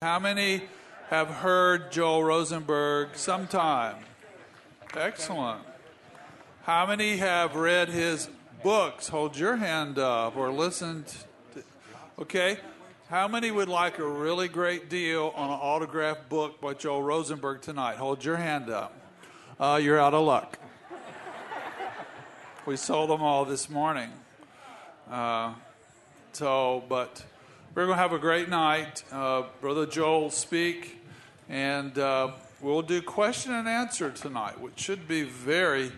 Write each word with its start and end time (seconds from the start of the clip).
How 0.00 0.20
many 0.20 0.62
have 1.10 1.26
heard 1.26 1.90
Joel 1.90 2.22
Rosenberg 2.22 3.16
sometime? 3.16 3.96
Excellent. 4.94 5.62
How 6.62 6.86
many 6.86 7.16
have 7.16 7.56
read 7.56 7.88
his 7.88 8.28
books? 8.62 9.08
Hold 9.08 9.36
your 9.36 9.56
hand 9.56 9.98
up 9.98 10.36
or 10.36 10.52
listened. 10.52 11.12
To, 11.54 11.64
okay. 12.20 12.58
How 13.08 13.26
many 13.26 13.50
would 13.50 13.68
like 13.68 13.98
a 13.98 14.06
really 14.06 14.46
great 14.46 14.88
deal 14.88 15.32
on 15.34 15.50
an 15.50 15.58
autographed 15.58 16.28
book 16.28 16.60
by 16.60 16.74
Joel 16.74 17.02
Rosenberg 17.02 17.60
tonight? 17.60 17.96
Hold 17.96 18.24
your 18.24 18.36
hand 18.36 18.70
up. 18.70 18.94
Uh, 19.58 19.80
you're 19.82 19.98
out 19.98 20.14
of 20.14 20.24
luck. 20.24 20.60
we 22.66 22.76
sold 22.76 23.10
them 23.10 23.20
all 23.20 23.44
this 23.44 23.68
morning. 23.68 24.10
Uh, 25.10 25.54
so, 26.30 26.84
but 26.88 27.24
we're 27.74 27.86
going 27.86 27.96
to 27.96 28.02
have 28.02 28.12
a 28.12 28.18
great 28.18 28.48
night. 28.48 29.04
Uh, 29.12 29.44
Brother 29.60 29.86
Joel 29.86 30.30
speak, 30.30 30.98
and 31.48 31.96
uh, 31.98 32.32
we'll 32.60 32.82
do 32.82 33.00
question 33.02 33.52
and 33.52 33.68
answer 33.68 34.10
tonight, 34.10 34.60
which 34.60 34.78
should 34.78 35.06
be 35.06 35.22
very 35.22 35.92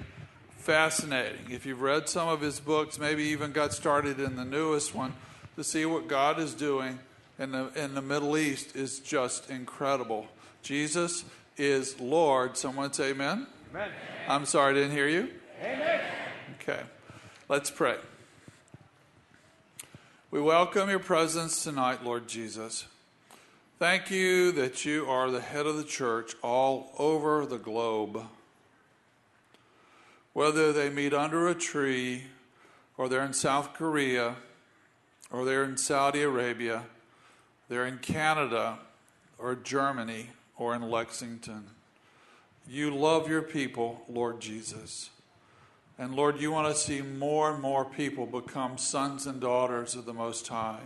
fascinating. 0.59 1.50
If 1.50 1.64
you've 1.64 1.80
read 1.80 2.09
some 2.09 2.28
of 2.28 2.40
his 2.40 2.60
books, 2.60 2.98
maybe 2.98 3.24
even 3.24 3.52
got 3.52 3.72
started 3.72 4.20
in 4.20 4.36
the 4.36 4.45
newest 4.45 4.95
one, 4.95 5.14
to 5.56 5.64
see 5.64 5.86
what 5.86 6.06
God 6.06 6.38
is 6.38 6.54
doing 6.54 6.98
in 7.38 7.52
the, 7.52 7.70
in 7.74 7.95
the 7.95 8.02
Middle 8.02 8.37
East 8.37 8.76
is 8.76 9.00
just 9.00 9.50
incredible. 9.50 10.26
Jesus 10.62 11.24
is 11.56 11.98
Lord. 11.98 12.56
Someone 12.56 12.92
say 12.92 13.10
amen. 13.10 13.46
Amen. 13.70 13.90
I'm 14.28 14.45
sorry, 14.45 14.73
I 14.73 14.74
didn't 14.74 14.92
hear 14.92 15.09
you. 15.09 15.30
Amen. 15.62 16.00
Okay, 16.60 16.80
let's 17.48 17.70
pray. 17.70 17.96
We 20.32 20.40
welcome 20.40 20.88
your 20.88 21.00
presence 21.00 21.64
tonight, 21.64 22.04
Lord 22.04 22.28
Jesus. 22.28 22.86
Thank 23.80 24.12
you 24.12 24.52
that 24.52 24.84
you 24.84 25.06
are 25.06 25.28
the 25.28 25.40
head 25.40 25.66
of 25.66 25.76
the 25.76 25.82
church 25.82 26.36
all 26.40 26.92
over 26.98 27.44
the 27.44 27.58
globe. 27.58 28.26
Whether 30.32 30.72
they 30.72 30.88
meet 30.88 31.12
under 31.12 31.48
a 31.48 31.54
tree, 31.56 32.26
or 32.96 33.09
they're 33.09 33.24
in 33.24 33.32
South 33.32 33.74
Korea, 33.74 34.37
or 35.32 35.45
they're 35.45 35.64
in 35.64 35.76
Saudi 35.76 36.22
Arabia, 36.22 36.84
they're 37.68 37.87
in 37.87 37.98
Canada, 37.98 38.78
or 39.37 39.56
Germany, 39.56 40.28
or 40.56 40.76
in 40.76 40.82
Lexington. 40.82 41.70
You 42.68 42.94
love 42.94 43.28
your 43.28 43.42
people, 43.42 44.04
Lord 44.09 44.38
Jesus. 44.38 45.10
And 46.01 46.15
Lord, 46.15 46.40
you 46.40 46.51
want 46.51 46.74
to 46.74 46.80
see 46.80 47.02
more 47.02 47.52
and 47.52 47.60
more 47.60 47.84
people 47.84 48.24
become 48.24 48.79
sons 48.79 49.26
and 49.26 49.38
daughters 49.38 49.95
of 49.95 50.06
the 50.06 50.15
Most 50.15 50.48
High. 50.48 50.80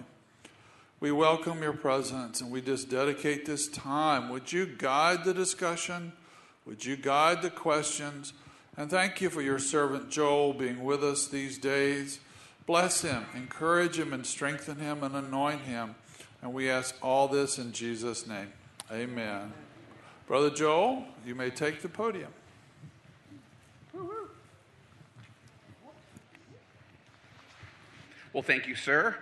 We 0.99 1.13
welcome 1.13 1.63
your 1.63 1.73
presence 1.73 2.41
and 2.41 2.51
we 2.51 2.61
just 2.61 2.91
dedicate 2.91 3.47
this 3.47 3.69
time. 3.69 4.29
Would 4.31 4.51
you 4.51 4.67
guide 4.67 5.23
the 5.23 5.33
discussion? 5.33 6.15
Would 6.67 6.85
you 6.85 6.97
guide 6.97 7.43
the 7.43 7.51
questions? 7.51 8.33
And 8.77 8.91
thank 8.91 9.21
you 9.21 9.31
for 9.31 9.41
your 9.41 9.61
servant 9.61 10.11
Joel 10.11 10.53
being 10.53 10.83
with 10.83 11.05
us 11.05 11.29
these 11.29 11.59
days. 11.59 12.19
Bless 12.67 13.03
him, 13.03 13.25
encourage 13.37 14.01
him, 14.01 14.13
and 14.13 14.27
strengthen 14.27 14.81
him, 14.81 15.05
and 15.05 15.15
anoint 15.15 15.61
him. 15.61 15.95
And 16.43 16.53
we 16.53 16.69
ask 16.69 16.93
all 17.01 17.29
this 17.29 17.57
in 17.57 17.71
Jesus' 17.71 18.27
name. 18.27 18.53
Amen. 18.91 19.53
Brother 20.27 20.51
Joel, 20.51 21.05
you 21.25 21.37
may 21.37 21.51
take 21.51 21.83
the 21.83 21.89
podium. 21.89 22.33
Well, 28.35 28.43
thank 28.43 28.67
you, 28.67 28.75
sir. 28.75 29.15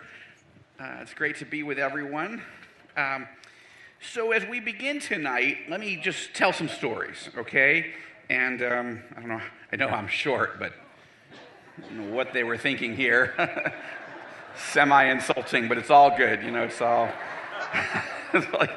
Uh, 0.80 1.00
it's 1.02 1.12
great 1.12 1.36
to 1.36 1.44
be 1.44 1.62
with 1.62 1.78
everyone. 1.78 2.40
Um, 2.96 3.28
so, 4.00 4.32
as 4.32 4.46
we 4.46 4.58
begin 4.58 5.00
tonight, 5.00 5.58
let 5.68 5.80
me 5.80 5.96
just 5.96 6.32
tell 6.32 6.50
some 6.50 6.66
stories, 6.66 7.28
okay? 7.36 7.92
And 8.30 8.62
um, 8.62 9.02
I 9.14 9.20
don't 9.20 9.28
know, 9.28 9.40
I 9.70 9.76
know 9.76 9.88
I'm 9.88 10.08
short, 10.08 10.58
but 10.58 10.72
what 12.08 12.32
they 12.32 12.42
were 12.42 12.56
thinking 12.56 12.96
here. 12.96 13.34
Semi 14.56 15.04
insulting, 15.04 15.68
but 15.68 15.76
it's 15.76 15.90
all 15.90 16.16
good, 16.16 16.42
you 16.42 16.50
know, 16.50 16.62
it's 16.62 16.80
all. 16.80 17.10
like, 18.32 18.70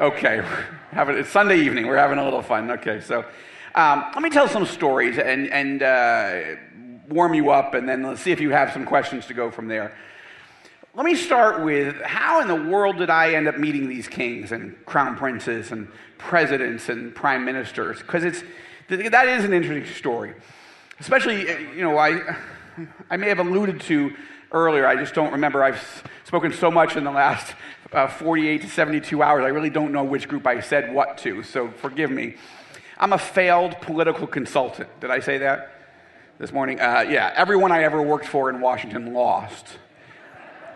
okay, 0.00 0.44
having, 0.90 1.16
it's 1.16 1.30
Sunday 1.30 1.60
evening, 1.60 1.86
we're 1.86 1.96
having 1.96 2.18
a 2.18 2.24
little 2.24 2.42
fun. 2.42 2.68
Okay, 2.68 3.00
so 3.00 3.24
um, 3.76 4.06
let 4.12 4.22
me 4.22 4.30
tell 4.30 4.48
some 4.48 4.66
stories 4.66 5.18
and, 5.18 5.48
and 5.52 5.84
uh, 5.84 6.56
warm 7.10 7.34
you 7.34 7.50
up, 7.50 7.74
and 7.74 7.88
then 7.88 8.02
let's 8.02 8.22
see 8.22 8.30
if 8.30 8.40
you 8.40 8.50
have 8.50 8.72
some 8.72 8.86
questions 8.86 9.26
to 9.26 9.34
go 9.34 9.50
from 9.50 9.68
there. 9.68 9.94
Let 10.94 11.04
me 11.04 11.14
start 11.14 11.62
with 11.62 12.00
how 12.02 12.40
in 12.40 12.48
the 12.48 12.70
world 12.70 12.98
did 12.98 13.10
I 13.10 13.34
end 13.34 13.46
up 13.46 13.58
meeting 13.58 13.88
these 13.88 14.08
kings 14.08 14.52
and 14.52 14.74
crown 14.86 15.16
princes 15.16 15.70
and 15.72 15.88
presidents 16.18 16.88
and 16.88 17.14
prime 17.14 17.44
ministers? 17.44 17.98
Because 17.98 18.24
it's 18.24 18.42
that 18.88 19.28
is 19.28 19.44
an 19.44 19.52
interesting 19.52 19.94
story, 19.94 20.34
especially 20.98 21.48
you 21.76 21.82
know 21.82 21.96
I 21.96 22.36
I 23.08 23.16
may 23.16 23.28
have 23.28 23.38
alluded 23.38 23.80
to 23.82 24.16
earlier. 24.52 24.86
I 24.86 24.96
just 24.96 25.14
don't 25.14 25.32
remember. 25.32 25.62
I've 25.62 26.04
spoken 26.24 26.52
so 26.52 26.70
much 26.70 26.96
in 26.96 27.04
the 27.04 27.12
last 27.12 27.54
uh, 27.92 28.08
48 28.08 28.62
to 28.62 28.68
72 28.68 29.22
hours. 29.22 29.44
I 29.44 29.48
really 29.48 29.70
don't 29.70 29.92
know 29.92 30.04
which 30.04 30.28
group 30.28 30.46
I 30.46 30.60
said 30.60 30.92
what 30.92 31.18
to, 31.18 31.42
so 31.42 31.70
forgive 31.70 32.10
me. 32.10 32.36
I'm 32.98 33.12
a 33.12 33.18
failed 33.18 33.80
political 33.80 34.26
consultant. 34.26 34.88
Did 35.00 35.10
I 35.10 35.20
say 35.20 35.38
that? 35.38 35.79
This 36.40 36.52
morning. 36.52 36.80
Uh, 36.80 37.04
yeah, 37.06 37.34
everyone 37.36 37.70
I 37.70 37.82
ever 37.82 38.00
worked 38.00 38.24
for 38.24 38.48
in 38.48 38.62
Washington 38.62 39.12
lost. 39.12 39.66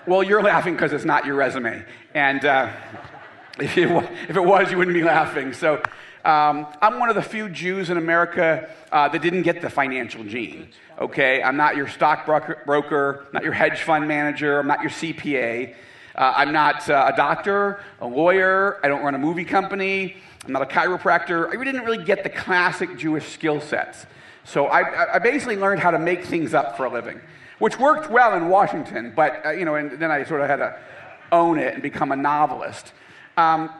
Well, 0.06 0.22
you're 0.22 0.42
laughing 0.42 0.74
because 0.74 0.92
it's 0.92 1.06
not 1.06 1.24
your 1.24 1.36
resume. 1.36 1.82
And 2.12 2.44
uh, 2.44 2.70
if, 3.58 3.78
it, 3.78 3.90
if, 4.28 4.36
it, 4.36 4.44
was, 4.44 4.70
you 4.70 4.76
wouldn't 4.76 4.94
be 4.94 5.02
laughing. 5.02 5.54
So 5.54 5.76
um, 6.22 6.66
I'm 6.82 6.98
one 6.98 7.08
of 7.08 7.14
the 7.14 7.22
few 7.22 7.48
Jews 7.48 7.88
in 7.88 7.96
America 7.96 8.68
uh, 8.92 9.08
that 9.08 9.22
didn't 9.22 9.40
get 9.40 9.62
the 9.62 9.70
financial 9.70 10.22
gene. 10.22 10.68
Okay? 10.98 11.42
I'm 11.42 11.56
not 11.56 11.76
your 11.76 11.88
stockbroker, 11.88 13.24
not 13.32 13.42
your 13.42 13.54
hedge 13.54 13.80
fund 13.80 14.06
manager, 14.06 14.58
I'm 14.58 14.66
not 14.66 14.82
your 14.82 14.90
CPA. 14.90 15.74
Uh, 16.14 16.34
I'm 16.36 16.52
not 16.52 16.90
uh, 16.90 17.10
a 17.12 17.16
doctor, 17.16 17.80
a 18.02 18.06
lawyer, 18.06 18.80
I 18.84 18.88
don't 18.88 19.02
run 19.02 19.14
a 19.14 19.18
movie 19.18 19.46
company, 19.46 20.16
I'm 20.44 20.52
not 20.52 20.60
a 20.60 20.66
chiropractor. 20.66 21.48
I 21.48 21.64
didn't 21.64 21.84
really 21.84 22.04
get 22.04 22.22
the 22.22 22.28
classic 22.28 22.98
Jewish 22.98 23.32
skill 23.32 23.62
sets. 23.62 24.04
So 24.44 24.66
I, 24.66 25.14
I, 25.14 25.18
basically 25.18 25.56
learned 25.56 25.80
how 25.80 25.90
to 25.90 25.98
make 25.98 26.24
things 26.24 26.52
up 26.52 26.76
for 26.76 26.84
a 26.84 26.90
living, 26.90 27.20
which 27.58 27.78
worked 27.78 28.10
well 28.10 28.36
in 28.36 28.48
Washington, 28.48 29.12
but, 29.16 29.44
uh, 29.44 29.50
you 29.50 29.64
know, 29.64 29.74
and 29.74 29.92
then 29.92 30.10
I 30.10 30.24
sort 30.24 30.42
of 30.42 30.48
had 30.48 30.56
to 30.56 30.78
own 31.32 31.58
it 31.58 31.72
and 31.72 31.82
become 31.82 32.12
a 32.12 32.16
novelist. 32.16 32.92
Um, 33.38 33.70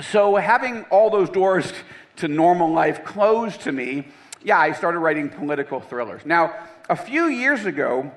so 0.00 0.36
having 0.36 0.84
all 0.84 1.10
those 1.10 1.28
doors 1.28 1.72
to 2.16 2.28
normal 2.28 2.72
life 2.72 3.04
closed 3.04 3.60
to 3.62 3.72
me, 3.72 4.08
yeah, 4.42 4.58
I 4.58 4.72
started 4.72 5.00
writing 5.00 5.28
political 5.28 5.80
thrillers. 5.80 6.24
Now, 6.24 6.54
a 6.88 6.96
few 6.96 7.26
years 7.26 7.66
ago, 7.66 8.10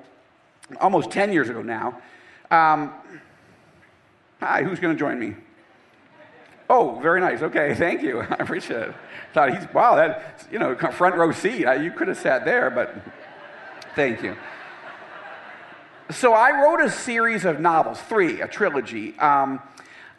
almost 0.80 1.12
10 1.12 1.34
years 1.34 1.50
ago 1.50 1.62
now, 1.62 2.02
um, 2.50 2.94
hi, 4.40 4.64
who's 4.64 4.80
going 4.80 4.96
to 4.96 5.00
join 5.00 5.20
me? 5.20 5.36
Oh, 6.76 6.98
very 7.04 7.22
nice. 7.22 7.44
Okay, 7.44 7.76
thank 7.78 8.02
you. 8.02 8.22
I 8.22 8.38
appreciate 8.40 8.82
it. 8.82 8.96
Thought 9.32 9.56
he's 9.56 9.72
wow, 9.76 9.96
that 9.96 10.48
you 10.52 10.58
know, 10.58 10.76
front 10.76 11.16
row 11.16 11.32
seat. 11.32 11.60
You 11.60 11.92
could 11.92 12.08
have 12.08 12.18
sat 12.18 12.46
there, 12.46 12.72
but 12.72 12.96
thank 13.96 14.24
you. 14.24 14.36
So 16.10 16.34
I 16.34 16.64
wrote 16.64 16.82
a 16.82 16.90
series 16.90 17.46
of 17.46 17.60
novels, 17.60 18.02
three, 18.02 18.42
a 18.42 18.48
trilogy, 18.48 19.18
um, 19.20 19.62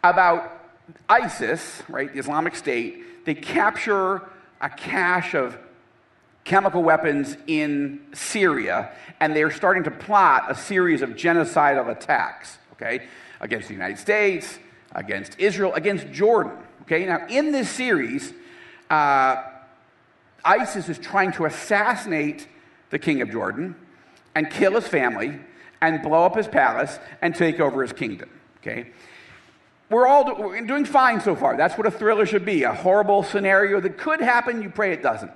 about 0.04 0.60
ISIS, 1.08 1.82
right, 1.88 2.12
the 2.12 2.20
Islamic 2.20 2.54
State. 2.54 3.24
They 3.26 3.34
capture 3.34 4.22
a 4.60 4.70
cache 4.70 5.34
of 5.34 5.58
chemical 6.44 6.84
weapons 6.84 7.36
in 7.48 8.00
Syria, 8.12 8.92
and 9.18 9.34
they're 9.34 9.50
starting 9.50 9.82
to 9.84 9.90
plot 9.90 10.44
a 10.48 10.54
series 10.54 11.02
of 11.02 11.10
genocidal 11.10 11.90
attacks, 11.90 12.58
okay, 12.74 13.08
against 13.40 13.66
the 13.66 13.74
United 13.74 13.98
States, 13.98 14.58
against 14.94 15.38
Israel, 15.38 15.74
against 15.74 16.10
Jordan. 16.10 16.52
Okay, 16.82 17.06
now 17.06 17.26
in 17.28 17.52
this 17.52 17.68
series, 17.70 18.32
uh, 18.90 19.42
ISIS 20.44 20.88
is 20.88 20.98
trying 20.98 21.32
to 21.32 21.46
assassinate 21.46 22.46
the 22.90 22.98
king 22.98 23.22
of 23.22 23.30
Jordan 23.30 23.74
and 24.34 24.50
kill 24.50 24.72
his 24.74 24.86
family 24.86 25.38
and 25.80 26.02
blow 26.02 26.24
up 26.24 26.36
his 26.36 26.46
palace 26.46 26.98
and 27.22 27.34
take 27.34 27.60
over 27.60 27.82
his 27.82 27.92
kingdom. 27.92 28.28
Okay, 28.58 28.90
we're 29.90 30.06
all 30.06 30.24
do- 30.24 30.42
we're 30.42 30.60
doing 30.60 30.84
fine 30.84 31.20
so 31.20 31.34
far. 31.34 31.56
That's 31.56 31.76
what 31.76 31.86
a 31.86 31.90
thriller 31.90 32.26
should 32.26 32.44
be 32.44 32.62
a 32.64 32.72
horrible 32.72 33.22
scenario 33.22 33.80
that 33.80 33.96
could 33.96 34.20
happen, 34.20 34.62
you 34.62 34.70
pray 34.70 34.92
it 34.92 35.02
doesn't. 35.02 35.32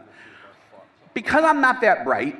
Because 1.14 1.44
I'm 1.44 1.60
not 1.60 1.81
that 1.81 2.05
bright, 2.05 2.37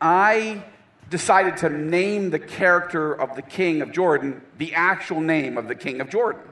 I 0.00 0.64
decided 1.10 1.56
to 1.58 1.68
name 1.68 2.30
the 2.30 2.38
character 2.38 3.12
of 3.12 3.36
the 3.36 3.42
king 3.42 3.82
of 3.82 3.92
Jordan 3.92 4.40
the 4.58 4.74
actual 4.74 5.20
name 5.20 5.58
of 5.58 5.68
the 5.68 5.74
king 5.74 6.00
of 6.00 6.08
Jordan. 6.08 6.42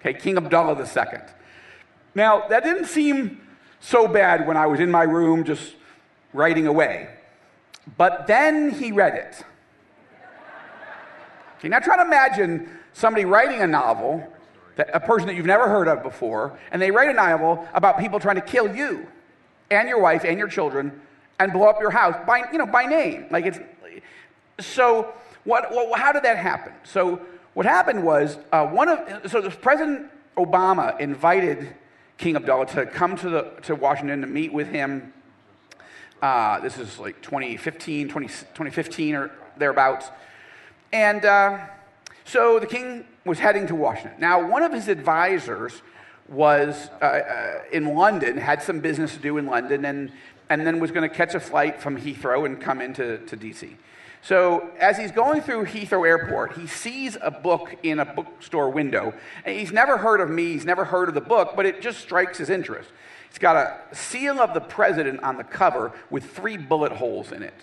Okay, 0.00 0.18
King 0.18 0.36
Abdullah 0.36 0.78
II. 0.78 1.20
Now, 2.14 2.46
that 2.48 2.64
didn't 2.64 2.86
seem 2.86 3.40
so 3.80 4.08
bad 4.08 4.46
when 4.46 4.56
I 4.56 4.66
was 4.66 4.80
in 4.80 4.90
my 4.90 5.02
room 5.02 5.44
just 5.44 5.74
writing 6.32 6.66
away. 6.66 7.08
But 7.96 8.26
then 8.26 8.70
he 8.70 8.92
read 8.92 9.14
it. 9.14 9.44
Okay, 11.58 11.68
now 11.68 11.78
try 11.80 11.96
to 11.96 12.02
imagine 12.02 12.70
somebody 12.92 13.24
writing 13.24 13.60
a 13.60 13.66
novel, 13.66 14.26
that, 14.76 14.90
a 14.92 15.00
person 15.00 15.26
that 15.26 15.34
you've 15.34 15.46
never 15.46 15.68
heard 15.68 15.88
of 15.88 16.02
before, 16.02 16.58
and 16.70 16.80
they 16.80 16.90
write 16.90 17.08
a 17.08 17.12
novel 17.12 17.66
about 17.74 17.98
people 17.98 18.20
trying 18.20 18.36
to 18.36 18.42
kill 18.42 18.74
you 18.74 19.06
and 19.70 19.88
your 19.88 20.00
wife 20.00 20.24
and 20.24 20.38
your 20.38 20.48
children 20.48 21.00
and 21.40 21.52
blow 21.52 21.68
up 21.68 21.80
your 21.80 21.90
house 21.90 22.16
by, 22.26 22.44
you 22.52 22.58
know, 22.58 22.66
by 22.66 22.84
name. 22.84 23.26
Like 23.30 23.46
it's, 23.46 23.58
so 24.60 25.12
what, 25.44 25.72
what 25.72 25.98
how 25.98 26.12
did 26.12 26.24
that 26.24 26.36
happen? 26.36 26.72
So 26.84 27.20
what 27.54 27.66
happened 27.66 28.04
was 28.04 28.38
uh, 28.52 28.66
one 28.66 28.88
of, 28.88 29.30
so 29.30 29.48
President 29.50 30.10
Obama 30.36 30.98
invited 31.00 31.74
King 32.16 32.36
Abdullah 32.36 32.66
to 32.66 32.86
come 32.86 33.16
to, 33.16 33.30
the, 33.30 33.42
to 33.62 33.74
Washington 33.74 34.20
to 34.20 34.26
meet 34.26 34.52
with 34.52 34.68
him. 34.68 35.12
Uh, 36.20 36.60
this 36.60 36.78
is 36.78 36.98
like 36.98 37.20
2015, 37.22 38.08
20, 38.08 38.26
2015 38.26 39.14
or 39.14 39.30
thereabouts. 39.56 40.10
And 40.92 41.24
uh, 41.24 41.66
so 42.24 42.58
the 42.58 42.66
king 42.66 43.06
was 43.24 43.38
heading 43.38 43.66
to 43.68 43.74
Washington. 43.74 44.20
Now, 44.20 44.46
one 44.46 44.62
of 44.62 44.72
his 44.72 44.88
advisors 44.88 45.82
was 46.28 46.90
uh, 47.00 47.04
uh, 47.04 47.60
in 47.72 47.94
London, 47.94 48.36
had 48.36 48.62
some 48.62 48.80
business 48.80 49.14
to 49.14 49.20
do 49.20 49.38
in 49.38 49.46
London, 49.46 49.84
and, 49.84 50.12
and 50.50 50.66
then 50.66 50.80
was 50.80 50.90
going 50.90 51.08
to 51.08 51.14
catch 51.14 51.34
a 51.34 51.40
flight 51.40 51.80
from 51.80 52.00
Heathrow 52.00 52.44
and 52.44 52.60
come 52.60 52.80
into 52.80 53.18
to 53.18 53.36
DC. 53.36 53.76
So, 54.20 54.70
as 54.78 54.98
he's 54.98 55.12
going 55.12 55.42
through 55.42 55.66
Heathrow 55.66 56.06
Airport, 56.06 56.58
he 56.58 56.66
sees 56.66 57.16
a 57.20 57.30
book 57.30 57.76
in 57.82 58.00
a 58.00 58.04
bookstore 58.04 58.68
window. 58.68 59.14
And 59.44 59.58
he's 59.58 59.72
never 59.72 59.96
heard 59.96 60.20
of 60.20 60.28
me, 60.28 60.52
he's 60.52 60.64
never 60.64 60.84
heard 60.84 61.08
of 61.08 61.14
the 61.14 61.20
book, 61.20 61.52
but 61.56 61.66
it 61.66 61.80
just 61.80 62.00
strikes 62.00 62.38
his 62.38 62.50
interest. 62.50 62.90
It's 63.30 63.38
got 63.38 63.56
a 63.56 63.94
seal 63.94 64.40
of 64.40 64.54
the 64.54 64.60
president 64.60 65.22
on 65.22 65.36
the 65.36 65.44
cover 65.44 65.92
with 66.10 66.24
three 66.24 66.56
bullet 66.56 66.92
holes 66.92 67.32
in 67.32 67.42
it. 67.42 67.54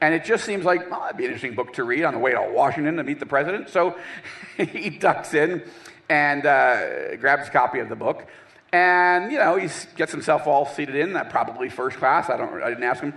And 0.00 0.14
it 0.14 0.24
just 0.24 0.44
seems 0.44 0.64
like, 0.64 0.90
well, 0.90 1.02
that'd 1.02 1.16
be 1.16 1.24
an 1.24 1.30
interesting 1.30 1.54
book 1.54 1.74
to 1.74 1.84
read 1.84 2.04
on 2.04 2.14
the 2.14 2.20
way 2.20 2.32
to 2.32 2.50
Washington 2.52 2.96
to 2.96 3.04
meet 3.04 3.20
the 3.20 3.26
president. 3.26 3.68
So 3.68 3.96
he 4.56 4.90
ducks 4.90 5.34
in 5.34 5.62
and 6.08 6.46
uh, 6.46 7.16
grabs 7.16 7.48
a 7.48 7.50
copy 7.50 7.80
of 7.80 7.88
the 7.88 7.96
book. 7.96 8.26
And, 8.72 9.30
you 9.30 9.38
know, 9.38 9.56
he 9.56 9.68
gets 9.96 10.12
himself 10.12 10.46
all 10.46 10.64
seated 10.64 10.94
in, 10.94 11.16
uh, 11.16 11.24
probably 11.24 11.68
first 11.68 11.98
class. 11.98 12.30
I, 12.30 12.36
don't, 12.36 12.62
I 12.62 12.68
didn't 12.68 12.84
ask 12.84 13.02
him. 13.02 13.14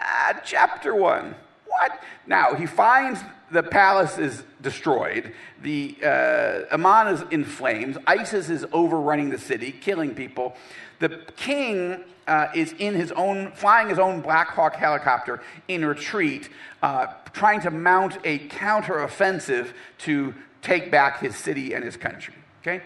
Uh, 0.00 0.34
chapter 0.44 0.94
one. 0.94 1.34
What? 1.78 2.02
Now, 2.26 2.54
he 2.54 2.66
finds 2.66 3.20
the 3.50 3.62
palace 3.62 4.18
is 4.18 4.44
destroyed. 4.62 5.34
The 5.62 5.96
uh, 6.02 6.74
Amman 6.74 7.08
is 7.08 7.24
in 7.30 7.44
flames. 7.44 7.96
ISIS 8.06 8.48
is 8.48 8.64
overrunning 8.72 9.30
the 9.30 9.38
city, 9.38 9.72
killing 9.72 10.14
people. 10.14 10.56
The 11.00 11.20
king 11.36 12.04
uh, 12.26 12.48
is 12.54 12.72
in 12.78 12.94
his 12.94 13.12
own, 13.12 13.52
flying 13.52 13.88
his 13.88 13.98
own 13.98 14.20
Black 14.20 14.48
Hawk 14.48 14.74
helicopter 14.74 15.42
in 15.68 15.84
retreat, 15.84 16.48
uh, 16.82 17.06
trying 17.32 17.60
to 17.62 17.70
mount 17.70 18.18
a 18.24 18.38
counteroffensive 18.48 19.72
to 19.98 20.34
take 20.62 20.90
back 20.90 21.20
his 21.20 21.36
city 21.36 21.74
and 21.74 21.84
his 21.84 21.96
country. 21.96 22.34
Okay? 22.62 22.82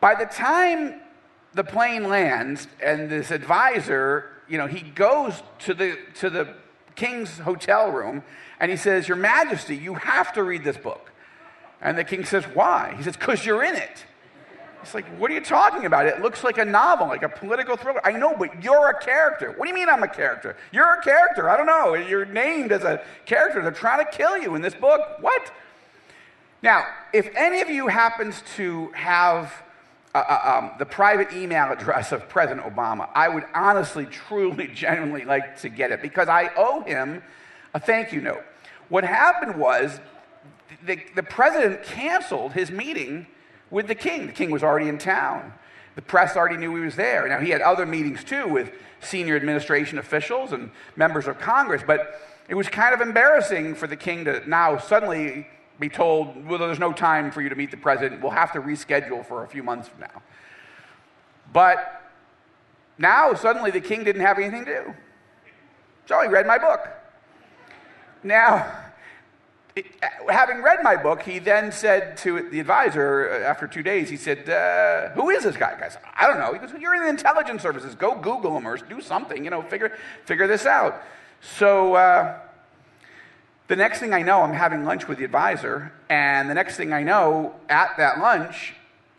By 0.00 0.14
the 0.16 0.26
time 0.26 1.00
the 1.54 1.64
plane 1.64 2.08
lands 2.08 2.66
and 2.82 3.08
this 3.08 3.30
advisor, 3.30 4.30
you 4.48 4.58
know, 4.58 4.66
he 4.66 4.80
goes 4.80 5.42
to 5.60 5.74
the, 5.74 5.96
to 6.16 6.28
the 6.28 6.54
king's 6.94 7.38
hotel 7.38 7.90
room 7.90 8.22
and 8.60 8.70
he 8.70 8.76
says, 8.76 9.08
Your 9.08 9.16
Majesty, 9.16 9.76
you 9.76 9.94
have 9.94 10.32
to 10.34 10.42
read 10.42 10.64
this 10.64 10.76
book. 10.76 11.10
And 11.80 11.98
the 11.98 12.04
king 12.04 12.24
says, 12.24 12.44
Why? 12.44 12.94
He 12.96 13.02
says, 13.02 13.16
Because 13.16 13.44
you're 13.44 13.62
in 13.62 13.74
it. 13.74 14.04
It's 14.82 14.94
like, 14.94 15.06
what 15.16 15.30
are 15.30 15.34
you 15.34 15.40
talking 15.40 15.86
about? 15.86 16.06
It 16.06 16.20
looks 16.20 16.42
like 16.42 16.58
a 16.58 16.64
novel, 16.64 17.06
like 17.06 17.22
a 17.22 17.28
political 17.28 17.76
thriller. 17.76 18.04
I 18.04 18.12
know, 18.12 18.34
but 18.36 18.62
you're 18.64 18.88
a 18.88 19.00
character. 19.00 19.52
What 19.52 19.66
do 19.66 19.68
you 19.68 19.74
mean 19.74 19.88
I'm 19.88 20.02
a 20.02 20.08
character? 20.08 20.56
You're 20.72 20.94
a 20.94 21.02
character. 21.02 21.48
I 21.48 21.56
don't 21.56 21.66
know. 21.66 21.94
You're 21.94 22.24
named 22.24 22.72
as 22.72 22.82
a 22.82 23.00
character. 23.24 23.62
They're 23.62 23.70
trying 23.70 24.04
to 24.04 24.10
kill 24.10 24.36
you 24.36 24.56
in 24.56 24.62
this 24.62 24.74
book. 24.74 25.00
What? 25.20 25.52
Now, 26.62 26.86
if 27.12 27.28
any 27.36 27.60
of 27.60 27.70
you 27.70 27.86
happens 27.86 28.42
to 28.56 28.88
have 28.88 29.52
uh, 30.14 30.18
uh, 30.18 30.58
um, 30.58 30.70
the 30.78 30.84
private 30.84 31.32
email 31.32 31.72
address 31.72 32.12
of 32.12 32.28
President 32.28 32.66
Obama, 32.66 33.08
I 33.14 33.28
would 33.28 33.44
honestly, 33.54 34.04
truly, 34.06 34.68
genuinely 34.74 35.24
like 35.24 35.58
to 35.60 35.68
get 35.68 35.90
it 35.90 36.02
because 36.02 36.28
I 36.28 36.50
owe 36.56 36.82
him 36.82 37.22
a 37.72 37.80
thank 37.80 38.12
you 38.12 38.20
note. 38.20 38.44
What 38.88 39.04
happened 39.04 39.56
was 39.56 40.00
the, 40.84 41.00
the 41.14 41.22
president 41.22 41.82
canceled 41.82 42.52
his 42.52 42.70
meeting 42.70 43.26
with 43.70 43.88
the 43.88 43.94
king. 43.94 44.26
The 44.26 44.32
king 44.32 44.50
was 44.50 44.62
already 44.62 44.88
in 44.88 44.98
town. 44.98 45.54
The 45.94 46.02
press 46.02 46.36
already 46.36 46.58
knew 46.58 46.74
he 46.76 46.82
was 46.82 46.96
there. 46.96 47.26
Now, 47.28 47.40
he 47.40 47.50
had 47.50 47.62
other 47.62 47.86
meetings 47.86 48.22
too 48.24 48.48
with 48.48 48.70
senior 49.00 49.36
administration 49.36 49.98
officials 49.98 50.52
and 50.52 50.70
members 50.96 51.26
of 51.26 51.38
Congress, 51.38 51.82
but 51.86 52.20
it 52.48 52.54
was 52.54 52.68
kind 52.68 52.94
of 52.94 53.00
embarrassing 53.00 53.74
for 53.74 53.86
the 53.86 53.96
king 53.96 54.24
to 54.26 54.48
now 54.48 54.76
suddenly 54.76 55.46
be 55.82 55.88
told, 55.88 56.48
well, 56.48 56.58
there's 56.58 56.78
no 56.78 56.92
time 56.92 57.30
for 57.30 57.42
you 57.42 57.48
to 57.48 57.56
meet 57.56 57.70
the 57.70 57.76
president. 57.76 58.22
We'll 58.22 58.30
have 58.30 58.52
to 58.52 58.60
reschedule 58.60 59.26
for 59.26 59.44
a 59.44 59.48
few 59.48 59.62
months 59.62 59.88
from 59.88 60.00
now. 60.00 60.22
But 61.52 62.00
now, 62.98 63.34
suddenly, 63.34 63.70
the 63.70 63.80
king 63.80 64.04
didn't 64.04 64.22
have 64.22 64.38
anything 64.38 64.64
to 64.64 64.84
do. 64.84 64.94
So 66.06 66.22
he 66.22 66.28
read 66.28 66.46
my 66.46 66.58
book. 66.58 66.88
Now, 68.22 68.72
having 70.28 70.62
read 70.62 70.78
my 70.82 70.96
book, 70.96 71.22
he 71.22 71.40
then 71.40 71.72
said 71.72 72.16
to 72.18 72.48
the 72.50 72.60
advisor 72.60 73.28
uh, 73.30 73.48
after 73.48 73.66
two 73.66 73.82
days, 73.82 74.08
he 74.08 74.16
said, 74.16 74.48
uh, 74.48 75.10
Who 75.14 75.30
is 75.30 75.42
this 75.42 75.56
guy? 75.56 75.76
I 75.84 75.88
said, 75.88 76.02
I 76.14 76.28
don't 76.28 76.38
know. 76.38 76.52
He 76.52 76.60
goes, 76.60 76.70
You're 76.80 76.94
in 76.94 77.02
the 77.02 77.08
intelligence 77.08 77.62
services. 77.62 77.96
Go 77.96 78.14
Google 78.14 78.56
him 78.56 78.68
or 78.68 78.76
do 78.76 79.00
something, 79.00 79.42
you 79.44 79.50
know, 79.50 79.62
figure, 79.62 79.96
figure 80.26 80.46
this 80.46 80.64
out. 80.64 81.02
So 81.40 81.94
uh, 81.94 82.38
the 83.72 83.76
next 83.76 84.00
thing 84.00 84.12
I 84.12 84.20
know, 84.20 84.42
I'm 84.42 84.52
having 84.52 84.84
lunch 84.84 85.08
with 85.08 85.16
the 85.16 85.24
advisor. 85.24 85.94
And 86.10 86.50
the 86.50 86.52
next 86.52 86.76
thing 86.76 86.92
I 86.92 87.02
know, 87.02 87.54
at 87.70 87.96
that 87.96 88.18
lunch, 88.18 88.74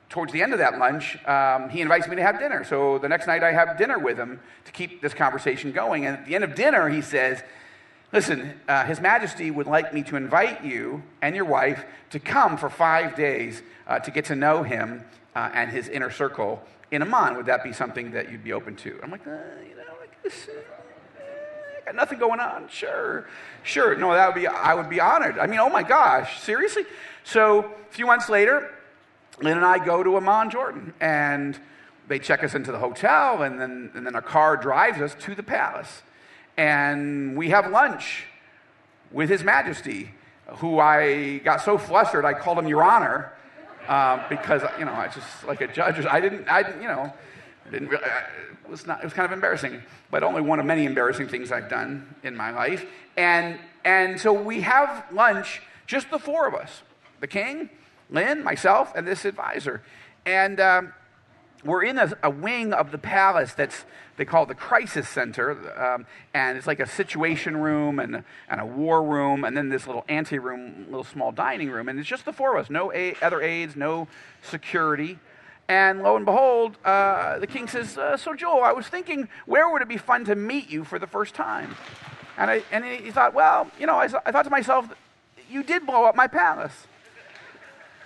towards 0.10 0.32
the 0.32 0.44
end 0.44 0.54
of 0.54 0.60
that 0.60 0.78
lunch, 0.78 1.18
um, 1.26 1.70
he 1.70 1.82
invites 1.82 2.08
me 2.08 2.16
to 2.18 2.22
have 2.22 2.38
dinner. 2.38 2.64
So 2.64 3.00
the 3.00 3.10
next 3.10 3.26
night, 3.26 3.42
I 3.42 3.52
have 3.52 3.80
dinner 3.80 3.98
with 3.98 4.16
him 4.16 4.40
to 4.66 4.72
keep 4.72 5.02
this 5.02 5.16
conversation 5.16 5.72
going. 5.72 6.06
And 6.06 6.20
at 6.20 6.28
the 6.28 6.36
end 6.36 6.44
of 6.44 6.54
dinner, 6.54 6.88
he 6.88 7.02
says, 7.02 7.42
Listen, 8.12 8.54
uh, 8.68 8.86
His 8.86 9.02
Majesty 9.02 9.50
would 9.50 9.66
like 9.66 9.92
me 9.92 10.04
to 10.04 10.18
invite 10.18 10.64
you 10.64 11.02
and 11.24 11.36
your 11.36 11.46
wife 11.46 11.84
to 12.12 12.20
come 12.20 12.56
for 12.56 12.70
five 12.70 13.16
days 13.16 13.64
uh, 13.88 13.98
to 14.02 14.12
get 14.12 14.26
to 14.26 14.36
know 14.36 14.62
him 14.62 15.04
uh, 15.36 15.50
and 15.56 15.72
his 15.72 15.90
inner 15.90 16.12
circle 16.12 16.62
in 16.92 17.02
Amman. 17.02 17.38
Would 17.38 17.48
that 17.48 17.64
be 17.64 17.74
something 17.74 18.12
that 18.12 18.32
you'd 18.32 18.44
be 18.44 18.54
open 18.54 18.76
to? 18.76 19.00
I'm 19.02 19.10
like, 19.10 19.26
uh, 19.26 19.32
you 19.68 19.76
know, 19.76 19.96
like 20.00 20.22
this, 20.22 20.48
got 21.85 21.95
nothing 21.95 22.19
going 22.19 22.39
on. 22.39 22.68
Sure, 22.69 23.27
sure. 23.63 23.95
No, 23.95 24.13
that 24.13 24.27
would 24.27 24.41
be. 24.41 24.47
I 24.47 24.74
would 24.74 24.89
be 24.89 25.00
honored. 25.00 25.39
I 25.39 25.47
mean, 25.47 25.59
oh 25.59 25.69
my 25.69 25.83
gosh, 25.83 26.41
seriously. 26.41 26.85
So 27.24 27.59
a 27.59 27.94
few 27.94 28.06
months 28.06 28.30
later, 28.30 28.74
Lynn 29.41 29.57
and 29.57 29.65
I 29.65 29.83
go 29.83 30.03
to 30.03 30.18
Amman, 30.18 30.49
Jordan, 30.49 30.94
and 30.99 31.59
they 32.07 32.19
check 32.19 32.44
us 32.44 32.54
into 32.54 32.71
the 32.71 32.80
hotel, 32.80 33.44
and 33.44 33.59
then 33.59 33.92
and 33.94 34.06
then 34.06 34.16
a 34.16 34.21
car 34.21 34.57
drives 34.57 35.02
us 35.02 35.16
to 35.21 35.35
the 35.35 35.44
palace 35.44 36.02
and 36.57 37.35
we 37.35 37.49
have 37.49 37.71
lunch 37.71 38.25
with 39.11 39.30
His 39.30 39.44
Majesty, 39.44 40.11
who 40.57 40.80
I 40.80 41.40
got 41.40 41.61
so 41.61 41.78
flustered 41.78 42.25
I 42.25 42.33
called 42.33 42.59
him 42.59 42.68
Your 42.68 42.83
Honor 42.83 43.31
um, 43.87 44.21
because 44.30 44.61
you 44.78 44.85
know 44.85 44.94
I 44.94 45.07
just 45.07 45.45
like 45.45 45.61
a 45.61 45.68
judge. 45.68 46.06
I 46.06 46.19
didn't, 46.19 46.47
I 46.47 46.59
you 46.80 46.87
know, 46.87 47.13
didn't 47.72 47.90
really, 47.90 48.04
it 48.04 48.70
was 48.70 48.86
not. 48.86 49.00
It 49.02 49.06
was 49.06 49.14
kind 49.14 49.26
of 49.26 49.32
embarrassing, 49.32 49.82
but 50.12 50.24
only 50.24 50.42
one 50.42 50.60
of 50.60 50.66
many 50.66 50.86
embarrassing 50.86 51.28
things 51.28 51.52
I've 51.52 51.70
done 51.70 52.16
in 52.24 52.36
my 52.36 52.52
life. 52.52 52.86
And 53.18 53.60
and 53.86 54.20
so 54.20 54.34
we 54.34 54.62
have 54.62 55.06
lunch, 55.12 55.62
just 55.88 56.10
the 56.10 56.20
four 56.20 56.48
of 56.48 56.56
us, 56.56 56.84
the 57.20 57.28
king, 57.28 57.70
Lynn, 58.10 58.44
myself, 58.44 58.94
and 58.96 59.08
this 59.08 59.26
advisor, 59.26 59.82
and. 60.26 60.60
Um, 60.60 60.94
we're 61.66 61.84
in 61.84 61.98
a, 61.98 62.12
a, 62.24 62.30
wing 62.30 62.74
of 62.74 62.92
the 62.92 62.98
palace 62.98 63.54
that's 63.54 63.86
they 64.18 64.26
call 64.26 64.46
the 64.46 64.56
crisis 64.56 65.08
center 65.08 65.52
um, 65.82 66.06
and 66.34 66.58
it's 66.58 66.68
like 66.68 66.80
a 66.80 66.88
situation 66.88 67.58
room 67.58 68.00
and, 68.00 68.24
and 68.50 68.62
a 68.62 68.66
war 68.66 69.02
room 69.02 69.44
and 69.44 69.56
then 69.56 69.70
this 69.70 69.88
little 69.88 70.04
ante-room 70.10 70.86
little 70.88 71.04
small 71.04 71.32
dining 71.32 71.72
room 71.72 71.90
and 71.90 71.98
it's 72.00 72.08
just 72.08 72.26
the 72.26 72.34
four 72.34 72.56
of 72.56 72.66
us 72.66 72.70
no 72.70 72.92
a- 72.94 73.16
other 73.22 73.42
aides 73.42 73.76
no 73.76 74.08
security 74.42 75.20
and 75.68 76.04
lo 76.04 76.16
and 76.16 76.26
behold 76.26 76.78
uh, 76.86 77.40
the 77.40 77.48
king 77.48 77.68
says 77.68 77.98
uh, 77.98 78.18
so 78.18 78.34
joel 78.34 78.64
i 78.64 78.72
was 78.72 78.88
thinking 78.88 79.28
where 79.46 79.70
would 79.70 79.82
it 79.82 79.88
be 79.88 79.98
fun 79.98 80.26
to 80.26 80.36
meet 80.36 80.70
you 80.70 80.84
for 80.84 81.00
the 81.00 81.08
first 81.08 81.34
time 81.34 81.76
and, 82.38 82.52
I, 82.52 82.64
and 82.72 82.84
he 82.84 83.12
thought 83.12 83.34
well 83.34 83.70
you 83.80 83.88
know 83.88 83.96
I, 83.96 84.06
I 84.26 84.32
thought 84.32 84.44
to 84.44 84.50
myself 84.50 84.88
you 85.50 85.64
did 85.64 85.86
blow 85.86 86.06
up 86.06 86.16
my 86.16 86.28
palace 86.28 86.88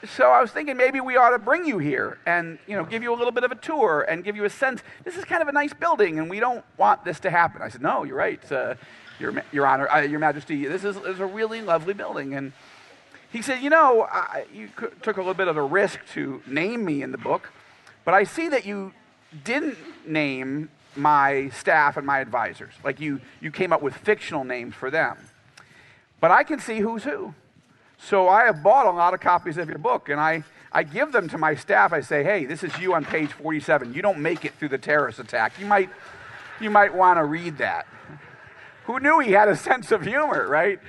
so 0.05 0.29
I 0.29 0.41
was 0.41 0.51
thinking 0.51 0.77
maybe 0.77 0.99
we 0.99 1.17
ought 1.17 1.31
to 1.31 1.39
bring 1.39 1.65
you 1.65 1.79
here 1.79 2.19
and 2.25 2.59
you 2.67 2.75
know 2.75 2.85
give 2.85 3.01
you 3.01 3.13
a 3.13 3.17
little 3.17 3.31
bit 3.31 3.43
of 3.43 3.51
a 3.51 3.55
tour 3.55 4.05
and 4.07 4.23
give 4.23 4.35
you 4.35 4.45
a 4.45 4.49
sense. 4.49 4.83
This 5.03 5.17
is 5.17 5.25
kind 5.25 5.41
of 5.41 5.47
a 5.47 5.51
nice 5.51 5.73
building, 5.73 6.19
and 6.19 6.29
we 6.29 6.39
don't 6.39 6.63
want 6.77 7.03
this 7.03 7.19
to 7.21 7.29
happen. 7.29 7.61
I 7.61 7.69
said, 7.69 7.81
No, 7.81 8.03
you're 8.03 8.15
right, 8.15 8.51
uh, 8.51 8.75
Your 9.19 9.43
Your 9.51 9.65
Honor, 9.65 9.89
uh, 9.89 10.01
Your 10.01 10.19
Majesty. 10.19 10.65
This 10.65 10.83
is, 10.83 10.97
is, 10.97 11.19
a 11.19 11.25
really 11.25 11.61
lovely 11.61 11.93
building. 11.93 12.35
And 12.35 12.53
he 13.31 13.41
said, 13.41 13.61
You 13.61 13.69
know, 13.69 14.07
I, 14.09 14.45
you 14.53 14.69
took 15.01 15.17
a 15.17 15.19
little 15.19 15.33
bit 15.33 15.47
of 15.47 15.57
a 15.57 15.63
risk 15.63 15.99
to 16.13 16.41
name 16.47 16.85
me 16.85 17.01
in 17.01 17.11
the 17.11 17.17
book, 17.17 17.51
but 18.05 18.13
I 18.13 18.23
see 18.23 18.49
that 18.49 18.65
you 18.65 18.93
didn't 19.43 19.77
name 20.05 20.69
my 20.95 21.49
staff 21.49 21.97
and 21.97 22.05
my 22.05 22.19
advisors. 22.19 22.73
Like 22.83 22.99
you, 22.99 23.21
you 23.41 23.51
came 23.51 23.71
up 23.71 23.81
with 23.81 23.95
fictional 23.95 24.43
names 24.43 24.73
for 24.73 24.89
them. 24.89 25.17
But 26.19 26.31
I 26.31 26.43
can 26.43 26.59
see 26.59 26.79
who's 26.79 27.03
who. 27.03 27.35
So 27.99 28.27
I 28.27 28.45
have 28.45 28.63
bought 28.63 28.85
a 28.85 28.91
lot 28.91 29.13
of 29.13 29.19
copies 29.19 29.57
of 29.57 29.69
your 29.69 29.77
book, 29.77 30.09
and 30.09 30.19
I, 30.19 30.43
I 30.71 30.83
give 30.83 31.11
them 31.11 31.27
to 31.29 31.37
my 31.37 31.55
staff. 31.55 31.93
I 31.93 32.01
say, 32.01 32.23
hey, 32.23 32.45
this 32.45 32.63
is 32.63 32.77
you 32.79 32.93
on 32.93 33.05
page 33.05 33.31
47. 33.31 33.93
You 33.93 34.01
don't 34.01 34.19
make 34.19 34.45
it 34.45 34.53
through 34.55 34.69
the 34.69 34.77
terrorist 34.77 35.19
attack. 35.19 35.53
You 35.59 35.65
might, 35.65 35.89
you 36.59 36.69
might 36.69 36.93
want 36.93 37.17
to 37.17 37.25
read 37.25 37.57
that. 37.57 37.87
Who 38.85 38.99
knew 38.99 39.19
he 39.19 39.31
had 39.31 39.47
a 39.47 39.55
sense 39.55 39.91
of 39.91 40.03
humor, 40.03 40.47
right? 40.47 40.79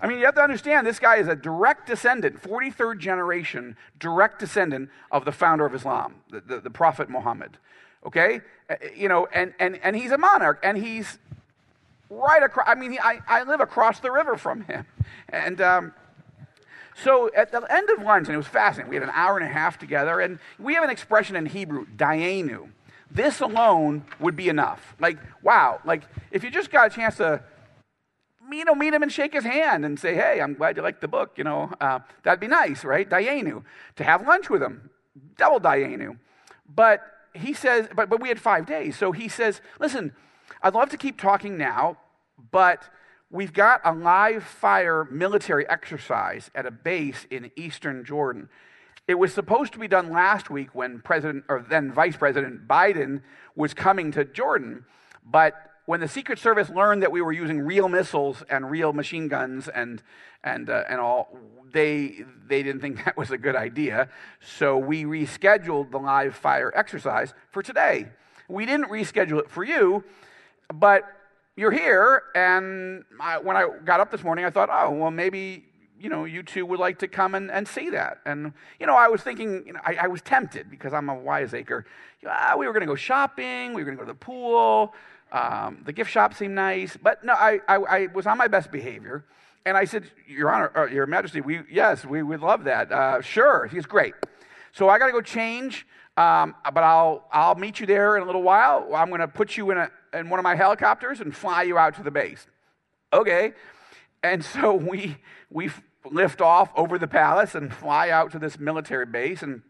I 0.00 0.06
mean, 0.06 0.18
you 0.18 0.24
have 0.26 0.34
to 0.36 0.42
understand 0.42 0.86
this 0.86 0.98
guy 0.98 1.16
is 1.16 1.28
a 1.28 1.34
direct 1.34 1.86
descendant, 1.86 2.42
43rd 2.42 2.98
generation, 2.98 3.76
direct 3.98 4.38
descendant 4.38 4.90
of 5.10 5.24
the 5.24 5.32
founder 5.32 5.66
of 5.66 5.74
Islam, 5.74 6.16
the, 6.30 6.40
the, 6.40 6.60
the 6.60 6.70
Prophet 6.70 7.10
Muhammad. 7.10 7.58
Okay? 8.06 8.40
Uh, 8.70 8.76
you 8.94 9.08
know, 9.08 9.26
and, 9.32 9.54
and, 9.58 9.78
and 9.82 9.96
he's 9.96 10.12
a 10.12 10.18
monarch, 10.18 10.60
and 10.62 10.78
he's 10.78 11.18
right 12.10 12.42
across, 12.42 12.66
I 12.68 12.74
mean, 12.74 12.96
I, 13.02 13.20
I 13.26 13.42
live 13.42 13.60
across 13.60 14.00
the 14.00 14.10
river 14.10 14.36
from 14.36 14.62
him. 14.62 14.86
And 15.30 15.60
um, 15.60 15.92
so 17.04 17.30
at 17.36 17.52
the 17.52 17.60
end 17.70 17.90
of 17.90 18.02
lunch, 18.02 18.28
and 18.28 18.34
it 18.34 18.38
was 18.38 18.46
fascinating, 18.46 18.88
we 18.88 18.96
had 18.96 19.02
an 19.02 19.12
hour 19.14 19.36
and 19.36 19.46
a 19.46 19.52
half 19.52 19.78
together, 19.78 20.20
and 20.20 20.38
we 20.58 20.74
have 20.74 20.84
an 20.84 20.90
expression 20.90 21.36
in 21.36 21.44
Hebrew, 21.46 21.86
dayenu. 21.96 22.70
This 23.10 23.40
alone 23.40 24.04
would 24.20 24.36
be 24.36 24.48
enough. 24.48 24.94
Like, 24.98 25.18
wow, 25.42 25.80
like 25.84 26.02
if 26.30 26.44
you 26.44 26.50
just 26.50 26.70
got 26.70 26.86
a 26.86 26.90
chance 26.90 27.16
to 27.16 27.42
you 28.50 28.64
know, 28.64 28.74
meet 28.74 28.94
him 28.94 29.02
and 29.02 29.12
shake 29.12 29.34
his 29.34 29.44
hand 29.44 29.84
and 29.84 29.98
say, 29.98 30.14
hey, 30.14 30.40
I'm 30.40 30.54
glad 30.54 30.76
you 30.76 30.82
like 30.82 31.00
the 31.00 31.08
book, 31.08 31.32
you 31.36 31.44
know, 31.44 31.70
uh, 31.80 32.00
that'd 32.22 32.40
be 32.40 32.46
nice, 32.46 32.84
right? 32.84 33.08
Dayenu. 33.08 33.64
To 33.96 34.04
have 34.04 34.26
lunch 34.26 34.50
with 34.50 34.62
him, 34.62 34.90
double 35.36 35.60
Dayenu. 35.60 36.18
But 36.68 37.02
he 37.34 37.52
says, 37.52 37.88
but, 37.94 38.08
but 38.08 38.20
we 38.20 38.28
had 38.28 38.40
five 38.40 38.66
days. 38.66 38.96
So 38.96 39.12
he 39.12 39.28
says, 39.28 39.60
listen, 39.78 40.12
I'd 40.62 40.74
love 40.74 40.90
to 40.90 40.96
keep 40.96 41.20
talking 41.20 41.56
now, 41.56 41.98
but 42.50 42.88
we've 43.30 43.52
got 43.52 43.80
a 43.84 43.92
live 43.92 44.44
fire 44.44 45.06
military 45.10 45.68
exercise 45.68 46.50
at 46.54 46.66
a 46.66 46.70
base 46.70 47.26
in 47.30 47.50
eastern 47.56 48.04
Jordan. 48.04 48.48
It 49.06 49.18
was 49.18 49.32
supposed 49.32 49.72
to 49.72 49.78
be 49.78 49.88
done 49.88 50.10
last 50.10 50.50
week 50.50 50.74
when 50.74 51.00
President, 51.00 51.44
or 51.48 51.64
then 51.68 51.92
Vice 51.92 52.16
President 52.16 52.68
Biden 52.68 53.22
was 53.56 53.72
coming 53.72 54.12
to 54.12 54.24
Jordan, 54.24 54.84
but 55.24 55.54
when 55.88 56.00
the 56.00 56.08
Secret 56.08 56.38
Service 56.38 56.68
learned 56.68 57.02
that 57.02 57.10
we 57.10 57.22
were 57.22 57.32
using 57.32 57.62
real 57.62 57.88
missiles 57.88 58.44
and 58.50 58.70
real 58.70 58.92
machine 58.92 59.26
guns 59.26 59.68
and, 59.68 60.02
and, 60.44 60.68
uh, 60.68 60.84
and 60.86 61.00
all, 61.00 61.34
they, 61.72 62.26
they 62.46 62.62
didn't 62.62 62.82
think 62.82 63.02
that 63.06 63.16
was 63.16 63.30
a 63.30 63.38
good 63.38 63.56
idea. 63.56 64.10
So 64.38 64.76
we 64.76 65.04
rescheduled 65.04 65.90
the 65.90 65.96
live 65.96 66.36
fire 66.36 66.70
exercise 66.76 67.32
for 67.52 67.62
today. 67.62 68.08
We 68.48 68.66
didn't 68.66 68.90
reschedule 68.90 69.38
it 69.38 69.48
for 69.48 69.64
you, 69.64 70.04
but 70.74 71.04
you're 71.56 71.72
here. 71.72 72.24
And 72.34 73.04
I, 73.18 73.38
when 73.38 73.56
I 73.56 73.66
got 73.82 73.98
up 73.98 74.10
this 74.10 74.22
morning, 74.22 74.44
I 74.44 74.50
thought, 74.50 74.68
oh, 74.70 74.90
well, 74.90 75.10
maybe 75.10 75.64
you 76.00 76.08
know, 76.08 76.24
you 76.26 76.42
two 76.42 76.64
would 76.64 76.78
like 76.78 76.98
to 76.98 77.08
come 77.08 77.34
and, 77.34 77.50
and 77.50 77.66
see 77.66 77.90
that. 77.90 78.18
And, 78.24 78.52
you 78.78 78.86
know, 78.86 78.94
I 78.94 79.08
was 79.08 79.22
thinking, 79.22 79.64
you 79.66 79.72
know, 79.72 79.80
I, 79.84 79.96
I 80.02 80.06
was 80.06 80.22
tempted 80.22 80.70
because 80.70 80.92
I'm 80.92 81.08
a 81.08 81.14
wiseacre. 81.14 81.86
Ah, 82.26 82.54
we 82.56 82.66
were 82.66 82.72
going 82.72 82.82
to 82.82 82.86
go 82.86 82.94
shopping, 82.94 83.74
we 83.74 83.82
were 83.82 83.86
going 83.86 83.96
to 83.96 84.04
go 84.04 84.06
to 84.06 84.12
the 84.12 84.18
pool, 84.18 84.94
um, 85.32 85.82
the 85.84 85.92
gift 85.92 86.10
shop 86.10 86.34
seemed 86.34 86.54
nice, 86.54 86.96
but 86.96 87.22
no, 87.22 87.34
I, 87.34 87.60
I, 87.68 87.76
I, 87.76 88.06
was 88.14 88.26
on 88.26 88.38
my 88.38 88.48
best 88.48 88.70
behavior. 88.70 89.24
And 89.66 89.76
I 89.76 89.84
said, 89.84 90.04
Your 90.26 90.50
Honor, 90.50 90.72
uh, 90.74 90.86
Your 90.86 91.06
Majesty, 91.06 91.42
we, 91.42 91.60
yes, 91.70 92.04
we 92.04 92.22
would 92.22 92.40
love 92.40 92.64
that. 92.64 92.90
Uh, 92.90 93.20
sure, 93.20 93.66
he's 93.66 93.84
great. 93.84 94.14
So 94.72 94.88
I 94.88 94.98
got 94.98 95.06
to 95.06 95.12
go 95.12 95.20
change, 95.20 95.86
um, 96.16 96.54
but 96.72 96.82
I'll, 96.82 97.26
I'll 97.30 97.56
meet 97.56 97.78
you 97.78 97.86
there 97.86 98.16
in 98.16 98.22
a 98.22 98.26
little 98.26 98.42
while. 98.42 98.88
I'm 98.94 99.08
going 99.08 99.20
to 99.20 99.28
put 99.28 99.56
you 99.56 99.70
in, 99.70 99.78
a, 99.78 99.90
in 100.14 100.30
one 100.30 100.38
of 100.38 100.44
my 100.44 100.54
helicopters 100.54 101.20
and 101.20 101.34
fly 101.36 101.64
you 101.64 101.76
out 101.76 101.96
to 101.96 102.02
the 102.02 102.10
base. 102.10 102.46
Okay. 103.12 103.52
And 104.22 104.42
so 104.42 104.74
we, 104.74 105.18
we 105.50 105.70
lift 106.10 106.40
off 106.40 106.70
over 106.74 106.98
the 106.98 107.08
palace 107.08 107.54
and 107.54 107.74
fly 107.74 108.08
out 108.08 108.32
to 108.32 108.38
this 108.38 108.58
military 108.58 109.06
base. 109.06 109.42
And 109.42 109.60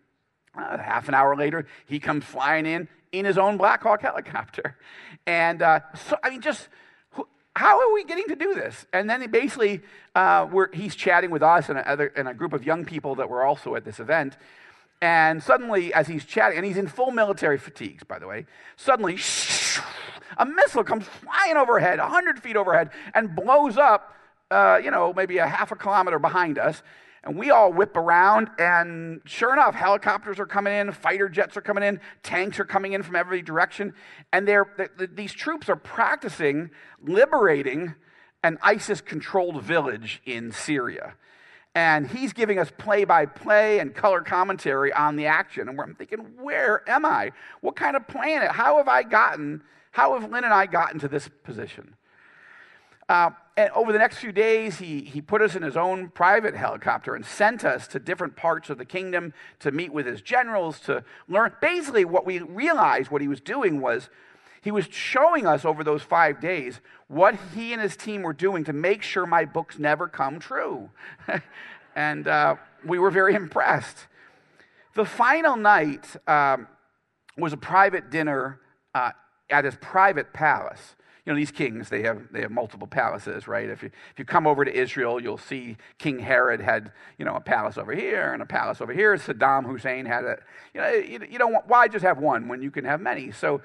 uh, 0.57 0.79
half 0.79 1.09
an 1.09 1.15
hour 1.15 1.37
later, 1.37 1.67
he 1.87 1.99
comes 1.99 2.25
flying 2.25 2.67
in 2.67 2.89
in 3.13 3.25
his 3.25 3.39
own 3.39 3.57
Black 3.57 3.83
Hawk 3.83 4.03
helicopter. 4.03 4.77
And 5.27 5.61
uh, 5.61 5.81
so, 6.09 6.17
I 6.23 6.31
mean, 6.31 6.41
just 6.41 6.69
how 7.55 7.81
are 7.81 7.93
we 7.93 8.05
getting 8.05 8.29
to 8.29 8.37
do 8.37 8.55
this? 8.55 8.87
And 8.93 9.11
then 9.11 9.29
basically, 9.31 9.83
uh, 10.15 10.47
he's 10.73 10.95
chatting 10.95 11.31
with 11.31 11.43
us 11.43 11.69
and 11.69 11.79
a, 11.79 11.87
other, 11.87 12.07
and 12.17 12.29
a 12.29 12.33
group 12.33 12.53
of 12.53 12.65
young 12.65 12.85
people 12.85 13.17
that 13.17 13.29
were 13.29 13.45
also 13.45 13.75
at 13.75 13.85
this 13.85 14.01
event. 14.01 14.39
And 15.03 15.43
suddenly, 15.43 15.93
as 15.93 16.07
he's 16.07 16.25
chatting, 16.25 16.57
and 16.57 16.65
he's 16.65 16.77
in 16.77 16.87
full 16.87 17.11
military 17.11 17.59
fatigues, 17.59 18.05
by 18.05 18.19
the 18.19 18.27
way, 18.27 18.47
suddenly, 18.77 19.19
a 20.39 20.47
missile 20.47 20.85
comes 20.85 21.05
flying 21.05 21.57
overhead, 21.57 21.99
100 21.99 22.41
feet 22.41 22.57
overhead, 22.57 22.91
and 23.13 23.35
blows 23.35 23.77
up, 23.77 24.15
uh, 24.51 24.81
you 24.83 24.91
know, 24.91 25.13
maybe 25.13 25.39
a 25.39 25.47
half 25.47 25.73
a 25.73 25.77
kilometer 25.77 26.19
behind 26.19 26.59
us. 26.59 26.83
And 27.25 27.37
we 27.37 27.51
all 27.51 27.73
whip 27.73 27.97
around, 27.97 28.49
and 28.59 29.21
sure 29.25 29.53
enough, 29.53 29.75
helicopters 29.75 30.39
are 30.39 30.47
coming 30.47 30.73
in, 30.73 30.93
fighter 30.93 31.29
jets 31.29 31.57
are 31.57 31.61
coming 31.61 31.83
in, 31.83 32.01
tanks 32.23 32.61
are 32.61 32.65
coming 32.65 32.93
in 32.93 33.03
from 33.03 33.17
every 33.17 33.43
direction. 33.43 33.93
And 34.33 34.47
they're, 34.47 34.67
these 35.13 35.33
troops 35.33 35.69
are 35.69 35.77
practicing 35.77 36.71
liberating 37.03 37.95
an 38.43 38.59
ISIS 38.63 39.01
controlled 39.01 39.63
village 39.63 40.23
in 40.25 40.53
Syria. 40.53 41.15
And 41.75 42.11
he's 42.11 42.33
giving 42.33 42.59
us 42.59 42.73
play 42.77 43.05
by 43.05 43.27
play 43.27 43.79
and 43.79 43.95
color 43.95 44.21
commentary 44.21 44.93
on 44.93 45.17
the 45.17 45.27
action. 45.27 45.69
And 45.69 45.81
I'm 45.81 45.95
thinking, 45.95 46.19
where 46.41 46.89
am 46.89 47.05
I? 47.05 47.33
What 47.61 47.77
kind 47.77 47.97
of 47.97 48.07
planet? 48.09 48.51
How 48.51 48.79
have 48.79 48.89
I 48.89 49.03
gotten, 49.03 49.63
how 49.91 50.19
have 50.19 50.31
Lynn 50.31 50.45
and 50.45 50.55
I 50.55 50.67
gotten 50.67 50.99
to 51.01 51.09
this 51.09 51.29
position? 51.45 51.95
Uh, 53.09 53.31
and 53.59 53.71
over 53.71 53.93
the 53.93 53.99
next 53.99 54.19
few 54.19 54.31
days, 54.31 54.79
he, 54.79 55.01
he 55.01 55.21
put 55.21 55.43
us 55.43 55.57
in 55.57 55.63
his 55.63 55.77
own 55.77 56.11
private 56.11 56.55
helicopter 56.55 57.17
and 57.17 57.27
sent 57.27 57.65
us 57.65 57.89
to 57.89 57.99
different 57.99 58.37
parts 58.37 58.71
of 58.71 58.79
the 58.79 58.85
kingdom 58.85 59.35
to 59.59 59.73
meet 59.73 59.93
with 59.93 60.07
his 60.07 60.23
generals, 60.23 60.79
to 60.83 61.03
learn. 61.27 61.53
Basically, 61.61 62.05
what 62.05 62.25
we 62.25 62.39
realized 62.39 63.11
what 63.11 63.21
he 63.21 63.27
was 63.27 63.41
doing 63.41 63.81
was 63.81 64.11
he 64.63 64.71
was 64.71 64.87
showing 64.93 65.45
us 65.45 65.65
over 65.65 65.83
those 65.83 66.03
five 66.05 66.41
days 66.41 66.81
what 67.09 67.35
he 67.53 67.73
and 67.73 67.83
his 67.83 67.97
team 67.97 68.23
were 68.23 68.33
doing 68.33 68.63
to 68.63 68.73
make 68.73 69.03
sure 69.03 69.27
my 69.27 69.45
books 69.45 69.77
never 69.77 70.07
come 70.07 70.39
true. 70.39 70.91
and 71.97 72.29
uh, 72.29 72.55
we 72.87 73.01
were 73.01 73.11
very 73.11 73.35
impressed. 73.35 74.07
The 74.95 75.05
final 75.05 75.57
night 75.57 76.15
um, 76.29 76.69
was 77.37 77.53
a 77.53 77.57
private 77.57 78.09
dinner 78.09 78.61
uh, 78.95 79.11
at 79.51 79.65
his 79.65 79.75
private 79.81 80.33
palace 80.33 80.95
you 81.29 81.35
know, 81.35 81.39
these 81.39 81.51
kings, 81.51 81.91
they 81.91 82.01
have, 82.05 82.23
they 82.33 82.41
have 82.41 82.51
multiple 82.51 82.87
palaces, 82.87 83.47
right? 83.47 83.69
If 83.69 83.83
you, 83.83 83.91
if 84.13 84.19
you 84.19 84.25
come 84.25 84.47
over 84.47 84.65
to 84.65 84.75
Israel, 84.75 85.21
you'll 85.21 85.37
see 85.37 85.77
King 85.99 86.19
Herod 86.19 86.59
had, 86.59 86.91
you 87.19 87.27
know, 87.27 87.35
a 87.35 87.41
palace 87.41 87.77
over 87.77 87.93
here 87.93 88.33
and 88.33 88.41
a 88.41 88.47
palace 88.47 88.81
over 88.81 88.95
here. 88.95 89.15
Saddam 89.15 89.67
Hussein 89.67 90.07
had 90.07 90.25
a, 90.25 90.39
you 90.73 90.81
know, 90.81 90.89
you, 90.89 91.21
you 91.31 91.39
don't 91.39 91.53
want, 91.53 91.69
why 91.69 91.87
just 91.87 92.03
have 92.03 92.17
one 92.17 92.49
when 92.49 92.63
you 92.63 92.71
can 92.71 92.87
have 92.87 93.03
many? 93.03 93.31
So 93.31 93.61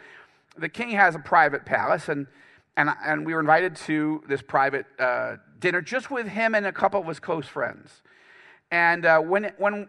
the 0.57 0.67
king 0.67 0.89
has 0.89 1.15
a 1.15 1.19
private 1.19 1.63
palace, 1.63 2.09
and, 2.09 2.27
and, 2.75 2.89
and 3.01 3.25
we 3.25 3.33
were 3.33 3.39
invited 3.39 3.77
to 3.77 4.21
this 4.27 4.41
private 4.41 4.85
uh, 4.99 5.37
dinner 5.61 5.79
just 5.79 6.11
with 6.11 6.27
him 6.27 6.55
and 6.55 6.65
a 6.65 6.73
couple 6.73 6.99
of 6.99 7.07
his 7.07 7.21
close 7.21 7.47
friends. 7.47 8.01
And 8.71 9.05
uh, 9.05 9.21
when, 9.21 9.53
when, 9.57 9.87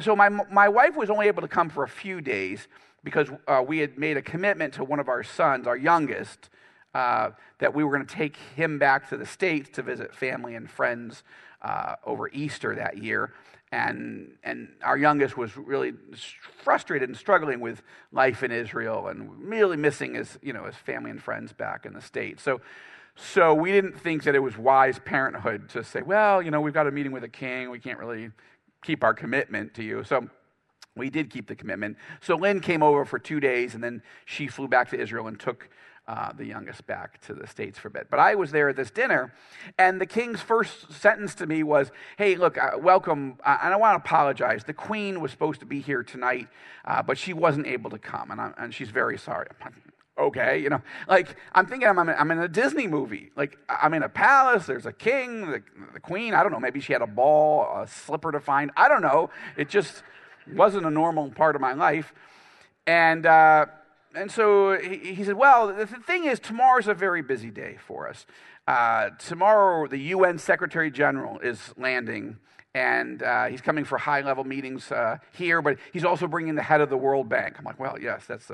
so 0.00 0.14
my, 0.14 0.28
my 0.28 0.68
wife 0.68 0.96
was 0.96 1.08
only 1.08 1.28
able 1.28 1.40
to 1.40 1.48
come 1.48 1.70
for 1.70 1.82
a 1.82 1.88
few 1.88 2.20
days 2.20 2.68
because 3.02 3.28
uh, 3.48 3.64
we 3.66 3.78
had 3.78 3.96
made 3.96 4.18
a 4.18 4.22
commitment 4.22 4.74
to 4.74 4.84
one 4.84 5.00
of 5.00 5.08
our 5.08 5.22
sons, 5.22 5.66
our 5.66 5.78
youngest, 5.78 6.50
uh, 6.94 7.30
that 7.58 7.74
we 7.74 7.84
were 7.84 7.92
going 7.92 8.06
to 8.06 8.14
take 8.14 8.36
him 8.54 8.78
back 8.78 9.08
to 9.08 9.16
the 9.16 9.26
States 9.26 9.68
to 9.70 9.82
visit 9.82 10.14
family 10.14 10.54
and 10.54 10.70
friends 10.70 11.22
uh, 11.62 11.96
over 12.04 12.28
Easter 12.28 12.74
that 12.74 12.98
year. 12.98 13.32
And, 13.72 14.36
and 14.44 14.68
our 14.82 14.96
youngest 14.96 15.36
was 15.36 15.56
really 15.56 15.92
frustrated 16.62 17.08
and 17.08 17.18
struggling 17.18 17.60
with 17.60 17.82
life 18.12 18.42
in 18.42 18.52
Israel 18.52 19.08
and 19.08 19.30
really 19.42 19.76
missing 19.76 20.14
his, 20.14 20.38
you 20.40 20.52
know, 20.52 20.64
his 20.64 20.76
family 20.76 21.10
and 21.10 21.20
friends 21.20 21.52
back 21.52 21.84
in 21.84 21.92
the 21.92 22.00
States. 22.00 22.42
So, 22.42 22.60
so 23.16 23.54
we 23.54 23.72
didn't 23.72 23.98
think 23.98 24.22
that 24.22 24.34
it 24.34 24.38
was 24.38 24.56
wise 24.56 24.98
parenthood 24.98 25.68
to 25.70 25.82
say, 25.82 26.02
well, 26.02 26.40
you 26.40 26.50
know, 26.50 26.60
we've 26.60 26.74
got 26.74 26.86
a 26.86 26.92
meeting 26.92 27.12
with 27.12 27.24
a 27.24 27.28
king. 27.28 27.70
We 27.70 27.80
can't 27.80 27.98
really 27.98 28.30
keep 28.82 29.02
our 29.02 29.14
commitment 29.14 29.74
to 29.74 29.82
you. 29.82 30.04
So 30.04 30.28
we 30.94 31.10
did 31.10 31.30
keep 31.30 31.48
the 31.48 31.56
commitment. 31.56 31.96
So 32.20 32.36
Lynn 32.36 32.60
came 32.60 32.82
over 32.82 33.04
for 33.04 33.18
two 33.18 33.40
days, 33.40 33.74
and 33.74 33.82
then 33.82 34.02
she 34.24 34.46
flew 34.46 34.68
back 34.68 34.90
to 34.90 35.00
Israel 35.00 35.26
and 35.26 35.38
took 35.38 35.68
uh, 36.08 36.32
the 36.32 36.44
youngest 36.44 36.86
back 36.86 37.20
to 37.22 37.34
the 37.34 37.46
States 37.46 37.78
for 37.78 37.88
a 37.88 37.90
bit. 37.90 38.06
But 38.10 38.20
I 38.20 38.34
was 38.36 38.52
there 38.52 38.68
at 38.68 38.76
this 38.76 38.90
dinner, 38.90 39.32
and 39.78 40.00
the 40.00 40.06
king's 40.06 40.40
first 40.40 40.92
sentence 40.92 41.34
to 41.36 41.46
me 41.46 41.62
was, 41.62 41.90
Hey, 42.16 42.36
look, 42.36 42.56
uh, 42.58 42.72
welcome. 42.78 43.38
Uh, 43.44 43.58
and 43.62 43.74
I 43.74 43.76
want 43.76 44.02
to 44.02 44.06
apologize. 44.06 44.64
The 44.64 44.72
queen 44.72 45.20
was 45.20 45.30
supposed 45.30 45.60
to 45.60 45.66
be 45.66 45.80
here 45.80 46.02
tonight, 46.02 46.48
uh, 46.84 47.02
but 47.02 47.18
she 47.18 47.32
wasn't 47.32 47.66
able 47.66 47.90
to 47.90 47.98
come, 47.98 48.30
and, 48.30 48.54
and 48.56 48.72
she's 48.72 48.90
very 48.90 49.18
sorry. 49.18 49.48
okay, 50.18 50.58
you 50.58 50.68
know, 50.68 50.80
like 51.08 51.36
I'm 51.52 51.66
thinking 51.66 51.88
I'm, 51.88 51.98
I'm 51.98 52.30
in 52.30 52.38
a 52.38 52.48
Disney 52.48 52.86
movie. 52.86 53.32
Like 53.36 53.58
I'm 53.68 53.92
in 53.92 54.02
a 54.04 54.08
palace, 54.08 54.66
there's 54.66 54.86
a 54.86 54.92
king, 54.92 55.50
the, 55.50 55.62
the 55.92 56.00
queen, 56.00 56.34
I 56.34 56.42
don't 56.42 56.52
know, 56.52 56.60
maybe 56.60 56.80
she 56.80 56.92
had 56.92 57.02
a 57.02 57.06
ball, 57.06 57.82
a 57.82 57.88
slipper 57.88 58.30
to 58.32 58.40
find. 58.40 58.70
I 58.76 58.88
don't 58.88 59.02
know. 59.02 59.30
It 59.56 59.68
just 59.68 60.04
wasn't 60.54 60.86
a 60.86 60.90
normal 60.90 61.30
part 61.30 61.56
of 61.56 61.60
my 61.60 61.72
life. 61.72 62.14
And, 62.86 63.26
uh, 63.26 63.66
and 64.16 64.30
so 64.30 64.78
he, 64.78 65.14
he, 65.14 65.24
said, 65.24 65.36
Well, 65.36 65.68
the 65.68 65.86
thing 65.86 66.24
is, 66.24 66.40
tomorrow's 66.40 66.88
a 66.88 66.94
very 66.94 67.22
busy 67.22 67.50
day 67.50 67.76
for 67.86 68.08
us. 68.08 68.26
Uh, 68.66 69.10
tomorrow, 69.18 69.86
the 69.86 69.98
UN 69.98 70.38
Secretary 70.38 70.90
General 70.90 71.38
is 71.38 71.72
landing, 71.76 72.38
and 72.74 73.22
uh, 73.22 73.46
he's 73.46 73.60
coming 73.60 73.84
for 73.84 73.98
high 73.98 74.22
level 74.22 74.42
meetings 74.42 74.90
uh, 74.90 75.18
here, 75.32 75.62
but 75.62 75.76
he's 75.92 76.04
also 76.04 76.26
bringing 76.26 76.54
the 76.56 76.62
head 76.62 76.80
of 76.80 76.90
the 76.90 76.96
World 76.96 77.28
Bank. 77.28 77.56
I'm 77.58 77.64
like, 77.64 77.78
well, 77.78 77.96
yes, 78.00 78.24
that's 78.26 78.50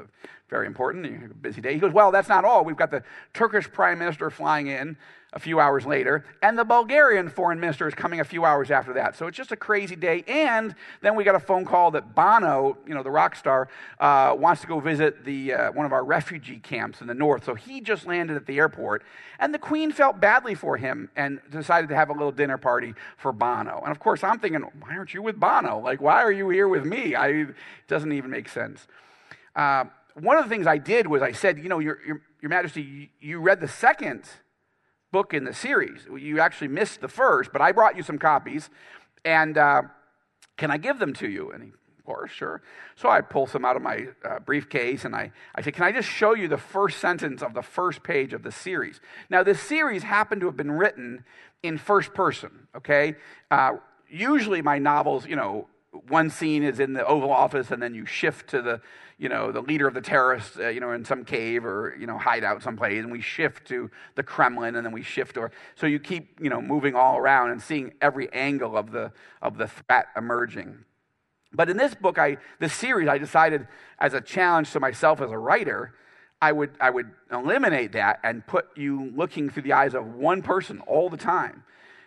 very 0.50 0.66
important. 0.66 1.40
Busy 1.40 1.60
day. 1.60 1.72
He 1.72 1.80
goes, 1.80 1.92
well, 1.92 2.10
that's 2.10 2.28
not 2.28 2.44
all. 2.44 2.64
We've 2.64 2.76
got 2.76 2.90
the 2.90 3.02
Turkish 3.32 3.70
prime 3.70 3.98
minister 3.98 4.28
flying 4.28 4.66
in 4.66 4.96
a 5.34 5.38
few 5.38 5.58
hours 5.58 5.86
later, 5.86 6.24
and 6.42 6.58
the 6.58 6.64
Bulgarian 6.64 7.28
foreign 7.28 7.58
minister 7.58 7.88
is 7.88 7.94
coming 7.94 8.20
a 8.20 8.24
few 8.24 8.44
hours 8.44 8.70
after 8.70 8.92
that. 8.92 9.16
So 9.16 9.26
it's 9.26 9.36
just 9.36 9.50
a 9.50 9.56
crazy 9.56 9.96
day. 9.96 10.24
And 10.28 10.74
then 11.00 11.16
we 11.16 11.24
got 11.24 11.34
a 11.34 11.40
phone 11.40 11.64
call 11.64 11.90
that 11.92 12.14
Bono, 12.14 12.76
you 12.86 12.94
know, 12.94 13.02
the 13.02 13.10
rock 13.10 13.34
star, 13.34 13.68
uh, 13.98 14.36
wants 14.38 14.60
to 14.60 14.66
go 14.66 14.78
visit 14.78 15.24
the, 15.24 15.54
uh, 15.54 15.72
one 15.72 15.86
of 15.86 15.92
our 15.92 16.04
refugee 16.04 16.58
camps 16.58 17.00
in 17.00 17.06
the 17.06 17.14
north. 17.14 17.44
So 17.44 17.54
he 17.54 17.80
just 17.80 18.06
landed 18.06 18.36
at 18.36 18.44
the 18.44 18.58
airport, 18.58 19.04
and 19.38 19.54
the 19.54 19.58
Queen 19.58 19.90
felt 19.90 20.20
badly 20.20 20.54
for 20.54 20.76
him 20.76 21.08
and 21.16 21.40
decided 21.50 21.88
to 21.88 21.96
have 21.96 22.10
a 22.10 22.12
little 22.12 22.32
dinner 22.32 22.58
party 22.58 22.94
for 23.16 23.32
Bono. 23.32 23.80
And 23.82 23.90
of 23.90 23.98
course, 23.98 24.22
I'm 24.22 24.38
thinking, 24.38 24.60
why 24.80 24.96
aren't 24.96 25.14
you 25.14 25.22
with 25.22 25.40
Bono? 25.40 25.78
Like, 25.78 26.02
why 26.02 26.22
are 26.22 26.32
you 26.32 26.50
here 26.50 26.68
with 26.68 26.84
me? 26.84 27.14
I, 27.14 27.28
it 27.28 27.54
doesn't 27.88 28.12
even 28.12 28.30
make 28.30 28.50
sense. 28.50 28.86
Uh, 29.56 29.84
one 30.20 30.36
of 30.36 30.44
the 30.44 30.50
things 30.50 30.66
I 30.66 30.76
did 30.76 31.06
was 31.06 31.22
I 31.22 31.32
said, 31.32 31.58
you 31.58 31.70
know, 31.70 31.78
Your, 31.78 31.98
Your, 32.06 32.20
Your 32.42 32.50
Majesty, 32.50 33.10
you 33.18 33.40
read 33.40 33.60
the 33.60 33.68
second 33.68 34.24
book 35.12 35.34
in 35.34 35.44
the 35.44 35.54
series. 35.54 36.06
You 36.18 36.40
actually 36.40 36.68
missed 36.68 37.00
the 37.00 37.08
first, 37.08 37.52
but 37.52 37.60
I 37.60 37.70
brought 37.72 37.96
you 37.96 38.02
some 38.02 38.18
copies, 38.18 38.70
and 39.24 39.56
uh, 39.56 39.82
can 40.56 40.70
I 40.70 40.78
give 40.78 40.98
them 40.98 41.12
to 41.14 41.28
you? 41.28 41.52
And 41.52 41.62
he, 41.62 41.68
of 41.68 42.04
course, 42.04 42.32
sure. 42.32 42.62
So 42.96 43.08
I 43.08 43.20
pull 43.20 43.46
some 43.46 43.64
out 43.64 43.76
of 43.76 43.82
my 43.82 44.08
uh, 44.24 44.40
briefcase, 44.40 45.04
and 45.04 45.14
I, 45.14 45.30
I 45.54 45.62
said, 45.62 45.74
can 45.74 45.84
I 45.84 45.92
just 45.92 46.08
show 46.08 46.34
you 46.34 46.48
the 46.48 46.58
first 46.58 46.98
sentence 46.98 47.42
of 47.42 47.54
the 47.54 47.62
first 47.62 48.02
page 48.02 48.32
of 48.32 48.42
the 48.42 48.50
series? 48.50 49.00
Now, 49.30 49.42
this 49.42 49.60
series 49.60 50.02
happened 50.02 50.40
to 50.40 50.46
have 50.48 50.56
been 50.56 50.72
written 50.72 51.24
in 51.62 51.78
first 51.78 52.14
person, 52.14 52.66
okay? 52.74 53.14
Uh, 53.50 53.74
usually 54.08 54.62
my 54.62 54.78
novels, 54.78 55.26
you 55.26 55.36
know, 55.36 55.68
one 56.08 56.30
scene 56.30 56.62
is 56.62 56.80
in 56.80 56.94
the 56.94 57.06
Oval 57.06 57.30
Office, 57.30 57.70
and 57.70 57.82
then 57.82 57.94
you 57.94 58.06
shift 58.06 58.48
to 58.50 58.62
the 58.62 58.80
you 59.22 59.28
know, 59.28 59.52
the 59.52 59.60
leader 59.60 59.86
of 59.86 59.94
the 59.94 60.00
terrorists, 60.00 60.58
uh, 60.58 60.66
you 60.66 60.80
know, 60.80 60.90
in 60.90 61.04
some 61.04 61.24
cave 61.24 61.64
or, 61.64 61.96
you 61.96 62.08
know, 62.08 62.18
hideout 62.18 62.60
someplace, 62.60 62.98
and 62.98 63.12
we 63.12 63.20
shift 63.20 63.68
to 63.68 63.88
the 64.16 64.22
Kremlin, 64.24 64.74
and 64.74 64.84
then 64.84 64.92
we 64.92 65.04
shift 65.04 65.36
or 65.36 65.52
so 65.76 65.86
you 65.86 66.00
keep, 66.00 66.40
you 66.40 66.50
know, 66.50 66.60
moving 66.60 66.96
all 66.96 67.16
around 67.16 67.52
and 67.52 67.62
seeing 67.62 67.92
every 68.00 68.30
angle 68.32 68.76
of 68.76 68.90
the 68.90 69.12
of 69.40 69.58
the 69.58 69.68
threat 69.68 70.06
emerging. 70.16 70.84
But 71.52 71.70
in 71.70 71.76
this 71.76 71.94
book, 71.94 72.18
I 72.18 72.38
this 72.58 72.74
series, 72.74 73.06
I 73.06 73.18
decided 73.18 73.68
as 74.00 74.12
a 74.12 74.20
challenge 74.20 74.72
to 74.72 74.80
myself 74.80 75.20
as 75.20 75.30
a 75.30 75.38
writer, 75.38 75.94
I 76.40 76.50
would 76.50 76.72
I 76.80 76.90
would 76.90 77.08
eliminate 77.30 77.92
that 77.92 78.18
and 78.24 78.44
put 78.44 78.76
you 78.76 79.12
looking 79.14 79.50
through 79.50 79.62
the 79.62 79.72
eyes 79.72 79.94
of 79.94 80.04
one 80.04 80.42
person 80.42 80.80
all 80.80 81.08
the 81.08 81.16
time. 81.16 81.62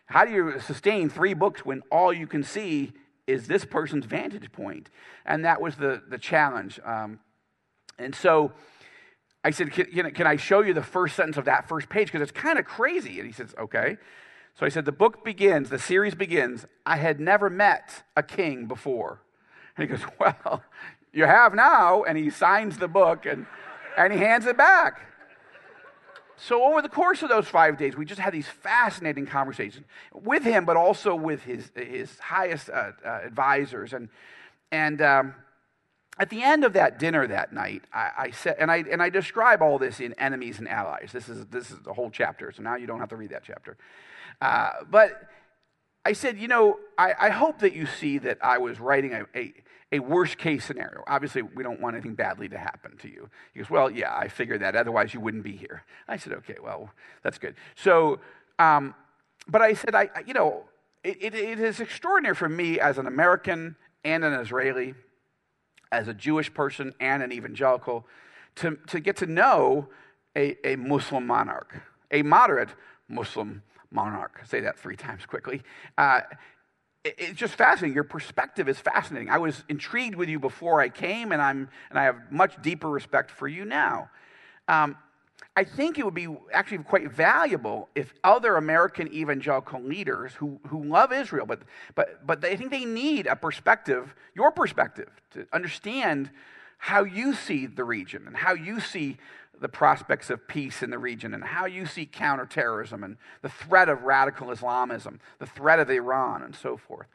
How 0.08 0.26
do 0.26 0.34
you 0.34 0.60
sustain 0.60 1.10
three 1.10 1.34
books 1.34 1.66
when 1.66 1.82
all 1.90 2.12
you 2.12 2.28
can 2.28 2.44
see 2.44 2.92
is 3.28 3.48
this 3.48 3.66
person's 3.66 4.06
vantage 4.06 4.52
point? 4.52 4.90
And 5.26 5.46
that 5.46 5.62
was 5.62 5.76
the, 5.76 6.02
the 6.08 6.18
challenge. 6.18 6.80
Um, 6.86 7.20
and 7.98 8.14
so 8.14 8.52
I 9.44 9.52
said, 9.52 9.72
can, 9.72 10.12
can, 10.12 10.28
I 10.28 10.36
show 10.36 10.62
you 10.62 10.74
the 10.74 10.84
first 10.84 11.16
sentence 11.16 11.38
of 11.38 11.46
that 11.46 11.68
first 11.68 11.90
page? 11.90 12.08
Because 12.08 12.22
it's 12.22 12.32
kind 12.32 12.60
of 12.60 12.66
crazy. 12.66 13.20
And 13.20 13.28
he 13.28 13.34
says, 13.34 13.54
Okay. 13.60 13.98
So 14.58 14.66
I 14.66 14.70
said, 14.70 14.86
The 14.86 14.92
book 14.92 15.24
begins, 15.24 15.70
the 15.70 15.80
series 15.80 16.16
begins. 16.16 16.66
I 16.86 16.98
had 16.98 17.20
never 17.20 17.50
met 17.50 18.04
a 18.16 18.24
king 18.24 18.68
before. 18.68 19.22
And 19.78 19.90
he 19.90 19.96
goes, 19.96 20.06
Well, 20.20 20.64
you 21.14 21.26
have 21.26 21.54
now. 21.54 22.04
And 22.04 22.18
he 22.18 22.30
signs 22.30 22.78
the 22.78 22.88
book 22.88 23.26
and, 23.26 23.46
and 23.98 24.12
he 24.12 24.20
hands 24.20 24.46
it 24.46 24.58
back. 24.58 25.02
So, 26.38 26.64
over 26.64 26.82
the 26.82 26.90
course 26.90 27.24
of 27.24 27.30
those 27.30 27.48
five 27.48 27.78
days, 27.78 27.96
we 27.96 28.06
just 28.06 28.20
had 28.20 28.34
these 28.34 28.48
fascinating 28.48 29.26
conversations 29.26 29.86
with 30.14 30.44
him, 30.44 30.66
but 30.66 30.76
also 30.76 31.16
with 31.16 31.44
his, 31.44 31.72
his 31.76 32.20
highest 32.20 32.70
uh, 32.70 32.92
uh, 33.06 33.22
advisors. 33.24 33.94
And, 33.94 34.10
and 34.72 35.02
um, 35.02 35.36
at 36.20 36.30
the 36.30 36.44
end 36.44 36.66
of 36.66 36.74
that 36.74 37.00
dinner 37.00 37.26
that 37.28 37.54
night, 37.54 37.84
I, 37.94 38.12
I, 38.18 38.32
said, 38.32 38.56
and 38.60 38.70
I, 38.70 38.84
and 38.90 39.02
I 39.02 39.10
describe 39.10 39.62
all 39.62 39.78
this 39.78 40.00
in 40.00 40.14
Enemies 40.14 40.60
and 40.60 40.68
Allies. 40.68 41.10
This 41.14 41.30
is, 41.30 41.46
this 41.48 41.72
is 41.72 41.80
the 41.80 41.94
whole 41.94 42.10
chapter, 42.10 42.52
so 42.52 42.64
now 42.64 42.76
you 42.76 42.88
don't 42.88 43.00
have 43.00 43.10
to 43.10 43.16
read 43.16 43.32
that 43.32 43.44
chapter. 43.44 43.78
Uh, 44.42 44.72
but 44.90 45.30
I 46.06 46.14
said, 46.14 46.38
you 46.38 46.48
know, 46.48 46.80
I, 46.98 47.14
I, 47.20 47.30
hope 47.30 47.60
that 47.60 47.74
you 47.74 47.86
see 47.86 48.18
that 48.20 48.38
I 48.42 48.58
was 48.58 48.80
writing 48.80 49.14
a, 49.14 49.26
a 49.34 49.54
a 49.96 50.00
worst 50.00 50.38
case 50.38 50.66
scenario. 50.66 51.04
Obviously, 51.08 51.42
we 51.42 51.64
don't 51.64 51.80
want 51.80 51.96
anything 51.96 52.16
badly 52.16 52.50
to 52.50 52.58
happen 52.58 52.98
to 52.98 53.08
you. 53.08 53.30
He 53.54 53.60
goes, 53.60 53.70
Well, 53.70 53.90
yeah, 53.90 54.16
I 54.16 54.28
figured 54.28 54.62
that. 54.62 54.76
Otherwise, 54.76 55.14
you 55.14 55.20
wouldn't 55.20 55.44
be 55.44 55.56
here. 55.56 55.84
I 56.08 56.18
said, 56.18 56.34
Okay, 56.34 56.58
well, 56.62 56.92
that's 57.24 57.38
good. 57.38 57.56
So, 57.76 58.20
um, 58.60 58.94
but 59.48 59.62
I 59.62 59.74
said, 59.74 59.96
I, 59.96 60.10
you 60.26 60.34
know, 60.34 60.66
it, 61.04 61.18
it, 61.22 61.36
it 61.36 61.60
is 61.60 61.80
extraordinary 61.80 62.36
for 62.36 62.50
me 62.50 62.80
as 62.80 62.98
an 62.98 63.08
American 63.08 63.76
and 64.04 64.24
an 64.24 64.34
Israeli, 64.34 64.96
as 65.92 66.08
a 66.08 66.14
Jewish 66.14 66.54
person 66.54 66.94
and 67.00 67.24
an 67.24 67.32
evangelical, 67.32 68.06
to, 68.56 68.78
to 68.88 69.00
get 69.00 69.18
to 69.18 69.26
know 69.26 69.88
a, 70.36 70.56
a 70.68 70.76
Muslim 70.76 71.28
monarch, 71.28 71.82
a 72.12 72.22
moderate 72.22 72.70
Muslim 73.08 73.62
monarch. 73.92 74.42
Say 74.46 74.62
that 74.62 74.78
three 74.78 74.96
times 74.96 75.26
quickly. 75.26 75.62
Uh, 75.98 76.22
it's 77.06 77.40
just 77.40 77.54
fascinating. 77.54 77.94
Your 77.94 78.04
perspective 78.04 78.68
is 78.68 78.80
fascinating. 78.80 79.30
I 79.30 79.38
was 79.38 79.64
intrigued 79.70 80.16
with 80.16 80.28
you 80.28 80.40
before 80.40 80.82
I 80.82 80.90
came, 80.90 81.32
and, 81.32 81.42
I'm, 81.42 81.70
and 81.90 82.00
I 82.00 82.04
have 82.04 82.32
much 82.32 82.60
deeper 82.62 82.90
respect 82.90 83.30
for 83.30 83.48
you 83.48 83.64
now. 83.64 84.10
Um, 84.68 84.98
I 85.56 85.64
think 85.64 86.00
it 86.00 86.04
would 86.04 86.16
be 86.16 86.28
actually 86.52 86.80
quite 86.80 87.12
valuable 87.12 87.88
if 87.96 88.14
other 88.24 88.58
American 88.58 89.08
evangelical 89.14 89.82
leaders 89.82 90.34
who, 90.34 90.60
who 90.68 90.84
love 90.84 91.14
Israel, 91.14 91.46
but, 91.46 91.62
but, 91.94 92.26
but 92.26 92.42
they 92.42 92.58
think 92.58 92.72
they 92.72 92.86
need 92.86 93.28
a 93.28 93.36
perspective, 93.36 94.16
your 94.34 94.52
perspective, 94.52 95.10
to 95.32 95.46
understand 95.54 96.32
how 96.78 97.04
you 97.04 97.34
see 97.34 97.68
the 97.68 97.84
region 97.84 98.24
and 98.28 98.36
how 98.36 98.54
you 98.54 98.80
see 98.80 99.18
the 99.62 99.70
prospects 99.70 100.30
of 100.30 100.48
peace 100.48 100.84
in 100.84 100.90
the 100.90 100.98
region 100.98 101.34
and 101.34 101.44
how 101.44 101.66
you 101.66 101.86
see 101.86 102.06
counterterrorism 102.06 103.04
and 103.04 103.18
the 103.42 103.50
threat 103.50 103.90
of 103.90 104.04
radical 104.04 104.52
Islamism, 104.52 105.20
the 105.40 105.46
threat 105.46 105.80
of 105.80 105.90
Iran, 105.90 106.42
and 106.42 106.56
so 106.56 106.78
forth. 106.78 107.08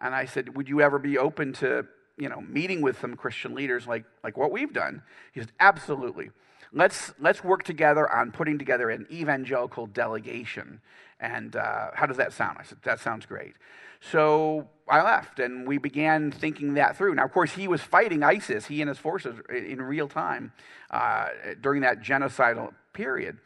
And 0.00 0.14
I 0.14 0.24
said, 0.24 0.56
Would 0.56 0.68
you 0.68 0.80
ever 0.80 0.98
be 0.98 1.18
open 1.18 1.52
to 1.54 1.86
you 2.16 2.28
know, 2.28 2.40
meeting 2.42 2.80
with 2.80 3.00
some 3.00 3.16
Christian 3.16 3.54
leaders 3.54 3.86
like, 3.86 4.04
like 4.22 4.36
what 4.36 4.52
we've 4.52 4.72
done? 4.72 5.02
He 5.32 5.40
said, 5.40 5.52
Absolutely. 5.60 6.30
Let's, 6.72 7.12
let's 7.20 7.44
work 7.44 7.62
together 7.62 8.10
on 8.10 8.32
putting 8.32 8.58
together 8.58 8.90
an 8.90 9.06
evangelical 9.10 9.86
delegation. 9.86 10.80
And 11.20 11.54
uh, 11.54 11.90
how 11.94 12.06
does 12.06 12.16
that 12.16 12.32
sound? 12.32 12.58
I 12.60 12.64
said, 12.64 12.78
That 12.84 13.00
sounds 13.00 13.26
great. 13.26 13.54
So 14.00 14.68
I 14.88 15.02
left 15.02 15.38
and 15.38 15.66
we 15.66 15.78
began 15.78 16.30
thinking 16.30 16.74
that 16.74 16.96
through. 16.96 17.14
Now, 17.14 17.24
of 17.24 17.32
course, 17.32 17.52
he 17.52 17.68
was 17.68 17.80
fighting 17.80 18.22
ISIS, 18.22 18.66
he 18.66 18.82
and 18.82 18.88
his 18.88 18.98
forces, 18.98 19.36
in 19.48 19.80
real 19.80 20.08
time 20.08 20.52
uh, 20.90 21.28
during 21.60 21.82
that 21.82 22.02
genocidal 22.02 22.72
period. 22.92 23.38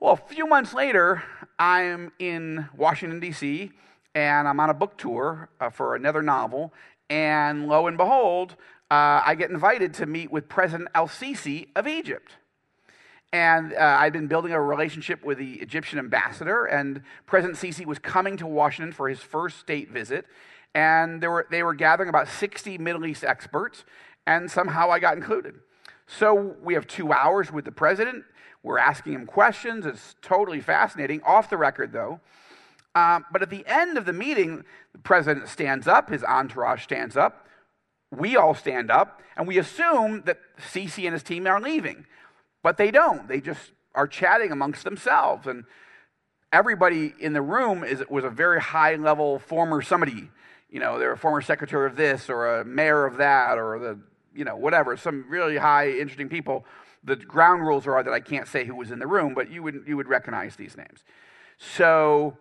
Well, 0.00 0.14
a 0.14 0.34
few 0.34 0.46
months 0.46 0.74
later, 0.74 1.22
I'm 1.58 2.12
in 2.18 2.68
Washington, 2.76 3.20
D.C., 3.20 3.70
and 4.14 4.46
I'm 4.46 4.60
on 4.60 4.70
a 4.70 4.74
book 4.74 4.96
tour 4.98 5.48
uh, 5.60 5.70
for 5.70 5.96
another 5.96 6.22
novel. 6.22 6.72
And 7.10 7.68
lo 7.68 7.86
and 7.86 7.96
behold, 7.96 8.52
uh, 8.90 9.22
I 9.24 9.34
get 9.34 9.50
invited 9.50 9.94
to 9.94 10.06
meet 10.06 10.30
with 10.30 10.48
President 10.48 10.88
El 10.94 11.08
Sisi 11.08 11.68
of 11.74 11.86
Egypt. 11.86 12.36
And 13.34 13.74
uh, 13.74 13.96
I'd 13.98 14.12
been 14.12 14.28
building 14.28 14.52
a 14.52 14.62
relationship 14.62 15.24
with 15.24 15.38
the 15.38 15.54
Egyptian 15.54 15.98
ambassador, 15.98 16.66
and 16.66 17.02
President 17.26 17.58
Sisi 17.58 17.84
was 17.84 17.98
coming 17.98 18.36
to 18.36 18.46
Washington 18.46 18.92
for 18.92 19.08
his 19.08 19.18
first 19.18 19.58
state 19.58 19.90
visit. 19.90 20.24
And 20.72 21.20
were, 21.20 21.44
they 21.50 21.64
were 21.64 21.74
gathering 21.74 22.08
about 22.08 22.28
60 22.28 22.78
Middle 22.78 23.04
East 23.04 23.24
experts, 23.24 23.84
and 24.24 24.48
somehow 24.48 24.88
I 24.88 25.00
got 25.00 25.16
included. 25.16 25.56
So 26.06 26.54
we 26.62 26.74
have 26.74 26.86
two 26.86 27.12
hours 27.12 27.50
with 27.50 27.64
the 27.64 27.72
president. 27.72 28.22
We're 28.62 28.78
asking 28.78 29.14
him 29.14 29.26
questions. 29.26 29.84
It's 29.84 30.14
totally 30.22 30.60
fascinating. 30.60 31.20
Off 31.24 31.50
the 31.50 31.56
record, 31.56 31.92
though. 31.92 32.20
Um, 32.94 33.24
but 33.32 33.42
at 33.42 33.50
the 33.50 33.64
end 33.66 33.98
of 33.98 34.04
the 34.04 34.12
meeting, 34.12 34.62
the 34.92 35.00
president 35.00 35.48
stands 35.48 35.88
up, 35.88 36.08
his 36.08 36.22
entourage 36.22 36.84
stands 36.84 37.16
up, 37.16 37.48
we 38.12 38.36
all 38.36 38.54
stand 38.54 38.92
up, 38.92 39.20
and 39.36 39.48
we 39.48 39.58
assume 39.58 40.22
that 40.26 40.38
Sisi 40.72 41.04
and 41.04 41.14
his 41.14 41.24
team 41.24 41.48
are 41.48 41.60
leaving. 41.60 42.06
But 42.64 42.78
they 42.78 42.90
don't. 42.90 43.28
They 43.28 43.42
just 43.42 43.72
are 43.94 44.08
chatting 44.08 44.50
amongst 44.50 44.84
themselves. 44.84 45.46
And 45.46 45.64
everybody 46.50 47.12
in 47.20 47.34
the 47.34 47.42
room 47.42 47.84
is, 47.84 48.02
was 48.08 48.24
a 48.24 48.30
very 48.30 48.58
high 48.58 48.94
level 48.94 49.38
former 49.38 49.82
somebody. 49.82 50.30
You 50.70 50.80
know, 50.80 50.98
they're 50.98 51.12
a 51.12 51.18
former 51.18 51.42
secretary 51.42 51.86
of 51.86 51.94
this 51.94 52.30
or 52.30 52.60
a 52.60 52.64
mayor 52.64 53.04
of 53.04 53.18
that 53.18 53.58
or 53.58 53.78
the, 53.78 54.00
you 54.34 54.46
know, 54.46 54.56
whatever, 54.56 54.96
some 54.96 55.26
really 55.28 55.58
high, 55.58 55.90
interesting 55.90 56.30
people. 56.30 56.64
The 57.04 57.16
ground 57.16 57.66
rules 57.66 57.86
are 57.86 58.02
that 58.02 58.12
I 58.12 58.20
can't 58.20 58.48
say 58.48 58.64
who 58.64 58.74
was 58.74 58.90
in 58.90 58.98
the 58.98 59.06
room, 59.06 59.34
but 59.34 59.50
you 59.50 59.62
would, 59.62 59.84
you 59.86 59.98
would 59.98 60.08
recognize 60.08 60.56
these 60.56 60.74
names. 60.74 61.04
So 61.58 62.38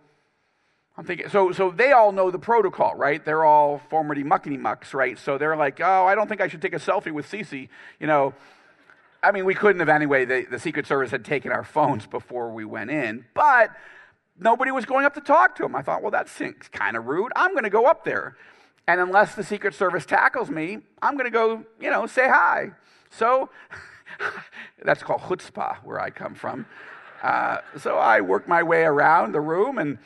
I'm 0.97 1.03
thinking, 1.03 1.27
so, 1.27 1.51
so 1.51 1.69
they 1.69 1.91
all 1.91 2.13
know 2.13 2.31
the 2.31 2.39
protocol, 2.39 2.95
right? 2.95 3.23
They're 3.23 3.43
all 3.43 3.81
formerly 3.89 4.23
muckety 4.23 4.57
mucks, 4.57 4.93
right? 4.93 5.19
So 5.19 5.37
they're 5.37 5.57
like, 5.57 5.81
oh, 5.81 6.05
I 6.05 6.15
don't 6.15 6.29
think 6.29 6.39
I 6.39 6.47
should 6.47 6.61
take 6.61 6.73
a 6.73 6.79
selfie 6.79 7.11
with 7.11 7.29
Sisi, 7.29 7.67
you 7.99 8.07
know. 8.07 8.33
I 9.23 9.31
mean, 9.31 9.45
we 9.45 9.55
couldn't 9.55 9.79
have 9.79 9.89
anyway. 9.89 10.25
The, 10.25 10.45
the 10.49 10.59
Secret 10.59 10.85
Service 10.85 11.11
had 11.11 11.23
taken 11.23 11.51
our 11.51 11.63
phones 11.63 12.05
before 12.05 12.51
we 12.51 12.65
went 12.65 12.91
in. 12.91 13.25
But 13.33 13.71
nobody 14.37 14.69
was 14.69 14.85
going 14.85 15.05
up 15.05 15.13
to 15.13 15.21
talk 15.21 15.55
to 15.55 15.65
him. 15.65 15.75
I 15.75 15.81
thought, 15.81 16.01
well, 16.01 16.11
that 16.11 16.27
seems 16.27 16.67
kind 16.71 16.97
of 16.97 17.05
rude. 17.05 17.31
I'm 17.35 17.51
going 17.51 17.63
to 17.63 17.69
go 17.69 17.85
up 17.85 18.03
there. 18.03 18.35
And 18.85 18.99
unless 18.99 19.33
the 19.33 19.43
Secret 19.43 19.73
Service 19.73 20.05
tackles 20.05 20.49
me, 20.49 20.79
I'm 21.01 21.13
going 21.13 21.25
to 21.25 21.31
go, 21.31 21.63
you 21.79 21.89
know, 21.89 22.05
say 22.05 22.27
hi. 22.27 22.71
So 23.11 23.49
that's 24.83 25.01
called 25.01 25.21
chutzpah, 25.21 25.77
where 25.85 26.01
I 26.01 26.09
come 26.09 26.35
from. 26.35 26.65
Uh, 27.21 27.59
so 27.77 27.97
I 27.97 28.19
work 28.19 28.49
my 28.49 28.61
way 28.61 28.83
around 28.83 29.31
the 29.31 29.39
room, 29.39 29.77
and 29.77 29.97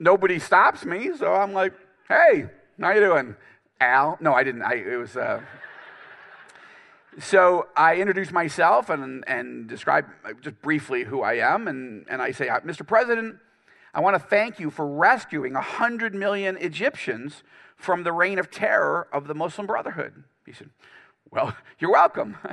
nobody 0.00 0.38
stops 0.38 0.86
me. 0.86 1.10
So 1.18 1.34
I'm 1.34 1.52
like, 1.52 1.74
hey, 2.08 2.46
how 2.80 2.92
you 2.92 3.00
doing? 3.00 3.36
Al? 3.78 4.16
No, 4.22 4.32
I 4.32 4.42
didn't. 4.42 4.62
I, 4.62 4.76
it 4.76 4.96
was. 4.96 5.16
Uh, 5.18 5.42
so 7.18 7.68
I 7.76 7.96
introduce 7.96 8.30
myself 8.30 8.90
and, 8.90 9.24
and 9.26 9.68
describe 9.68 10.06
just 10.40 10.60
briefly 10.62 11.04
who 11.04 11.22
I 11.22 11.34
am. 11.34 11.68
And, 11.68 12.06
and 12.08 12.22
I 12.22 12.30
say, 12.30 12.48
Mr. 12.48 12.86
President, 12.86 13.36
I 13.94 14.00
want 14.00 14.14
to 14.14 14.20
thank 14.20 14.60
you 14.60 14.70
for 14.70 14.86
rescuing 14.86 15.54
100 15.54 16.14
million 16.14 16.56
Egyptians 16.58 17.42
from 17.76 18.02
the 18.02 18.12
reign 18.12 18.38
of 18.38 18.50
terror 18.50 19.08
of 19.12 19.26
the 19.26 19.34
Muslim 19.34 19.66
Brotherhood. 19.66 20.24
He 20.44 20.52
said, 20.52 20.70
Well, 21.30 21.56
you're 21.78 21.92
welcome. 21.92 22.36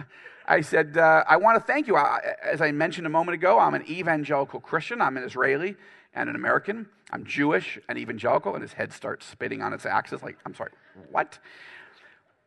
I 0.48 0.62
said, 0.62 0.96
uh, 0.96 1.24
I 1.28 1.38
want 1.38 1.60
to 1.60 1.66
thank 1.66 1.88
you. 1.88 1.96
I, 1.96 2.20
as 2.44 2.62
I 2.62 2.72
mentioned 2.72 3.08
a 3.08 3.10
moment 3.10 3.34
ago, 3.34 3.58
I'm 3.58 3.74
an 3.74 3.84
evangelical 3.90 4.60
Christian. 4.60 5.02
I'm 5.02 5.18
an 5.18 5.24
Israeli 5.24 5.76
and 6.14 6.30
an 6.30 6.36
American. 6.36 6.88
I'm 7.12 7.26
Jewish 7.26 7.80
and 7.90 7.98
evangelical. 7.98 8.54
And 8.54 8.62
his 8.62 8.74
head 8.74 8.94
starts 8.94 9.26
spinning 9.26 9.64
on 9.64 9.74
its 9.74 9.88
axis, 9.88 10.22
like, 10.22 10.38
I'm 10.46 10.54
sorry, 10.54 10.70
what? 11.10 11.40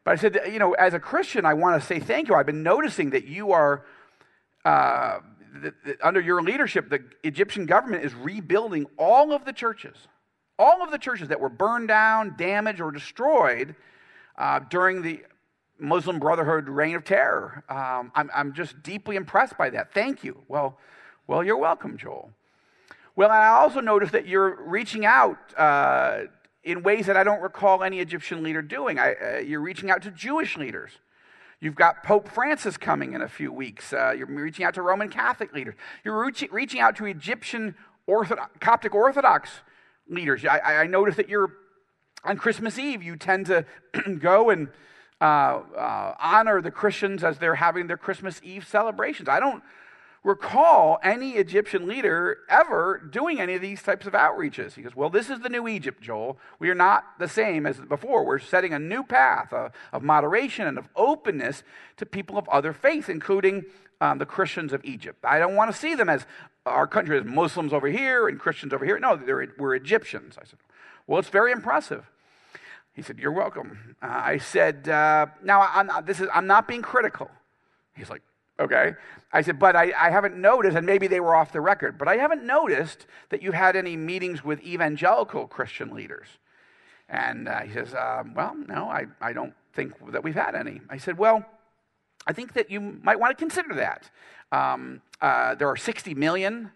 But 0.09 0.13
I 0.13 0.23
said, 0.23 0.41
you 0.51 0.59
know, 0.59 0.73
as 0.73 0.95
a 0.95 0.99
Christian, 0.99 1.45
I 1.45 1.53
want 1.53 1.79
to 1.79 1.87
say 1.87 2.01
thank 2.01 2.29
you. 2.29 2.35
I've 2.35 2.47
been 2.47 2.63
noticing 2.63 3.11
that 3.11 3.27
you 3.27 3.53
are, 3.53 3.85
uh, 4.65 5.19
that, 5.57 5.75
that 5.85 5.97
under 6.03 6.19
your 6.19 6.41
leadership, 6.41 6.89
the 6.89 7.05
Egyptian 7.25 7.67
government 7.67 8.07
is 8.07 8.15
rebuilding 8.15 8.87
all 8.97 9.35
of 9.35 9.45
the 9.45 9.53
churches, 9.53 10.09
all 10.59 10.83
of 10.83 10.93
the 10.93 10.97
churches 10.97 11.29
that 11.29 11.39
were 11.39 11.51
burned 11.51 11.89
down, 11.89 12.37
damaged, 12.39 12.81
or 12.81 12.91
destroyed 12.91 13.77
uh, 14.39 14.61
during 14.71 15.03
the 15.03 15.23
Muslim 15.79 16.19
Brotherhood 16.19 16.71
reign 16.71 16.95
of 16.95 17.05
terror. 17.05 17.63
Um, 17.69 18.11
I'm, 18.15 18.31
I'm 18.35 18.55
just 18.55 18.83
deeply 18.83 19.17
impressed 19.17 19.59
by 19.59 19.69
that. 19.69 19.93
Thank 19.93 20.25
you. 20.25 20.43
Well, 20.49 20.79
well, 21.27 21.45
you're 21.45 21.59
welcome, 21.59 21.99
Joel. 21.99 22.31
Well, 23.15 23.31
I 23.31 23.49
also 23.49 23.81
noticed 23.81 24.13
that 24.13 24.27
you're 24.27 24.59
reaching 24.65 25.05
out 25.05 25.37
uh, 25.55 26.21
in 26.69 26.83
ways 26.83 27.07
that 27.07 27.17
I 27.17 27.25
don't 27.25 27.41
recall 27.41 27.83
any 27.83 27.99
Egyptian 27.99 28.43
leader 28.43 28.61
doing. 28.61 28.99
I, 28.99 29.15
uh, 29.15 29.39
you're 29.39 29.61
reaching 29.61 29.91
out 29.91 30.03
to 30.03 30.11
Jewish 30.11 30.55
leaders. 30.59 30.91
You've 31.61 31.75
got 31.75 32.05
Pope 32.05 32.29
Francis 32.29 32.77
coming 32.77 33.15
in 33.15 33.23
a 33.23 33.29
few 33.29 33.51
weeks. 33.51 33.95
Uh, 33.95 34.11
you're 34.11 34.27
reaching 34.27 34.67
out 34.67 34.75
to 34.75 34.83
Roman 34.83 35.09
Catholic 35.09 35.55
leaders. 35.55 35.75
You're 36.05 36.23
reaching, 36.23 36.51
reaching 36.53 36.81
out 36.81 36.95
to 36.97 37.07
Egyptian 37.07 37.75
Orthodox, 38.07 38.51
Coptic 38.61 38.95
Orthodox 38.95 39.49
leaders. 40.11 40.45
I, 40.45 40.59
I 40.59 40.87
noticed 40.87 41.17
that 41.17 41.31
you're 41.31 41.53
on 42.23 42.37
Christmas 42.37 42.79
Eve, 42.79 43.03
you 43.03 43.17
tend 43.17 43.47
to 43.47 43.65
go 44.19 44.51
and 44.51 44.69
uh, 45.23 45.25
uh, 45.25 46.15
honor 46.21 46.61
the 46.61 46.71
Christians 46.71 47.25
as 47.25 47.39
they're 47.39 47.55
having 47.55 47.87
their 47.87 47.97
Christmas 47.97 48.43
Eve 48.45 48.67
celebrations. 48.69 49.27
I 49.29 49.41
don't 49.41 49.63
recall 50.25 50.99
any 51.03 51.33
Egyptian 51.33 51.87
leader 51.87 52.39
ever 52.49 52.99
doing 52.99 53.41
any 53.41 53.55
of 53.55 53.63
these 53.63 53.83
types 53.83 54.07
of 54.07 54.13
outreaches. 54.13 54.75
He 54.75 54.83
goes, 54.83 54.97
Well, 54.97 55.11
this 55.11 55.31
is 55.31 55.41
the 55.41 55.49
new 55.49 55.69
Egypt, 55.69 56.03
Joel. 56.03 56.39
We 56.59 56.71
are 56.71 56.75
not 56.75 57.05
the 57.19 57.29
same 57.29 57.67
as 57.67 57.79
before. 57.79 58.25
We're 58.25 58.39
setting 58.39 58.73
a 58.73 58.79
new 58.79 59.03
path 59.03 59.53
of, 59.53 59.73
of 59.93 60.03
moderation 60.03 60.67
and 60.67 60.79
of 60.79 60.89
openness 60.97 61.63
to 61.97 62.07
people 62.07 62.37
of 62.37 62.49
other 62.49 62.73
faiths, 62.73 63.09
including 63.09 63.65
um, 64.01 64.19
the 64.19 64.27
Christians 64.27 64.73
of 64.73 64.85
Egypt. 64.85 65.25
I 65.25 65.39
don't 65.39 65.55
want 65.55 65.73
to 65.73 65.77
see 65.77 65.95
them 65.95 66.09
as 66.09 66.27
our 66.67 66.87
country 66.87 67.19
as 67.19 67.25
Muslims 67.25 67.73
over 67.73 67.89
here 67.89 68.29
and 68.29 68.39
Christians 68.39 68.73
over 68.73 68.85
here. 68.85 68.99
No, 68.99 69.19
we're 69.59 69.75
Egyptians. 69.75 70.37
I 70.39 70.45
said, 70.45 70.59
Well, 71.07 71.19
it's 71.19 71.29
very 71.29 71.53
impressive. 71.53 72.11
He 72.95 73.03
said, 73.03 73.19
You're 73.19 73.33
welcome. 73.33 73.97
Uh, 74.03 74.07
I 74.07 74.39
said, 74.39 74.89
uh, 74.89 75.27
Now, 75.43 75.69
I'm, 75.73 75.91
this 76.05 76.21
is, 76.21 76.29
I'm 76.35 76.47
not 76.47 76.67
being 76.69 76.83
critical. 76.83 77.31
He's 77.97 78.11
like, 78.11 78.23
Okay. 78.61 78.95
I 79.33 79.43
said, 79.43 79.59
but 79.59 79.77
I, 79.77 79.93
I, 79.99 80.11
haven't 80.11 80.37
noticed, 80.37 80.77
and 80.77 80.87
maybe 80.87 81.07
they 81.07 81.21
were 81.21 81.35
off 81.35 81.53
the 81.53 81.61
record, 81.61 81.99
but 81.99 82.09
I 82.09 82.17
haven't 82.17 82.45
noticed 82.45 83.07
that 83.29 83.43
you've 83.43 83.55
had 83.55 83.77
any 83.77 83.97
meetings 83.97 84.43
with 84.43 84.63
evangelical 84.63 85.47
Christian 85.47 85.95
leaders. 85.95 86.27
And 87.09 87.49
uh, 87.49 87.61
he 87.61 87.73
says, 87.73 87.95
um, 87.95 88.35
well, 88.35 88.57
no, 88.67 88.89
I, 88.89 89.07
I 89.21 89.33
don't 89.33 89.55
think 89.75 89.93
that 90.13 90.25
we've 90.25 90.35
had 90.35 90.55
any. 90.55 90.81
I 90.89 90.97
said, 90.97 91.19
well, 91.19 91.45
I 92.27 92.33
think 92.33 92.55
that 92.55 92.71
you 92.71 92.81
might 92.81 93.21
want 93.21 93.37
to 93.37 93.41
consider 93.41 93.75
that. 93.75 94.11
Um, 94.51 95.03
uh, 95.21 95.55
there 95.55 95.69
are 95.69 95.77
60 95.77 96.15
million 96.15 96.71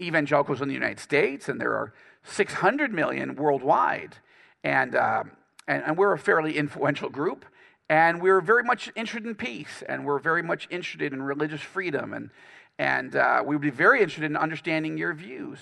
evangelicals 0.00 0.60
in 0.60 0.68
the 0.68 0.74
United 0.74 1.00
States, 1.00 1.48
and 1.48 1.60
there 1.60 1.74
are 1.74 1.92
600 2.24 2.92
million 2.92 3.36
worldwide. 3.36 4.16
And, 4.62 4.94
uh, 4.94 5.24
and, 5.68 5.82
and 5.84 5.96
we're 5.96 6.12
a 6.12 6.18
fairly 6.18 6.56
influential 6.56 7.08
group. 7.08 7.44
And 7.88 8.22
we're 8.22 8.40
very 8.40 8.62
much 8.62 8.90
interested 8.96 9.26
in 9.26 9.34
peace, 9.34 9.82
and 9.88 10.06
we're 10.06 10.18
very 10.18 10.42
much 10.42 10.66
interested 10.70 11.12
in 11.12 11.22
religious 11.22 11.60
freedom, 11.60 12.14
and, 12.14 12.30
and 12.78 13.14
uh, 13.14 13.42
we 13.44 13.54
would 13.54 13.62
be 13.62 13.70
very 13.70 14.00
interested 14.00 14.24
in 14.24 14.36
understanding 14.36 14.96
your 14.96 15.12
views. 15.12 15.58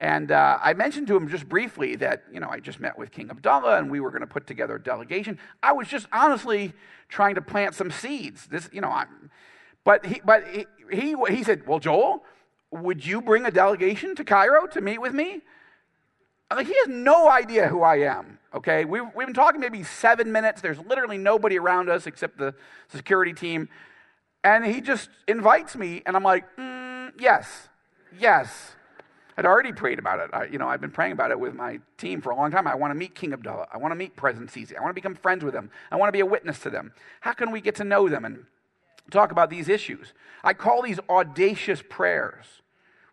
And 0.00 0.30
uh, 0.30 0.58
I 0.62 0.74
mentioned 0.74 1.06
to 1.08 1.16
him 1.16 1.28
just 1.28 1.48
briefly 1.48 1.96
that, 1.96 2.24
you 2.30 2.38
know, 2.38 2.48
I 2.50 2.60
just 2.60 2.80
met 2.80 2.98
with 2.98 3.10
King 3.10 3.30
Abdullah 3.30 3.78
and 3.78 3.90
we 3.90 4.00
were 4.00 4.10
going 4.10 4.20
to 4.20 4.26
put 4.26 4.46
together 4.46 4.76
a 4.76 4.82
delegation. 4.82 5.38
I 5.62 5.72
was 5.72 5.88
just 5.88 6.06
honestly 6.12 6.74
trying 7.08 7.36
to 7.36 7.40
plant 7.40 7.74
some 7.74 7.90
seeds. 7.90 8.46
This, 8.46 8.68
you 8.72 8.82
know, 8.82 8.90
I'm, 8.90 9.30
but 9.84 10.04
he, 10.04 10.20
but 10.22 10.44
he, 10.48 10.66
he, 10.90 11.16
he 11.30 11.42
said, 11.42 11.66
well, 11.66 11.78
Joel, 11.78 12.24
would 12.70 13.06
you 13.06 13.22
bring 13.22 13.46
a 13.46 13.50
delegation 13.50 14.14
to 14.16 14.24
Cairo 14.24 14.66
to 14.66 14.80
meet 14.82 15.00
with 15.00 15.14
me? 15.14 15.40
Like, 16.50 16.66
he 16.66 16.74
has 16.74 16.88
no 16.88 17.28
idea 17.28 17.68
who 17.68 17.82
I 17.82 17.96
am, 17.96 18.38
okay? 18.54 18.84
We've, 18.84 19.02
we've 19.16 19.26
been 19.26 19.34
talking 19.34 19.60
maybe 19.60 19.82
seven 19.82 20.30
minutes. 20.30 20.60
There's 20.60 20.78
literally 20.78 21.18
nobody 21.18 21.58
around 21.58 21.90
us 21.90 22.06
except 22.06 22.38
the 22.38 22.54
security 22.88 23.32
team. 23.32 23.68
And 24.44 24.64
he 24.64 24.80
just 24.80 25.10
invites 25.26 25.74
me, 25.74 26.02
and 26.06 26.14
I'm 26.14 26.22
like, 26.22 26.44
mm, 26.56 27.12
yes, 27.18 27.68
yes. 28.16 28.76
I'd 29.36 29.44
already 29.44 29.72
prayed 29.72 29.98
about 29.98 30.20
it. 30.20 30.30
I, 30.32 30.44
you 30.44 30.58
know, 30.58 30.68
I've 30.68 30.80
been 30.80 30.92
praying 30.92 31.12
about 31.12 31.30
it 31.30 31.38
with 31.38 31.54
my 31.54 31.80
team 31.98 32.22
for 32.22 32.30
a 32.30 32.36
long 32.36 32.50
time. 32.50 32.66
I 32.66 32.74
want 32.74 32.92
to 32.92 32.94
meet 32.94 33.14
King 33.14 33.32
Abdullah. 33.32 33.66
I 33.72 33.76
want 33.76 33.92
to 33.92 33.96
meet 33.96 34.16
President 34.16 34.50
Sisi. 34.50 34.76
I 34.76 34.80
want 34.80 34.90
to 34.90 34.94
become 34.94 35.14
friends 35.14 35.44
with 35.44 35.52
them. 35.52 35.70
I 35.90 35.96
want 35.96 36.08
to 36.08 36.12
be 36.12 36.20
a 36.20 36.26
witness 36.26 36.60
to 36.60 36.70
them. 36.70 36.92
How 37.20 37.32
can 37.32 37.50
we 37.50 37.60
get 37.60 37.74
to 37.76 37.84
know 37.84 38.08
them 38.08 38.24
and 38.24 38.46
talk 39.10 39.32
about 39.32 39.50
these 39.50 39.68
issues? 39.68 40.14
I 40.42 40.54
call 40.54 40.80
these 40.80 41.00
audacious 41.10 41.82
prayers, 41.86 42.46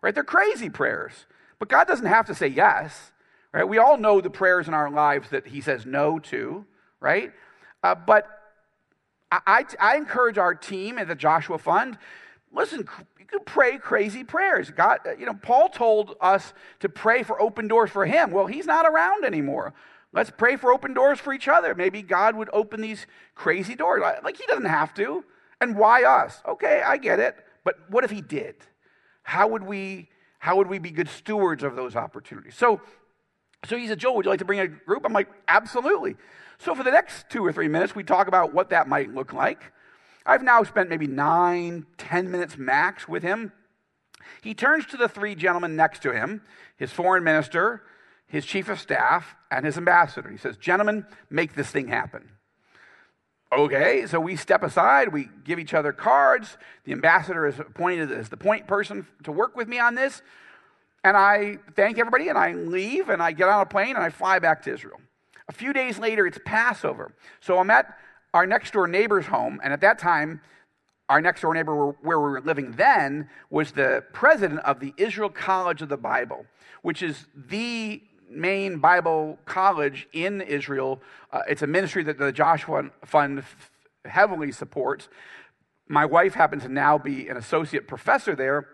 right? 0.00 0.14
They're 0.14 0.24
crazy 0.24 0.70
prayers. 0.70 1.26
But 1.58 1.68
God 1.68 1.86
doesn't 1.86 2.06
have 2.06 2.26
to 2.26 2.34
say 2.34 2.46
yes. 2.46 3.12
Right? 3.54 3.68
We 3.68 3.78
all 3.78 3.96
know 3.96 4.20
the 4.20 4.30
prayers 4.30 4.66
in 4.66 4.74
our 4.74 4.90
lives 4.90 5.30
that 5.30 5.46
he 5.46 5.60
says 5.60 5.86
no 5.86 6.18
to, 6.18 6.66
right? 6.98 7.32
Uh, 7.84 7.94
but 7.94 8.26
I, 9.30 9.64
I, 9.80 9.96
encourage 9.96 10.38
our 10.38 10.56
team 10.56 10.98
at 10.98 11.06
the 11.06 11.14
Joshua 11.14 11.58
Fund, 11.58 11.96
listen, 12.52 12.88
you 13.16 13.26
can 13.26 13.40
pray 13.44 13.78
crazy 13.78 14.24
prayers. 14.24 14.72
God, 14.72 14.98
uh, 15.06 15.12
you 15.16 15.24
know, 15.24 15.34
Paul 15.34 15.68
told 15.68 16.16
us 16.20 16.52
to 16.80 16.88
pray 16.88 17.22
for 17.22 17.40
open 17.40 17.68
doors 17.68 17.90
for 17.90 18.04
him. 18.04 18.32
Well, 18.32 18.46
he's 18.46 18.66
not 18.66 18.86
around 18.86 19.24
anymore. 19.24 19.72
Let's 20.12 20.30
pray 20.30 20.56
for 20.56 20.72
open 20.72 20.92
doors 20.92 21.20
for 21.20 21.32
each 21.32 21.46
other. 21.46 21.76
Maybe 21.76 22.02
God 22.02 22.34
would 22.34 22.50
open 22.52 22.80
these 22.80 23.06
crazy 23.36 23.76
doors. 23.76 24.02
Like, 24.24 24.36
he 24.36 24.46
doesn't 24.46 24.64
have 24.64 24.94
to. 24.94 25.24
And 25.60 25.76
why 25.76 26.02
us? 26.02 26.42
Okay, 26.46 26.82
I 26.84 26.96
get 26.96 27.20
it. 27.20 27.36
But 27.62 27.76
what 27.88 28.02
if 28.02 28.10
he 28.10 28.20
did? 28.20 28.56
How 29.22 29.46
would 29.46 29.62
we, 29.62 30.08
how 30.40 30.56
would 30.56 30.66
we 30.66 30.80
be 30.80 30.90
good 30.90 31.08
stewards 31.08 31.62
of 31.62 31.76
those 31.76 31.94
opportunities? 31.94 32.56
So 32.56 32.80
so 33.66 33.76
he 33.76 33.86
said, 33.86 33.98
Joel, 33.98 34.16
would 34.16 34.24
you 34.26 34.30
like 34.30 34.38
to 34.40 34.44
bring 34.44 34.60
a 34.60 34.68
group? 34.68 35.04
I'm 35.04 35.12
like, 35.12 35.28
absolutely. 35.48 36.16
So 36.58 36.74
for 36.74 36.82
the 36.82 36.90
next 36.90 37.28
two 37.30 37.44
or 37.44 37.52
three 37.52 37.68
minutes, 37.68 37.94
we 37.94 38.04
talk 38.04 38.28
about 38.28 38.54
what 38.54 38.70
that 38.70 38.88
might 38.88 39.12
look 39.14 39.32
like. 39.32 39.72
I've 40.26 40.42
now 40.42 40.62
spent 40.62 40.88
maybe 40.88 41.06
nine, 41.06 41.86
ten 41.98 42.30
minutes 42.30 42.56
max 42.56 43.08
with 43.08 43.22
him. 43.22 43.52
He 44.42 44.54
turns 44.54 44.86
to 44.86 44.96
the 44.96 45.08
three 45.08 45.34
gentlemen 45.34 45.76
next 45.76 46.02
to 46.02 46.12
him 46.12 46.42
his 46.76 46.90
foreign 46.90 47.22
minister, 47.22 47.82
his 48.26 48.44
chief 48.44 48.68
of 48.68 48.80
staff, 48.80 49.36
and 49.50 49.64
his 49.64 49.76
ambassador. 49.76 50.28
He 50.28 50.36
says, 50.36 50.56
Gentlemen, 50.56 51.06
make 51.30 51.54
this 51.54 51.70
thing 51.70 51.88
happen. 51.88 52.30
Okay, 53.56 54.06
so 54.06 54.18
we 54.18 54.34
step 54.34 54.64
aside, 54.64 55.12
we 55.12 55.28
give 55.44 55.60
each 55.60 55.74
other 55.74 55.92
cards. 55.92 56.58
The 56.84 56.92
ambassador 56.92 57.46
is 57.46 57.60
appointed 57.60 58.10
as 58.10 58.28
the 58.28 58.36
point 58.36 58.66
person 58.66 59.06
to 59.22 59.30
work 59.30 59.54
with 59.56 59.68
me 59.68 59.78
on 59.78 59.94
this. 59.94 60.22
And 61.04 61.18
I 61.18 61.58
thank 61.76 61.98
everybody 61.98 62.28
and 62.28 62.38
I 62.38 62.54
leave 62.54 63.10
and 63.10 63.22
I 63.22 63.32
get 63.32 63.48
on 63.48 63.60
a 63.60 63.66
plane 63.66 63.94
and 63.94 64.04
I 64.04 64.08
fly 64.08 64.38
back 64.38 64.62
to 64.62 64.72
Israel. 64.72 64.98
A 65.48 65.52
few 65.52 65.74
days 65.74 65.98
later, 65.98 66.26
it's 66.26 66.38
Passover. 66.46 67.14
So 67.40 67.58
I'm 67.58 67.70
at 67.70 67.94
our 68.32 68.46
next 68.46 68.72
door 68.72 68.88
neighbor's 68.88 69.26
home. 69.26 69.60
And 69.62 69.72
at 69.74 69.82
that 69.82 69.98
time, 69.98 70.40
our 71.10 71.20
next 71.20 71.42
door 71.42 71.52
neighbor 71.52 71.74
where 71.74 72.18
we 72.18 72.30
were 72.30 72.40
living 72.40 72.72
then 72.72 73.28
was 73.50 73.72
the 73.72 74.02
president 74.14 74.60
of 74.60 74.80
the 74.80 74.94
Israel 74.96 75.28
College 75.28 75.82
of 75.82 75.90
the 75.90 75.98
Bible, 75.98 76.46
which 76.80 77.02
is 77.02 77.26
the 77.36 78.02
main 78.30 78.78
Bible 78.78 79.38
college 79.44 80.08
in 80.14 80.40
Israel. 80.40 81.02
Uh, 81.30 81.42
it's 81.46 81.60
a 81.60 81.66
ministry 81.66 82.02
that 82.04 82.18
the 82.18 82.32
Joshua 82.32 82.90
Fund 83.04 83.44
heavily 84.06 84.50
supports. 84.50 85.10
My 85.86 86.06
wife 86.06 86.32
happens 86.32 86.62
to 86.62 86.70
now 86.70 86.96
be 86.96 87.28
an 87.28 87.36
associate 87.36 87.86
professor 87.86 88.34
there. 88.34 88.68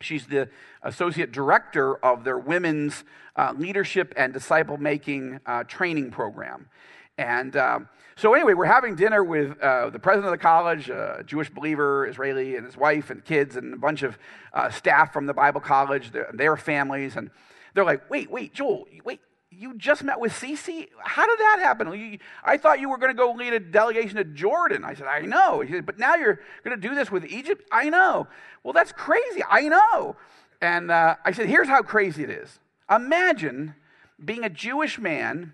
She's 0.00 0.26
the 0.26 0.48
associate 0.82 1.32
director 1.32 1.96
of 2.04 2.24
their 2.24 2.38
women's 2.38 3.04
uh, 3.36 3.54
leadership 3.56 4.12
and 4.16 4.32
disciple 4.32 4.76
making 4.76 5.40
uh, 5.46 5.64
training 5.64 6.10
program. 6.10 6.68
And 7.16 7.56
um, 7.56 7.88
so, 8.16 8.34
anyway, 8.34 8.54
we're 8.54 8.64
having 8.64 8.96
dinner 8.96 9.22
with 9.22 9.58
uh, 9.60 9.90
the 9.90 9.98
president 9.98 10.26
of 10.26 10.38
the 10.38 10.42
college, 10.42 10.88
a 10.88 11.22
Jewish 11.24 11.48
believer, 11.50 12.06
Israeli, 12.06 12.56
and 12.56 12.66
his 12.66 12.76
wife 12.76 13.10
and 13.10 13.24
kids, 13.24 13.56
and 13.56 13.74
a 13.74 13.76
bunch 13.76 14.02
of 14.02 14.18
uh, 14.52 14.70
staff 14.70 15.12
from 15.12 15.26
the 15.26 15.34
Bible 15.34 15.60
college, 15.60 16.10
their, 16.10 16.30
their 16.32 16.56
families. 16.56 17.16
And 17.16 17.30
they're 17.74 17.84
like, 17.84 18.08
wait, 18.10 18.30
wait, 18.30 18.52
Joel, 18.52 18.86
wait, 19.04 19.20
you 19.58 19.74
just 19.76 20.02
met 20.04 20.20
with 20.20 20.32
Sisi? 20.32 20.88
How 21.02 21.26
did 21.26 21.38
that 21.38 21.58
happen? 21.60 22.18
I 22.42 22.56
thought 22.56 22.80
you 22.80 22.88
were 22.88 22.98
going 22.98 23.12
to 23.12 23.16
go 23.16 23.32
lead 23.32 23.52
a 23.52 23.60
delegation 23.60 24.16
to 24.16 24.24
Jordan. 24.24 24.84
I 24.84 24.94
said, 24.94 25.06
I 25.06 25.20
know. 25.20 25.60
He 25.60 25.72
said, 25.72 25.86
but 25.86 25.98
now 25.98 26.14
you're 26.14 26.40
going 26.64 26.80
to 26.80 26.88
do 26.88 26.94
this 26.94 27.10
with 27.10 27.24
Egypt? 27.26 27.66
I 27.70 27.88
know. 27.90 28.26
Well, 28.62 28.72
that's 28.72 28.92
crazy. 28.92 29.42
I 29.48 29.68
know. 29.68 30.16
And 30.60 30.90
uh, 30.90 31.16
I 31.24 31.32
said, 31.32 31.46
here's 31.46 31.68
how 31.68 31.82
crazy 31.82 32.24
it 32.24 32.30
is. 32.30 32.58
Imagine 32.90 33.74
being 34.22 34.44
a 34.44 34.50
Jewish 34.50 34.98
man 34.98 35.52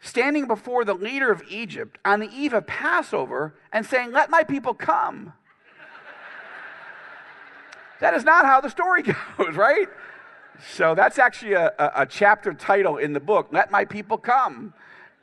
standing 0.00 0.46
before 0.46 0.84
the 0.84 0.94
leader 0.94 1.30
of 1.30 1.42
Egypt 1.48 1.98
on 2.04 2.20
the 2.20 2.28
eve 2.34 2.52
of 2.52 2.66
Passover 2.66 3.54
and 3.72 3.86
saying, 3.86 4.12
Let 4.12 4.28
my 4.28 4.42
people 4.42 4.74
come. 4.74 5.32
that 8.00 8.12
is 8.14 8.24
not 8.24 8.44
how 8.44 8.60
the 8.60 8.68
story 8.68 9.02
goes, 9.38 9.54
right? 9.54 9.88
So 10.70 10.94
that's 10.94 11.18
actually 11.18 11.54
a, 11.54 11.72
a, 11.78 11.92
a, 12.02 12.06
chapter 12.06 12.54
title 12.54 12.96
in 12.96 13.12
the 13.12 13.20
book, 13.20 13.48
Let 13.50 13.70
My 13.70 13.84
People 13.84 14.16
Come. 14.16 14.72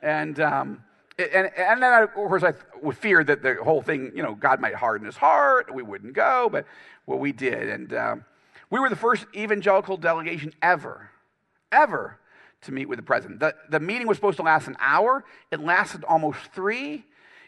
And, 0.02 0.38
um, 0.38 0.84
and, 1.18 1.50
and 1.56 1.82
then, 1.82 1.92
I, 1.92 2.02
of 2.02 2.12
course, 2.12 2.42
I 2.42 2.52
would 2.82 2.96
fear 2.96 3.24
that 3.24 3.42
the 3.42 3.56
whole 3.62 3.82
thing, 3.82 4.12
you 4.14 4.22
know, 4.22 4.34
God 4.34 4.60
might 4.60 4.74
harden 4.74 5.06
his 5.06 5.16
heart, 5.16 5.74
we 5.74 5.82
wouldn't 5.82 6.12
go, 6.12 6.48
but 6.50 6.66
well, 7.06 7.18
we 7.18 7.32
did. 7.32 7.68
And 7.68 7.92
um, 7.94 8.24
we 8.68 8.80
were 8.80 8.90
the 8.90 8.96
first 8.96 9.26
evangelical 9.34 9.96
delegation 9.96 10.52
ever, 10.62 11.10
ever 11.72 12.18
to 12.62 12.72
meet 12.72 12.88
with 12.88 12.98
the 12.98 13.02
president. 13.02 13.40
The, 13.40 13.54
the 13.70 13.80
meeting 13.80 14.06
was 14.06 14.18
supposed 14.18 14.36
to 14.36 14.42
last 14.42 14.68
an 14.68 14.76
hour, 14.78 15.24
it 15.50 15.60
lasted 15.60 16.04
almost 16.04 16.38
three. 16.54 17.04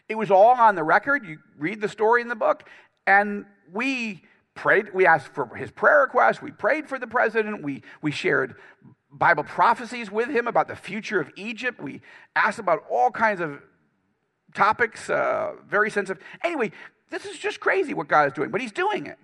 It 0.09 0.15
was 0.15 0.31
all 0.31 0.55
on 0.59 0.75
the 0.75 0.83
record. 0.83 1.25
You 1.25 1.39
read 1.57 1.79
the 1.79 1.87
story 1.87 2.21
in 2.21 2.27
the 2.27 2.35
book. 2.35 2.67
And 3.07 3.45
we 3.71 4.23
prayed, 4.55 4.93
we 4.93 5.05
asked 5.05 5.27
for 5.27 5.55
his 5.55 5.71
prayer 5.71 6.01
requests, 6.01 6.41
we 6.41 6.51
prayed 6.51 6.87
for 6.87 6.99
the 6.99 7.07
president, 7.07 7.63
we, 7.63 7.83
we 8.01 8.11
shared 8.11 8.55
Bible 9.11 9.43
prophecies 9.43 10.11
with 10.11 10.29
him 10.29 10.47
about 10.47 10.67
the 10.67 10.75
future 10.75 11.19
of 11.19 11.31
Egypt, 11.35 11.81
we 11.81 12.01
asked 12.35 12.59
about 12.59 12.83
all 12.89 13.11
kinds 13.11 13.41
of 13.41 13.61
topics, 14.53 15.09
uh, 15.09 15.53
very 15.67 15.89
sensitive. 15.89 16.21
Anyway, 16.43 16.71
this 17.09 17.25
is 17.25 17.37
just 17.37 17.59
crazy 17.59 17.93
what 17.93 18.07
God 18.07 18.27
is 18.27 18.33
doing, 18.33 18.51
but 18.51 18.61
he's 18.61 18.71
doing 18.71 19.05
it. 19.05 19.19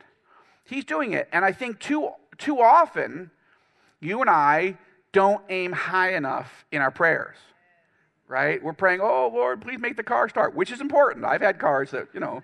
He's 0.63 0.85
doing 0.85 1.13
it. 1.13 1.27
And 1.31 1.43
I 1.43 1.51
think 1.51 1.79
too, 1.79 2.09
too 2.37 2.61
often, 2.61 3.31
you 3.99 4.21
and 4.21 4.29
I 4.29 4.77
don't 5.11 5.43
aim 5.49 5.71
high 5.71 6.13
enough 6.13 6.65
in 6.71 6.81
our 6.81 6.91
prayers, 6.91 7.35
right? 8.27 8.63
We're 8.63 8.73
praying, 8.73 9.01
oh, 9.01 9.31
Lord, 9.33 9.61
please 9.61 9.79
make 9.79 9.97
the 9.97 10.03
car 10.03 10.29
start, 10.29 10.55
which 10.55 10.71
is 10.71 10.81
important. 10.81 11.25
I've 11.25 11.41
had 11.41 11.57
cars 11.59 11.91
that, 11.91 12.07
you 12.13 12.19
know, 12.19 12.43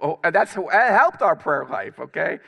oh, 0.00 0.18
that's 0.22 0.54
that 0.54 0.98
helped 0.98 1.22
our 1.22 1.36
prayer 1.36 1.66
life, 1.68 1.98
okay? 1.98 2.38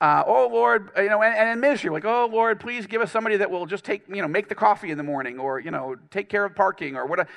Uh, 0.00 0.22
oh 0.26 0.48
Lord, 0.52 0.90
you 0.96 1.08
know, 1.08 1.22
and, 1.22 1.34
and, 1.34 1.48
in 1.50 1.60
ministry, 1.60 1.90
like, 1.90 2.04
oh 2.04 2.28
Lord, 2.30 2.60
please 2.60 2.86
give 2.86 3.00
us 3.00 3.10
somebody 3.10 3.36
that 3.36 3.50
will 3.50 3.66
just 3.66 3.84
take, 3.84 4.02
you 4.08 4.20
know, 4.20 4.28
make 4.28 4.48
the 4.48 4.54
coffee 4.54 4.90
in 4.90 4.98
the 4.98 5.04
morning, 5.04 5.38
or 5.38 5.60
you 5.60 5.70
know, 5.70 5.96
take 6.10 6.28
care 6.28 6.44
of 6.44 6.54
parking, 6.54 6.96
or 6.96 7.06
whatever. 7.06 7.28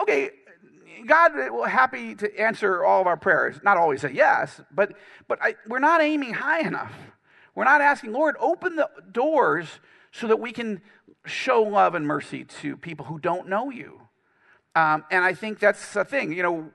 Okay, 0.00 0.30
God 1.06 1.32
will 1.34 1.64
be 1.64 1.70
happy 1.70 2.14
to 2.16 2.40
answer 2.40 2.84
all 2.84 3.00
of 3.00 3.06
our 3.06 3.16
prayers. 3.16 3.56
Not 3.62 3.76
always 3.76 4.00
say 4.00 4.12
yes, 4.12 4.60
but 4.74 4.94
but 5.28 5.38
I, 5.40 5.54
we're 5.66 5.78
not 5.78 6.02
aiming 6.02 6.34
high 6.34 6.60
enough. 6.60 6.92
We're 7.54 7.64
not 7.64 7.80
asking, 7.80 8.12
Lord, 8.12 8.36
open 8.40 8.76
the 8.76 8.88
doors 9.10 9.66
so 10.10 10.26
that 10.26 10.40
we 10.40 10.52
can 10.52 10.80
show 11.24 11.62
love 11.62 11.94
and 11.94 12.06
mercy 12.06 12.44
to 12.44 12.76
people 12.76 13.06
who 13.06 13.18
don't 13.18 13.48
know 13.48 13.70
you. 13.70 14.00
Um, 14.74 15.04
and 15.10 15.22
I 15.22 15.34
think 15.34 15.58
that's 15.58 15.92
the 15.92 16.04
thing. 16.04 16.32
You 16.32 16.42
know, 16.42 16.70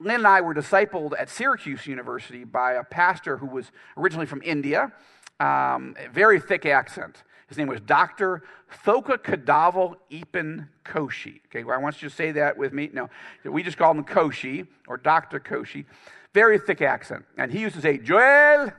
Lynn 0.00 0.16
and 0.16 0.26
I 0.26 0.40
were 0.40 0.54
discipled 0.54 1.12
at 1.18 1.28
Syracuse 1.28 1.86
University 1.86 2.44
by 2.44 2.72
a 2.72 2.84
pastor 2.84 3.36
who 3.36 3.46
was 3.46 3.70
originally 3.96 4.26
from 4.26 4.42
India, 4.44 4.92
um, 5.40 5.94
very 6.12 6.40
thick 6.40 6.66
accent. 6.66 7.22
His 7.48 7.56
name 7.56 7.68
was 7.68 7.80
Dr. 7.80 8.42
Thoka 8.84 9.16
Kadaval 9.16 9.96
Ipan 10.10 10.68
Koshi. 10.84 11.40
Okay, 11.46 11.64
well, 11.64 11.78
I 11.78 11.82
want 11.82 12.02
you 12.02 12.08
to 12.08 12.14
say 12.14 12.32
that 12.32 12.58
with 12.58 12.72
me. 12.72 12.90
No, 12.92 13.08
we 13.44 13.62
just 13.62 13.78
call 13.78 13.92
him 13.92 14.04
Koshi 14.04 14.66
or 14.86 14.98
Dr. 14.98 15.40
Koshi. 15.40 15.86
Very 16.34 16.58
thick 16.58 16.82
accent. 16.82 17.24
And 17.38 17.50
he 17.50 17.60
used 17.60 17.74
to 17.76 17.80
say, 17.80 17.96
Joel, 17.98 18.70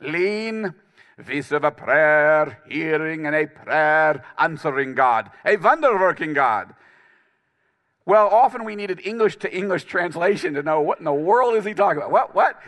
lean, 0.00 0.74
Vis 1.18 1.50
of 1.50 1.64
a 1.64 1.70
prayer, 1.70 2.58
hearing, 2.68 3.26
and 3.26 3.34
a 3.34 3.46
prayer, 3.46 4.22
answering 4.38 4.94
God, 4.94 5.30
a 5.46 5.56
wonder 5.56 5.98
working 5.98 6.34
God. 6.34 6.74
Well, 8.06 8.28
often 8.28 8.64
we 8.64 8.76
needed 8.76 9.00
English 9.04 9.36
to 9.38 9.54
English 9.54 9.84
translation 9.84 10.54
to 10.54 10.62
know 10.62 10.80
what 10.80 10.98
in 10.98 11.04
the 11.04 11.12
world 11.12 11.56
is 11.56 11.64
he 11.64 11.74
talking 11.74 11.98
about. 11.98 12.12
What? 12.12 12.34
What? 12.34 12.62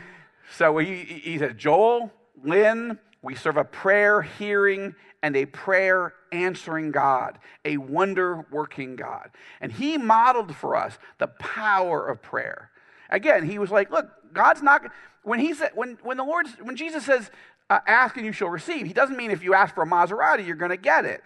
So 0.57 0.77
he, 0.79 0.96
he 0.96 1.38
said, 1.38 1.57
Joel, 1.57 2.12
Lynn, 2.42 2.98
we 3.22 3.35
serve 3.35 3.57
a 3.57 3.64
prayer 3.64 4.22
hearing 4.22 4.94
and 5.22 5.37
a 5.37 5.46
prayer 5.46 6.14
answering 6.33 6.90
God, 6.90 7.38
a 7.64 7.77
wonder 7.77 8.46
working 8.51 8.96
God. 8.96 9.31
And 9.61 9.72
he 9.72 9.96
modeled 9.96 10.55
for 10.55 10.77
us 10.77 10.98
the 11.18 11.29
power 11.29 12.07
of 12.07 12.20
prayer. 12.20 12.70
Again, 13.11 13.48
he 13.48 13.59
was 13.59 13.70
like, 13.70 13.90
look, 13.90 14.11
God's 14.33 14.62
not 14.62 14.83
when 15.22 15.40
he 15.40 15.55
said 15.55 15.70
when 15.74 15.98
when 16.03 16.16
the 16.16 16.24
Lord 16.24 16.46
when 16.62 16.77
Jesus 16.77 17.05
says 17.05 17.31
uh, 17.70 17.81
ask 17.87 18.16
and 18.16 18.27
you 18.27 18.33
shall 18.33 18.48
receive. 18.48 18.87
He 18.87 18.92
doesn't 18.92 19.16
mean 19.16 19.31
if 19.31 19.42
you 19.42 19.55
ask 19.55 19.74
for 19.74 19.83
a 19.83 19.87
Maserati, 19.87 20.46
you're 20.46 20.57
going 20.57 20.70
to 20.70 20.77
get 20.77 21.05
it, 21.05 21.22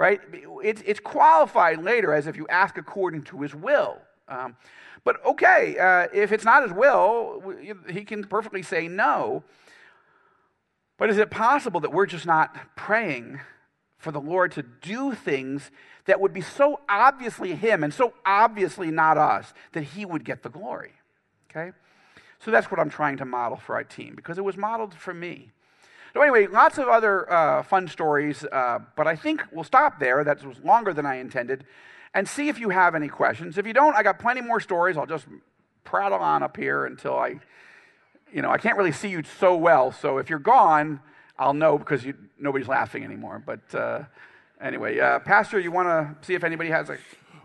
right? 0.00 0.18
It's, 0.64 0.82
it's 0.86 0.98
qualified 0.98 1.82
later 1.84 2.14
as 2.14 2.26
if 2.26 2.34
you 2.34 2.48
ask 2.48 2.78
according 2.78 3.24
to 3.24 3.42
his 3.42 3.54
will. 3.54 3.98
Um, 4.28 4.56
but 5.04 5.22
okay, 5.26 5.76
uh, 5.78 6.08
if 6.14 6.32
it's 6.32 6.44
not 6.44 6.62
his 6.62 6.72
will, 6.72 7.42
he 7.86 8.04
can 8.06 8.24
perfectly 8.24 8.62
say 8.62 8.88
no. 8.88 9.44
But 10.96 11.10
is 11.10 11.18
it 11.18 11.30
possible 11.30 11.80
that 11.80 11.92
we're 11.92 12.06
just 12.06 12.24
not 12.24 12.56
praying 12.76 13.40
for 13.98 14.10
the 14.10 14.22
Lord 14.22 14.52
to 14.52 14.62
do 14.62 15.12
things 15.12 15.70
that 16.06 16.18
would 16.18 16.32
be 16.32 16.40
so 16.40 16.80
obviously 16.88 17.54
him 17.54 17.84
and 17.84 17.92
so 17.92 18.14
obviously 18.24 18.90
not 18.90 19.18
us 19.18 19.52
that 19.72 19.82
he 19.82 20.06
would 20.06 20.24
get 20.24 20.42
the 20.42 20.48
glory? 20.48 20.94
Okay? 21.50 21.72
So 22.38 22.50
that's 22.50 22.70
what 22.70 22.80
I'm 22.80 22.88
trying 22.88 23.18
to 23.18 23.26
model 23.26 23.58
for 23.58 23.74
our 23.74 23.84
team 23.84 24.14
because 24.16 24.38
it 24.38 24.44
was 24.44 24.56
modeled 24.56 24.94
for 24.94 25.12
me. 25.12 25.50
So, 26.14 26.22
anyway, 26.22 26.46
lots 26.46 26.78
of 26.78 26.88
other 26.88 27.30
uh, 27.32 27.62
fun 27.62 27.88
stories, 27.88 28.44
uh, 28.44 28.80
but 28.96 29.06
I 29.06 29.16
think 29.16 29.44
we'll 29.52 29.64
stop 29.64 30.00
there. 30.00 30.24
That 30.24 30.44
was 30.44 30.58
longer 30.64 30.92
than 30.92 31.06
I 31.06 31.16
intended. 31.16 31.64
And 32.12 32.28
see 32.28 32.48
if 32.48 32.58
you 32.58 32.70
have 32.70 32.96
any 32.96 33.08
questions. 33.08 33.56
If 33.56 33.66
you 33.66 33.72
don't, 33.72 33.94
I 33.94 34.02
got 34.02 34.18
plenty 34.18 34.40
more 34.40 34.58
stories. 34.58 34.96
I'll 34.96 35.06
just 35.06 35.26
prattle 35.84 36.18
on 36.18 36.42
up 36.42 36.56
here 36.56 36.86
until 36.86 37.16
I, 37.16 37.36
you 38.32 38.42
know, 38.42 38.50
I 38.50 38.58
can't 38.58 38.76
really 38.76 38.92
see 38.92 39.08
you 39.08 39.22
so 39.38 39.56
well. 39.56 39.92
So 39.92 40.18
if 40.18 40.28
you're 40.28 40.40
gone, 40.40 41.00
I'll 41.38 41.54
know 41.54 41.78
because 41.78 42.04
you, 42.04 42.14
nobody's 42.38 42.66
laughing 42.66 43.04
anymore. 43.04 43.40
But 43.44 43.74
uh, 43.74 44.04
anyway, 44.60 44.98
uh, 44.98 45.20
Pastor, 45.20 45.60
you 45.60 45.70
want 45.70 45.88
to 45.88 46.26
see 46.26 46.34
if 46.34 46.42
anybody 46.42 46.70
has 46.70 46.90
a 46.90 46.98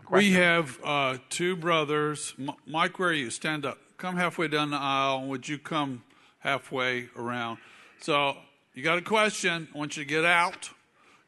question? 0.04 0.32
We 0.32 0.32
have 0.32 0.78
uh, 0.84 1.18
two 1.30 1.54
brothers. 1.54 2.34
M- 2.38 2.50
Mike, 2.66 2.98
where 2.98 3.10
are 3.10 3.12
you? 3.12 3.30
Stand 3.30 3.64
up. 3.64 3.78
Come 3.98 4.16
halfway 4.16 4.48
down 4.48 4.70
the 4.70 4.76
aisle. 4.76 5.26
Would 5.28 5.48
you 5.48 5.58
come 5.58 6.02
halfway 6.40 7.08
around? 7.16 7.58
So 8.00 8.36
you 8.76 8.82
got 8.82 8.98
a 8.98 9.02
question, 9.02 9.66
I 9.74 9.78
want 9.78 9.96
you 9.96 10.04
to 10.04 10.08
get 10.08 10.26
out, 10.26 10.68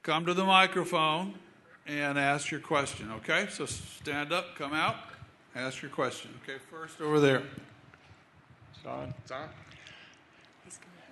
come 0.03 0.27
to 0.27 0.35
the 0.35 0.45
microphone, 0.45 1.33
and 1.87 2.19
ask 2.19 2.51
your 2.51 2.61
question, 2.61 3.11
okay? 3.13 3.47
So 3.51 3.65
stand 3.65 4.35
up, 4.35 4.55
come 4.55 4.75
out, 4.75 4.97
ask 5.57 5.81
your 5.81 5.91
question. 5.91 6.31
Okay, 6.45 6.59
first 6.71 7.01
over 7.01 7.19
there. 7.19 7.43
It's 8.77 8.87
on. 8.87 9.15
It's 9.23 9.33
on. 9.33 9.49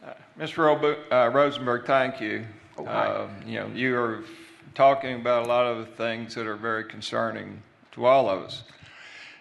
Uh, 0.04 0.12
Mr. 0.38 0.58
Ro- 0.58 0.96
uh, 1.10 1.30
Rosenberg, 1.30 1.86
thank 1.86 2.20
you. 2.20 2.44
Oh, 2.76 2.84
hi. 2.84 3.06
Uh, 3.06 3.30
you 3.46 3.58
know, 3.58 3.68
you 3.68 3.96
are 3.96 4.22
talking 4.74 5.18
about 5.18 5.46
a 5.46 5.48
lot 5.48 5.64
of 5.64 5.94
things 5.94 6.34
that 6.34 6.46
are 6.46 6.56
very 6.56 6.84
concerning 6.84 7.62
to 7.92 8.04
all 8.04 8.28
of 8.28 8.42
us. 8.42 8.62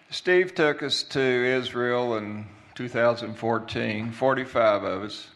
Steve 0.08 0.54
took 0.54 0.82
us 0.82 1.02
to 1.02 1.20
Israel 1.20 2.16
in 2.16 2.46
2014, 2.74 4.12
45 4.12 4.82
of 4.82 5.02
us. 5.02 5.28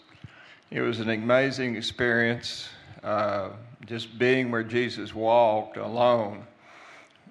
It 0.70 0.82
was 0.82 1.00
an 1.00 1.10
amazing 1.10 1.74
experience. 1.74 2.68
Uh, 3.02 3.48
just 3.86 4.16
being 4.16 4.52
where 4.52 4.62
Jesus 4.62 5.12
walked 5.12 5.76
alone 5.76 6.44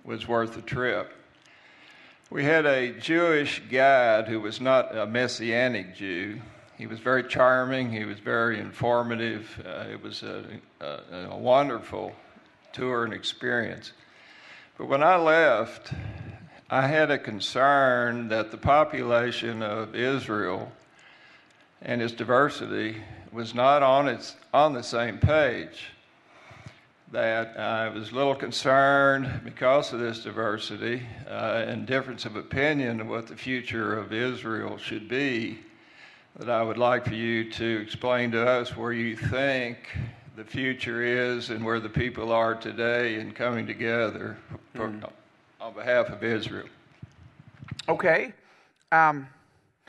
was 0.04 0.28
worth 0.28 0.56
the 0.56 0.62
trip. 0.62 1.14
We 2.30 2.44
had 2.44 2.66
a 2.66 2.92
Jewish 2.92 3.62
guide 3.72 4.28
who 4.28 4.42
was 4.42 4.60
not 4.60 4.94
a 4.94 5.06
Messianic 5.06 5.96
Jew. 5.96 6.42
He 6.78 6.86
was 6.86 7.00
very 7.00 7.24
charming, 7.24 7.94
he 7.94 8.04
was 8.04 8.20
very 8.20 8.60
informative. 8.60 9.64
Uh, 9.66 9.86
it 9.90 10.04
was 10.04 10.22
a, 10.22 10.44
a, 10.82 11.30
a 11.32 11.38
wonderful 11.38 12.12
tour 12.74 13.06
and 13.06 13.14
experience. 13.14 13.94
But 14.78 14.88
when 14.88 15.02
I 15.02 15.16
left, 15.16 15.94
I 16.70 16.88
had 16.88 17.10
a 17.10 17.18
concern 17.18 18.28
that 18.28 18.52
the 18.52 18.58
population 18.58 19.64
of 19.64 19.96
Israel 19.96 20.74
and 21.82 22.02
its 22.02 22.14
diversity 22.14 22.98
was 23.32 23.54
not 23.54 23.84
on, 23.84 24.08
its, 24.08 24.36
on 24.54 24.74
the 24.74 24.84
same 24.84 25.18
page. 25.18 25.92
That 27.12 27.60
I 27.60 27.90
was 27.90 28.12
a 28.12 28.16
little 28.16 28.36
concerned 28.36 29.42
because 29.44 29.94
of 29.94 30.00
this 30.00 30.24
diversity 30.24 31.02
uh, 31.28 31.66
and 31.68 31.88
difference 31.88 32.26
of 32.26 32.36
opinion 32.36 33.02
of 33.02 33.08
what 33.08 33.28
the 33.28 33.36
future 33.36 33.98
of 33.98 34.14
Israel 34.14 34.78
should 34.78 35.08
be. 35.08 35.60
That 36.38 36.50
I 36.50 36.62
would 36.62 36.78
like 36.78 37.06
for 37.06 37.16
you 37.16 37.52
to 37.54 37.82
explain 37.82 38.32
to 38.32 38.48
us 38.48 38.78
where 38.78 38.94
you 38.94 39.16
think 39.16 39.78
the 40.36 40.44
future 40.44 41.02
is 41.02 41.50
and 41.50 41.66
where 41.66 41.80
the 41.80 41.90
people 41.90 42.32
are 42.32 42.54
today 42.54 43.20
in 43.20 43.32
coming 43.32 43.66
together 43.66 44.38
for, 44.76 44.90
mm. 44.90 45.10
on 45.60 45.74
behalf 45.74 46.10
of 46.10 46.24
Israel. 46.24 46.68
Okay. 47.90 48.34
Um, 48.92 49.28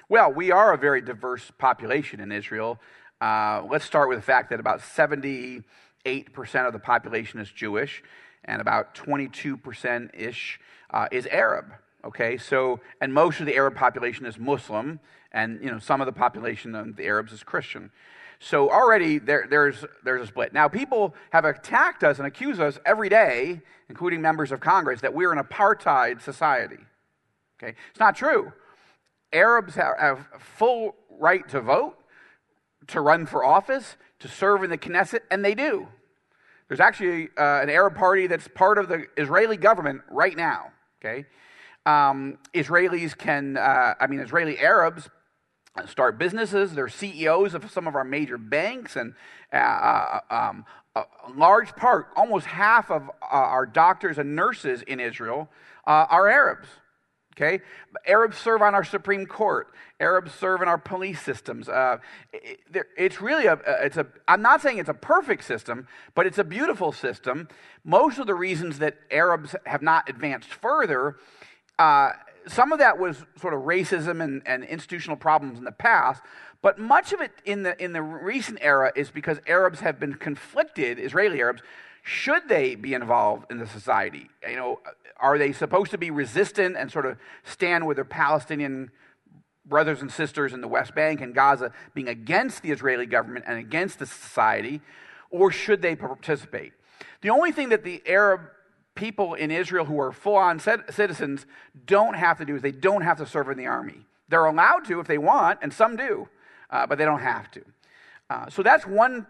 well, 0.09 0.33
we 0.33 0.51
are 0.51 0.73
a 0.73 0.79
very 0.79 1.03
diverse 1.03 1.53
population 1.59 2.19
in 2.19 2.33
Israel. 2.33 2.81
Uh, 3.21 3.63
let's 3.71 3.85
start 3.85 4.09
with 4.09 4.19
the 4.19 4.23
fact 4.23 4.51
that 4.51 4.61
about 4.61 4.81
78% 4.81 5.63
of 6.07 6.73
the 6.73 6.79
population 6.79 7.39
is 7.39 7.51
Jewish, 7.51 8.03
and 8.45 8.61
about 8.61 8.95
22% 8.95 10.11
ish 10.15 10.59
uh, 10.91 11.07
is 11.13 11.27
Arab. 11.27 11.67
Okay, 12.05 12.39
so, 12.39 12.81
and 13.01 13.13
most 13.13 13.41
of 13.41 13.47
the 13.47 13.55
Arab 13.57 13.75
population 13.75 14.25
is 14.25 14.39
Muslim, 14.39 15.01
and 15.33 15.63
you 15.63 15.71
know, 15.71 15.79
some 15.79 16.01
of 16.01 16.07
the 16.07 16.13
population 16.13 16.75
of 16.75 16.97
the 16.97 17.05
Arabs 17.05 17.33
is 17.33 17.43
Christian. 17.43 17.91
So 18.39 18.71
already 18.71 19.19
there, 19.19 19.47
there's, 19.51 19.85
there's 20.03 20.23
a 20.23 20.27
split. 20.27 20.55
Now, 20.55 20.67
people 20.67 21.15
have 21.29 21.45
attacked 21.45 22.03
us 22.03 22.17
and 22.19 22.27
accused 22.27 22.59
us 22.59 22.79
every 22.87 23.11
day, 23.11 23.61
including 23.91 24.23
members 24.23 24.51
of 24.51 24.61
Congress, 24.61 25.03
that 25.03 25.13
we're 25.13 25.31
an 25.31 25.39
apartheid 25.39 26.23
society. 26.23 26.79
Okay, 27.63 27.75
it's 27.91 28.01
not 28.01 28.17
true. 28.17 28.51
Arabs 29.31 29.75
have 29.75 30.27
full 30.39 30.97
right 31.11 31.47
to 31.51 31.61
vote, 31.61 32.00
to 32.91 33.01
run 33.01 33.27
for 33.27 33.45
office, 33.45 33.97
to 34.21 34.29
serve 34.29 34.63
in 34.63 34.71
the 34.71 34.79
Knesset, 34.79 35.21
and 35.31 35.45
they 35.45 35.55
do. 35.55 35.89
There's 36.69 36.81
actually 36.81 37.31
uh, 37.37 37.61
an 37.63 37.71
Arab 37.71 37.97
party 37.97 38.27
that's 38.27 38.49
part 38.49 38.79
of 38.79 38.89
the 38.89 39.07
Israeli 39.17 39.57
government 39.57 40.03
right 40.11 40.37
now. 40.37 40.73
Okay, 41.01 41.27
um, 41.87 42.39
Israelis 42.55 43.17
can, 43.17 43.57
uh, 43.57 43.95
I 43.99 44.07
mean, 44.07 44.21
Israeli 44.21 44.59
Arabs 44.59 45.09
start 45.87 46.19
businesses. 46.19 46.75
They're 46.75 46.89
CEOs 46.89 47.55
of 47.55 47.71
some 47.71 47.87
of 47.87 47.97
our 47.97 48.05
major 48.05 48.39
banks, 48.39 48.97
and 48.97 49.15
uh, 49.53 49.57
uh 49.57 50.21
um, 50.31 50.65
a 50.97 51.05
large 51.35 51.75
part, 51.77 52.09
almost 52.17 52.47
half 52.47 52.91
of 52.91 53.09
uh, 53.09 53.27
our 53.31 53.67
doctors 53.67 54.19
and 54.19 54.35
nurses 54.35 54.83
in 54.83 55.01
Israel 55.01 55.49
uh, 55.87 56.07
are 56.11 56.29
Arabs. 56.29 56.69
Okay? 57.37 57.63
Arabs 58.07 58.37
serve 58.37 58.63
on 58.63 58.75
our 58.75 58.85
Supreme 58.85 59.27
Court. 59.27 59.69
Arabs 59.99 60.33
serve 60.33 60.63
in 60.63 60.69
our 60.69 60.79
police 60.79 61.21
systems. 61.21 61.69
Uh, 61.69 61.99
it, 62.33 62.61
it's 62.97 63.21
really 63.21 63.47
a, 63.47 63.59
it's 63.83 63.97
a, 63.97 64.07
I'm 64.27 64.43
not 64.43 64.63
saying 64.63 64.79
it's 64.79 64.89
a 64.89 64.95
perfect 64.95 65.45
system, 65.45 65.87
but 66.15 66.27
it's 66.27 66.39
a 66.39 66.45
beautiful 66.45 66.93
system. 66.93 67.49
Most 67.85 68.19
of 68.19 68.27
the 68.27 68.35
reasons 68.35 68.79
that 68.79 68.97
Arabs 69.11 69.55
have 69.67 69.83
not 69.83 70.09
advanced 70.09 70.49
further, 70.53 71.17
uh, 71.79 72.13
some 72.47 72.73
of 72.73 72.79
that 72.79 72.99
was 72.99 73.25
sort 73.41 73.55
of 73.55 73.61
racism 73.61 74.23
and, 74.23 74.43
and 74.47 74.65
institutional 74.65 75.17
problems 75.17 75.59
in 75.59 75.65
the 75.65 75.73
past, 75.73 76.23
but 76.63 76.79
much 76.79 77.13
of 77.13 77.21
it 77.21 77.33
in 77.45 77.63
the, 77.63 77.83
in 77.83 77.93
the 77.93 78.03
recent 78.03 78.59
era 78.61 78.93
is 78.95 79.11
because 79.11 79.39
Arabs 79.47 79.81
have 79.81 79.99
been 79.99 80.15
conflicted, 80.15 80.99
Israeli 80.99 81.41
Arabs, 81.41 81.63
should 82.03 82.49
they 82.49 82.75
be 82.75 82.95
involved 82.95 83.51
in 83.51 83.59
the 83.59 83.67
society? 83.67 84.31
You 84.49 84.57
know, 84.57 84.81
are 85.21 85.39
they 85.39 85.53
supposed 85.53 85.91
to 85.93 85.99
be 85.99 86.11
resistant 86.11 86.77
and 86.77 86.91
sort 86.91 87.07
of 87.07 87.19
stand 87.45 87.87
with 87.87 87.97
their 87.97 88.05
Palestinian 88.05 88.91
brothers 89.65 90.01
and 90.01 90.11
sisters 90.11 90.53
in 90.53 90.61
the 90.61 90.69
West 90.69 90.95
Bank 90.95 91.21
and 91.21 91.35
Gaza 91.35 91.73
being 91.95 92.09
against 92.09 92.63
the 92.63 92.71
Israeli 92.71 93.07
government 93.07 93.45
and 93.47 93.59
against 93.59 93.99
the 93.99 94.07
society, 94.07 94.81
or 95.31 95.51
should 95.51 95.83
they 95.83 95.95
participate? 95.95 96.73
The 97.23 97.31
only 97.31 97.53
thing 97.53 97.69
that 97.69 97.85
the 97.85 98.03
Arab 98.07 98.41
people 98.95 99.35
in 99.35 99.51
Israel 99.51 99.85
who 99.85 99.99
are 100.01 100.13
full 100.13 100.37
on 100.37 100.59
citizens 100.59 101.47
don't 101.87 102.15
have 102.15 102.39
to 102.39 102.45
do 102.45 102.57
is 102.57 102.63
they 102.63 102.73
don't 102.73 103.03
have 103.03 103.19
to 103.19 103.27
serve 103.27 103.49
in 103.49 103.57
the 103.57 103.67
army. 103.67 104.07
They're 104.29 104.45
allowed 104.45 104.85
to 104.87 105.01
if 105.01 105.07
they 105.07 105.19
want, 105.19 105.61
and 105.63 105.73
some 105.73 105.97
do, 105.97 106.29
uh, 106.71 106.87
but 106.87 106.99
they 106.99 107.05
don't 107.05 107.21
have 107.21 107.51
to. 107.53 107.63
Uh, 108.29 108.49
so 108.49 108.63
that's 108.63 108.87
one 108.87 109.27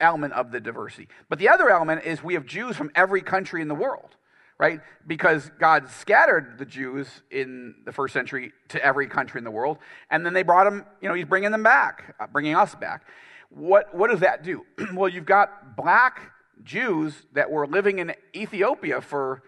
element 0.00 0.32
of 0.34 0.50
the 0.50 0.60
diversity. 0.60 1.08
But 1.28 1.38
the 1.38 1.48
other 1.48 1.70
element 1.70 2.04
is 2.04 2.22
we 2.22 2.34
have 2.34 2.46
Jews 2.46 2.76
from 2.76 2.90
every 2.94 3.22
country 3.22 3.62
in 3.62 3.68
the 3.68 3.74
world 3.74 4.16
right? 4.62 4.80
Because 5.08 5.50
God 5.58 5.88
scattered 5.88 6.56
the 6.56 6.64
Jews 6.64 7.08
in 7.32 7.74
the 7.84 7.90
first 7.90 8.14
century 8.14 8.52
to 8.68 8.84
every 8.84 9.08
country 9.08 9.38
in 9.40 9.44
the 9.44 9.50
world, 9.50 9.78
and 10.08 10.24
then 10.24 10.34
they 10.34 10.44
brought 10.44 10.62
them, 10.62 10.86
you 11.00 11.08
know, 11.08 11.16
he's 11.16 11.24
bringing 11.24 11.50
them 11.50 11.64
back, 11.64 12.14
uh, 12.20 12.28
bringing 12.28 12.54
us 12.54 12.72
back. 12.76 13.04
What, 13.50 13.92
what 13.92 14.08
does 14.08 14.20
that 14.20 14.44
do? 14.44 14.64
well, 14.94 15.08
you've 15.08 15.26
got 15.26 15.74
black 15.74 16.30
Jews 16.62 17.26
that 17.32 17.50
were 17.50 17.66
living 17.66 17.98
in 17.98 18.14
Ethiopia 18.36 19.00
for 19.00 19.42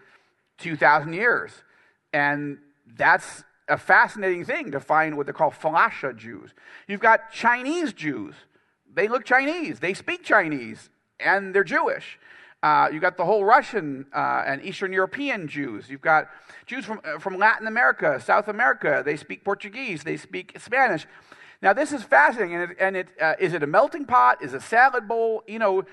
2,000 0.57 1.13
years, 1.13 1.51
and 2.11 2.57
that's 2.97 3.45
a 3.69 3.77
fascinating 3.77 4.43
thing 4.43 4.71
to 4.71 4.81
find 4.81 5.15
what 5.15 5.27
they 5.27 5.31
call 5.31 5.49
Falasha 5.49 6.13
Jews. 6.17 6.53
You've 6.89 6.99
got 6.99 7.31
Chinese 7.31 7.93
Jews. 7.93 8.35
They 8.93 9.07
look 9.07 9.23
Chinese, 9.23 9.79
they 9.79 9.93
speak 9.93 10.25
Chinese, 10.25 10.89
and 11.21 11.55
they're 11.55 11.63
Jewish. 11.63 12.19
Uh, 12.65 12.89
you've 12.91 13.01
got 13.01 13.15
the 13.15 13.23
whole 13.23 13.45
Russian 13.45 14.07
uh, 14.11 14.41
and 14.47 14.59
Eastern 14.65 14.91
European 14.91 15.47
Jews. 15.47 15.87
You've 15.87 16.01
got 16.01 16.29
Jews 16.65 16.83
from, 16.83 16.99
uh, 17.05 17.19
from 17.19 17.37
Latin 17.37 17.67
America, 17.67 18.19
South 18.19 18.47
America. 18.47 19.03
They 19.05 19.17
speak 19.17 19.45
Portuguese, 19.45 20.01
they 20.03 20.17
speak 20.17 20.57
Spanish. 20.57 21.05
Now, 21.61 21.73
this 21.73 21.91
is 21.91 22.01
fascinating. 22.01 22.55
And, 22.55 22.71
it, 22.71 22.77
and 22.79 22.97
it, 22.97 23.07
uh, 23.21 23.33
is 23.39 23.53
it 23.53 23.61
a 23.61 23.67
melting 23.67 24.05
pot? 24.05 24.43
Is 24.43 24.55
it 24.55 24.57
a 24.57 24.61
salad 24.61 25.07
bowl? 25.07 25.43
You 25.47 25.59
know, 25.59 25.83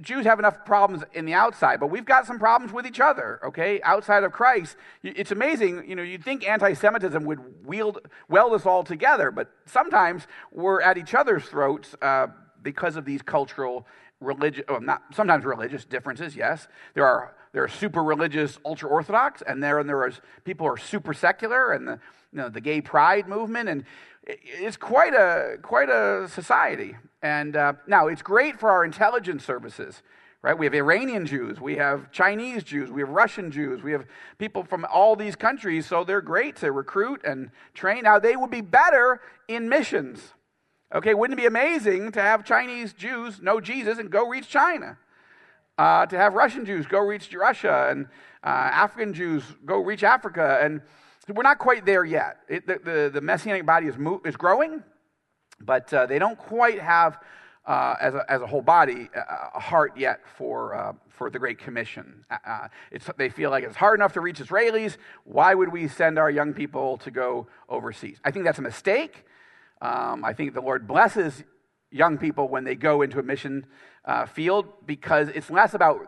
Jews 0.00 0.24
have 0.24 0.38
enough 0.38 0.64
problems 0.64 1.04
in 1.12 1.26
the 1.26 1.34
outside, 1.34 1.80
but 1.80 1.88
we've 1.88 2.06
got 2.06 2.26
some 2.26 2.38
problems 2.38 2.72
with 2.72 2.86
each 2.86 2.98
other, 2.98 3.38
okay? 3.44 3.78
Outside 3.82 4.24
of 4.24 4.32
Christ. 4.32 4.74
It's 5.02 5.32
amazing, 5.32 5.84
you 5.86 5.96
know, 5.96 6.02
you'd 6.02 6.24
think 6.24 6.48
anti 6.48 6.72
Semitism 6.72 7.22
would 7.26 7.66
wield, 7.66 8.08
weld 8.26 8.54
us 8.54 8.64
all 8.64 8.84
together, 8.84 9.30
but 9.30 9.50
sometimes 9.66 10.26
we're 10.50 10.80
at 10.80 10.96
each 10.96 11.12
other's 11.12 11.44
throats 11.44 11.94
uh, 12.00 12.28
because 12.62 12.96
of 12.96 13.04
these 13.04 13.20
cultural 13.20 13.86
religious, 14.20 14.64
well, 14.68 14.80
not 14.80 15.02
sometimes 15.14 15.44
religious 15.44 15.84
differences. 15.84 16.36
Yes, 16.36 16.68
there 16.94 17.06
are 17.06 17.34
there 17.52 17.64
are 17.64 17.68
super 17.68 18.02
religious 18.02 18.58
ultra 18.64 18.88
orthodox, 18.88 19.42
and 19.42 19.62
there 19.62 19.78
and 19.78 19.88
there 19.88 20.02
are 20.02 20.12
people 20.44 20.66
who 20.66 20.72
are 20.72 20.78
super 20.78 21.14
secular, 21.14 21.72
and 21.72 21.86
the 21.86 22.00
you 22.32 22.38
know, 22.38 22.48
the 22.48 22.60
gay 22.60 22.80
pride 22.80 23.26
movement, 23.26 23.68
and 23.68 23.84
it's 24.24 24.76
quite 24.76 25.14
a 25.14 25.56
quite 25.62 25.88
a 25.88 26.28
society. 26.28 26.96
And 27.22 27.56
uh, 27.56 27.74
now 27.86 28.08
it's 28.08 28.22
great 28.22 28.58
for 28.58 28.70
our 28.70 28.84
intelligence 28.84 29.44
services. 29.44 30.02
Right? 30.40 30.56
We 30.56 30.66
have 30.66 30.74
Iranian 30.74 31.26
Jews, 31.26 31.60
we 31.60 31.76
have 31.76 32.12
Chinese 32.12 32.62
Jews, 32.62 32.92
we 32.92 33.00
have 33.00 33.08
Russian 33.08 33.50
Jews, 33.50 33.82
we 33.82 33.90
have 33.90 34.06
people 34.38 34.62
from 34.62 34.84
all 34.84 35.16
these 35.16 35.34
countries, 35.34 35.84
so 35.84 36.04
they're 36.04 36.20
great 36.20 36.54
to 36.56 36.70
recruit 36.70 37.22
and 37.24 37.50
train. 37.74 38.04
Now, 38.04 38.20
they 38.20 38.36
would 38.36 38.50
be 38.50 38.60
better 38.60 39.20
in 39.48 39.68
missions 39.68 40.34
Okay, 40.94 41.12
wouldn't 41.12 41.38
it 41.38 41.42
be 41.42 41.46
amazing 41.46 42.12
to 42.12 42.22
have 42.22 42.46
Chinese 42.46 42.94
Jews 42.94 43.42
know 43.42 43.60
Jesus 43.60 43.98
and 43.98 44.10
go 44.10 44.26
reach 44.26 44.48
China? 44.48 44.96
Uh, 45.76 46.06
to 46.06 46.16
have 46.16 46.32
Russian 46.32 46.64
Jews 46.64 46.86
go 46.86 46.98
reach 46.98 47.32
Russia 47.34 47.88
and 47.90 48.06
uh, 48.42 48.48
African 48.48 49.12
Jews 49.12 49.44
go 49.66 49.82
reach 49.82 50.02
Africa. 50.02 50.58
And 50.62 50.80
we're 51.28 51.42
not 51.42 51.58
quite 51.58 51.84
there 51.84 52.06
yet. 52.06 52.38
It, 52.48 52.66
the, 52.66 52.80
the, 52.82 53.10
the, 53.12 53.20
Messianic 53.20 53.66
body 53.66 53.86
is, 53.86 53.98
mo- 53.98 54.22
is 54.24 54.34
growing, 54.34 54.82
but 55.60 55.92
uh, 55.92 56.06
they 56.06 56.18
don't 56.18 56.38
quite 56.38 56.80
have, 56.80 57.18
uh, 57.66 57.94
as, 58.00 58.14
a, 58.14 58.24
as 58.28 58.40
a 58.40 58.46
whole 58.46 58.62
body, 58.62 59.10
a 59.54 59.60
heart 59.60 59.92
yet 59.94 60.20
for, 60.36 60.74
uh, 60.74 60.94
for 61.10 61.28
the 61.28 61.38
Great 61.38 61.58
Commission. 61.58 62.24
Uh, 62.30 62.68
they 63.18 63.28
feel 63.28 63.50
like 63.50 63.62
it's 63.62 63.76
hard 63.76 64.00
enough 64.00 64.14
to 64.14 64.22
reach 64.22 64.40
Israelis. 64.40 64.96
Why 65.24 65.54
would 65.54 65.70
we 65.70 65.86
send 65.86 66.18
our 66.18 66.30
young 66.30 66.54
people 66.54 66.96
to 66.98 67.10
go 67.10 67.46
overseas? 67.68 68.18
I 68.24 68.30
think 68.30 68.46
that's 68.46 68.58
a 68.58 68.62
mistake. 68.62 69.26
Um, 69.80 70.24
I 70.24 70.32
think 70.32 70.54
the 70.54 70.60
Lord 70.60 70.86
blesses 70.86 71.44
young 71.90 72.18
people 72.18 72.48
when 72.48 72.64
they 72.64 72.74
go 72.74 73.02
into 73.02 73.18
a 73.18 73.22
mission 73.22 73.66
uh, 74.04 74.26
field 74.26 74.66
because 74.86 75.28
it's 75.28 75.50
less 75.50 75.74
about 75.74 76.00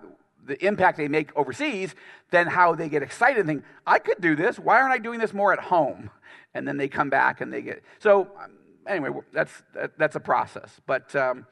the 0.47 0.65
impact 0.67 0.99
they 0.99 1.09
make 1.09 1.35
overseas 1.37 1.95
than 2.31 2.47
how 2.47 2.75
they 2.75 2.89
get 2.89 3.03
excited 3.03 3.39
and 3.39 3.49
think, 3.49 3.65
I 3.87 3.99
could 3.99 4.21
do 4.21 4.35
this. 4.35 4.59
Why 4.59 4.81
aren't 4.81 4.93
I 4.93 4.99
doing 4.99 5.21
this 5.21 5.33
more 5.33 5.53
at 5.53 5.61
home? 5.61 6.11
And 6.53 6.67
then 6.67 6.79
they 6.79 6.89
come 6.89 7.11
back 7.11 7.41
and 7.41 7.53
they 7.53 7.63
get. 7.63 7.85
So, 8.01 8.23
um, 8.43 8.59
anyway, 8.85 9.11
that's, 9.33 9.53
that, 9.73 9.97
that's 9.97 10.17
a 10.17 10.21
process. 10.21 10.81
But 10.85 11.15
um, 11.15 11.47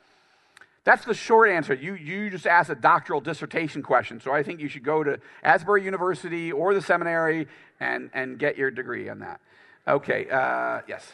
that's 0.82 1.04
the 1.04 1.14
short 1.14 1.50
answer. 1.50 1.72
You, 1.72 1.94
you 1.94 2.30
just 2.30 2.48
asked 2.48 2.68
a 2.68 2.74
doctoral 2.74 3.20
dissertation 3.20 3.80
question. 3.80 4.20
So 4.20 4.32
I 4.32 4.42
think 4.42 4.58
you 4.58 4.68
should 4.68 4.82
go 4.82 5.04
to 5.04 5.20
Asbury 5.44 5.84
University 5.84 6.50
or 6.50 6.74
the 6.74 6.82
seminary 6.82 7.46
and, 7.78 8.10
and 8.12 8.40
get 8.40 8.56
your 8.56 8.72
degree 8.72 9.08
on 9.08 9.20
that. 9.20 9.40
Okay, 9.86 10.28
uh, 10.30 10.80
yes. 10.88 11.06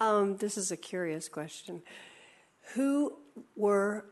Um, 0.00 0.36
this 0.36 0.56
is 0.56 0.70
a 0.70 0.76
curious 0.76 1.28
question. 1.28 1.82
Who 2.74 3.14
were 3.54 4.04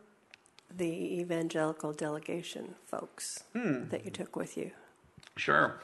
the 0.74 1.20
evangelical 1.20 1.93
delegation 1.93 2.74
folks 2.87 3.45
hmm. 3.53 3.89
that 3.89 4.05
you 4.05 4.11
took 4.11 4.37
with 4.37 4.57
you? 4.57 4.70
Sure. 5.37 5.80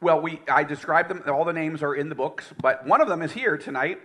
Well, 0.00 0.20
we 0.20 0.40
I 0.48 0.64
described 0.64 1.10
them. 1.10 1.22
All 1.26 1.44
the 1.44 1.52
names 1.52 1.82
are 1.82 1.94
in 1.94 2.08
the 2.08 2.14
books, 2.14 2.52
but 2.60 2.86
one 2.86 3.00
of 3.00 3.08
them 3.08 3.22
is 3.22 3.32
here 3.32 3.58
tonight. 3.58 4.00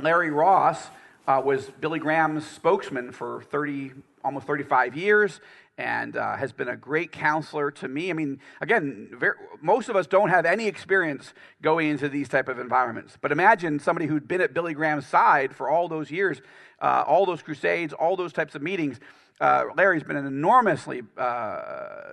Larry 0.00 0.30
Ross 0.30 0.88
uh, 1.26 1.40
was 1.44 1.66
Billy 1.80 1.98
Graham's 1.98 2.46
spokesman 2.46 3.12
for 3.12 3.42
30, 3.42 3.92
almost 4.24 4.46
35 4.46 4.96
years 4.96 5.40
and 5.78 6.16
uh, 6.16 6.36
has 6.36 6.52
been 6.52 6.68
a 6.68 6.76
great 6.76 7.12
counselor 7.12 7.70
to 7.70 7.86
me. 7.86 8.10
I 8.10 8.12
mean, 8.12 8.40
again, 8.60 9.08
very, 9.12 9.34
most 9.62 9.88
of 9.88 9.94
us 9.94 10.08
don't 10.08 10.28
have 10.28 10.44
any 10.44 10.66
experience 10.66 11.32
going 11.62 11.88
into 11.88 12.08
these 12.08 12.28
type 12.28 12.48
of 12.48 12.58
environments. 12.58 13.16
But 13.20 13.30
imagine 13.30 13.78
somebody 13.78 14.06
who'd 14.06 14.26
been 14.26 14.40
at 14.40 14.52
Billy 14.52 14.74
Graham's 14.74 15.06
side 15.06 15.54
for 15.54 15.70
all 15.70 15.88
those 15.88 16.10
years, 16.10 16.42
uh, 16.82 17.04
all 17.06 17.24
those 17.24 17.42
crusades, 17.42 17.92
all 17.92 18.16
those 18.16 18.32
types 18.32 18.56
of 18.56 18.62
meetings. 18.62 18.98
Uh, 19.40 19.64
Larry's 19.76 20.02
been 20.02 20.16
an 20.16 20.26
enormously 20.26 21.02
uh, 21.16 22.12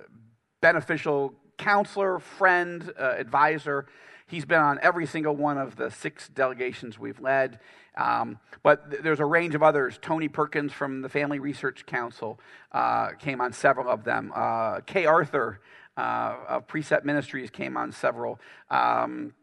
beneficial 0.61 1.33
counselor, 1.57 2.19
friend, 2.19 2.93
uh, 2.99 3.15
advisor. 3.17 3.87
He's 4.27 4.45
been 4.45 4.59
on 4.59 4.79
every 4.83 5.07
single 5.07 5.35
one 5.35 5.57
of 5.57 5.75
the 5.75 5.89
six 5.89 6.29
delegations 6.29 6.99
we've 6.99 7.19
led. 7.19 7.59
Um, 7.97 8.39
but 8.63 8.91
th- 8.91 9.03
there's 9.03 9.19
a 9.19 9.25
range 9.25 9.55
of 9.55 9.63
others. 9.63 9.99
Tony 10.01 10.27
Perkins 10.27 10.71
from 10.71 11.01
the 11.01 11.09
Family 11.09 11.39
Research 11.39 11.85
Council 11.85 12.39
uh, 12.71 13.11
came 13.11 13.41
on 13.41 13.53
several 13.53 13.89
of 13.89 14.03
them. 14.03 14.31
Uh, 14.35 14.81
Kay 14.81 15.05
Arthur 15.05 15.59
uh, 15.97 16.35
of 16.47 16.67
Precept 16.67 17.05
Ministries 17.05 17.49
came 17.49 17.77
on 17.77 17.91
several. 17.91 18.39
Um, 18.69 19.33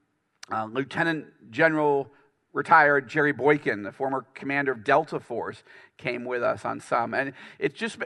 uh, 0.51 0.67
Lieutenant 0.67 1.27
General 1.51 2.11
retired 2.53 3.09
Jerry 3.09 3.33
Boykin, 3.33 3.83
the 3.83 3.93
former 3.93 4.27
commander 4.35 4.73
of 4.73 4.85
Delta 4.85 5.19
Force, 5.19 5.63
came 5.97 6.25
with 6.25 6.43
us 6.43 6.65
on 6.65 6.81
some. 6.81 7.15
And 7.15 7.33
it's 7.59 7.79
just, 7.79 7.99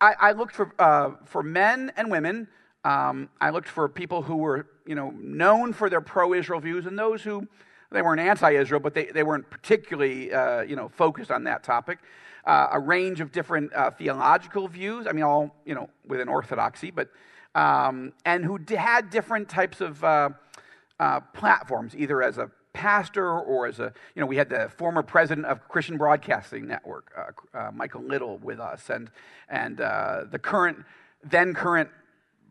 I, 0.00 0.14
I 0.20 0.32
looked 0.32 0.54
for, 0.54 0.74
uh, 0.78 1.12
for 1.24 1.42
men 1.42 1.92
and 1.96 2.10
women. 2.10 2.48
Um, 2.84 3.30
I 3.40 3.50
looked 3.50 3.68
for 3.68 3.88
people 3.88 4.22
who 4.22 4.36
were, 4.36 4.66
you 4.86 4.94
know, 4.94 5.10
known 5.10 5.72
for 5.72 5.88
their 5.88 6.00
pro-Israel 6.00 6.60
views 6.60 6.86
and 6.86 6.98
those 6.98 7.22
who 7.22 7.48
they 7.90 8.02
weren't 8.02 8.20
anti-Israel, 8.20 8.80
but 8.80 8.94
they, 8.94 9.06
they 9.06 9.22
weren't 9.22 9.48
particularly, 9.50 10.32
uh, 10.32 10.62
you 10.62 10.76
know, 10.76 10.88
focused 10.88 11.30
on 11.30 11.44
that 11.44 11.62
topic. 11.62 11.98
Uh, 12.44 12.68
a 12.72 12.80
range 12.80 13.20
of 13.20 13.30
different 13.32 13.72
uh, 13.74 13.90
theological 13.90 14.68
views. 14.68 15.06
I 15.06 15.12
mean, 15.12 15.24
all 15.24 15.54
you 15.66 15.74
know 15.74 15.90
within 16.06 16.28
Orthodoxy, 16.28 16.90
but 16.90 17.08
um, 17.54 18.12
and 18.24 18.44
who 18.44 18.58
had 18.76 19.10
different 19.10 19.48
types 19.48 19.80
of 19.80 20.02
uh, 20.04 20.30
uh, 21.00 21.20
platforms, 21.20 21.94
either 21.96 22.22
as 22.22 22.38
a 22.38 22.50
pastor 22.72 23.40
or 23.40 23.66
as 23.66 23.80
a, 23.80 23.92
you 24.14 24.20
know, 24.20 24.26
we 24.26 24.36
had 24.36 24.48
the 24.48 24.70
former 24.76 25.02
president 25.02 25.46
of 25.46 25.66
Christian 25.68 25.96
Broadcasting 25.96 26.66
Network, 26.66 27.10
uh, 27.16 27.58
uh, 27.58 27.70
Michael 27.72 28.02
Little, 28.02 28.38
with 28.38 28.60
us, 28.60 28.88
and, 28.90 29.10
and 29.48 29.80
uh, 29.80 30.24
the 30.30 30.38
current, 30.38 30.78
then 31.24 31.54
current 31.54 31.90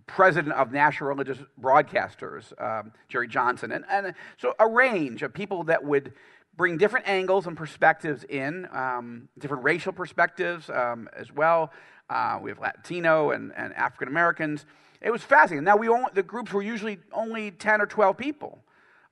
president 0.08 0.56
of 0.56 0.72
National 0.72 1.10
Religious 1.10 1.38
Broadcasters, 1.62 2.54
um, 2.62 2.92
Jerry 3.10 3.28
Johnson. 3.28 3.72
And, 3.72 3.86
and 3.90 4.14
so 4.38 4.56
a 4.60 4.68
range 4.68 5.22
of 5.22 5.34
people 5.34 5.66
that 5.66 5.84
would 5.84 6.14
bring 6.56 6.78
different 6.78 7.08
angles 7.08 7.46
and 7.46 7.56
perspectives 7.56 8.24
in, 8.24 8.68
um, 8.72 9.30
different 9.38 9.64
racial 9.64 9.94
perspectives 9.94 10.70
um, 10.70 11.08
as 11.16 11.32
well. 11.32 11.72
Uh, 12.10 12.40
we 12.42 12.50
have 12.50 12.60
Latino 12.60 13.32
and, 13.32 13.54
and 13.56 13.74
African 13.76 14.08
Americans. 14.08 14.66
It 15.02 15.12
was 15.12 15.22
fascinating. 15.22 15.66
Now, 15.66 15.78
we 15.78 15.90
only, 15.90 16.10
the 16.14 16.24
groups 16.24 16.52
were 16.52 16.64
usually 16.64 16.98
only 17.12 17.52
10 17.52 17.82
or 17.82 17.86
12 17.86 18.18
people. 18.18 18.64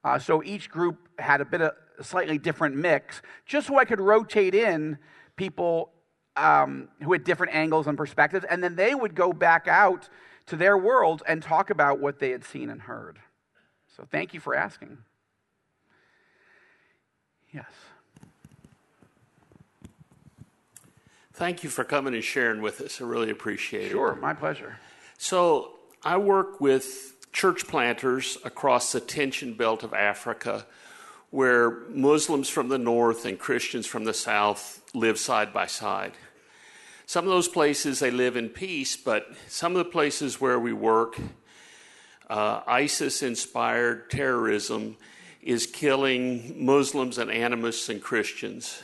Uh, 0.03 0.17
so 0.17 0.41
each 0.43 0.69
group 0.69 0.97
had 1.19 1.41
a 1.41 1.45
bit 1.45 1.61
of 1.61 1.73
a 1.99 2.03
slightly 2.03 2.37
different 2.37 2.75
mix, 2.75 3.21
just 3.45 3.67
so 3.67 3.77
I 3.77 3.85
could 3.85 3.99
rotate 3.99 4.55
in 4.55 4.97
people 5.35 5.91
um, 6.35 6.89
who 7.03 7.13
had 7.13 7.23
different 7.23 7.53
angles 7.53 7.87
and 7.87 7.97
perspectives, 7.97 8.45
and 8.49 8.63
then 8.63 8.75
they 8.75 8.95
would 8.95 9.15
go 9.15 9.31
back 9.31 9.67
out 9.67 10.09
to 10.47 10.55
their 10.55 10.77
world 10.77 11.23
and 11.27 11.41
talk 11.41 11.69
about 11.69 11.99
what 11.99 12.19
they 12.19 12.31
had 12.31 12.43
seen 12.43 12.69
and 12.69 12.83
heard. 12.83 13.19
So 13.95 14.03
thank 14.09 14.33
you 14.33 14.39
for 14.39 14.55
asking. 14.55 14.97
Yes. 17.51 17.65
Thank 21.33 21.63
you 21.63 21.69
for 21.69 21.83
coming 21.83 22.13
and 22.13 22.23
sharing 22.23 22.61
with 22.61 22.79
us. 22.81 23.01
I 23.01 23.05
really 23.05 23.29
appreciate 23.29 23.91
Sure, 23.91 24.11
it. 24.11 24.13
Sure, 24.13 24.21
my 24.21 24.33
pleasure. 24.33 24.77
So, 25.17 25.71
I 26.03 26.17
work 26.17 26.61
with 26.61 27.31
church 27.31 27.67
planters 27.67 28.37
across 28.45 28.91
the 28.91 28.99
tension 28.99 29.53
belt 29.53 29.83
of 29.83 29.93
Africa 29.93 30.65
where 31.31 31.81
Muslims 31.89 32.47
from 32.47 32.69
the 32.69 32.77
north 32.77 33.25
and 33.25 33.37
Christians 33.37 33.85
from 33.85 34.05
the 34.05 34.13
south 34.13 34.81
live 34.93 35.19
side 35.19 35.51
by 35.51 35.65
side. 35.65 36.13
Some 37.07 37.25
of 37.25 37.29
those 37.29 37.47
places 37.47 37.99
they 37.99 38.09
live 38.09 38.35
in 38.35 38.49
peace, 38.49 38.97
but 38.97 39.27
some 39.47 39.73
of 39.73 39.77
the 39.77 39.91
places 39.91 40.41
where 40.41 40.59
we 40.59 40.73
work, 40.73 41.17
uh, 42.27 42.61
ISIS 42.65 43.21
inspired 43.21 44.09
terrorism 44.09 44.97
is 45.39 45.67
killing 45.67 46.65
Muslims 46.65 47.19
and 47.19 47.29
animists 47.29 47.89
and 47.89 48.01
Christians. 48.01 48.81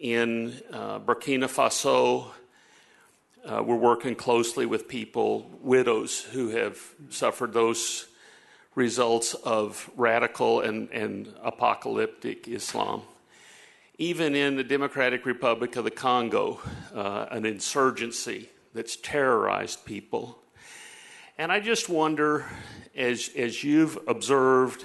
In 0.00 0.60
uh, 0.72 0.98
Burkina 0.98 1.44
Faso, 1.44 2.32
uh, 3.44 3.62
we're 3.62 3.76
working 3.76 4.16
closely 4.16 4.66
with 4.66 4.88
people, 4.88 5.48
widows 5.60 6.22
who 6.22 6.48
have 6.48 6.80
suffered 7.10 7.52
those 7.52 8.08
results 8.74 9.34
of 9.34 9.88
radical 9.96 10.60
and, 10.60 10.90
and 10.90 11.32
apocalyptic 11.44 12.48
Islam. 12.48 13.02
Even 14.02 14.34
in 14.34 14.56
the 14.56 14.64
Democratic 14.64 15.24
Republic 15.26 15.76
of 15.76 15.84
the 15.84 15.90
Congo, 15.92 16.58
uh, 16.92 17.26
an 17.30 17.46
insurgency 17.46 18.48
that's 18.74 18.96
terrorized 18.96 19.84
people. 19.84 20.42
And 21.38 21.52
I 21.52 21.60
just 21.60 21.88
wonder, 21.88 22.44
as, 22.96 23.30
as 23.36 23.62
you've 23.62 23.96
observed 24.08 24.84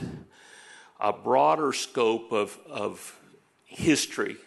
a 0.99 1.11
broader 1.11 1.73
scope 1.73 2.31
of, 2.31 2.59
of 2.69 3.19
history, 3.65 4.37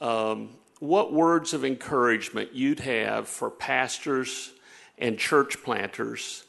um, 0.00 0.56
what 0.80 1.12
words 1.12 1.54
of 1.54 1.64
encouragement 1.64 2.52
you'd 2.54 2.80
have 2.80 3.28
for 3.28 3.48
pastors 3.48 4.50
and 4.98 5.16
church 5.16 5.62
planters 5.62 6.42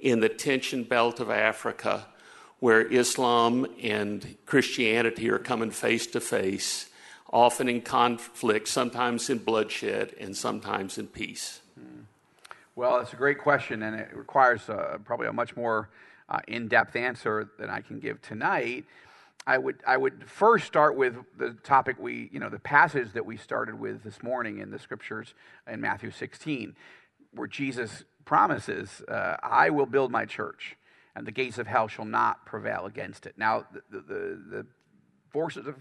in 0.00 0.20
the 0.20 0.30
tension 0.30 0.84
belt 0.84 1.20
of 1.20 1.28
Africa 1.28 2.06
where 2.64 2.80
Islam 2.80 3.66
and 3.82 4.38
Christianity 4.46 5.28
are 5.28 5.38
coming 5.38 5.70
face 5.70 6.06
to 6.06 6.18
face, 6.18 6.88
often 7.30 7.68
in 7.68 7.82
conflict, 7.82 8.68
sometimes 8.68 9.28
in 9.28 9.36
bloodshed, 9.36 10.14
and 10.18 10.34
sometimes 10.34 10.96
in 10.96 11.06
peace? 11.06 11.60
Well, 12.74 13.00
it's 13.00 13.12
a 13.12 13.16
great 13.16 13.36
question, 13.36 13.82
and 13.82 13.94
it 13.94 14.16
requires 14.16 14.66
uh, 14.70 14.96
probably 15.04 15.26
a 15.26 15.32
much 15.34 15.54
more 15.56 15.90
uh, 16.30 16.38
in 16.48 16.68
depth 16.68 16.96
answer 16.96 17.50
than 17.58 17.68
I 17.68 17.82
can 17.82 18.00
give 18.00 18.22
tonight. 18.22 18.86
I 19.46 19.58
would, 19.58 19.76
I 19.86 19.98
would 19.98 20.26
first 20.26 20.66
start 20.66 20.96
with 20.96 21.16
the 21.36 21.50
topic 21.64 21.96
we, 21.98 22.30
you 22.32 22.40
know, 22.40 22.48
the 22.48 22.58
passage 22.58 23.12
that 23.12 23.26
we 23.26 23.36
started 23.36 23.78
with 23.78 24.02
this 24.02 24.22
morning 24.22 24.60
in 24.60 24.70
the 24.70 24.78
scriptures 24.78 25.34
in 25.70 25.82
Matthew 25.82 26.10
16, 26.10 26.74
where 27.34 27.46
Jesus 27.46 28.04
promises, 28.24 29.02
uh, 29.06 29.36
I 29.42 29.68
will 29.68 29.84
build 29.84 30.10
my 30.10 30.24
church, 30.24 30.78
and 31.16 31.26
the 31.26 31.32
gates 31.32 31.58
of 31.58 31.66
hell 31.66 31.88
shall 31.88 32.04
not 32.04 32.44
prevail 32.46 32.86
against 32.86 33.26
it. 33.26 33.34
Now, 33.36 33.64
the, 33.72 34.00
the, 34.00 34.42
the 34.50 34.66
forces 35.30 35.66
of 35.66 35.76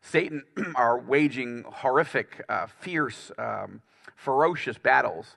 Satan 0.00 0.44
are 0.74 0.98
waging 0.98 1.64
horrific, 1.66 2.44
uh, 2.48 2.66
fierce, 2.66 3.30
um, 3.38 3.82
ferocious 4.16 4.78
battles. 4.78 5.36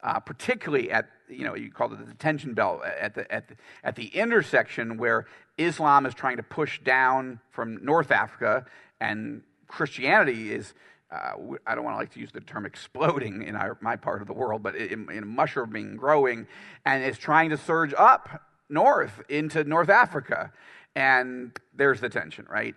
Uh, 0.00 0.20
particularly 0.20 0.92
at 0.92 1.08
you 1.28 1.42
know 1.42 1.56
you 1.56 1.72
call 1.72 1.92
it 1.92 1.98
the 1.98 2.04
detention 2.04 2.54
belt 2.54 2.82
at 2.84 3.16
the, 3.16 3.34
at 3.34 3.48
the 3.48 3.56
at 3.82 3.96
the 3.96 4.06
intersection 4.06 4.96
where 4.96 5.26
Islam 5.56 6.06
is 6.06 6.14
trying 6.14 6.36
to 6.36 6.42
push 6.44 6.80
down 6.84 7.40
from 7.50 7.84
North 7.84 8.12
Africa 8.12 8.64
and 9.00 9.42
Christianity 9.66 10.52
is 10.52 10.72
uh, 11.10 11.32
I 11.66 11.74
don't 11.74 11.84
want 11.84 11.94
to 11.94 11.98
like 11.98 12.12
to 12.12 12.20
use 12.20 12.32
the 12.32 12.40
term 12.40 12.66
exploding 12.66 13.42
in 13.42 13.56
our, 13.56 13.78
my 13.80 13.96
part 13.96 14.20
of 14.20 14.28
the 14.28 14.34
world, 14.34 14.62
but 14.62 14.76
in, 14.76 15.10
in 15.10 15.26
mushrooming, 15.26 15.96
growing, 15.96 16.46
and 16.84 17.02
is 17.02 17.16
trying 17.16 17.50
to 17.50 17.56
surge 17.56 17.94
up 17.96 18.42
north 18.68 19.22
into 19.28 19.64
North 19.64 19.88
Africa, 19.88 20.52
and 20.94 21.58
there's 21.74 22.00
the 22.00 22.08
tension, 22.08 22.46
right? 22.50 22.74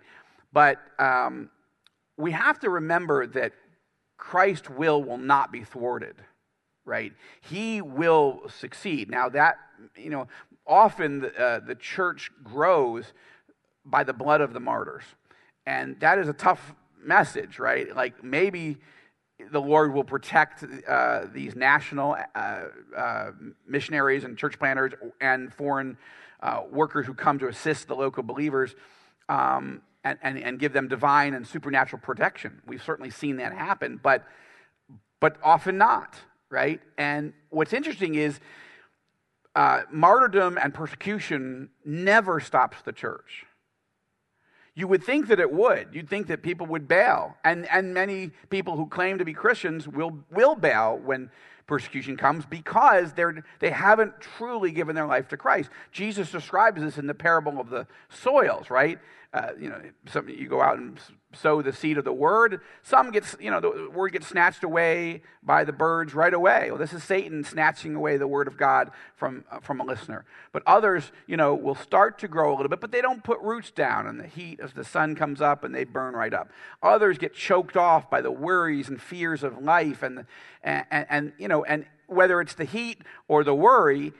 But 0.52 0.78
um, 0.98 1.50
we 2.16 2.30
have 2.32 2.58
to 2.60 2.70
remember 2.70 3.26
that 3.28 3.52
Christ's 4.16 4.70
will 4.70 5.02
will 5.02 5.18
not 5.18 5.50
be 5.50 5.64
thwarted 5.64 6.16
right? 6.84 7.12
He 7.40 7.80
will 7.80 8.42
succeed. 8.48 9.10
Now, 9.10 9.28
that, 9.30 9.56
you 9.96 10.10
know, 10.10 10.28
often 10.66 11.20
the, 11.20 11.40
uh, 11.40 11.60
the 11.60 11.74
church 11.74 12.30
grows 12.42 13.12
by 13.84 14.04
the 14.04 14.12
blood 14.12 14.40
of 14.40 14.52
the 14.52 14.60
martyrs. 14.60 15.04
And 15.66 15.98
that 16.00 16.18
is 16.18 16.28
a 16.28 16.32
tough 16.32 16.74
message, 17.02 17.58
right? 17.58 17.94
Like 17.94 18.22
maybe 18.22 18.78
the 19.50 19.60
Lord 19.60 19.92
will 19.92 20.04
protect 20.04 20.64
uh, 20.86 21.26
these 21.32 21.56
national 21.56 22.16
uh, 22.34 22.60
uh 22.96 23.30
missionaries 23.66 24.24
and 24.24 24.36
church 24.36 24.58
planters 24.58 24.92
and 25.20 25.52
foreign 25.52 25.96
uh, 26.40 26.62
workers 26.70 27.06
who 27.06 27.14
come 27.14 27.38
to 27.38 27.48
assist 27.48 27.88
the 27.88 27.96
local 27.96 28.22
believers. 28.22 28.74
Um, 29.28 29.82
and, 30.04 30.18
and, 30.20 30.36
and 30.36 30.58
give 30.58 30.72
them 30.72 30.88
divine 30.88 31.32
and 31.32 31.46
supernatural 31.46 32.02
protection. 32.02 32.60
We've 32.66 32.82
certainly 32.82 33.10
seen 33.10 33.36
that 33.36 33.52
happen, 33.52 34.00
but, 34.02 34.24
but 35.20 35.36
often 35.44 35.78
not 35.78 36.16
right? 36.52 36.80
And 36.98 37.32
what's 37.48 37.72
interesting 37.72 38.14
is 38.14 38.38
uh, 39.56 39.82
martyrdom 39.90 40.58
and 40.62 40.72
persecution 40.72 41.70
never 41.84 42.38
stops 42.38 42.76
the 42.82 42.92
church. 42.92 43.46
You 44.74 44.88
would 44.88 45.04
think 45.04 45.28
that 45.28 45.38
it 45.38 45.52
would. 45.52 45.88
You'd 45.92 46.08
think 46.08 46.28
that 46.28 46.42
people 46.42 46.66
would 46.66 46.88
bail. 46.88 47.36
And, 47.44 47.68
and 47.70 47.92
many 47.92 48.30
people 48.48 48.76
who 48.76 48.86
claim 48.86 49.18
to 49.18 49.24
be 49.24 49.34
Christians 49.34 49.86
will, 49.86 50.18
will 50.30 50.54
bow 50.54 50.94
when 50.94 51.30
persecution 51.66 52.16
comes 52.16 52.44
because 52.46 53.12
they're, 53.12 53.44
they 53.60 53.70
haven't 53.70 54.20
truly 54.20 54.72
given 54.72 54.94
their 54.94 55.06
life 55.06 55.28
to 55.28 55.36
Christ. 55.36 55.70
Jesus 55.90 56.30
describes 56.30 56.80
this 56.80 56.98
in 56.98 57.06
the 57.06 57.14
parable 57.14 57.60
of 57.60 57.70
the 57.70 57.86
soils, 58.08 58.70
right? 58.70 58.98
Uh, 59.32 59.52
you 59.58 59.70
know, 59.70 59.80
some, 60.06 60.28
you 60.28 60.46
go 60.46 60.60
out 60.60 60.76
and 60.76 61.00
sow 61.32 61.62
the 61.62 61.72
seed 61.72 61.96
of 61.96 62.04
the 62.04 62.12
word. 62.12 62.60
Some 62.82 63.10
gets, 63.10 63.34
you 63.40 63.50
know, 63.50 63.60
the 63.60 63.88
word 63.90 64.10
gets 64.10 64.26
snatched 64.26 64.62
away 64.62 65.22
by 65.42 65.64
the 65.64 65.72
birds 65.72 66.14
right 66.14 66.34
away. 66.34 66.70
Well, 66.70 66.78
this 66.78 66.92
is 66.92 67.02
Satan 67.02 67.42
snatching 67.42 67.94
away 67.94 68.18
the 68.18 68.26
word 68.26 68.46
of 68.46 68.58
God 68.58 68.90
from, 69.16 69.44
uh, 69.50 69.60
from 69.60 69.80
a 69.80 69.84
listener. 69.84 70.26
But 70.52 70.62
others, 70.66 71.12
you 71.26 71.38
know, 71.38 71.54
will 71.54 71.74
start 71.74 72.18
to 72.18 72.28
grow 72.28 72.50
a 72.50 72.54
little 72.56 72.68
bit, 72.68 72.80
but 72.80 72.92
they 72.92 73.00
don't 73.00 73.24
put 73.24 73.40
roots 73.40 73.70
down 73.70 74.06
in 74.06 74.18
the 74.18 74.26
heat 74.26 74.60
as 74.60 74.74
the 74.74 74.84
sun 74.84 75.14
comes 75.14 75.40
up 75.40 75.64
and 75.64 75.74
they 75.74 75.84
burn 75.84 76.14
right 76.14 76.34
up. 76.34 76.50
Others 76.82 77.16
get 77.16 77.34
choked 77.34 77.76
off 77.76 78.10
by 78.10 78.20
the 78.20 78.30
worries 78.30 78.88
and 78.88 79.00
fears 79.00 79.42
of 79.42 79.62
life 79.62 80.02
and, 80.02 80.26
and, 80.62 80.84
and, 80.90 81.06
and 81.08 81.32
you 81.38 81.48
know, 81.48 81.64
and 81.64 81.86
whether 82.06 82.40
it's 82.42 82.54
the 82.54 82.64
heat 82.64 83.00
or 83.28 83.44
the 83.44 83.54
worry, 83.54 84.12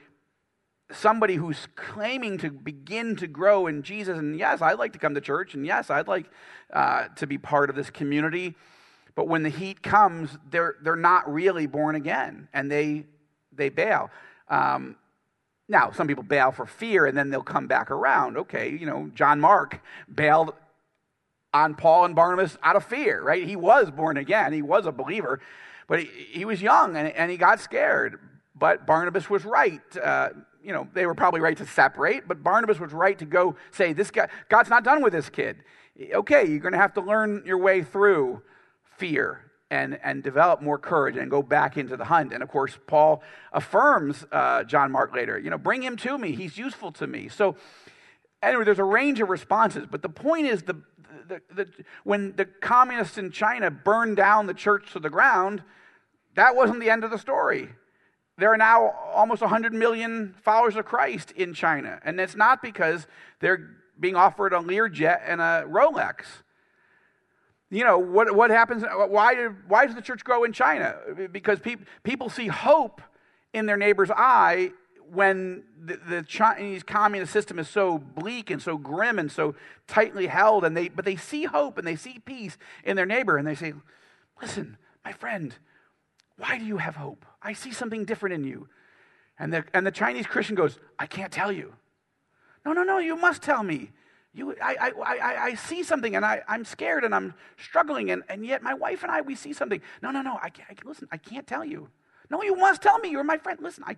somebody 0.93 1.37
who's 1.37 1.69
claiming 1.77 2.39
to 2.39 2.51
begin 2.51 3.17
to 3.17 3.27
grow 3.27 3.67
in 3.67 3.83
Jesus, 3.83 4.19
and 4.19 4.39
yes, 4.39 4.63
I'd 4.63 4.79
like 4.79 4.93
to 4.93 4.99
come 4.99 5.15
to 5.15 5.21
church, 5.21 5.55
and 5.55 5.67
yes, 5.67 5.91
I'd 5.91 6.09
like 6.09 6.27
uh, 6.73 7.09
to 7.17 7.27
be 7.27 7.39
part 7.39 7.71
of 7.71 7.77
this 7.77 7.91
community, 7.91 8.55
but 9.15 9.29
when 9.29 9.43
the 9.43 9.51
heat 9.51 9.83
comes, 9.83 10.39
they're, 10.51 10.77
they're 10.83 10.97
not 10.97 11.33
really 11.33 11.67
born 11.67 11.95
again, 11.95 12.49
and 12.53 12.71
they, 12.71 13.05
they 13.53 13.69
bail. 13.69 14.11
Um, 14.49 14.97
now, 15.69 15.91
some 15.91 16.07
people 16.07 16.25
bail 16.25 16.53
for 16.53 16.67
fear, 16.67 17.07
and 17.07 17.17
then 17.17 17.31
they'll 17.31 17.43
come 17.43 17.67
back 17.67 17.91
around. 17.91 18.37
Okay, 18.37 18.71
you 18.71 18.87
know, 18.87 19.11
John 19.15 19.41
Mark 19.41 19.81
bailed 20.13 20.55
on 21.55 21.75
Paul 21.75 22.05
and 22.05 22.15
Barnabas 22.15 22.59
out 22.63 22.77
of 22.77 22.85
fear, 22.85 23.23
right? 23.23 23.47
He 23.47 23.57
was 23.57 23.91
born 23.91 24.17
again, 24.17 24.53
he 24.53 24.63
was 24.63 24.87
a 24.87 24.93
believer, 24.93 25.41
but 25.87 26.01
he, 26.01 26.07
he 26.07 26.45
was 26.45 26.63
young 26.63 26.97
and, 26.97 27.09
and 27.09 27.31
he 27.31 27.37
got 27.37 27.61
scared. 27.61 28.19
But 28.55 28.87
Barnabas 28.87 29.29
was 29.29 29.45
right. 29.45 29.81
Uh, 29.97 30.31
you 30.63 30.73
know, 30.73 30.89
they 30.95 31.07
were 31.07 31.15
probably 31.15 31.41
right 31.41 31.57
to 31.57 31.67
separate, 31.67 32.29
but 32.29 32.43
Barnabas 32.43 32.79
was 32.79 32.93
right 32.93 33.19
to 33.19 33.25
go 33.25 33.57
say, 33.71 33.93
this 33.93 34.11
guy, 34.11 34.29
God's 34.49 34.71
not 34.71 34.85
done 34.85 35.03
with 35.03 35.13
this 35.13 35.29
kid. 35.29 35.59
Okay, 36.15 36.47
you're 36.47 36.61
going 36.61 36.73
to 36.73 36.79
have 36.79 36.95
to 36.95 37.01
learn 37.01 37.43
your 37.45 37.59
way 37.59 37.83
through 37.83 38.43
fear 38.97 39.51
and, 39.71 39.99
and 40.03 40.23
develop 40.23 40.61
more 40.61 40.79
courage 40.79 41.17
and 41.17 41.31
go 41.31 41.43
back 41.43 41.77
into 41.77 41.97
the 41.97 42.05
hunt. 42.05 42.33
And 42.33 42.43
of 42.43 42.49
course, 42.49 42.79
Paul 42.87 43.23
affirms 43.53 44.25
uh, 44.31 44.65
John 44.65 44.93
Mark 44.93 45.15
later, 45.15 45.39
you 45.39 45.51
know, 45.51 45.59
bring 45.59 45.83
him 45.83 45.97
to 45.99 46.19
me. 46.19 46.33
He's 46.33 46.59
useful 46.59 46.93
to 46.93 47.07
me. 47.07 47.29
So, 47.29 47.57
anyway, 48.43 48.65
there's 48.65 48.79
a 48.79 48.85
range 48.85 49.21
of 49.21 49.31
responses. 49.31 49.87
But 49.91 50.03
the 50.03 50.09
point 50.09 50.47
is, 50.47 50.63
the, 50.63 50.75
the, 51.27 51.41
the, 51.55 51.69
when 52.05 52.37
the 52.37 52.45
communists 52.45 53.19
in 53.19 53.31
China 53.31 53.71
burned 53.71 54.17
down 54.17 54.47
the 54.47 54.55
church 54.55 54.93
to 54.93 54.99
the 54.99 55.11
ground, 55.11 55.63
that 56.35 56.55
wasn't 56.55 56.81
the 56.81 56.91
end 56.91 57.05
of 57.05 57.11
the 57.11 57.19
story. 57.19 57.71
There 58.43 58.53
are 58.53 58.57
now 58.57 58.93
almost 59.15 59.41
100 59.41 59.73
million 59.73 60.35
followers 60.43 60.75
of 60.75 60.85
Christ 60.85 61.31
in 61.31 61.55
China. 61.55 62.01
And 62.05 62.19
it's 62.21 62.35
not 62.35 62.61
because 62.61 63.07
they're 63.39 63.71
being 64.01 64.17
offered 64.17 64.53
a 64.53 64.57
Learjet 64.57 65.21
and 65.25 65.41
a 65.41 65.65
Rolex. 65.69 66.25
You 67.71 67.85
know, 67.85 67.99
what, 67.99 68.35
what 68.35 68.51
happens? 68.51 68.83
Why, 68.83 69.47
why 69.69 69.87
does 69.87 69.95
the 69.95 70.03
church 70.03 70.25
grow 70.25 70.43
in 70.43 70.53
China? 70.53 70.97
Because 71.31 71.61
pe- 71.61 71.77
people 72.03 72.29
see 72.29 72.49
hope 72.49 73.01
in 73.53 73.67
their 73.67 73.77
neighbor's 73.77 74.11
eye 74.11 74.73
when 75.09 75.63
the, 75.81 76.01
the, 76.09 76.23
Chinese 76.25 76.83
communist 76.83 77.33
system 77.33 77.61
is 77.61 77.69
so 77.69 77.97
bleak 77.97 78.51
and 78.51 78.61
so 78.61 78.77
grim 78.77 79.21
and 79.21 79.31
so 79.31 79.55
tightly 79.87 80.27
held, 80.27 80.65
and 80.65 80.77
they, 80.77 80.89
but 80.89 81.05
they 81.05 81.15
see 81.15 81.45
hope 81.45 81.79
and 81.79 81.87
they 81.87 81.95
see 81.95 82.19
peace 82.25 82.59
in 82.83 82.97
their 82.97 83.07
neighbor, 83.07 83.37
and 83.37 83.47
they 83.47 83.55
say, 83.55 83.73
Listen, 84.41 84.79
my 85.05 85.13
friend, 85.13 85.55
why 86.43 86.59
do 86.59 86.65
you 86.65 86.79
have 86.79 86.97
hope? 86.97 87.25
I 87.41 87.53
see 87.53 87.73
something 87.73 88.05
different 88.05 88.35
in 88.35 88.43
you. 88.43 88.69
And 89.39 89.53
the, 89.53 89.65
and 89.73 89.87
the 89.87 89.93
Chinese 89.93 90.27
Christian 90.27 90.57
goes, 90.57 90.77
I 90.99 91.07
can't 91.07 91.31
tell 91.31 91.53
you. 91.53 91.73
No, 92.67 92.73
no, 92.73 92.83
no, 92.83 92.99
you 92.99 93.15
must 93.15 93.43
tell 93.43 93.63
me. 93.63 93.93
You, 94.35 94.57
I, 94.61 94.91
I, 95.05 95.19
I, 95.19 95.45
I 95.45 95.55
see 95.55 95.85
something 95.85 96.17
and 96.17 96.25
I, 96.25 96.43
I'm 96.49 96.65
scared 96.65 97.05
and 97.05 97.15
I'm 97.15 97.35
struggling, 97.59 98.11
and, 98.11 98.25
and 98.29 98.45
yet 98.45 98.61
my 98.61 98.75
wife 98.75 99.05
and 99.05 99.13
I, 99.13 99.21
we 99.21 99.37
see 99.37 99.53
something. 99.53 99.81
No, 100.03 100.11
no, 100.11 100.21
no, 100.21 100.33
I, 100.33 100.51
I, 100.69 100.75
listen, 100.85 101.07
I 101.13 101.17
can't 101.17 101.47
tell 101.47 101.65
you. 101.65 101.89
No, 102.29 102.43
you 102.43 102.57
must 102.57 102.83
tell 102.83 102.99
me. 102.99 103.11
You're 103.11 103.23
my 103.23 103.39
friend. 103.39 103.61
Listen, 103.63 103.85
I, 103.87 103.97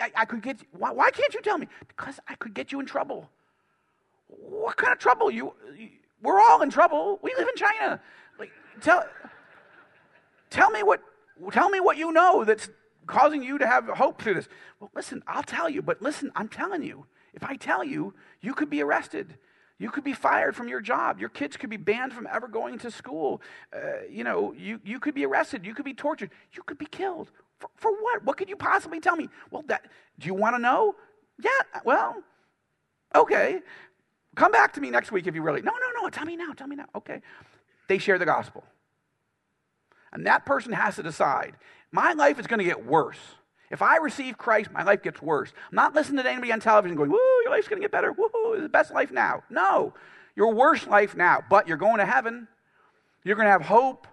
I, 0.00 0.10
I 0.16 0.24
could 0.24 0.42
get, 0.42 0.56
why, 0.72 0.90
why 0.90 1.12
can't 1.12 1.32
you 1.34 1.40
tell 1.40 1.58
me? 1.58 1.68
Because 1.86 2.18
I 2.26 2.34
could 2.34 2.52
get 2.52 2.72
you 2.72 2.80
in 2.80 2.86
trouble. 2.86 3.30
What 4.26 4.76
kind 4.76 4.92
of 4.92 4.98
trouble? 4.98 5.30
You, 5.30 5.52
you 5.76 5.90
we're 6.20 6.40
all 6.40 6.62
in 6.62 6.70
trouble. 6.70 7.20
We 7.22 7.32
live 7.38 7.46
in 7.46 7.54
China. 7.54 8.00
Like, 8.40 8.50
tell, 8.80 9.04
tell 10.50 10.70
me 10.70 10.82
what, 10.82 11.00
Tell 11.52 11.68
me 11.68 11.80
what 11.80 11.96
you 11.96 12.12
know 12.12 12.44
that's 12.44 12.68
causing 13.06 13.42
you 13.42 13.58
to 13.58 13.66
have 13.66 13.86
hope 13.88 14.20
through 14.20 14.34
this. 14.34 14.48
Well, 14.80 14.90
listen, 14.94 15.22
I'll 15.26 15.42
tell 15.42 15.68
you, 15.68 15.82
but 15.82 16.02
listen, 16.02 16.32
I'm 16.34 16.48
telling 16.48 16.82
you. 16.82 17.06
If 17.34 17.44
I 17.44 17.56
tell 17.56 17.84
you, 17.84 18.14
you 18.40 18.54
could 18.54 18.70
be 18.70 18.82
arrested. 18.82 19.36
You 19.78 19.90
could 19.90 20.04
be 20.04 20.14
fired 20.14 20.56
from 20.56 20.68
your 20.68 20.80
job. 20.80 21.20
Your 21.20 21.28
kids 21.28 21.56
could 21.58 21.68
be 21.68 21.76
banned 21.76 22.14
from 22.14 22.26
ever 22.32 22.48
going 22.48 22.78
to 22.78 22.90
school. 22.90 23.42
Uh, 23.74 24.06
you 24.10 24.24
know, 24.24 24.54
you, 24.54 24.80
you 24.84 24.98
could 24.98 25.14
be 25.14 25.26
arrested. 25.26 25.66
You 25.66 25.74
could 25.74 25.84
be 25.84 25.92
tortured. 25.92 26.30
You 26.54 26.62
could 26.62 26.78
be 26.78 26.86
killed. 26.86 27.30
For, 27.58 27.68
for 27.76 27.92
what? 27.92 28.24
What 28.24 28.38
could 28.38 28.48
you 28.48 28.56
possibly 28.56 29.00
tell 29.00 29.16
me? 29.16 29.28
Well, 29.50 29.64
that, 29.66 29.84
do 30.18 30.26
you 30.26 30.34
want 30.34 30.56
to 30.56 30.58
know? 30.58 30.94
Yeah, 31.42 31.50
well, 31.84 32.22
okay. 33.14 33.60
Come 34.34 34.50
back 34.52 34.72
to 34.74 34.80
me 34.80 34.90
next 34.90 35.12
week 35.12 35.26
if 35.26 35.34
you 35.34 35.42
really. 35.42 35.60
No, 35.60 35.72
no, 35.72 36.02
no. 36.02 36.08
Tell 36.08 36.24
me 36.24 36.36
now. 36.36 36.52
Tell 36.54 36.66
me 36.66 36.76
now. 36.76 36.86
Okay. 36.94 37.20
They 37.88 37.98
share 37.98 38.18
the 38.18 38.26
gospel. 38.26 38.64
And 40.16 40.26
that 40.26 40.46
person 40.46 40.72
has 40.72 40.96
to 40.96 41.02
decide 41.02 41.54
my 41.92 42.14
life 42.14 42.40
is 42.40 42.46
going 42.46 42.58
to 42.58 42.64
get 42.64 42.86
worse. 42.86 43.18
If 43.70 43.82
I 43.82 43.98
receive 43.98 44.38
Christ, 44.38 44.70
my 44.72 44.82
life 44.82 45.02
gets 45.02 45.20
worse. 45.20 45.52
I'm 45.70 45.76
not 45.76 45.94
listening 45.94 46.24
to 46.24 46.30
anybody 46.30 46.52
on 46.52 46.60
television 46.60 46.96
going, 46.96 47.10
woo, 47.10 47.18
your 47.44 47.50
life's 47.50 47.68
going 47.68 47.80
to 47.80 47.84
get 47.84 47.92
better. 47.92 48.12
Woo, 48.12 48.54
it's 48.54 48.62
the 48.62 48.68
best 48.68 48.94
life 48.94 49.10
now. 49.10 49.42
No, 49.50 49.92
your 50.34 50.54
worst 50.54 50.88
life 50.88 51.14
now, 51.14 51.42
but 51.50 51.68
you're 51.68 51.76
going 51.76 51.98
to 51.98 52.06
heaven. 52.06 52.48
You're 53.24 53.36
going 53.36 53.46
to 53.46 53.52
have 53.52 53.62
hope 53.62 54.06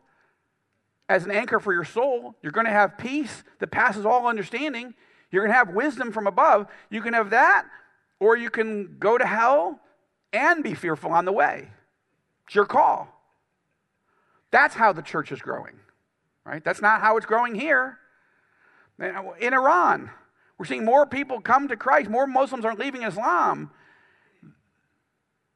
as 1.08 1.24
an 1.24 1.32
anchor 1.32 1.60
for 1.60 1.72
your 1.72 1.86
soul. 1.86 2.36
You're 2.42 2.52
going 2.52 2.66
to 2.66 2.72
have 2.72 2.98
peace 2.98 3.44
that 3.60 3.72
passes 3.72 4.06
all 4.06 4.28
understanding. 4.28 4.94
You're 5.32 5.44
going 5.44 5.54
to 5.54 5.58
have 5.58 5.70
wisdom 5.70 6.12
from 6.12 6.28
above. 6.28 6.68
You 6.90 7.02
can 7.02 7.14
have 7.14 7.30
that, 7.30 7.66
or 8.20 8.36
you 8.36 8.50
can 8.50 8.98
go 9.00 9.18
to 9.18 9.26
hell 9.26 9.80
and 10.34 10.64
be 10.64 10.74
fearful 10.74 11.12
on 11.12 11.24
the 11.24 11.32
way. 11.32 11.70
It's 12.46 12.56
your 12.56 12.66
call. 12.66 13.08
That's 14.52 14.76
how 14.76 14.94
the 14.94 15.02
church 15.02 15.32
is 15.32 15.42
growing, 15.42 15.80
right? 16.46 16.64
That's 16.64 16.82
not 16.82 17.02
how 17.02 17.18
it's 17.18 17.26
growing 17.26 17.56
here. 17.56 17.98
Uh, 19.02 19.32
in 19.40 19.54
Iran, 19.54 20.10
we're 20.58 20.66
seeing 20.66 20.86
more 20.86 21.06
people 21.06 21.42
come 21.42 21.68
to 21.68 21.76
Christ, 21.76 22.10
more 22.10 22.28
Muslims 22.28 22.66
are 22.66 22.76
leaving 22.76 23.04
Islam 23.04 23.72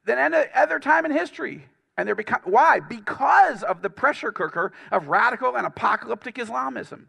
than 0.04 0.18
any 0.18 0.48
other 0.54 0.78
time 0.78 1.04
in 1.04 1.12
history. 1.12 1.66
And 1.96 2.06
they're 2.06 2.14
become, 2.14 2.40
why? 2.44 2.80
Because 2.80 3.62
of 3.62 3.82
the 3.82 3.90
pressure 3.90 4.30
cooker 4.30 4.72
of 4.92 5.08
radical 5.08 5.56
and 5.56 5.66
apocalyptic 5.66 6.38
Islamism. 6.38 7.08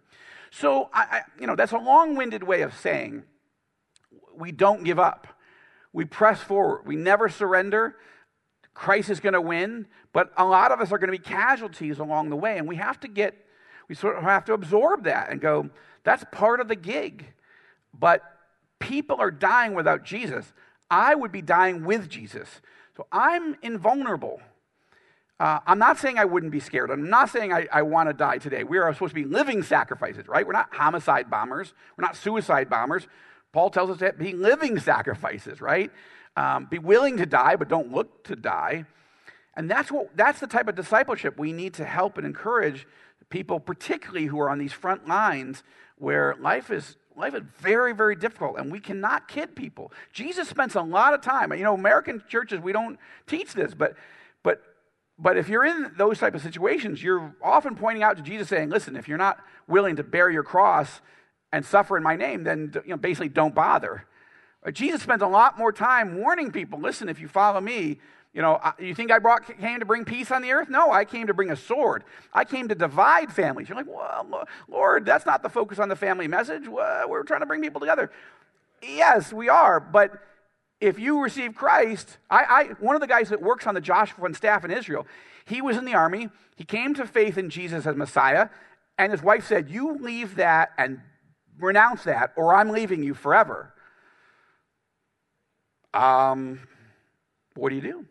So, 0.52 0.90
I, 0.92 1.02
I, 1.02 1.22
you 1.40 1.46
know, 1.46 1.56
that's 1.56 1.74
a 1.74 1.78
long 1.78 2.16
winded 2.16 2.44
way 2.44 2.64
of 2.64 2.74
saying 2.74 3.24
we 4.36 4.52
don't 4.52 4.84
give 4.84 4.98
up. 4.98 5.28
We 5.94 6.06
press 6.06 6.42
forward. 6.42 6.88
We 6.88 6.96
never 6.96 7.30
surrender. 7.30 7.96
Christ 8.74 9.10
is 9.10 9.20
going 9.20 9.34
to 9.34 9.42
win, 9.42 9.88
but 10.14 10.32
a 10.38 10.46
lot 10.46 10.72
of 10.72 10.80
us 10.80 10.92
are 10.92 10.98
going 10.98 11.12
to 11.12 11.18
be 11.18 11.24
casualties 11.24 12.00
along 12.00 12.30
the 12.30 12.36
way, 12.36 12.58
and 12.58 12.68
we 12.68 12.78
have 12.78 13.00
to 13.02 13.08
get, 13.08 13.36
we 13.90 13.96
sort 13.96 14.16
of 14.16 14.24
have 14.24 14.46
to 14.46 14.54
absorb 14.54 15.04
that 15.04 15.30
and 15.30 15.42
go, 15.42 15.70
that's 16.04 16.24
part 16.32 16.62
of 16.62 16.70
the 16.70 16.76
gig. 16.76 17.26
But 17.94 18.24
people 18.80 19.18
are 19.20 19.32
dying 19.32 19.74
without 19.74 20.06
Jesus. 20.06 20.54
I 20.90 21.16
would 21.16 21.32
be 21.32 21.42
dying 21.42 21.84
with 21.84 22.08
Jesus. 22.08 22.62
So 22.96 23.08
I'm 23.12 23.56
invulnerable. 23.62 24.42
Uh, 25.40 25.60
I'm 25.66 25.80
not 25.80 25.98
saying 25.98 26.18
I 26.18 26.26
wouldn't 26.26 26.52
be 26.52 26.60
scared. 26.60 26.92
I'm 26.92 27.10
not 27.10 27.30
saying 27.30 27.54
I, 27.54 27.68
I 27.72 27.82
want 27.82 28.10
to 28.10 28.14
die 28.14 28.38
today. 28.38 28.64
We 28.64 28.78
are 28.78 28.94
supposed 28.94 29.12
to 29.12 29.16
be 29.16 29.26
living 29.26 29.64
sacrifices, 29.64 30.28
right? 30.28 30.46
We're 30.46 30.54
not 30.54 30.74
homicide 30.74 31.30
bombers. 31.30 31.74
We're 31.98 32.04
not 32.04 32.16
suicide 32.16 32.70
bombers. 32.70 33.08
Paul 33.54 33.70
tells 33.70 33.90
us 33.90 33.98
to 34.00 34.14
be 34.14 34.34
living 34.34 34.80
sacrifices, 34.80 35.62
right? 35.62 35.92
Um, 36.36 36.68
be 36.70 36.78
willing 36.78 37.18
to 37.18 37.26
die, 37.26 37.56
but 37.56 37.70
don't 37.70 37.92
look 37.92 38.26
to 38.26 38.36
die. 38.36 38.86
And 39.56 39.70
that's, 39.72 39.92
what, 39.92 40.16
that's 40.16 40.40
the 40.40 40.48
type 40.48 40.68
of 40.68 40.76
discipleship 40.76 41.38
we 41.38 41.54
need 41.54 41.74
to 41.76 41.86
help 41.86 42.18
and 42.18 42.26
encourage 42.26 42.86
people, 43.30 43.60
particularly 43.60 44.26
who 44.26 44.40
are 44.40 44.50
on 44.50 44.58
these 44.58 44.74
front 44.74 45.08
lines 45.08 45.64
where 45.98 46.36
life 46.40 46.72
is, 46.72 46.96
life 47.16 47.36
is 47.36 47.44
very, 47.60 47.94
very 47.94 48.16
difficult 48.16 48.58
and 48.58 48.72
we 48.72 48.80
cannot 48.80 49.28
kid 49.28 49.56
people. 49.56 49.92
Jesus 50.14 50.48
spends 50.48 50.76
a 50.76 50.82
lot 50.82 51.14
of 51.14 51.22
time. 51.22 51.52
You 51.54 51.64
know, 51.64 51.74
American 51.74 52.24
churches, 52.28 52.60
we 52.60 52.72
don't 52.72 52.98
teach 53.28 53.54
this, 53.54 53.74
but, 53.74 53.96
but, 54.44 54.62
but 55.18 55.38
if 55.38 55.50
you're 55.50 55.66
in 55.66 55.92
those 55.98 56.20
type 56.20 56.34
of 56.34 56.42
situations, 56.42 57.04
you're 57.04 57.36
often 57.44 57.76
pointing 57.76 58.04
out 58.04 58.18
to 58.18 58.24
Jesus 58.24 58.48
saying, 58.50 58.70
listen, 58.70 58.96
if 58.96 59.08
you're 59.08 59.18
not 59.18 59.40
willing 59.68 59.98
to 59.98 60.04
bear 60.04 60.30
your 60.30 60.44
cross 60.44 61.02
and 61.52 61.66
suffer 61.66 61.98
in 61.98 62.04
my 62.04 62.16
name, 62.16 62.44
then 62.44 62.72
you 62.86 62.92
know, 62.92 62.98
basically 62.98 63.30
don't 63.30 63.54
bother. 63.54 64.06
Uh, 64.66 64.72
Jesus 64.72 65.02
spends 65.02 65.22
a 65.22 65.28
lot 65.28 65.58
more 65.58 65.72
time 65.72 66.18
warning 66.18 66.52
people 66.52 66.80
listen, 66.80 67.10
if 67.10 67.20
you 67.20 67.28
follow 67.28 67.62
me, 67.62 68.00
you 68.34 68.42
know, 68.42 68.60
you 68.78 68.94
think 68.94 69.12
I 69.12 69.20
brought, 69.20 69.46
came 69.60 69.80
to 69.80 69.86
bring 69.86 70.06
peace 70.06 70.32
on 70.32 70.42
the 70.42 70.52
earth? 70.52 70.70
No, 70.70 70.92
I 70.92 71.04
came 71.04 71.28
to 71.28 71.34
bring 71.34 71.50
a 71.50 71.56
sword. 71.56 72.04
I 72.32 72.46
came 72.46 72.68
to 72.68 72.76
divide 72.76 73.34
families. 73.34 73.70
You're 73.70 73.78
like, 73.78 73.88
well, 73.88 74.48
Lord, 74.68 75.06
that's 75.06 75.26
not 75.26 75.42
the 75.42 75.50
focus 75.50 75.80
on 75.80 75.90
the 75.90 75.96
family 75.96 76.28
message. 76.28 76.68
We're 76.68 77.24
trying 77.24 77.40
to 77.40 77.48
bring 77.48 77.62
people 77.62 77.80
together. 77.80 78.12
Yes, 78.82 79.34
we 79.34 79.50
are, 79.50 79.80
but 79.80 80.12
if 80.80 80.98
you 81.00 81.22
receive 81.22 81.56
Christ, 81.56 82.18
I, 82.30 82.44
I, 82.44 82.64
one 82.80 82.96
of 82.96 83.02
the 83.02 83.08
guys 83.08 83.30
that 83.30 83.42
works 83.42 83.68
on 83.68 83.76
the 83.76 83.82
Joshua 83.82 84.22
Fund 84.22 84.36
staff 84.36 84.64
in 84.64 84.72
Israel, 84.72 85.06
he 85.46 85.62
was 85.62 85.76
in 85.76 85.84
the 85.84 85.96
army. 85.96 86.30
He 86.56 86.64
came 86.64 86.94
to 86.94 87.06
faith 87.06 87.38
in 87.38 87.50
Jesus 87.50 87.86
as 87.86 87.96
Messiah, 87.96 88.50
and 88.98 89.12
his 89.12 89.22
wife 89.22 89.46
said, 89.46 89.70
"You 89.70 89.98
leave 89.98 90.36
that 90.36 90.72
and 90.78 91.02
renounce 91.60 92.04
that, 92.04 92.32
or 92.38 92.54
I'm 92.54 92.70
leaving 92.70 93.04
you 93.04 93.14
forever." 93.14 93.74
Um, 95.94 96.62
what 97.56 97.70
do 97.70 97.76
you 97.76 97.82
do? 97.82 98.06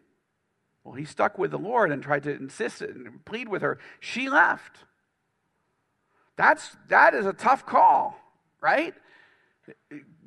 Well, 0.89 0.97
he 0.97 1.05
stuck 1.05 1.37
with 1.37 1.51
the 1.51 1.59
Lord 1.59 1.93
and 1.93 2.03
tried 2.03 2.23
to 2.23 2.35
insist 2.35 2.81
and 2.81 3.23
plead 3.27 3.47
with 3.47 3.61
her. 3.61 3.79
She 4.01 4.31
left. 4.31 4.79
That's 6.37 6.79
that 6.89 7.13
is 7.13 7.27
a 7.27 7.35
tough 7.35 7.67
call, 7.67 8.19
right? 8.63 8.95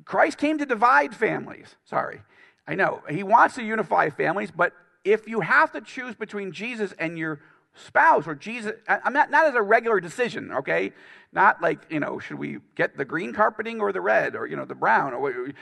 Christ 0.04 0.38
came 0.38 0.58
to 0.58 0.64
divide 0.64 1.16
families. 1.16 1.74
Sorry. 1.84 2.22
I 2.64 2.76
know. 2.76 3.02
He 3.10 3.24
wants 3.24 3.56
to 3.56 3.64
unify 3.64 4.10
families, 4.10 4.52
but 4.52 4.72
if 5.02 5.26
you 5.26 5.40
have 5.40 5.72
to 5.72 5.80
choose 5.80 6.14
between 6.14 6.52
Jesus 6.52 6.94
and 6.96 7.18
your 7.18 7.40
spouse 7.74 8.28
or 8.28 8.36
Jesus, 8.36 8.74
I'm 8.86 9.12
not, 9.12 9.32
not 9.32 9.48
as 9.48 9.56
a 9.56 9.62
regular 9.62 9.98
decision, 9.98 10.52
okay? 10.52 10.92
Not 11.32 11.62
like, 11.62 11.86
you 11.88 11.98
know, 11.98 12.18
should 12.18 12.38
we 12.38 12.58
get 12.74 12.96
the 12.96 13.06
green 13.06 13.32
carpeting 13.32 13.80
or 13.80 13.90
the 13.90 14.02
red 14.02 14.36
or, 14.36 14.46
you 14.46 14.54
know, 14.54 14.66
the 14.66 14.74
brown 14.74 15.14
or 15.14 15.52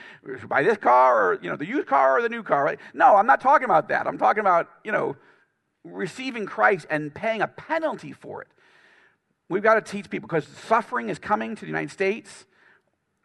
buy 0.47 0.63
this 0.63 0.77
car 0.77 1.31
or, 1.31 1.39
you 1.41 1.49
know, 1.49 1.55
the 1.55 1.65
used 1.65 1.87
car 1.87 2.17
or 2.17 2.21
the 2.21 2.29
new 2.29 2.43
car, 2.43 2.63
right? 2.63 2.79
No, 2.93 3.15
I'm 3.15 3.25
not 3.25 3.39
talking 3.39 3.65
about 3.65 3.87
that. 3.87 4.05
I'm 4.05 4.17
talking 4.17 4.41
about, 4.41 4.69
you 4.83 4.91
know, 4.91 5.15
receiving 5.85 6.45
Christ 6.45 6.87
and 6.89 7.13
paying 7.13 7.41
a 7.41 7.47
penalty 7.47 8.11
for 8.11 8.41
it. 8.41 8.49
We've 9.47 9.63
got 9.63 9.75
to 9.75 9.81
teach 9.81 10.09
people 10.09 10.27
because 10.27 10.45
suffering 10.45 11.09
is 11.09 11.19
coming 11.19 11.55
to 11.55 11.61
the 11.61 11.67
United 11.67 11.91
States 11.91 12.45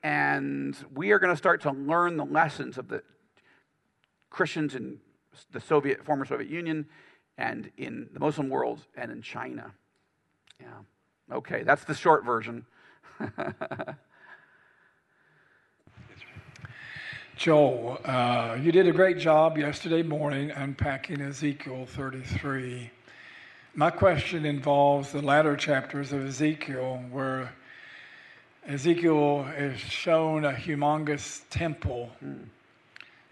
and 0.05 0.76
we 0.94 1.11
are 1.11 1.18
going 1.18 1.32
to 1.32 1.36
start 1.36 1.62
to 1.62 1.72
learn 1.72 2.16
the 2.16 2.24
lessons 2.24 2.78
of 2.78 2.86
the 2.86 3.03
Christians 4.30 4.76
in 4.76 4.99
the 5.51 5.61
Soviet, 5.61 6.05
former 6.05 6.24
Soviet 6.24 6.49
Union 6.49 6.86
and 7.36 7.72
in 7.76 8.09
the 8.12 8.20
Muslim 8.20 8.49
world 8.49 8.86
and 8.97 9.11
in 9.11 9.20
China. 9.20 9.72
Yeah. 10.61 10.68
Okay, 11.33 11.62
that's 11.64 11.85
the 11.85 11.95
short 11.95 12.24
version. 12.24 12.64
Joel, 17.37 18.01
uh, 18.05 18.57
you 18.61 18.70
did 18.72 18.87
a 18.87 18.93
great 18.93 19.18
job 19.18 19.59
yesterday 19.59 20.03
morning 20.03 20.53
unpacking 20.53 21.20
Ezekiel 21.20 21.85
33. 21.85 22.91
My 23.74 23.91
question 23.91 24.47
involves 24.47 25.12
the 25.12 25.20
latter 25.20 25.57
chapters 25.57 26.12
of 26.12 26.24
Ezekiel, 26.24 27.03
where 27.11 27.53
Ezekiel 28.66 29.47
is 29.57 29.79
shown 29.79 30.45
a 30.45 30.53
humongous 30.53 31.43
temple. 31.51 32.11
Mm. 32.24 32.45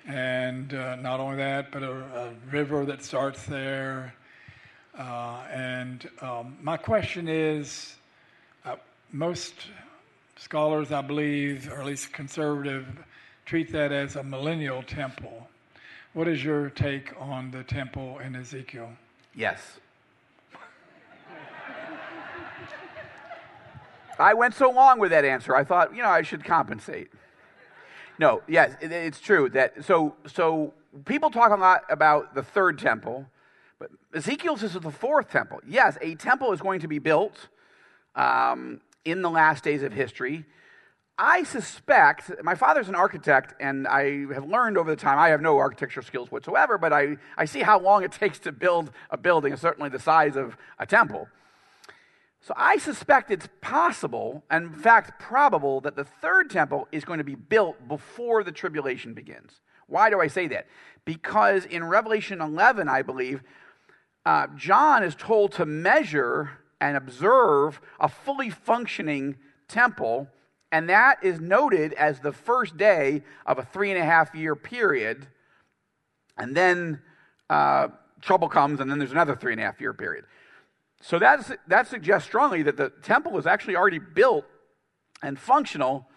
And 0.06 0.74
uh, 0.74 0.96
not 0.96 1.18
only 1.20 1.36
that, 1.36 1.72
but 1.72 1.82
a, 1.82 1.92
a, 1.92 2.34
river 2.50 2.84
that 2.84 3.02
starts 3.02 3.46
there. 3.46 4.14
Uh, 4.98 5.42
and 5.52 6.08
um, 6.20 6.56
my 6.62 6.76
question 6.76 7.26
is 7.26 7.96
uh, 8.64 8.76
most 9.12 9.54
scholars, 10.36 10.92
I 10.92 11.02
believe, 11.02 11.68
or 11.70 11.80
at 11.80 11.86
least 11.86 12.12
conservative, 12.12 12.86
treat 13.44 13.72
that 13.72 13.90
as 13.90 14.16
a 14.16 14.22
millennial 14.22 14.82
temple. 14.82 15.48
What 16.12 16.28
is 16.28 16.44
your 16.44 16.70
take 16.70 17.12
on 17.20 17.50
the 17.50 17.64
temple 17.64 18.20
in 18.20 18.36
Ezekiel? 18.36 18.90
Yes. 19.34 19.78
I 24.16 24.32
went 24.34 24.54
so 24.54 24.70
long 24.70 25.00
with 25.00 25.10
that 25.10 25.24
answer, 25.24 25.56
I 25.56 25.64
thought, 25.64 25.94
you 25.94 26.02
know, 26.02 26.08
I 26.08 26.22
should 26.22 26.44
compensate. 26.44 27.10
No, 28.18 28.42
yes, 28.46 28.76
it, 28.80 28.92
it's 28.92 29.18
true 29.18 29.48
that 29.50 29.84
so 29.84 30.14
so 30.24 30.72
people 31.04 31.30
talk 31.30 31.50
a 31.50 31.56
lot 31.56 31.82
about 31.90 32.32
the 32.32 32.44
third 32.44 32.78
temple, 32.78 33.26
but 33.78 33.90
Ezekiel's 34.14 34.62
is 34.62 34.74
the 34.74 34.90
fourth 34.90 35.30
temple. 35.30 35.60
Yes, 35.66 35.98
a 36.00 36.14
temple 36.14 36.52
is 36.52 36.60
going 36.60 36.80
to 36.80 36.88
be 36.88 36.98
built 36.98 37.48
um, 38.14 38.80
in 39.04 39.22
the 39.22 39.30
last 39.30 39.64
days 39.64 39.82
of 39.82 39.92
history. 39.92 40.44
I 41.16 41.44
suspect 41.44 42.30
my 42.42 42.56
father's 42.56 42.88
an 42.88 42.96
architect, 42.96 43.54
and 43.60 43.86
I 43.86 44.32
have 44.32 44.48
learned 44.48 44.76
over 44.76 44.90
the 44.90 44.96
time 44.96 45.18
I 45.18 45.28
have 45.28 45.40
no 45.40 45.58
architectural 45.58 46.04
skills 46.04 46.32
whatsoever, 46.32 46.76
but 46.76 46.92
I, 46.92 47.16
I 47.36 47.44
see 47.44 47.60
how 47.60 47.78
long 47.78 48.02
it 48.02 48.10
takes 48.10 48.40
to 48.40 48.52
build 48.52 48.90
a 49.10 49.16
building, 49.16 49.56
certainly 49.56 49.90
the 49.90 50.00
size 50.00 50.34
of 50.34 50.56
a 50.78 50.86
temple. 50.86 51.28
So 52.40 52.52
I 52.56 52.78
suspect 52.78 53.30
it's 53.30 53.48
possible, 53.60 54.42
and 54.50 54.74
in 54.74 54.80
fact, 54.80 55.20
probable, 55.20 55.80
that 55.82 55.94
the 55.94 56.04
third 56.04 56.50
temple 56.50 56.88
is 56.90 57.04
going 57.04 57.18
to 57.18 57.24
be 57.24 57.36
built 57.36 57.86
before 57.86 58.42
the 58.42 58.52
tribulation 58.52 59.14
begins. 59.14 59.60
Why 59.86 60.10
do 60.10 60.20
I 60.20 60.26
say 60.26 60.48
that? 60.48 60.66
Because 61.04 61.64
in 61.64 61.84
Revelation 61.84 62.40
11, 62.40 62.88
I 62.88 63.02
believe, 63.02 63.42
uh, 64.26 64.46
John 64.56 65.02
is 65.02 65.14
told 65.14 65.52
to 65.52 65.66
measure 65.66 66.50
and 66.80 66.96
observe 66.96 67.80
a 68.00 68.08
fully 68.08 68.50
functioning 68.50 69.36
temple, 69.68 70.28
and 70.72 70.88
that 70.88 71.22
is 71.22 71.40
noted 71.40 71.92
as 71.94 72.20
the 72.20 72.32
first 72.32 72.76
day 72.76 73.22
of 73.46 73.58
a 73.58 73.64
three 73.64 73.90
and 73.90 74.00
a 74.00 74.04
half 74.04 74.34
year 74.34 74.56
period. 74.56 75.26
And 76.36 76.56
then 76.56 77.00
uh, 77.48 77.88
trouble 78.20 78.48
comes, 78.48 78.80
and 78.80 78.90
then 78.90 78.98
there's 78.98 79.12
another 79.12 79.36
three 79.36 79.52
and 79.52 79.60
a 79.60 79.64
half 79.64 79.80
year 79.80 79.92
period. 79.94 80.24
So 81.00 81.18
that's, 81.18 81.52
that 81.68 81.86
suggests 81.86 82.26
strongly 82.26 82.62
that 82.62 82.76
the 82.76 82.90
temple 83.02 83.32
was 83.32 83.46
actually 83.46 83.76
already 83.76 83.98
built 83.98 84.46
and 85.22 85.38
functional 85.38 86.08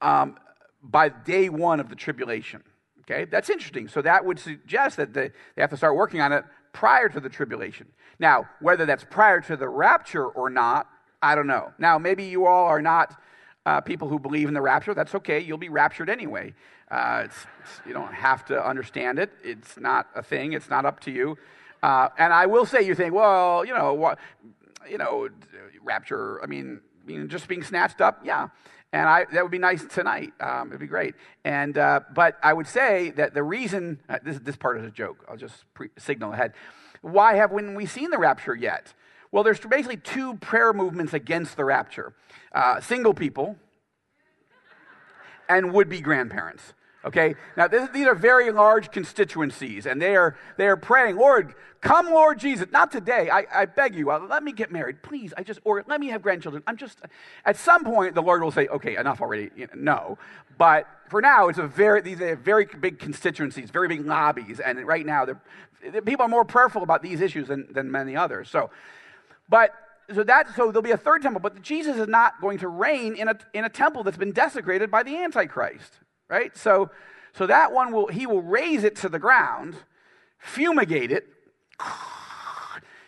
um, 0.00 0.36
by 0.82 1.08
day 1.08 1.48
one 1.48 1.80
of 1.80 1.88
the 1.88 1.96
tribulation. 1.96 2.62
Okay, 3.00 3.26
that's 3.26 3.50
interesting. 3.50 3.88
So 3.88 4.00
that 4.02 4.24
would 4.24 4.38
suggest 4.38 4.96
that 4.96 5.12
they, 5.12 5.30
they 5.56 5.62
have 5.62 5.70
to 5.70 5.76
start 5.76 5.94
working 5.94 6.20
on 6.20 6.32
it 6.32 6.44
prior 6.74 7.08
to 7.08 7.20
the 7.20 7.30
tribulation. 7.30 7.86
Now, 8.18 8.46
whether 8.60 8.84
that's 8.84 9.04
prior 9.04 9.40
to 9.40 9.56
the 9.56 9.68
rapture 9.68 10.26
or 10.26 10.50
not, 10.50 10.86
I 11.22 11.34
don't 11.34 11.46
know. 11.46 11.72
Now, 11.78 11.96
maybe 11.96 12.24
you 12.24 12.44
all 12.44 12.66
are 12.66 12.82
not 12.82 13.18
uh, 13.64 13.80
people 13.80 14.08
who 14.08 14.18
believe 14.18 14.48
in 14.48 14.54
the 14.54 14.60
rapture. 14.60 14.92
That's 14.92 15.14
okay. 15.14 15.40
You'll 15.40 15.56
be 15.56 15.70
raptured 15.70 16.10
anyway. 16.10 16.52
Uh, 16.90 17.22
it's, 17.24 17.46
it's, 17.62 17.80
you 17.86 17.94
don't 17.94 18.12
have 18.12 18.44
to 18.46 18.62
understand 18.62 19.18
it. 19.18 19.32
It's 19.42 19.78
not 19.78 20.08
a 20.14 20.22
thing. 20.22 20.52
It's 20.52 20.68
not 20.68 20.84
up 20.84 21.00
to 21.00 21.10
you. 21.10 21.38
Uh, 21.82 22.08
and 22.18 22.32
I 22.32 22.46
will 22.46 22.66
say, 22.66 22.82
you 22.82 22.94
think, 22.94 23.14
well, 23.14 23.64
you 23.64 23.72
know, 23.72 23.94
what, 23.94 24.18
you 24.90 24.98
know, 24.98 25.28
rapture. 25.82 26.42
I 26.42 26.46
mean, 26.46 26.80
you 27.06 27.20
know, 27.20 27.26
just 27.26 27.48
being 27.48 27.62
snatched 27.62 28.00
up, 28.00 28.20
yeah. 28.24 28.48
And 28.94 29.08
I, 29.08 29.24
that 29.32 29.42
would 29.42 29.50
be 29.50 29.58
nice 29.58 29.84
tonight. 29.84 30.32
Um, 30.38 30.68
it'd 30.68 30.78
be 30.78 30.86
great. 30.86 31.16
And 31.44 31.76
uh, 31.76 32.02
but 32.14 32.38
I 32.44 32.52
would 32.52 32.68
say 32.68 33.10
that 33.16 33.34
the 33.34 33.42
reason 33.42 33.98
uh, 34.08 34.20
this 34.22 34.38
this 34.38 34.54
part 34.54 34.78
is 34.78 34.84
a 34.86 34.90
joke. 34.90 35.24
I'll 35.28 35.36
just 35.36 35.64
pre- 35.74 35.88
signal 35.98 36.32
ahead. 36.32 36.52
Why 37.02 37.34
haven't 37.34 37.74
we 37.74 37.86
seen 37.86 38.10
the 38.10 38.18
rapture 38.18 38.54
yet? 38.54 38.94
Well, 39.32 39.42
there's 39.42 39.58
basically 39.58 39.96
two 39.96 40.36
prayer 40.36 40.72
movements 40.72 41.12
against 41.12 41.56
the 41.56 41.64
rapture: 41.64 42.14
uh, 42.54 42.80
single 42.80 43.14
people 43.14 43.56
and 45.48 45.72
would-be 45.72 46.00
grandparents. 46.00 46.72
Okay? 47.04 47.34
Now, 47.56 47.68
this, 47.68 47.88
these 47.90 48.06
are 48.06 48.14
very 48.14 48.50
large 48.50 48.90
constituencies, 48.90 49.86
and 49.86 50.00
they 50.00 50.16
are, 50.16 50.36
they 50.56 50.66
are 50.66 50.76
praying, 50.76 51.16
Lord, 51.16 51.54
come, 51.80 52.06
Lord 52.06 52.38
Jesus. 52.38 52.66
Not 52.72 52.90
today. 52.90 53.28
I, 53.30 53.46
I 53.52 53.66
beg 53.66 53.94
you, 53.94 54.10
uh, 54.10 54.20
let 54.20 54.42
me 54.42 54.52
get 54.52 54.72
married, 54.72 55.02
please. 55.02 55.34
I 55.36 55.42
just, 55.42 55.60
or 55.64 55.84
let 55.86 56.00
me 56.00 56.08
have 56.08 56.22
grandchildren. 56.22 56.62
I'm 56.66 56.78
just, 56.78 56.98
at 57.44 57.56
some 57.56 57.84
point, 57.84 58.14
the 58.14 58.22
Lord 58.22 58.42
will 58.42 58.50
say, 58.50 58.68
okay, 58.68 58.96
enough 58.96 59.20
already. 59.20 59.50
No. 59.74 60.18
But 60.56 60.88
for 61.08 61.20
now, 61.20 61.48
it's 61.48 61.58
a 61.58 61.66
very, 61.66 62.00
these 62.00 62.20
are 62.20 62.36
very 62.36 62.64
big 62.64 62.98
constituencies, 62.98 63.70
very 63.70 63.88
big 63.88 64.06
lobbies, 64.06 64.60
and 64.60 64.86
right 64.86 65.04
now, 65.04 65.26
people 66.06 66.24
are 66.24 66.28
more 66.28 66.44
prayerful 66.44 66.82
about 66.82 67.02
these 67.02 67.20
issues 67.20 67.48
than, 67.48 67.66
than 67.70 67.90
many 67.90 68.16
others. 68.16 68.48
So, 68.48 68.70
but 69.48 69.74
so 70.14 70.22
that 70.22 70.54
so 70.54 70.66
there'll 70.66 70.82
be 70.82 70.90
a 70.90 70.98
third 70.98 71.22
temple, 71.22 71.40
but 71.40 71.62
Jesus 71.62 71.96
is 71.96 72.08
not 72.08 72.38
going 72.40 72.58
to 72.58 72.68
reign 72.68 73.14
in 73.14 73.28
a 73.28 73.38
in 73.54 73.64
a 73.64 73.70
temple 73.70 74.04
that's 74.04 74.18
been 74.18 74.32
desecrated 74.32 74.90
by 74.90 75.02
the 75.02 75.16
Antichrist 75.16 75.98
right? 76.34 76.56
So, 76.56 76.90
so 77.32 77.46
that 77.46 77.72
one 77.72 77.92
will, 77.92 78.08
he 78.08 78.26
will 78.26 78.42
raze 78.42 78.82
it 78.82 78.96
to 78.96 79.08
the 79.08 79.20
ground, 79.20 79.76
fumigate 80.38 81.12
it 81.12 81.28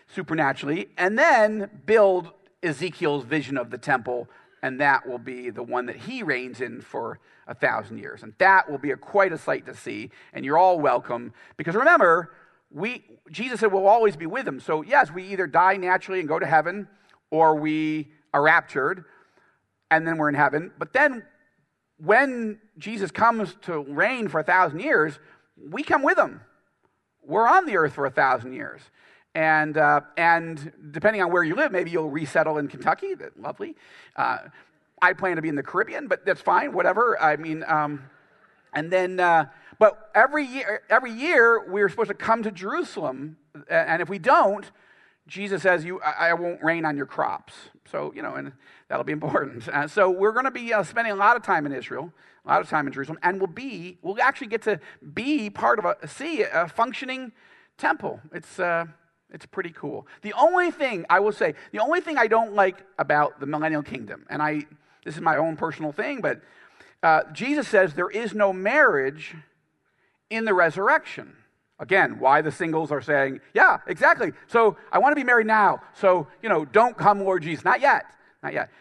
supernaturally, 0.07 0.87
and 0.97 1.19
then 1.19 1.69
build 1.85 2.31
Ezekiel's 2.63 3.25
vision 3.25 3.57
of 3.57 3.69
the 3.69 3.77
temple, 3.77 4.29
and 4.63 4.79
that 4.79 5.05
will 5.05 5.17
be 5.17 5.49
the 5.49 5.61
one 5.61 5.87
that 5.87 5.97
he 5.97 6.23
reigns 6.23 6.61
in 6.61 6.79
for 6.79 7.19
a 7.47 7.53
thousand 7.53 7.97
years. 7.97 8.23
And 8.23 8.33
that 8.37 8.71
will 8.71 8.77
be 8.77 8.91
a, 8.91 8.97
quite 8.97 9.33
a 9.33 9.37
sight 9.37 9.65
to 9.65 9.75
see, 9.75 10.09
and 10.31 10.45
you're 10.45 10.57
all 10.57 10.79
welcome. 10.79 11.33
Because 11.57 11.75
remember, 11.75 12.31
we, 12.71 13.03
Jesus 13.29 13.59
said 13.59 13.73
we'll 13.73 13.87
always 13.87 14.15
be 14.15 14.25
with 14.25 14.47
him. 14.47 14.61
So, 14.61 14.83
yes, 14.83 15.11
we 15.11 15.23
either 15.23 15.47
die 15.47 15.75
naturally 15.75 16.21
and 16.21 16.29
go 16.29 16.39
to 16.39 16.45
heaven, 16.45 16.87
or 17.29 17.55
we 17.55 18.07
are 18.33 18.41
raptured, 18.41 19.03
and 19.91 20.07
then 20.07 20.17
we're 20.17 20.29
in 20.29 20.35
heaven. 20.35 20.71
But 20.79 20.93
then 20.93 21.23
when 21.97 22.59
Jesus 22.77 23.11
comes 23.11 23.55
to 23.63 23.79
reign 23.79 24.27
for 24.27 24.39
a 24.39 24.43
thousand 24.43 24.79
years, 24.79 25.19
we 25.69 25.83
come 25.83 26.03
with 26.03 26.17
him. 26.17 26.41
We're 27.25 27.47
on 27.47 27.65
the 27.65 27.77
earth 27.77 27.93
for 27.93 28.05
a 28.05 28.11
thousand 28.11 28.53
years. 28.53 28.81
And, 29.35 29.77
uh, 29.77 30.01
and 30.15 30.71
depending 30.91 31.21
on 31.21 31.31
where 31.31 31.43
you 31.43 31.55
live, 31.55 31.71
maybe 31.71 31.91
you'll 31.91 32.09
resettle 32.09 32.57
in 32.57 32.67
Kentucky. 32.67 33.13
Lovely. 33.37 33.75
Uh, 34.15 34.39
I 35.01 35.13
plan 35.13 35.35
to 35.35 35.41
be 35.41 35.49
in 35.49 35.55
the 35.55 35.63
Caribbean, 35.63 36.07
but 36.07 36.25
that's 36.25 36.41
fine, 36.41 36.73
whatever. 36.73 37.21
I 37.21 37.35
mean, 37.35 37.63
um, 37.67 38.03
and 38.73 38.91
then, 38.91 39.19
uh, 39.19 39.45
but 39.79 40.09
every 40.15 40.45
year, 40.45 40.81
every 40.89 41.11
year 41.11 41.69
we're 41.69 41.89
supposed 41.89 42.09
to 42.09 42.15
come 42.15 42.43
to 42.43 42.51
Jerusalem, 42.51 43.37
and 43.69 44.01
if 44.01 44.09
we 44.09 44.17
don't, 44.17 44.69
Jesus 45.27 45.61
says, 45.61 45.85
"You, 45.85 46.01
I, 46.01 46.29
I 46.29 46.33
won't 46.33 46.63
rain 46.63 46.85
on 46.85 46.97
your 46.97 47.05
crops." 47.05 47.53
So 47.91 48.13
you 48.15 48.21
know, 48.21 48.35
and 48.35 48.51
that'll 48.87 49.03
be 49.03 49.13
important. 49.13 49.67
Uh, 49.67 49.87
so 49.87 50.09
we're 50.09 50.31
going 50.31 50.45
to 50.45 50.51
be 50.51 50.73
uh, 50.73 50.83
spending 50.83 51.13
a 51.13 51.15
lot 51.15 51.35
of 51.35 51.43
time 51.43 51.65
in 51.65 51.71
Israel, 51.71 52.11
a 52.45 52.49
lot 52.49 52.61
of 52.61 52.69
time 52.69 52.87
in 52.87 52.93
Jerusalem, 52.93 53.19
and 53.23 53.39
we'll 53.39 53.47
be, 53.47 53.97
we'll 54.01 54.21
actually 54.21 54.47
get 54.47 54.61
to 54.63 54.79
be 55.13 55.49
part 55.49 55.79
of 55.79 55.85
a 55.85 56.07
see 56.07 56.43
a 56.43 56.67
functioning 56.67 57.31
temple. 57.77 58.21
It's. 58.33 58.59
Uh, 58.59 58.85
it's 59.29 59.45
pretty 59.45 59.71
cool. 59.71 60.07
The 60.21 60.31
only 60.33 60.71
thing 60.71 61.05
I 61.09 61.19
will 61.19 61.33
say, 61.33 61.53
the 61.73 61.79
only 61.79 61.99
thing 61.99 62.17
I 62.17 62.27
don't 62.27 62.53
like 62.53 62.77
about 62.97 63.41
the 63.41 63.45
millennial 63.45 63.83
kingdom, 63.83 64.25
and 64.29 64.41
I, 64.41 64.65
this 65.03 65.15
is 65.15 65.21
my 65.21 65.35
own 65.35 65.57
personal 65.57 65.91
thing, 65.91 66.21
but 66.21 66.39
uh, 67.03 67.23
Jesus 67.33 67.67
says 67.67 67.93
there 67.93 68.09
is 68.09 68.33
no 68.33 68.53
marriage 68.53 69.35
in 70.29 70.45
the 70.45 70.53
resurrection. 70.53 71.35
Again, 71.79 72.17
why 72.19 72.41
the 72.41 72.51
singles 72.51 72.91
are 72.91 73.01
saying, 73.01 73.39
yeah, 73.53 73.77
exactly. 73.85 74.31
So 74.47 74.77
I 74.91 74.97
want 74.97 75.11
to 75.11 75.15
be 75.15 75.23
married 75.23 75.45
now. 75.45 75.81
So, 75.93 76.27
you 76.41 76.49
know, 76.49 76.65
don't 76.65 76.97
come, 76.97 77.23
Lord 77.23 77.43
Jesus. 77.43 77.63
Not 77.63 77.81
yet. 77.81 78.05
Not 78.41 78.53
yet. 78.53 78.71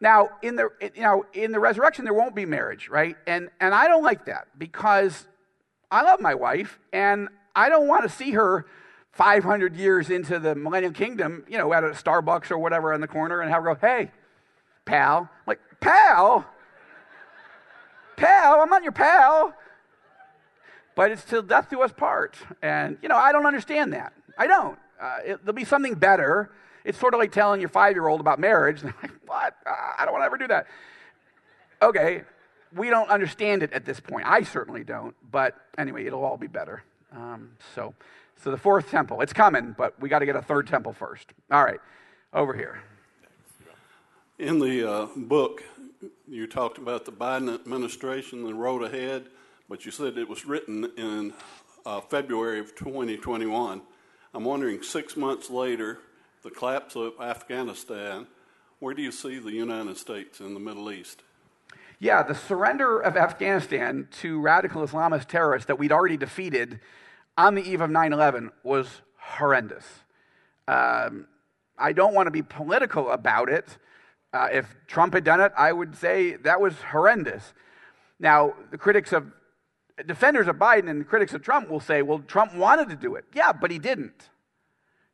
Now, 0.00 0.30
in 0.40 0.56
the, 0.56 0.70
you 0.94 1.02
know, 1.02 1.26
in 1.34 1.52
the 1.52 1.60
resurrection, 1.60 2.06
there 2.06 2.14
won't 2.14 2.34
be 2.34 2.46
marriage, 2.46 2.88
right? 2.88 3.16
And, 3.26 3.50
and 3.60 3.74
I 3.74 3.86
don't 3.86 4.02
like 4.02 4.24
that 4.26 4.48
because 4.56 5.26
I 5.90 6.02
love 6.02 6.20
my 6.20 6.34
wife 6.34 6.78
and 6.90 7.28
I 7.54 7.68
don't 7.68 7.86
want 7.86 8.04
to 8.04 8.08
see 8.08 8.30
her 8.30 8.64
500 9.12 9.76
years 9.76 10.08
into 10.08 10.38
the 10.38 10.54
millennial 10.54 10.92
kingdom, 10.92 11.44
you 11.48 11.58
know, 11.58 11.70
at 11.74 11.84
a 11.84 11.88
Starbucks 11.88 12.50
or 12.50 12.56
whatever 12.56 12.94
on 12.94 13.02
the 13.02 13.08
corner 13.08 13.42
and 13.42 13.50
have 13.50 13.62
her 13.62 13.74
go, 13.74 13.78
hey, 13.78 14.10
pal. 14.86 15.18
I'm 15.20 15.28
like, 15.46 15.60
pal? 15.80 16.46
Pal? 18.16 18.60
I'm 18.62 18.70
not 18.70 18.82
your 18.82 18.92
pal 18.92 19.54
but 20.94 21.10
it's 21.10 21.24
till 21.24 21.42
death 21.42 21.70
do 21.70 21.82
us 21.82 21.92
part. 21.92 22.36
And, 22.62 22.98
you 23.02 23.08
know, 23.08 23.16
I 23.16 23.32
don't 23.32 23.46
understand 23.46 23.92
that. 23.92 24.12
I 24.36 24.46
don't. 24.46 24.78
Uh, 25.00 25.16
it, 25.24 25.44
there'll 25.44 25.54
be 25.54 25.64
something 25.64 25.94
better. 25.94 26.50
It's 26.84 26.98
sort 26.98 27.14
of 27.14 27.20
like 27.20 27.32
telling 27.32 27.60
your 27.60 27.68
five 27.68 27.94
year 27.94 28.08
old 28.08 28.20
about 28.20 28.38
marriage. 28.38 28.82
like, 28.84 29.12
what? 29.26 29.56
Uh, 29.66 29.70
I 29.98 30.04
don't 30.04 30.12
want 30.12 30.22
to 30.22 30.26
ever 30.26 30.38
do 30.38 30.48
that. 30.48 30.66
Okay, 31.82 32.22
we 32.74 32.90
don't 32.90 33.08
understand 33.08 33.62
it 33.62 33.72
at 33.72 33.84
this 33.84 34.00
point. 34.00 34.26
I 34.26 34.42
certainly 34.42 34.84
don't. 34.84 35.14
But 35.30 35.56
anyway, 35.78 36.06
it'll 36.06 36.24
all 36.24 36.36
be 36.36 36.46
better. 36.46 36.82
Um, 37.12 37.52
so, 37.74 37.94
so 38.42 38.50
the 38.50 38.56
fourth 38.56 38.90
temple, 38.90 39.20
it's 39.20 39.32
coming, 39.32 39.74
but 39.76 39.98
we 40.00 40.08
got 40.08 40.20
to 40.20 40.26
get 40.26 40.36
a 40.36 40.42
third 40.42 40.66
temple 40.66 40.92
first. 40.92 41.32
All 41.50 41.64
right, 41.64 41.80
over 42.32 42.54
here. 42.54 42.80
In 44.38 44.58
the 44.58 44.90
uh, 44.90 45.06
book, 45.16 45.62
you 46.26 46.46
talked 46.46 46.78
about 46.78 47.04
the 47.04 47.12
Biden 47.12 47.52
administration, 47.54 48.44
the 48.44 48.54
road 48.54 48.82
ahead 48.82 49.26
but 49.70 49.86
you 49.86 49.92
said 49.92 50.18
it 50.18 50.28
was 50.28 50.44
written 50.44 50.90
in 50.98 51.32
uh, 51.86 52.00
February 52.00 52.58
of 52.58 52.74
2021. 52.74 53.80
I'm 54.34 54.44
wondering, 54.44 54.82
six 54.82 55.16
months 55.16 55.48
later, 55.48 56.00
the 56.42 56.50
collapse 56.50 56.96
of 56.96 57.12
Afghanistan, 57.20 58.26
where 58.80 58.94
do 58.94 59.00
you 59.00 59.12
see 59.12 59.38
the 59.38 59.52
United 59.52 59.96
States 59.96 60.40
in 60.40 60.54
the 60.54 60.60
Middle 60.60 60.90
East? 60.90 61.22
Yeah, 62.00 62.24
the 62.24 62.34
surrender 62.34 62.98
of 62.98 63.16
Afghanistan 63.16 64.08
to 64.22 64.40
radical 64.40 64.84
Islamist 64.84 65.26
terrorists 65.28 65.68
that 65.68 65.78
we'd 65.78 65.92
already 65.92 66.16
defeated 66.16 66.80
on 67.38 67.54
the 67.54 67.62
eve 67.62 67.80
of 67.80 67.90
9 67.90 68.12
11 68.12 68.50
was 68.64 69.02
horrendous. 69.18 69.84
Um, 70.66 71.28
I 71.78 71.92
don't 71.92 72.12
want 72.12 72.26
to 72.26 72.32
be 72.32 72.42
political 72.42 73.10
about 73.10 73.48
it. 73.48 73.78
Uh, 74.32 74.48
if 74.50 74.74
Trump 74.88 75.14
had 75.14 75.22
done 75.22 75.40
it, 75.40 75.52
I 75.56 75.70
would 75.70 75.94
say 75.94 76.34
that 76.36 76.60
was 76.60 76.74
horrendous. 76.90 77.52
Now, 78.18 78.54
the 78.72 78.76
critics 78.76 79.12
of 79.12 79.32
defenders 80.06 80.46
of 80.48 80.56
Biden 80.56 80.88
and 80.88 81.06
critics 81.06 81.34
of 81.34 81.42
Trump 81.42 81.68
will 81.68 81.80
say, 81.80 82.02
well, 82.02 82.20
Trump 82.20 82.54
wanted 82.54 82.88
to 82.88 82.96
do 82.96 83.14
it. 83.14 83.24
Yeah, 83.34 83.52
but 83.52 83.70
he 83.70 83.78
didn't. 83.78 84.30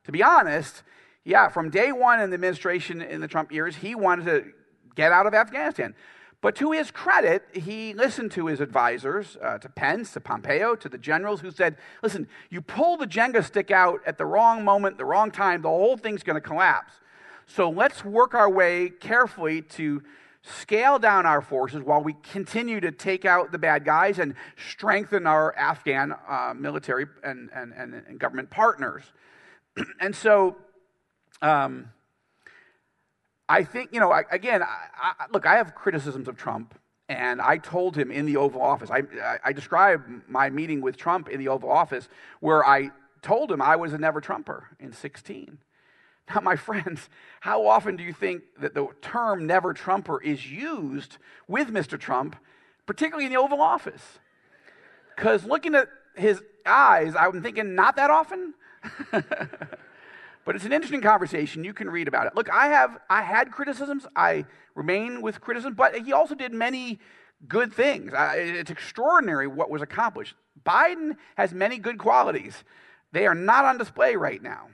To 0.05 0.13
be 0.13 0.23
honest, 0.23 0.83
yeah, 1.25 1.49
from 1.49 1.71
day 1.71 1.93
one 1.93 2.21
in 2.21 2.31
the 2.31 2.35
administration 2.35 3.03
in 3.03 3.21
the 3.21 3.29
Trump 3.29 3.51
years, 3.51 3.77
he 3.77 3.95
wanted 3.95 4.25
to 4.27 4.53
get 4.95 5.13
out 5.13 5.27
of 5.27 5.35
Afghanistan. 5.35 5.95
But 6.41 6.55
to 6.57 6.71
his 6.73 6.91
credit, 6.91 7.45
he 7.53 7.95
listened 7.95 8.31
to 8.33 8.47
his 8.47 8.61
advisors, 8.61 9.37
uh, 9.43 9.59
to 9.59 9.69
Pence, 9.69 10.13
to 10.13 10.21
Pompeo, 10.21 10.77
to 10.77 10.89
the 10.89 10.99
generals 10.99 11.41
who 11.41 11.51
said, 11.51 11.77
listen, 12.03 12.29
you 12.51 12.61
pull 12.61 12.97
the 12.97 13.07
Jenga 13.07 13.43
stick 13.43 13.71
out 13.71 14.01
at 14.07 14.19
the 14.19 14.27
wrong 14.27 14.65
moment, 14.65 14.99
the 14.99 15.05
wrong 15.05 15.31
time, 15.31 15.63
the 15.63 15.69
whole 15.69 15.97
thing's 15.97 16.23
going 16.23 16.35
to 16.35 16.41
collapse. 16.41 16.93
So 17.47 17.71
let's 17.71 18.05
work 18.05 18.35
our 18.35 18.51
way 18.51 18.91
carefully 18.91 19.63
to 19.63 20.03
scale 20.47 20.99
down 20.99 21.27
our 21.27 21.41
forces 21.41 21.83
while 21.83 22.03
we 22.03 22.15
continue 22.31 22.81
to 22.81 22.93
take 22.93 23.25
out 23.25 23.53
the 23.53 23.59
bad 23.59 23.85
guys 23.85 24.19
and 24.19 24.35
strengthen 24.57 25.27
our 25.27 25.55
Afghan 25.57 26.15
uh, 26.29 26.55
military 26.57 27.07
and, 27.25 27.51
and, 27.53 27.73
and, 27.73 28.19
government 28.19 28.51
partners. 28.51 29.03
and 30.01 30.15
so, 30.15 30.57
um, 31.43 31.91
I 33.49 33.65
think, 33.65 33.91
you 33.93 34.01
know, 34.01 34.13
I, 34.13 34.25
again, 34.31 34.63
I, 34.63 35.13
I, 35.19 35.27
look, 35.33 35.47
I 35.47 35.57
have 35.57 35.75
criticisms 35.75 36.29
of 36.29 36.37
Trump, 36.37 36.79
and 37.09 37.41
I 37.41 37.59
told 37.59 37.97
him 37.97 38.11
in 38.11 38.27
the 38.27 38.37
Oval 38.37 38.63
Office, 38.63 38.91
I, 38.91 39.03
I 39.45 39.53
described 39.53 40.29
my 40.29 40.51
meeting 40.51 40.81
with 40.81 40.97
Trump 40.97 41.29
in 41.29 41.39
the 41.39 41.49
Oval 41.49 41.71
Office 41.71 42.09
where 42.41 42.67
I 42.67 42.91
told 43.23 43.51
him 43.51 43.63
I 43.63 43.77
was 43.77 43.93
a 43.93 43.99
never 43.99 44.21
Trumper 44.21 44.69
in 44.81 44.93
16. 44.93 45.59
Now, 46.35 46.41
my 46.41 46.57
friends, 46.69 47.09
how 47.41 47.67
often 47.67 47.97
do 47.97 48.03
you 48.03 48.13
think 48.13 48.43
that 48.61 48.75
the 48.75 48.89
term 49.01 49.47
never 49.47 49.73
Trumper 49.73 50.21
is 50.21 50.51
used 50.51 51.19
with 51.49 51.69
Mr. 51.69 51.99
Trump, 51.99 52.37
particularly 52.87 53.27
in 53.27 53.33
the 53.33 53.39
Oval 53.39 53.61
Office? 53.61 54.19
Because 55.15 55.45
looking 55.45 55.75
at 55.75 55.89
his 56.15 56.43
eyes, 56.65 57.15
I'm 57.17 57.43
thinking 57.43 57.75
not 57.75 57.97
that 57.97 58.11
often. 58.11 58.55
but 59.11 60.55
it's 60.55 60.65
an 60.65 60.73
interesting 60.73 61.01
conversation. 61.01 61.65
You 61.65 61.73
can 61.73 61.91
read 61.91 62.09
about 62.09 62.27
it. 62.27 62.35
Look, 62.35 62.51
I 62.51 62.69
have 62.69 62.99
I 63.09 63.23
had 63.23 63.51
criticisms. 63.51 64.07
I 64.15 64.45
remain 64.75 65.23
with 65.23 65.41
criticism, 65.41 65.75
but 65.75 65.97
he 65.97 66.13
also 66.13 66.35
did 66.35 66.53
many 66.53 67.01
good 67.49 67.73
things. 67.73 68.13
it's 68.15 68.71
extraordinary 68.71 69.47
what 69.47 69.71
was 69.71 69.83
accomplished. 69.83 70.35
Biden 70.65 71.17
has 71.37 71.53
many 71.53 71.79
good 71.79 71.99
qualities. 71.99 72.65
They 73.13 73.27
are 73.27 73.35
not 73.35 73.65
on 73.65 73.79
display 73.79 74.17
right 74.17 74.43
now. 74.43 74.69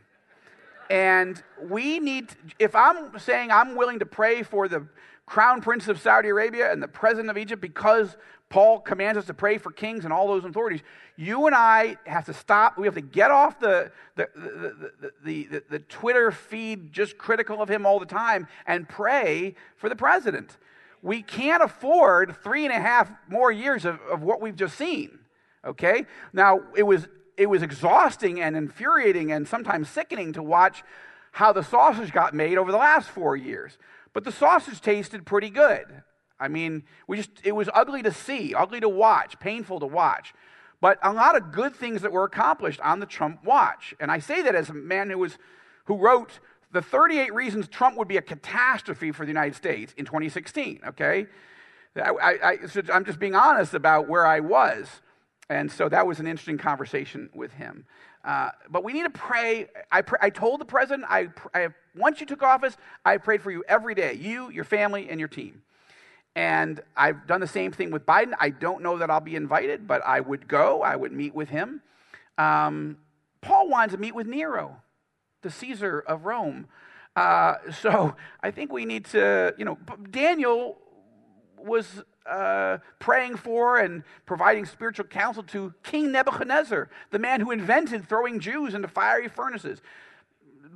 And 0.91 1.43
we 1.61 1.99
need, 1.99 2.29
if 2.59 2.75
I'm 2.75 3.19
saying 3.19 3.51
I'm 3.51 3.77
willing 3.77 3.99
to 4.01 4.07
pray 4.07 4.43
for 4.43 4.69
the 4.69 4.87
crown 5.27 5.61
prince 5.61 5.89
of 5.89 6.01
Saudi 6.01 6.29
Arabia 6.29 6.73
and 6.73 6.83
the 6.83 6.89
president 6.89 7.31
of 7.31 7.39
Egypt 7.39 7.63
because 7.63 8.17
Paul 8.49 8.81
commands 8.81 9.17
us 9.17 9.25
to 9.27 9.35
pray 9.35 9.57
for 9.57 9.73
kings 9.73 10.05
and 10.05 10.13
all 10.13 10.29
those 10.29 10.45
authorities, 10.45 10.83
you 11.17 11.47
and 11.47 11.55
I 11.55 11.97
have 12.05 12.27
to 12.27 12.35
stop. 12.35 12.77
We 12.77 12.87
have 12.87 12.95
to 12.97 13.01
get 13.01 13.31
off 13.31 13.59
the, 13.59 13.91
the, 14.17 14.29
the, 15.25 15.45
the, 15.51 15.63
the, 15.71 15.79
Twitter 15.79 16.31
feed 16.31 16.93
just 16.93 17.17
critical 17.17 17.63
of 17.63 17.71
him 17.71 17.87
all 17.87 17.99
the 17.99 18.07
time 18.07 18.47
and 18.67 18.87
pray 18.87 19.55
for 19.77 19.89
the 19.89 19.97
president. 19.97 20.59
We 21.01 21.23
can't 21.23 21.63
afford 21.63 22.37
three 22.43 22.67
and 22.67 22.75
a 22.75 22.81
half 22.81 23.11
more 23.27 23.51
years 23.51 23.87
of, 23.87 23.99
of 24.03 24.23
what 24.23 24.43
we've 24.43 24.57
just 24.57 24.77
seen. 24.77 25.19
Okay? 25.65 26.07
Now, 26.35 26.61
it 26.77 26.83
was 26.83 27.09
it 27.37 27.47
was 27.47 27.63
exhausting 27.63 28.41
and 28.41 28.57
infuriating 28.57 29.33
and 29.33 29.47
sometimes 29.47 29.89
sickening 29.89 30.33
to 30.35 30.43
watch 30.43 30.83
how 31.33 31.53
the 31.53 31.63
sausage 31.63 32.13
got 32.13 32.35
made 32.35 32.59
over 32.59 32.71
the 32.71 32.79
last 32.79 33.09
four 33.09 33.37
years. 33.37 33.79
But 34.13 34.25
the 34.25 34.33
sausage 34.33 34.81
tasted 34.81 35.25
pretty 35.25 35.51
good. 35.51 36.03
I 36.39 36.49
mean, 36.49 36.85
we 37.07 37.17
just 37.17 37.31
it 37.45 37.53
was 37.53 37.71
ugly 37.73 38.03
to 38.03 38.13
see, 38.13 38.55
ugly 38.55 38.81
to 38.81 38.89
watch, 38.89 39.39
painful 39.39 39.81
to 39.81 39.87
watch. 39.87 40.35
But 40.81 40.99
a 41.03 41.13
lot 41.13 41.37
of 41.37 41.53
good 41.53 41.75
things 41.75 42.03
that 42.03 42.13
were 42.13 42.25
accomplished 42.25 42.81
on 42.81 42.99
the 42.99 43.07
Trump 43.07 43.45
watch. 43.45 43.95
And 44.01 44.11
I 44.11 44.19
say 44.19 44.43
that 44.43 44.55
as 44.55 44.69
a 44.69 44.75
man 44.75 45.11
who 45.11 45.19
was 45.19 45.39
who 45.85 45.97
wrote 45.97 46.41
the 46.73 46.83
38 46.83 47.33
reasons 47.33 47.69
Trump 47.69 47.97
would 47.97 48.09
be 48.09 48.17
a 48.17 48.23
catastrophe 48.23 49.13
for 49.13 49.25
the 49.25 49.31
United 49.31 49.55
States 49.55 49.95
in 49.97 50.05
2016, 50.05 50.81
okay? 50.89 51.27
i 51.97 52.01
i 52.01 52.53
i 52.53 52.59
i'm 52.93 53.05
just 53.05 53.19
being 53.19 53.35
honest 53.35 53.75
about 53.75 54.09
where 54.09 54.27
I 54.27 54.41
was. 54.41 55.03
And 55.51 55.71
so 55.71 55.89
that 55.89 56.07
was 56.07 56.21
an 56.21 56.27
interesting 56.27 56.59
conversation 56.59 57.29
with 57.35 57.53
him. 57.53 57.85
Uh, 58.25 58.51
but 58.71 58.85
we 58.85 58.93
need 58.93 59.03
to 59.03 59.11
pray. 59.11 59.67
I, 59.91 60.03
pr- 60.03 60.17
I 60.21 60.31
told 60.31 60.61
the 60.61 60.65
president, 60.65 61.05
I, 61.09 61.27
pr- 61.27 61.49
I, 61.55 61.69
once 61.97 62.21
you 62.21 62.27
took 62.27 62.43
office, 62.43 62.77
I 63.05 63.17
prayed 63.17 63.43
for 63.43 63.51
you 63.51 63.65
every 63.69 63.95
day, 63.95 64.15
you, 64.15 64.51
your 64.51 64.65
family, 64.65 65.09
and 65.11 65.19
your 65.19 65.29
team. 65.29 65.63
And 66.35 66.81
I've 66.97 67.27
done 67.27 67.41
the 67.41 67.47
same 67.47 67.73
thing 67.73 67.91
with 67.91 68.07
Biden. 68.07 68.33
I 68.41 68.51
don't 68.51 68.83
know 68.83 68.99
that 68.99 69.11
I'll 69.11 69.21
be 69.21 69.37
invited, 69.37 69.87
but 69.87 70.03
I 70.07 70.21
would 70.21 70.49
go. 70.49 70.83
I 70.83 70.97
would 70.97 71.13
meet 71.13 71.35
with 71.35 71.51
him. 71.51 71.83
Um, 72.39 72.97
Paul 73.41 73.69
wanted 73.69 73.91
to 73.91 73.99
meet 73.99 74.15
with 74.15 74.27
Nero, 74.27 74.77
the 75.43 75.51
Caesar 75.51 76.01
of 76.07 76.25
Rome. 76.25 76.69
Uh, 77.17 77.57
so 77.81 78.15
I 78.43 78.51
think 78.51 78.73
we 78.73 78.85
need 78.85 79.05
to, 79.07 79.55
you 79.59 79.65
know, 79.65 79.79
Daniel 80.11 80.79
was 81.59 82.03
uh, 82.27 82.79
praying 82.99 83.37
for 83.37 83.79
and 83.79 84.03
providing 84.27 84.65
spiritual 84.65 85.07
counsel 85.07 85.43
to 85.45 85.75
King 85.83 86.13
Nebuchadnezzar, 86.13 86.89
the 87.11 87.19
man 87.19 87.41
who 87.41 87.51
invented 87.51 88.09
throwing 88.09 88.41
Jews 88.41 88.75
into 88.75 88.89
fiery 88.89 89.29
furnaces. 89.29 89.81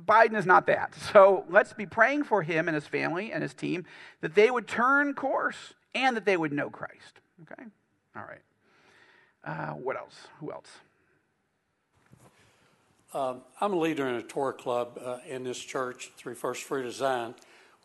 Biden 0.05 0.37
is 0.37 0.45
not 0.45 0.67
that. 0.67 0.93
So 1.13 1.45
let's 1.49 1.73
be 1.73 1.85
praying 1.85 2.23
for 2.25 2.41
him 2.41 2.67
and 2.67 2.75
his 2.75 2.85
family 2.85 3.31
and 3.31 3.41
his 3.41 3.53
team 3.53 3.85
that 4.21 4.35
they 4.35 4.51
would 4.51 4.67
turn 4.67 5.13
course 5.13 5.73
and 5.95 6.15
that 6.15 6.25
they 6.25 6.37
would 6.37 6.51
know 6.51 6.69
Christ. 6.69 7.21
Okay? 7.43 7.63
All 8.15 8.23
right. 8.23 8.41
Uh, 9.43 9.73
what 9.73 9.95
else? 9.95 10.15
Who 10.39 10.51
else? 10.51 10.69
Um, 13.13 13.41
I'm 13.61 13.73
a 13.73 13.79
leader 13.79 14.07
in 14.07 14.15
a 14.15 14.21
Torah 14.21 14.53
club 14.53 14.99
uh, 15.03 15.19
in 15.27 15.43
this 15.43 15.57
church 15.57 16.11
through 16.17 16.35
First 16.35 16.69
of 16.69 16.93
Zion. 16.93 17.35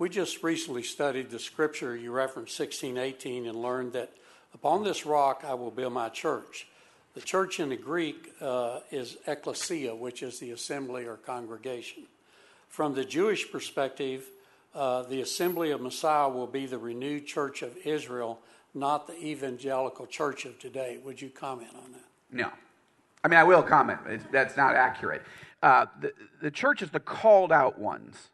We 0.02 0.08
just 0.08 0.42
recently 0.42 0.82
studied 0.82 1.30
the 1.30 1.38
scripture 1.38 1.94
you 1.94 2.10
referenced, 2.10 2.58
1618, 2.58 3.46
and 3.46 3.62
learned 3.62 3.92
that 3.92 4.10
upon 4.52 4.82
this 4.82 5.06
rock 5.06 5.44
I 5.46 5.54
will 5.54 5.70
build 5.70 5.92
my 5.92 6.08
church. 6.08 6.66
The 7.14 7.20
church 7.20 7.60
in 7.60 7.68
the 7.68 7.76
Greek 7.76 8.32
uh, 8.40 8.80
is 8.90 9.16
ecclesia, 9.28 9.94
which 9.94 10.24
is 10.24 10.40
the 10.40 10.50
assembly 10.50 11.06
or 11.06 11.18
congregation. 11.18 12.02
From 12.68 12.94
the 12.94 13.04
Jewish 13.04 13.52
perspective, 13.52 14.24
uh, 14.74 15.04
the 15.04 15.20
assembly 15.20 15.70
of 15.70 15.80
Messiah 15.80 16.28
will 16.28 16.48
be 16.48 16.66
the 16.66 16.78
renewed 16.78 17.24
church 17.24 17.62
of 17.62 17.76
Israel, 17.84 18.40
not 18.74 19.06
the 19.06 19.16
evangelical 19.24 20.08
church 20.08 20.46
of 20.46 20.58
today. 20.58 20.98
Would 21.04 21.22
you 21.22 21.30
comment 21.30 21.76
on 21.76 21.92
that? 21.92 22.08
No. 22.32 22.50
I 23.22 23.28
mean, 23.28 23.38
I 23.38 23.44
will 23.44 23.62
comment. 23.62 24.00
It's, 24.08 24.24
that's 24.32 24.56
not 24.56 24.74
accurate. 24.74 25.22
Uh, 25.62 25.86
the, 26.00 26.12
the 26.40 26.50
church 26.50 26.82
is 26.82 26.90
the 26.90 26.98
called 26.98 27.52
out 27.52 27.78
ones. 27.78 28.30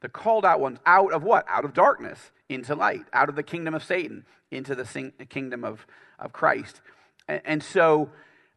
The 0.00 0.08
called 0.08 0.44
out 0.44 0.60
ones 0.60 0.78
out 0.86 1.12
of 1.12 1.22
what? 1.22 1.44
Out 1.48 1.64
of 1.64 1.74
darkness 1.74 2.30
into 2.48 2.74
light, 2.74 3.04
out 3.12 3.28
of 3.28 3.36
the 3.36 3.42
kingdom 3.42 3.74
of 3.74 3.84
Satan 3.84 4.24
into 4.50 4.74
the 4.74 5.12
kingdom 5.28 5.64
of, 5.64 5.86
of 6.18 6.32
Christ. 6.32 6.80
And, 7.28 7.40
and 7.44 7.62
so 7.62 8.10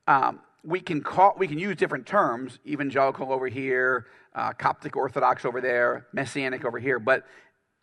um, 0.08 0.40
we, 0.64 0.80
can 0.80 1.02
call, 1.02 1.36
we 1.38 1.48
can 1.48 1.60
use 1.60 1.76
different 1.76 2.06
terms, 2.06 2.60
evangelical 2.66 3.32
over 3.32 3.48
here, 3.48 4.08
uh, 4.36 4.54
Coptic 4.54 4.96
Orthodox 4.96 5.46
over 5.46 5.62
there, 5.62 6.08
Messianic 6.14 6.66
over 6.66 6.80
here. 6.80 7.00
But 7.00 7.26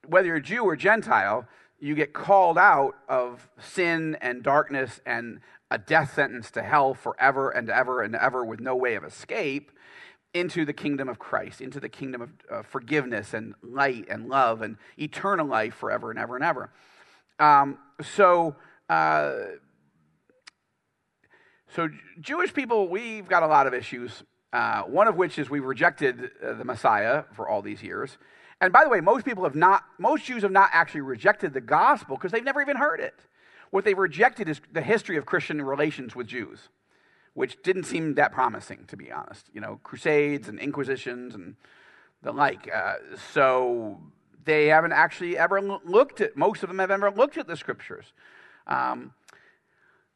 whether 0.06 0.26
you're 0.26 0.40
Jew 0.40 0.64
or 0.64 0.76
Gentile, 0.76 1.46
you 1.78 1.94
get 1.94 2.12
called 2.12 2.58
out 2.58 2.96
of 3.08 3.48
sin 3.58 4.16
and 4.20 4.42
darkness 4.42 5.00
and 5.06 5.40
a 5.70 5.78
death 5.78 6.14
sentence 6.14 6.50
to 6.50 6.62
hell 6.62 6.94
forever 6.94 7.50
and 7.50 7.70
ever 7.70 8.02
and 8.02 8.16
ever 8.16 8.44
with 8.44 8.60
no 8.60 8.74
way 8.74 8.96
of 8.96 9.04
escape 9.04 9.70
into 10.32 10.64
the 10.64 10.72
kingdom 10.72 11.08
of 11.08 11.18
Christ, 11.18 11.60
into 11.60 11.80
the 11.80 11.88
kingdom 11.88 12.22
of 12.22 12.30
uh, 12.50 12.62
forgiveness 12.62 13.34
and 13.34 13.54
light 13.62 14.06
and 14.08 14.28
love 14.28 14.62
and 14.62 14.76
eternal 14.98 15.46
life 15.46 15.74
forever 15.74 16.10
and 16.10 16.18
ever 16.18 16.36
and 16.36 16.44
ever. 16.44 16.70
Um, 17.38 17.78
so, 18.14 18.54
uh, 18.88 19.32
so 21.74 21.88
Jewish 22.20 22.54
people, 22.54 22.88
we've 22.88 23.28
got 23.28 23.42
a 23.42 23.46
lot 23.46 23.66
of 23.66 23.74
issues. 23.74 24.22
Uh, 24.52 24.82
one 24.82 25.06
of 25.06 25.16
which 25.16 25.38
is 25.38 25.48
we've 25.48 25.64
rejected 25.64 26.30
uh, 26.44 26.54
the 26.54 26.64
Messiah 26.64 27.24
for 27.34 27.48
all 27.48 27.62
these 27.62 27.82
years. 27.82 28.18
And 28.60 28.72
by 28.72 28.82
the 28.84 28.90
way, 28.90 29.00
most 29.00 29.24
people 29.24 29.44
have 29.44 29.54
not, 29.54 29.84
most 29.98 30.24
Jews 30.24 30.42
have 30.42 30.50
not 30.52 30.70
actually 30.72 31.02
rejected 31.02 31.54
the 31.54 31.60
gospel 31.60 32.16
because 32.16 32.32
they've 32.32 32.44
never 32.44 32.60
even 32.60 32.76
heard 32.76 33.00
it. 33.00 33.14
What 33.70 33.84
they've 33.84 33.96
rejected 33.96 34.48
is 34.48 34.60
the 34.72 34.82
history 34.82 35.16
of 35.16 35.24
Christian 35.24 35.62
relations 35.62 36.16
with 36.16 36.26
Jews, 36.26 36.68
which 37.34 37.62
didn't 37.62 37.84
seem 37.84 38.14
that 38.14 38.32
promising, 38.32 38.84
to 38.88 38.96
be 38.96 39.10
honest. 39.12 39.48
You 39.52 39.60
know, 39.60 39.80
crusades 39.82 40.48
and 40.48 40.58
inquisitions 40.58 41.34
and 41.34 41.56
the 42.22 42.32
like. 42.32 42.68
Uh, 42.72 42.94
so 43.32 44.00
they 44.44 44.66
haven't 44.66 44.92
actually 44.92 45.38
ever 45.38 45.60
looked 45.60 46.20
at, 46.20 46.36
most 46.36 46.62
of 46.62 46.68
them 46.68 46.78
have 46.78 46.90
ever 46.90 47.10
looked 47.10 47.38
at 47.38 47.46
the 47.46 47.56
scriptures. 47.56 48.12
Um, 48.66 49.12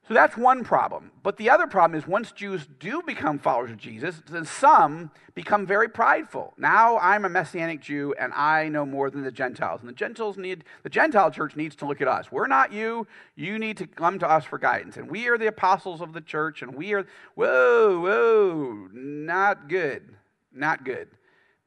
so 0.06 0.12
that's 0.12 0.36
one 0.36 0.64
problem. 0.64 1.12
But 1.22 1.38
the 1.38 1.48
other 1.48 1.66
problem 1.66 1.98
is 1.98 2.06
once 2.06 2.30
Jews 2.30 2.68
do 2.78 3.00
become 3.02 3.38
followers 3.38 3.70
of 3.70 3.78
Jesus, 3.78 4.20
then 4.28 4.44
some 4.44 5.10
become 5.34 5.66
very 5.66 5.88
prideful. 5.88 6.52
Now 6.58 6.98
I'm 6.98 7.24
a 7.24 7.30
messianic 7.30 7.80
Jew 7.80 8.14
and 8.18 8.30
I 8.34 8.68
know 8.68 8.84
more 8.84 9.08
than 9.08 9.22
the 9.22 9.32
Gentiles. 9.32 9.80
And 9.80 9.88
the 9.88 9.94
Gentiles 9.94 10.36
need 10.36 10.64
the 10.82 10.90
Gentile 10.90 11.30
church 11.30 11.56
needs 11.56 11.74
to 11.76 11.86
look 11.86 12.02
at 12.02 12.08
us. 12.08 12.30
We're 12.30 12.48
not 12.48 12.70
you. 12.70 13.06
You 13.34 13.58
need 13.58 13.78
to 13.78 13.86
come 13.86 14.18
to 14.18 14.28
us 14.28 14.44
for 14.44 14.58
guidance. 14.58 14.98
And 14.98 15.10
we 15.10 15.26
are 15.28 15.38
the 15.38 15.46
apostles 15.46 16.02
of 16.02 16.12
the 16.12 16.20
church 16.20 16.60
and 16.60 16.74
we 16.74 16.92
are 16.92 17.06
whoa, 17.34 18.00
whoa, 18.00 18.88
not 18.92 19.70
good. 19.70 20.14
Not 20.52 20.84
good. 20.84 21.08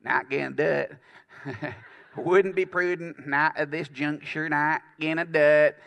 Not 0.03 0.29
gonna 0.29 0.51
do 0.51 0.63
it. 0.63 0.95
Wouldn't 2.15 2.55
be 2.55 2.65
prudent, 2.65 3.27
not 3.27 3.57
at 3.57 3.71
this 3.71 3.87
juncture, 3.89 4.47
not 4.47 4.81
gonna 5.01 5.25
do 5.25 5.39
it. 5.39 5.77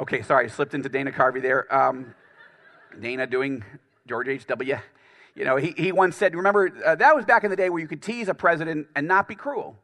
Okay, 0.00 0.22
sorry, 0.22 0.46
I 0.46 0.48
slipped 0.48 0.72
into 0.72 0.88
Dana 0.88 1.12
Carvey 1.12 1.42
there. 1.42 1.72
Um, 1.74 2.14
Dana 2.98 3.26
doing 3.26 3.62
George 4.08 4.28
H.W. 4.28 4.78
You 5.34 5.44
know, 5.44 5.56
he, 5.56 5.74
he 5.76 5.92
once 5.92 6.16
said, 6.16 6.34
remember, 6.34 6.72
uh, 6.82 6.94
that 6.94 7.14
was 7.14 7.26
back 7.26 7.44
in 7.44 7.50
the 7.50 7.56
day 7.56 7.68
where 7.68 7.82
you 7.82 7.86
could 7.86 8.00
tease 8.00 8.28
a 8.28 8.32
president 8.32 8.88
and 8.96 9.06
not 9.06 9.28
be 9.28 9.34
cruel, 9.34 9.76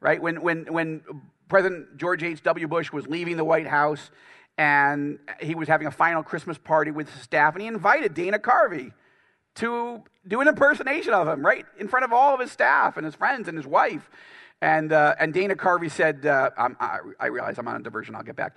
right? 0.00 0.22
When, 0.22 0.40
when, 0.42 0.72
when 0.72 1.02
President 1.48 1.96
George 1.96 2.22
H.W. 2.22 2.68
Bush 2.68 2.92
was 2.92 3.08
leaving 3.08 3.36
the 3.36 3.44
White 3.44 3.66
House 3.66 4.12
and 4.56 5.18
he 5.40 5.56
was 5.56 5.66
having 5.66 5.88
a 5.88 5.90
final 5.90 6.22
Christmas 6.22 6.56
party 6.56 6.92
with 6.92 7.10
his 7.10 7.22
staff, 7.22 7.54
and 7.54 7.62
he 7.62 7.66
invited 7.66 8.14
Dana 8.14 8.38
Carvey 8.38 8.92
to 9.56 10.04
do 10.28 10.40
an 10.40 10.46
impersonation 10.46 11.12
of 11.12 11.26
him, 11.26 11.44
right? 11.44 11.66
In 11.80 11.88
front 11.88 12.04
of 12.04 12.12
all 12.12 12.32
of 12.32 12.38
his 12.38 12.52
staff 12.52 12.96
and 12.96 13.04
his 13.04 13.16
friends 13.16 13.48
and 13.48 13.58
his 13.58 13.66
wife. 13.66 14.08
And, 14.62 14.92
uh, 14.92 15.16
and 15.18 15.34
Dana 15.34 15.56
Carvey 15.56 15.90
said, 15.90 16.24
uh, 16.24 16.50
I, 16.56 16.98
I, 17.18 17.26
realize 17.26 17.58
I'm 17.58 17.66
on 17.66 17.74
a 17.74 17.82
diversion, 17.82 18.14
I'll 18.14 18.22
get 18.22 18.36
back. 18.36 18.56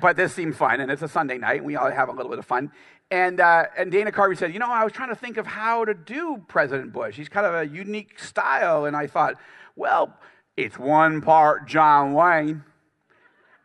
But 0.00 0.16
this 0.16 0.32
seemed 0.32 0.56
fun, 0.56 0.80
and 0.80 0.90
it's 0.90 1.02
a 1.02 1.08
Sunday 1.08 1.38
night, 1.38 1.58
and 1.58 1.66
we 1.66 1.76
all 1.76 1.90
have 1.90 2.08
a 2.08 2.12
little 2.12 2.30
bit 2.30 2.38
of 2.38 2.46
fun. 2.46 2.72
And, 3.10 3.40
uh, 3.40 3.66
and 3.76 3.92
Dana 3.92 4.10
Carvey 4.10 4.38
said, 4.38 4.52
You 4.54 4.58
know, 4.58 4.70
I 4.70 4.84
was 4.84 4.92
trying 4.92 5.10
to 5.10 5.14
think 5.14 5.36
of 5.36 5.46
how 5.46 5.84
to 5.84 5.92
do 5.92 6.42
President 6.48 6.92
Bush. 6.92 7.14
He's 7.14 7.28
kind 7.28 7.44
of 7.44 7.54
a 7.54 7.66
unique 7.66 8.18
style. 8.18 8.86
And 8.86 8.96
I 8.96 9.06
thought, 9.06 9.34
Well, 9.76 10.16
it's 10.56 10.78
one 10.78 11.20
part 11.20 11.66
John 11.66 12.14
Wayne 12.14 12.64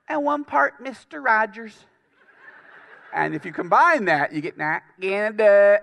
and 0.09 0.23
one 0.23 0.43
part 0.43 0.83
Mr. 0.83 1.23
Rogers. 1.23 1.85
And 3.13 3.33
if 3.33 3.45
you 3.45 3.53
combine 3.53 4.05
that, 4.05 4.33
you 4.33 4.41
get 4.41 4.57
not 4.57 4.83
gonna. 4.99 5.79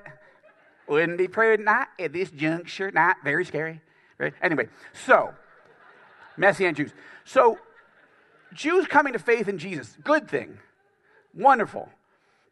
Wouldn't 0.86 1.16
be 1.16 1.28
prudent 1.28 1.64
not 1.64 1.88
at 1.98 2.12
this 2.12 2.30
juncture, 2.30 2.90
not 2.90 3.16
very 3.24 3.46
scary. 3.46 3.80
Right? 4.18 4.34
Anyway, 4.42 4.68
so 5.06 5.34
Messianic 6.36 6.76
Jews. 6.76 6.92
So 7.24 7.58
Jews 8.54 8.86
coming 8.86 9.12
to 9.12 9.18
faith 9.18 9.48
in 9.48 9.58
Jesus, 9.58 9.96
good 10.02 10.28
thing, 10.28 10.58
wonderful. 11.34 11.88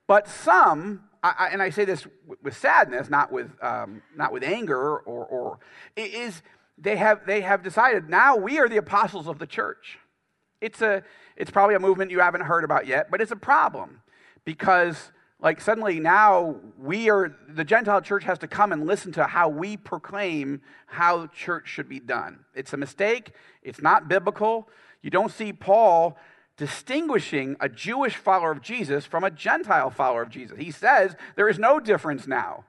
But 0.06 0.28
some, 0.28 1.04
I, 1.22 1.34
I, 1.38 1.48
and 1.48 1.62
I 1.62 1.70
say 1.70 1.84
this 1.84 2.06
with 2.42 2.56
sadness, 2.56 3.08
not 3.08 3.32
with, 3.32 3.50
um, 3.62 4.02
not 4.16 4.32
with 4.32 4.42
anger, 4.42 4.98
or, 4.98 5.24
or 5.24 5.58
is 5.96 6.42
they 6.76 6.96
have, 6.96 7.20
they 7.26 7.40
have 7.40 7.62
decided 7.62 8.08
now 8.08 8.36
we 8.36 8.58
are 8.58 8.68
the 8.68 8.76
apostles 8.76 9.28
of 9.28 9.38
the 9.38 9.46
church. 9.46 9.98
It's, 10.60 10.82
a, 10.82 11.02
it's 11.36 11.50
probably 11.50 11.74
a 11.74 11.80
movement 11.80 12.10
you 12.10 12.20
haven't 12.20 12.42
heard 12.42 12.64
about 12.64 12.86
yet, 12.86 13.10
but 13.10 13.20
it's 13.20 13.32
a 13.32 13.36
problem 13.36 14.02
because 14.44 15.12
like 15.42 15.60
suddenly 15.60 15.98
now 15.98 16.56
we 16.78 17.10
are 17.10 17.36
the 17.48 17.64
gentile 17.64 18.00
church 18.00 18.24
has 18.24 18.38
to 18.38 18.46
come 18.46 18.72
and 18.72 18.86
listen 18.86 19.12
to 19.12 19.24
how 19.24 19.48
we 19.48 19.76
proclaim 19.76 20.62
how 20.86 21.26
church 21.26 21.68
should 21.68 21.88
be 21.88 22.00
done 22.00 22.38
it's 22.54 22.72
a 22.72 22.76
mistake 22.76 23.32
it's 23.62 23.82
not 23.82 24.08
biblical 24.08 24.68
you 25.02 25.10
don't 25.10 25.32
see 25.32 25.52
Paul 25.52 26.16
distinguishing 26.56 27.56
a 27.60 27.68
Jewish 27.68 28.16
follower 28.16 28.52
of 28.52 28.62
Jesus 28.62 29.04
from 29.04 29.24
a 29.24 29.30
Gentile 29.30 29.90
follower 29.90 30.22
of 30.22 30.30
Jesus. 30.30 30.58
He 30.58 30.70
says 30.70 31.16
there 31.36 31.48
is 31.48 31.58
no 31.58 31.80
difference 31.80 32.26
now. 32.26 32.64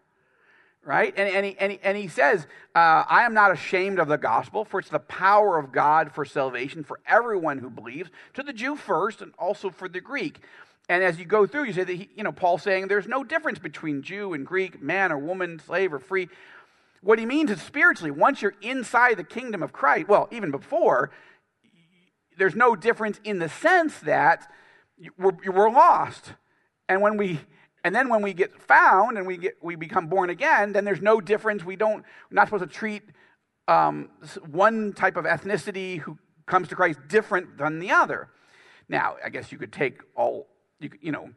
Right? 0.85 1.13
And, 1.15 1.33
and, 1.33 1.45
he, 1.45 1.57
and, 1.59 1.71
he, 1.71 1.79
and 1.81 1.95
he 1.97 2.09
says, 2.09 2.45
uh, 2.75 3.05
I 3.07 3.23
am 3.23 3.33
not 3.33 3.53
ashamed 3.53 3.99
of 3.99 4.09
the 4.09 4.17
gospel, 4.17 4.65
for 4.65 4.81
it's 4.81 4.89
the 4.89 4.99
power 4.99 5.57
of 5.57 5.71
God 5.71 6.11
for 6.11 6.25
salvation 6.25 6.83
for 6.83 6.99
everyone 7.07 7.59
who 7.59 7.69
believes, 7.69 8.09
to 8.33 8.43
the 8.43 8.51
Jew 8.51 8.75
first 8.75 9.21
and 9.21 9.31
also 9.39 9.69
for 9.69 9.87
the 9.87 10.01
Greek. 10.01 10.41
And 10.89 11.01
as 11.01 11.17
you 11.17 11.23
go 11.23 11.47
through, 11.47 11.63
you 11.63 11.71
say 11.71 11.85
that, 11.85 11.93
he, 11.93 12.09
you 12.17 12.23
know, 12.23 12.33
Paul's 12.33 12.63
saying 12.63 12.89
there's 12.89 13.07
no 13.07 13.23
difference 13.23 13.59
between 13.59 14.01
Jew 14.01 14.33
and 14.33 14.45
Greek, 14.45 14.81
man 14.81 15.13
or 15.13 15.17
woman, 15.17 15.57
slave 15.65 15.93
or 15.93 15.99
free. 15.99 16.27
What 16.99 17.17
he 17.17 17.25
means 17.25 17.49
is 17.49 17.61
spiritually, 17.61 18.11
once 18.11 18.41
you're 18.41 18.55
inside 18.61 19.15
the 19.15 19.23
kingdom 19.23 19.63
of 19.63 19.71
Christ, 19.71 20.09
well, 20.09 20.27
even 20.31 20.51
before, 20.51 21.11
there's 22.37 22.55
no 22.55 22.75
difference 22.75 23.19
in 23.23 23.39
the 23.39 23.49
sense 23.49 23.99
that 23.99 24.51
we're, 25.17 25.33
we're 25.45 25.69
lost. 25.69 26.33
And 26.89 27.01
when 27.01 27.17
we 27.17 27.39
and 27.85 27.93
then 27.93 28.07
when 28.07 28.21
we 28.21 28.33
get 28.33 28.61
found 28.61 29.17
and 29.17 29.27
we 29.27 29.37
get 29.37 29.55
we 29.61 29.75
become 29.75 30.07
born 30.07 30.29
again, 30.29 30.73
then 30.73 30.85
there's 30.85 31.01
no 31.01 31.19
difference. 31.19 31.63
We 31.63 31.75
don't 31.75 32.03
we're 32.29 32.35
not 32.35 32.47
supposed 32.47 32.63
to 32.63 32.69
treat 32.69 33.03
um, 33.67 34.09
one 34.49 34.93
type 34.93 35.17
of 35.17 35.25
ethnicity 35.25 35.99
who 35.99 36.17
comes 36.45 36.67
to 36.69 36.75
Christ 36.75 36.99
different 37.07 37.57
than 37.57 37.79
the 37.79 37.91
other. 37.91 38.29
Now, 38.89 39.15
I 39.23 39.29
guess 39.29 39.51
you 39.51 39.57
could 39.57 39.71
take 39.71 40.01
all 40.15 40.47
you, 40.79 40.89
you 41.01 41.11
know 41.11 41.29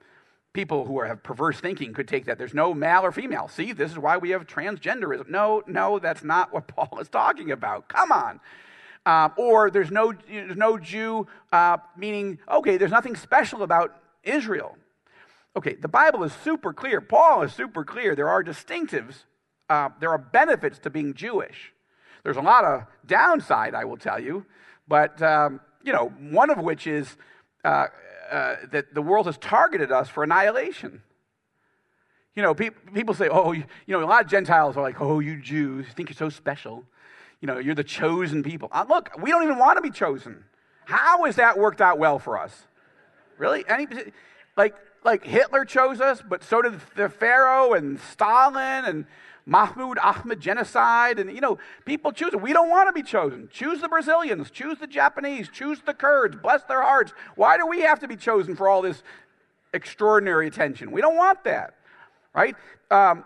people 0.56 0.86
who 0.86 0.98
are, 0.98 1.06
have 1.06 1.22
perverse 1.22 1.60
thinking 1.60 1.92
could 1.92 2.08
take 2.08 2.24
that. 2.24 2.38
There's 2.38 2.54
no 2.54 2.72
male 2.72 3.02
or 3.02 3.12
female. 3.12 3.46
See, 3.46 3.72
this 3.72 3.90
is 3.92 3.98
why 3.98 4.16
we 4.16 4.30
have 4.30 4.46
transgenderism. 4.46 5.28
No, 5.28 5.62
no, 5.66 5.98
that's 5.98 6.24
not 6.24 6.52
what 6.52 6.66
Paul 6.74 6.98
is 6.98 7.08
talking 7.08 7.50
about. 7.50 7.88
Come 7.88 8.10
on. 8.10 8.40
Um, 9.06 9.32
or 9.36 9.70
there's 9.70 9.92
no, 9.92 10.12
there's 10.28 10.56
no 10.56 10.76
Jew, 10.76 11.28
uh, 11.52 11.78
meaning, 11.96 12.40
okay, 12.50 12.76
there's 12.76 12.90
nothing 12.90 13.14
special 13.14 13.62
about 13.62 13.96
Israel. 14.24 14.76
Okay, 15.56 15.74
the 15.74 15.88
Bible 15.88 16.24
is 16.24 16.32
super 16.44 16.72
clear. 16.72 17.00
Paul 17.00 17.42
is 17.42 17.52
super 17.52 17.84
clear. 17.84 18.16
There 18.16 18.28
are 18.28 18.42
distinctives, 18.42 19.24
uh, 19.70 19.90
there 20.00 20.10
are 20.10 20.18
benefits 20.18 20.80
to 20.80 20.90
being 20.90 21.14
Jewish. 21.14 21.72
There's 22.24 22.36
a 22.36 22.42
lot 22.42 22.64
of 22.64 22.82
downside, 23.06 23.74
I 23.74 23.84
will 23.84 23.96
tell 23.96 24.20
you, 24.20 24.44
but 24.88 25.22
um, 25.22 25.60
you 25.84 25.92
know, 25.92 26.08
one 26.30 26.50
of 26.50 26.58
which 26.58 26.88
is 26.88 27.16
uh, 27.64 27.86
uh, 28.30 28.56
that 28.72 28.92
the 28.92 29.02
world 29.02 29.26
has 29.26 29.38
targeted 29.38 29.92
us 29.92 30.08
for 30.08 30.24
annihilation. 30.24 31.02
You 32.34 32.42
know, 32.42 32.54
pe- 32.54 32.70
people 32.92 33.14
say, 33.14 33.28
oh, 33.28 33.52
you, 33.52 33.64
you, 33.86 33.96
know, 33.96 34.04
a 34.04 34.06
lot 34.06 34.24
of 34.24 34.30
Gentiles 34.30 34.76
are 34.76 34.82
like, 34.82 35.00
oh, 35.00 35.20
you 35.20 35.40
Jews, 35.40 35.86
you 35.86 35.92
think 35.92 36.10
you're 36.10 36.16
so 36.16 36.28
special. 36.28 36.84
You 37.40 37.46
know, 37.46 37.58
you're 37.58 37.74
the 37.74 37.84
chosen 37.84 38.42
people. 38.42 38.68
Uh, 38.72 38.84
look, 38.88 39.10
we 39.20 39.30
don't 39.30 39.42
even 39.42 39.58
want 39.58 39.76
to 39.76 39.82
be 39.82 39.90
chosen. 39.90 40.44
How 40.86 41.24
has 41.24 41.36
that 41.36 41.58
worked 41.58 41.80
out 41.80 41.98
well 41.98 42.18
for 42.18 42.38
us? 42.38 42.64
Really? 43.38 43.64
Any, 43.68 43.86
like, 44.56 44.74
like 45.04 45.24
Hitler 45.24 45.64
chose 45.64 46.00
us, 46.00 46.22
but 46.26 46.42
so 46.42 46.62
did 46.62 46.80
the 46.94 47.08
Pharaoh 47.08 47.74
and 47.74 48.00
Stalin 48.00 48.84
and 48.84 49.06
Mahmoud 49.44 49.98
Ahmadinejad. 49.98 51.20
And, 51.20 51.32
you 51.32 51.40
know, 51.40 51.58
people 51.84 52.12
choose. 52.12 52.32
We 52.34 52.52
don't 52.52 52.70
want 52.70 52.88
to 52.88 52.92
be 52.92 53.02
chosen. 53.02 53.48
Choose 53.52 53.80
the 53.80 53.88
Brazilians, 53.88 54.50
choose 54.50 54.78
the 54.78 54.86
Japanese, 54.86 55.48
choose 55.48 55.80
the 55.84 55.94
Kurds, 55.94 56.36
bless 56.36 56.62
their 56.64 56.82
hearts. 56.82 57.12
Why 57.34 57.56
do 57.56 57.66
we 57.66 57.80
have 57.80 58.00
to 58.00 58.08
be 58.08 58.16
chosen 58.16 58.56
for 58.56 58.68
all 58.68 58.82
this 58.82 59.02
extraordinary 59.72 60.46
attention? 60.46 60.90
We 60.90 61.00
don't 61.00 61.16
want 61.16 61.44
that, 61.44 61.74
right? 62.34 62.56
Um, 62.90 63.24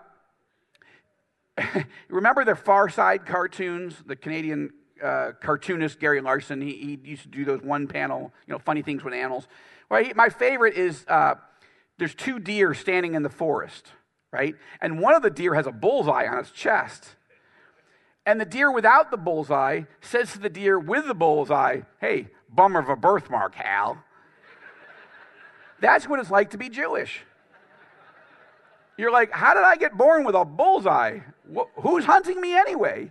remember 2.09 2.45
the 2.45 2.55
Far 2.57 2.89
Side 2.89 3.27
cartoons, 3.27 3.97
the 4.07 4.17
Canadian 4.17 4.71
uh, 5.03 5.33
cartoonist 5.41 6.01
Gary 6.01 6.21
Larson? 6.21 6.61
He, 6.61 6.99
he, 7.03 7.11
used 7.11 7.23
to 7.23 7.29
do 7.29 7.45
those 7.45 7.63
one 7.63 7.87
panel, 7.87 8.33
you 8.47 8.53
know, 8.53 8.59
funny 8.59 8.83
things 8.83 9.05
with 9.05 9.15
animals. 9.15 9.49
My 9.91 10.29
favorite 10.29 10.75
is 10.75 11.05
uh, 11.09 11.35
there's 11.99 12.15
two 12.15 12.39
deer 12.39 12.75
standing 12.75 13.15
in 13.15 13.23
the 13.23 13.29
forest, 13.29 13.89
right? 14.33 14.55
And 14.81 15.01
one 15.01 15.15
of 15.15 15.23
the 15.23 15.31
deer 15.31 15.55
has 15.55 15.67
a 15.67 15.73
bullseye 15.73 16.27
on 16.27 16.39
its 16.39 16.51
chest. 16.51 17.17
And 18.25 18.41
the 18.41 18.45
deer 18.45 18.71
without 18.71 19.11
the 19.11 19.17
bullseye 19.17 19.83
says 20.01 20.33
to 20.33 20.39
the 20.39 20.49
deer 20.49 20.79
with 20.79 21.07
the 21.07 21.15
bullseye, 21.15 21.81
Hey, 22.01 22.29
bummer 22.49 22.81
of 22.81 22.89
a 22.89 22.97
birthmark, 22.97 23.55
Hal. 23.55 24.03
That's 25.81 26.09
what 26.09 26.21
it's 26.21 26.31
like 26.31 26.51
to 26.51 26.59
be 26.59 26.69
Jewish. 26.69 27.23
You're 29.01 29.11
like, 29.11 29.33
How 29.33 29.55
did 29.55 29.65
I 29.65 29.77
get 29.77 29.97
born 29.97 30.25
with 30.25 30.35
a 30.35 30.45
bullseye? 30.45 31.21
Who's 31.77 32.05
hunting 32.05 32.41
me 32.41 32.55
anyway? 32.55 33.11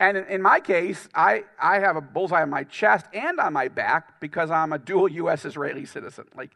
And 0.00 0.16
in, 0.16 0.40
my 0.40 0.60
case, 0.60 1.08
I, 1.12 1.42
I 1.60 1.80
have 1.80 1.96
a 1.96 2.00
bullseye 2.00 2.42
on 2.42 2.50
my 2.50 2.62
chest 2.62 3.06
and 3.12 3.40
on 3.40 3.52
my 3.52 3.66
back 3.66 4.20
because 4.20 4.48
I'm 4.48 4.72
a 4.72 4.78
dual 4.78 5.08
U.S. 5.08 5.44
Israeli 5.44 5.86
citizen. 5.86 6.26
Like, 6.36 6.52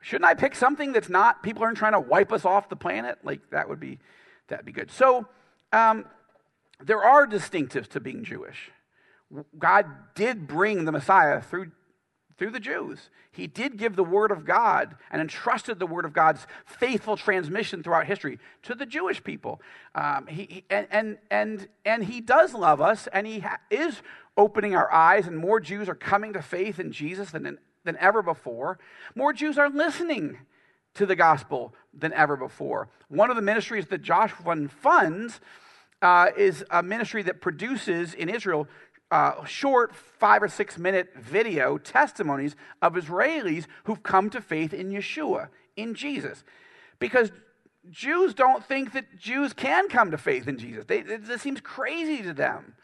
Shouldn't 0.00 0.24
I 0.24 0.32
pick 0.32 0.54
something 0.54 0.92
that's 0.92 1.10
not, 1.10 1.42
people 1.42 1.62
aren't 1.62 1.76
trying 1.76 1.92
to 1.92 2.00
wipe 2.00 2.32
us 2.32 2.46
off 2.46 2.70
the 2.70 2.76
planet? 2.76 3.18
Like, 3.22 3.50
that 3.50 3.68
would 3.68 3.80
be, 3.80 3.98
that'd 4.48 4.64
be 4.64 4.72
good. 4.72 4.90
So, 4.90 5.26
um, 5.74 6.06
there 6.82 7.04
are 7.04 7.26
distinctives 7.26 7.86
to 7.88 8.00
being 8.00 8.24
Jewish. 8.24 8.70
God 9.58 9.84
did 10.14 10.46
bring 10.46 10.86
the 10.86 10.92
Messiah 10.92 11.42
through, 11.42 11.72
through 12.40 12.50
the 12.50 12.58
Jews. 12.58 13.10
He 13.30 13.46
did 13.46 13.76
give 13.76 13.96
the 13.96 14.02
Word 14.02 14.30
of 14.30 14.46
God 14.46 14.96
and 15.10 15.20
entrusted 15.20 15.78
the 15.78 15.86
Word 15.86 16.06
of 16.06 16.14
God's 16.14 16.46
faithful 16.64 17.18
transmission 17.18 17.82
throughout 17.82 18.06
history 18.06 18.38
to 18.62 18.74
the 18.74 18.86
Jewish 18.86 19.22
people. 19.22 19.60
Um, 19.94 20.26
he, 20.26 20.64
and, 20.70 20.86
and, 20.90 21.18
and, 21.30 21.68
and 21.84 22.02
He 22.02 22.22
does 22.22 22.54
love 22.54 22.80
us, 22.80 23.06
and 23.12 23.26
He 23.26 23.40
ha- 23.40 23.58
is 23.70 24.00
opening 24.38 24.74
our 24.74 24.90
eyes, 24.90 25.26
and 25.26 25.36
more 25.36 25.60
Jews 25.60 25.86
are 25.86 25.94
coming 25.94 26.32
to 26.32 26.40
faith 26.40 26.80
in 26.80 26.92
Jesus 26.92 27.30
than 27.30 27.58
than 27.84 27.96
ever 27.98 28.22
before. 28.22 28.78
More 29.14 29.34
Jews 29.34 29.58
are 29.58 29.68
listening 29.68 30.38
to 30.94 31.04
the 31.04 31.16
gospel 31.16 31.74
than 31.92 32.14
ever 32.14 32.38
before. 32.38 32.88
One 33.08 33.28
of 33.28 33.36
the 33.36 33.42
ministries 33.42 33.86
that 33.88 34.00
Joshua 34.00 34.42
Fund 34.44 34.72
funds 34.72 35.40
uh, 36.02 36.28
is 36.36 36.64
a 36.70 36.82
ministry 36.82 37.22
that 37.22 37.40
produces 37.40 38.14
in 38.14 38.28
Israel 38.28 38.66
uh, 39.10 39.44
short 39.44 39.94
five 39.94 40.42
or 40.42 40.48
six 40.48 40.78
minute 40.78 41.10
video 41.16 41.78
testimonies 41.78 42.54
of 42.80 42.94
Israelis 42.94 43.66
who've 43.84 44.02
come 44.02 44.30
to 44.30 44.40
faith 44.40 44.72
in 44.72 44.90
Yeshua, 44.90 45.48
in 45.76 45.94
Jesus. 45.94 46.44
Because 46.98 47.32
Jews 47.90 48.34
don't 48.34 48.64
think 48.64 48.92
that 48.92 49.18
Jews 49.18 49.52
can 49.52 49.88
come 49.88 50.10
to 50.10 50.18
faith 50.18 50.46
in 50.46 50.58
Jesus. 50.58 50.84
They, 50.86 50.98
it, 50.98 51.28
it 51.28 51.40
seems 51.40 51.60
crazy 51.60 52.22
to 52.22 52.32
them. 52.32 52.74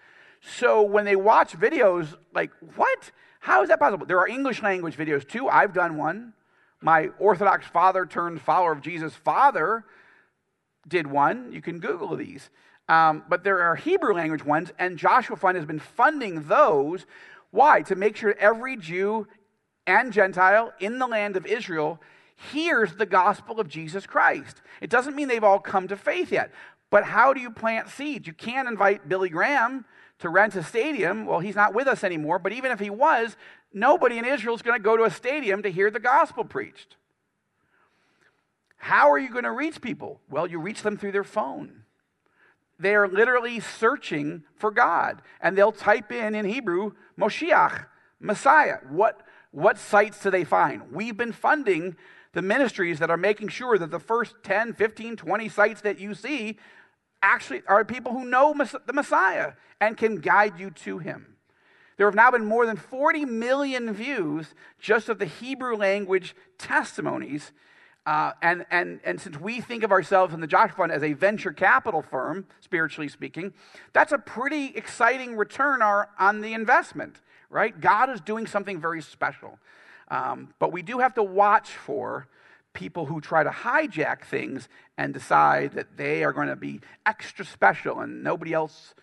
So 0.40 0.82
when 0.82 1.04
they 1.04 1.16
watch 1.16 1.52
videos 1.52 2.14
like, 2.34 2.50
what? 2.76 3.10
How 3.40 3.62
is 3.62 3.68
that 3.68 3.78
possible? 3.78 4.06
There 4.06 4.18
are 4.18 4.28
English 4.28 4.62
language 4.62 4.96
videos 4.96 5.28
too. 5.28 5.48
I've 5.48 5.72
done 5.72 5.96
one. 5.96 6.32
My 6.80 7.08
Orthodox 7.18 7.66
father 7.66 8.06
turned 8.06 8.40
follower 8.40 8.72
of 8.72 8.80
Jesus 8.80 9.14
father 9.14 9.84
did 10.86 11.06
one. 11.06 11.52
You 11.52 11.62
can 11.62 11.78
Google 11.78 12.16
these. 12.16 12.50
Um, 12.88 13.24
but 13.28 13.42
there 13.42 13.62
are 13.62 13.74
Hebrew 13.74 14.14
language 14.14 14.44
ones, 14.44 14.72
and 14.78 14.98
Joshua 14.98 15.36
Fund 15.36 15.56
has 15.56 15.66
been 15.66 15.80
funding 15.80 16.44
those. 16.44 17.06
Why? 17.50 17.82
To 17.82 17.96
make 17.96 18.16
sure 18.16 18.36
every 18.38 18.76
Jew 18.76 19.26
and 19.86 20.12
Gentile 20.12 20.72
in 20.78 20.98
the 20.98 21.06
land 21.06 21.36
of 21.36 21.46
Israel 21.46 22.00
hears 22.52 22.94
the 22.94 23.06
gospel 23.06 23.58
of 23.58 23.68
Jesus 23.68 24.06
Christ. 24.06 24.62
It 24.80 24.90
doesn't 24.90 25.16
mean 25.16 25.28
they've 25.28 25.42
all 25.42 25.58
come 25.58 25.88
to 25.88 25.96
faith 25.96 26.30
yet. 26.30 26.52
But 26.90 27.04
how 27.04 27.32
do 27.32 27.40
you 27.40 27.50
plant 27.50 27.88
seeds? 27.88 28.26
You 28.26 28.32
can't 28.32 28.68
invite 28.68 29.08
Billy 29.08 29.28
Graham 29.28 29.84
to 30.20 30.28
rent 30.28 30.54
a 30.54 30.62
stadium. 30.62 31.26
Well, 31.26 31.40
he's 31.40 31.56
not 31.56 31.74
with 31.74 31.88
us 31.88 32.04
anymore, 32.04 32.38
but 32.38 32.52
even 32.52 32.70
if 32.70 32.78
he 32.78 32.90
was, 32.90 33.36
nobody 33.72 34.18
in 34.18 34.24
Israel 34.24 34.54
is 34.54 34.62
going 34.62 34.78
to 34.78 34.82
go 34.82 34.96
to 34.96 35.04
a 35.04 35.10
stadium 35.10 35.62
to 35.62 35.70
hear 35.70 35.90
the 35.90 35.98
gospel 35.98 36.44
preached. 36.44 36.96
How 38.76 39.10
are 39.10 39.18
you 39.18 39.30
going 39.30 39.44
to 39.44 39.50
reach 39.50 39.80
people? 39.80 40.20
Well, 40.30 40.46
you 40.46 40.60
reach 40.60 40.82
them 40.82 40.96
through 40.96 41.12
their 41.12 41.24
phone. 41.24 41.82
They 42.78 42.94
are 42.94 43.08
literally 43.08 43.60
searching 43.60 44.44
for 44.56 44.70
God, 44.70 45.22
and 45.40 45.56
they'll 45.56 45.72
type 45.72 46.12
in 46.12 46.34
in 46.34 46.44
Hebrew, 46.44 46.92
Moshiach, 47.18 47.86
Messiah. 48.20 48.78
What, 48.88 49.22
what 49.50 49.78
sites 49.78 50.22
do 50.22 50.30
they 50.30 50.44
find? 50.44 50.92
We've 50.92 51.16
been 51.16 51.32
funding 51.32 51.96
the 52.32 52.42
ministries 52.42 52.98
that 52.98 53.10
are 53.10 53.16
making 53.16 53.48
sure 53.48 53.78
that 53.78 53.90
the 53.90 53.98
first 53.98 54.34
10, 54.42 54.74
15, 54.74 55.16
20 55.16 55.48
sites 55.48 55.80
that 55.80 55.98
you 55.98 56.14
see 56.14 56.58
actually 57.22 57.62
are 57.66 57.84
people 57.84 58.12
who 58.12 58.26
know 58.26 58.54
the 58.86 58.92
Messiah 58.92 59.52
and 59.80 59.96
can 59.96 60.16
guide 60.16 60.58
you 60.58 60.70
to 60.70 60.98
him. 60.98 61.36
There 61.96 62.06
have 62.06 62.14
now 62.14 62.30
been 62.30 62.44
more 62.44 62.66
than 62.66 62.76
40 62.76 63.24
million 63.24 63.92
views 63.92 64.54
just 64.78 65.08
of 65.08 65.18
the 65.18 65.24
Hebrew 65.24 65.76
language 65.76 66.36
testimonies. 66.58 67.52
Uh, 68.06 68.32
and, 68.40 68.64
and, 68.70 69.00
and 69.04 69.20
since 69.20 69.36
we 69.36 69.60
think 69.60 69.82
of 69.82 69.90
ourselves 69.90 70.32
in 70.32 70.40
the 70.40 70.46
Joshua 70.46 70.76
Fund 70.76 70.92
as 70.92 71.02
a 71.02 71.12
venture 71.12 71.52
capital 71.52 72.02
firm, 72.02 72.46
spiritually 72.60 73.08
speaking, 73.08 73.52
that's 73.92 74.12
a 74.12 74.18
pretty 74.18 74.66
exciting 74.76 75.36
return 75.36 75.82
our, 75.82 76.08
on 76.16 76.40
the 76.40 76.54
investment, 76.54 77.20
right? 77.50 77.78
God 77.80 78.08
is 78.10 78.20
doing 78.20 78.46
something 78.46 78.80
very 78.80 79.02
special. 79.02 79.58
Um, 80.08 80.54
but 80.60 80.70
we 80.72 80.82
do 80.82 81.00
have 81.00 81.14
to 81.14 81.22
watch 81.24 81.70
for 81.70 82.28
people 82.72 83.06
who 83.06 83.20
try 83.20 83.42
to 83.42 83.50
hijack 83.50 84.24
things 84.24 84.68
and 84.96 85.12
decide 85.12 85.72
that 85.72 85.96
they 85.96 86.22
are 86.22 86.32
going 86.32 86.48
to 86.48 86.54
be 86.54 86.80
extra 87.06 87.44
special 87.44 88.00
and 88.00 88.22
nobody 88.22 88.52
else 88.52 88.94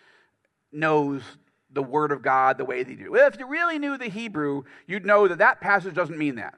knows 0.71 1.23
the 1.71 1.83
Word 1.83 2.11
of 2.13 2.21
God 2.21 2.57
the 2.57 2.65
way 2.65 2.83
they 2.83 2.95
do. 2.95 3.15
If 3.15 3.37
you 3.37 3.47
really 3.47 3.79
knew 3.79 3.97
the 3.97 4.07
Hebrew, 4.07 4.63
you'd 4.87 5.05
know 5.05 5.27
that 5.27 5.39
that 5.39 5.59
passage 5.59 5.93
doesn't 5.93 6.17
mean 6.17 6.35
that. 6.35 6.53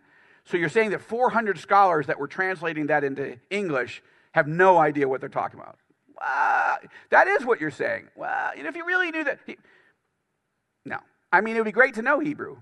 So 0.45 0.57
you're 0.57 0.69
saying 0.69 0.91
that 0.91 1.01
400 1.01 1.57
scholars 1.57 2.07
that 2.07 2.19
were 2.19 2.27
translating 2.27 2.87
that 2.87 3.03
into 3.03 3.37
English 3.49 4.03
have 4.33 4.47
no 4.47 4.77
idea 4.77 5.07
what 5.07 5.19
they're 5.19 5.29
talking 5.29 5.59
about. 5.59 5.77
That 7.09 7.27
is 7.27 7.45
what 7.45 7.59
you're 7.59 7.71
saying. 7.71 8.09
Know, 8.17 8.51
if 8.55 8.75
you 8.75 8.85
really 8.85 9.11
knew 9.11 9.23
that. 9.23 9.39
He... 9.45 9.57
No. 10.85 10.97
I 11.31 11.41
mean, 11.41 11.55
it 11.55 11.59
would 11.59 11.65
be 11.65 11.71
great 11.71 11.95
to 11.95 12.01
know 12.01 12.19
Hebrew. 12.19 12.57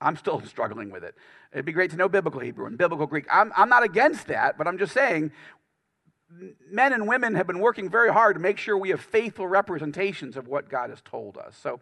I'm 0.00 0.16
still 0.16 0.40
struggling 0.46 0.90
with 0.90 1.04
it. 1.04 1.14
It'd 1.52 1.64
be 1.64 1.72
great 1.72 1.90
to 1.92 1.96
know 1.96 2.08
biblical 2.08 2.40
Hebrew 2.40 2.66
and 2.66 2.76
biblical 2.76 3.06
Greek. 3.06 3.26
I'm, 3.30 3.52
I'm 3.56 3.68
not 3.68 3.82
against 3.82 4.26
that, 4.28 4.58
but 4.58 4.66
I'm 4.66 4.78
just 4.78 4.92
saying 4.92 5.32
men 6.70 6.92
and 6.92 7.06
women 7.06 7.34
have 7.34 7.46
been 7.46 7.60
working 7.60 7.90
very 7.90 8.12
hard 8.12 8.34
to 8.36 8.40
make 8.40 8.58
sure 8.58 8.76
we 8.76 8.90
have 8.90 9.00
faithful 9.00 9.46
representations 9.46 10.36
of 10.36 10.48
what 10.48 10.68
God 10.68 10.90
has 10.90 11.00
told 11.02 11.36
us. 11.36 11.56
So, 11.62 11.80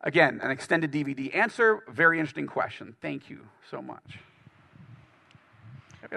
again, 0.00 0.40
an 0.42 0.50
extended 0.50 0.92
DVD 0.92 1.34
answer. 1.34 1.82
Very 1.88 2.18
interesting 2.20 2.46
question. 2.46 2.94
Thank 3.02 3.28
you 3.28 3.46
so 3.68 3.82
much. 3.82 4.18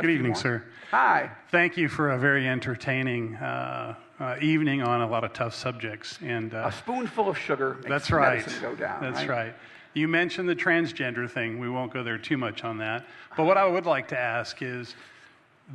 Good 0.02 0.12
evening, 0.12 0.36
sir. 0.36 0.64
Hi. 0.92 1.32
Thank 1.50 1.76
you 1.76 1.90
for 1.90 2.12
a 2.12 2.20
very 2.20 2.48
entertaining 2.48 3.36
uh, 3.36 3.96
uh, 4.20 4.36
evening 4.40 4.84
on 4.84 5.02
a 5.02 5.08
lot 5.08 5.24
of 5.24 5.34
tough 5.34 5.56
subjects. 5.56 6.20
And 6.22 6.54
uh, 6.54 6.66
a 6.68 6.72
spoonful 6.72 7.28
of 7.28 7.38
sugar 7.38 7.76
makes 7.76 7.88
that's 7.88 8.12
right. 8.12 8.46
go 8.62 8.76
down. 8.76 9.02
That's 9.02 9.28
right? 9.28 9.30
right. 9.30 9.56
You 9.96 10.08
mentioned 10.08 10.48
the 10.48 10.56
transgender 10.56 11.28
thing. 11.28 11.58
We 11.58 11.68
won't 11.68 11.92
go 11.92 12.04
there 12.04 12.20
too 12.20 12.38
much 12.38 12.64
on 12.64 12.78
that. 12.78 13.08
But 13.36 13.46
what 13.46 13.58
I 13.58 13.66
would 13.66 13.88
like 13.88 14.08
to 14.10 14.20
ask 14.20 14.62
is 14.62 14.94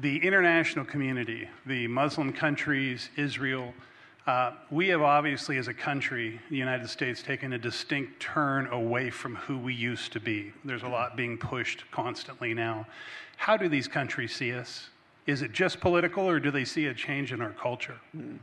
the 0.00 0.18
international 0.18 0.84
community, 0.84 1.48
the 1.66 1.88
Muslim 1.88 2.32
countries, 2.32 3.10
Israel, 3.16 3.74
Uh, 4.24 4.52
we 4.70 4.86
have 4.88 5.02
obviously, 5.02 5.58
as 5.58 5.66
a 5.66 5.74
country, 5.74 6.40
the 6.48 6.56
United 6.56 6.88
States, 6.88 7.22
taken 7.22 7.54
a 7.54 7.58
distinct 7.58 8.20
turn 8.20 8.68
away 8.68 9.10
from 9.10 9.34
who 9.34 9.58
we 9.58 9.74
used 9.74 10.12
to 10.12 10.20
be. 10.20 10.52
There's 10.64 10.84
a 10.84 10.88
lot 10.88 11.16
being 11.16 11.36
pushed 11.36 11.90
constantly 11.90 12.54
now. 12.54 12.86
How 13.36 13.56
do 13.56 13.68
these 13.68 13.88
countries 13.88 14.34
see 14.34 14.52
us? 14.52 14.90
Is 15.26 15.42
it 15.42 15.52
just 15.52 15.80
political, 15.80 16.28
or 16.28 16.38
do 16.38 16.52
they 16.52 16.64
see 16.64 16.86
a 16.86 16.94
change 16.94 17.32
in 17.32 17.40
our 17.40 17.50
culture? 17.50 17.96
Hmm. 18.12 18.36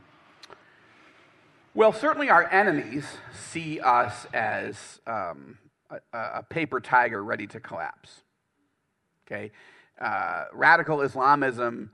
Well, 1.72 1.92
certainly 1.92 2.28
our 2.28 2.50
enemies 2.50 3.06
see 3.32 3.80
us 3.80 4.26
as 4.34 5.00
um, 5.06 5.56
a, 5.88 6.00
a, 6.12 6.42
paper 6.42 6.80
tiger 6.80 7.22
ready 7.22 7.46
to 7.46 7.60
collapse. 7.60 8.22
Okay? 9.26 9.52
Uh, 10.00 10.46
radical 10.52 11.00
Islamism 11.00 11.90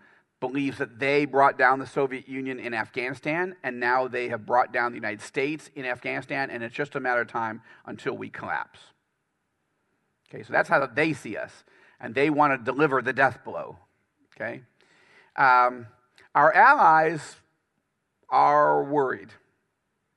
believes 0.47 0.79
that 0.79 0.99
they 0.99 1.25
brought 1.25 1.59
down 1.59 1.79
the 1.79 1.87
Soviet 1.87 2.29
Union 2.29 2.59
in 2.59 2.75
Afghanistan, 2.75 3.57
and 3.63 3.81
now 3.81 4.07
they 4.07 4.29
have 4.29 4.47
brought 4.47 4.73
down 4.73 4.93
the 4.93 4.97
United 4.97 5.21
States 5.21 5.71
in 5.75 5.85
Afghanistan, 5.85 6.51
and 6.51 6.63
it's 6.63 6.75
just 6.75 6.95
a 6.95 7.01
matter 7.01 7.21
of 7.23 7.29
time 7.29 7.63
until 7.87 8.17
we 8.17 8.29
collapse. 8.29 8.79
Okay, 10.29 10.43
so 10.43 10.53
that's 10.53 10.69
how 10.69 10.85
they 10.87 11.13
see 11.13 11.37
us, 11.37 11.65
and 12.01 12.15
they 12.15 12.31
want 12.31 12.53
to 12.53 12.73
deliver 12.73 13.03
the 13.03 13.13
death 13.13 13.41
blow. 13.45 13.79
Okay? 14.35 14.63
Um, 15.37 15.87
our 16.35 16.53
allies 16.53 17.37
are 18.29 18.85
worried. 18.85 19.31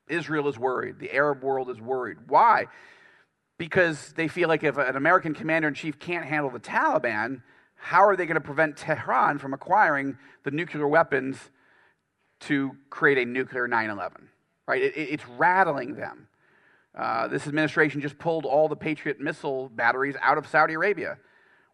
Israel 0.08 0.48
is 0.48 0.58
worried. 0.58 1.00
The 1.00 1.14
Arab 1.14 1.44
world 1.44 1.70
is 1.70 1.80
worried. 1.80 2.18
Why? 2.28 2.68
Because 3.58 4.14
they 4.14 4.28
feel 4.28 4.48
like 4.48 4.64
if 4.64 4.78
an 4.78 4.96
American 4.96 5.34
commander 5.34 5.68
in 5.68 5.74
chief 5.74 6.00
can't 6.00 6.26
handle 6.26 6.50
the 6.50 6.60
Taliban, 6.60 7.42
how 7.80 8.06
are 8.06 8.16
they 8.16 8.26
going 8.26 8.36
to 8.36 8.42
prevent 8.42 8.78
Tehran 8.78 9.40
from 9.40 9.54
acquiring 9.54 10.18
the 10.44 10.52
nuclear 10.52 10.88
weapons 10.88 11.38
to 12.42 12.76
create 12.90 13.18
a 13.18 13.26
nuclear 13.26 13.68
9 13.68 13.90
11? 13.90 14.30
Right? 14.68 14.82
It, 14.84 14.94
it's 14.96 15.28
rattling 15.38 15.96
them. 15.96 16.28
Uh, 16.94 17.28
this 17.28 17.48
administration 17.48 18.02
just 18.02 18.20
pulled 18.20 18.46
all 18.46 18.68
the 18.68 18.76
Patriot 18.76 19.20
missile 19.20 19.70
batteries 19.70 20.16
out 20.22 20.38
of 20.38 20.48
Saudi 20.48 20.74
Arabia, 20.74 21.18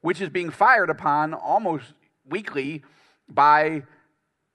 which 0.01 0.21
is 0.21 0.29
being 0.29 0.51
fired 0.51 0.89
upon 0.89 1.33
almost 1.33 1.93
weekly 2.29 2.83
by 3.27 3.81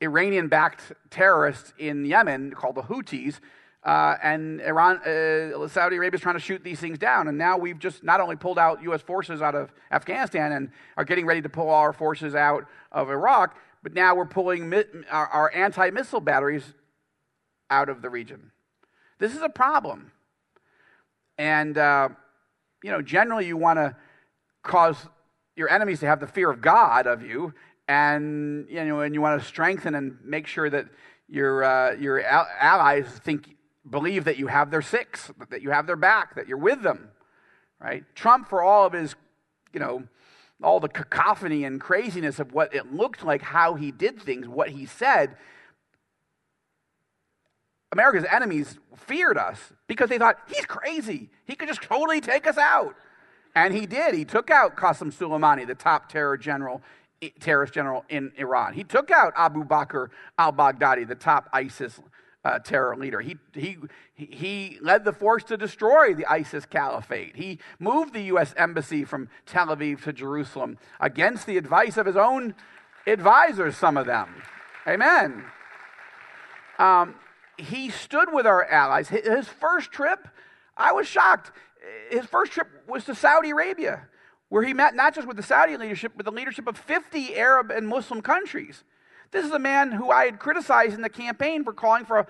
Iranian 0.01 0.49
backed 0.49 0.93
terrorists 1.11 1.73
in 1.79 2.05
Yemen 2.05 2.53
called 2.53 2.77
the 2.77 2.83
Houthis 2.83 3.41
uh, 3.83 4.16
and 4.22 4.61
Iran, 4.61 4.99
uh, 4.99 5.66
Saudi 5.68 5.97
Arabia 5.97 6.16
is 6.16 6.20
trying 6.20 6.35
to 6.35 6.41
shoot 6.41 6.62
these 6.62 6.78
things 6.78 6.99
down. 6.99 7.28
And 7.28 7.39
now 7.39 7.57
we've 7.57 7.78
just 7.78 8.05
not 8.05 8.20
only 8.20 8.37
pulled 8.37 8.59
out 8.59 8.83
U.S. 8.83 9.01
forces 9.01 9.41
out 9.41 9.55
of 9.55 9.72
Afghanistan 9.91 10.53
and 10.53 10.70
are 10.99 11.05
getting 11.05 11.24
ready 11.24 11.41
to 11.41 11.49
pull 11.49 11.70
our 11.70 11.93
forces 11.93 12.35
out 12.35 12.66
of 12.93 13.09
Iraq, 13.09 13.57
but 13.83 13.95
now 13.95 14.14
we're 14.14 14.26
pulling 14.26 14.68
mi- 14.68 14.85
our, 15.11 15.26
our 15.28 15.55
anti 15.55 15.89
missile 15.91 16.20
batteries 16.20 16.74
out 17.70 17.89
of 17.89 18.03
the 18.03 18.11
region. 18.11 18.51
This 19.18 19.35
is 19.35 19.41
a 19.41 19.49
problem. 19.49 20.12
And, 21.39 21.78
uh, 21.78 22.11
you 22.85 22.91
know, 22.91 23.01
generally 23.01 23.47
you 23.47 23.57
want 23.57 23.78
to 23.78 23.97
cause 24.62 24.97
your 25.57 25.70
enemies 25.70 26.01
to 26.01 26.07
have 26.07 26.20
the 26.20 26.26
fear 26.26 26.51
of 26.51 26.61
God 26.61 27.07
of 27.07 27.22
you, 27.22 27.55
and, 27.89 28.66
you 28.68 28.85
know, 28.85 29.01
and 29.01 29.14
you 29.14 29.22
want 29.22 29.41
to 29.41 29.47
strengthen 29.47 29.95
and 29.95 30.18
make 30.22 30.47
sure 30.47 30.68
that 30.68 30.87
your, 31.28 31.64
uh, 31.64 31.93
your 31.95 32.22
allies 32.22 33.07
think 33.24 33.57
believe 33.91 34.24
that 34.24 34.38
you 34.38 34.47
have 34.47 34.70
their 34.70 34.82
six, 34.82 35.30
that 35.51 35.62
you 35.62 35.70
have 35.70 35.86
their 35.86 35.97
back, 35.97 36.36
that 36.36 36.49
you're 36.49 36.59
with 36.59 36.82
them, 36.82 37.09
right? 37.80 38.05
Trump, 38.14 38.49
for 38.49 38.62
all 38.62 38.86
of 38.86 38.93
his, 38.93 39.14
you 39.72 39.80
know, 39.80 40.05
all 40.62 40.80
the 40.80 40.88
cacophony 40.88 41.64
and 41.64 41.80
craziness 41.80 42.38
of 42.38 42.53
what 42.53 42.74
it 42.74 42.93
looked 42.93 43.24
like, 43.24 43.43
how 43.43 43.74
he 43.74 43.91
did 43.91 44.20
things, 44.20 44.47
what 44.47 44.70
he 44.70 44.86
said, 44.86 45.36
America's 47.93 48.26
enemies 48.30 48.78
feared 48.97 49.36
us 49.36 49.59
because 49.88 50.09
they 50.09 50.18
thought, 50.18 50.38
he's 50.49 50.66
crazy. 50.66 51.28
He 51.47 51.57
could 51.57 51.68
just 51.68 51.82
totally 51.82 52.20
take 52.20 52.47
us 52.47 52.57
out. 52.57 52.95
And 53.57 53.74
he 53.74 53.86
did. 53.86 54.14
He 54.14 54.24
took 54.24 54.51
out 54.51 54.76
Qasem 54.76 55.12
Soleimani, 55.12 55.66
the 55.66 55.74
top 55.74 56.09
terror 56.09 56.36
general, 56.36 56.82
terrorist 57.41 57.74
general 57.74 58.05
in 58.09 58.30
Iran. 58.36 58.74
He 58.74 58.84
took 58.84 59.11
out 59.11 59.32
Abu 59.36 59.64
Bakr 59.64 60.09
al 60.38 60.53
Baghdadi, 60.53 61.09
the 61.09 61.16
top 61.16 61.49
ISIS 61.53 62.01
uh, 62.45 62.59
terror 62.59 62.97
leader. 62.97 63.20
He, 63.20 63.36
he, 63.55 63.76
he 64.14 64.78
led 64.80 65.05
the 65.05 65.12
force 65.12 65.45
to 65.45 65.57
destroy 65.57 66.14
the 66.14 66.26
ISIS 66.26 66.64
caliphate. 66.64 67.36
He 67.36 67.59
moved 67.78 68.14
the 68.14 68.22
U.S. 68.22 68.55
embassy 68.57 69.05
from 69.05 69.28
Tel 69.47 69.68
Aviv 69.68 70.03
to 70.05 70.12
Jerusalem 70.12 70.78
against 70.99 71.47
the 71.47 71.57
advice 71.57 71.97
of 71.97 72.07
his 72.07 72.16
own 72.16 72.55
advisors, 73.07 73.76
some 73.76 73.97
of 73.97 74.07
them. 74.07 74.43
Amen. 74.86 75.45
Um, 76.78 77.14
he 77.59 77.91
stood 77.91 78.32
with 78.32 78.47
our 78.47 78.64
allies. 78.64 79.09
His 79.09 79.47
first 79.47 79.93
trip, 79.93 80.28
I 80.76 80.93
was 80.93 81.07
shocked. 81.07 81.53
His 82.11 82.24
first 82.24 82.53
trip 82.53 82.68
was 82.88 83.05
to 83.05 83.14
Saudi 83.14 83.51
Arabia, 83.51 84.09
where 84.49 84.62
he 84.62 84.72
met 84.72 84.95
not 84.95 85.14
just 85.14 85.28
with 85.28 85.36
the 85.36 85.43
Saudi 85.43 85.76
leadership, 85.76 86.12
but 86.16 86.24
the 86.24 86.32
leadership 86.32 86.66
of 86.66 86.78
50 86.78 87.36
Arab 87.36 87.70
and 87.70 87.86
Muslim 87.86 88.22
countries. 88.22 88.82
This 89.31 89.45
is 89.45 89.53
a 89.53 89.59
man 89.59 89.93
who 89.93 90.11
I 90.11 90.24
had 90.24 90.39
criticized 90.39 90.95
in 90.95 91.03
the 91.03 91.09
campaign 91.09 91.64
for 91.64 91.72
calling 91.72 92.05
for 92.05 92.18
a, 92.18 92.26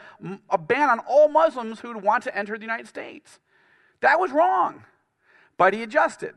a 0.51 0.59
ban 0.59 0.91
on 0.91 0.99
all 1.01 1.29
Muslims 1.29 1.81
who 1.81 1.89
would 1.89 2.03
want 2.03 2.25
to 2.25 2.37
enter 2.37 2.57
the 2.57 2.65
United 2.65 2.87
States. 2.87 3.39
That 4.01 4.21
was 4.21 4.31
wrong, 4.31 4.85
but 5.57 5.73
he 5.73 5.83
adjusted. 5.83 6.35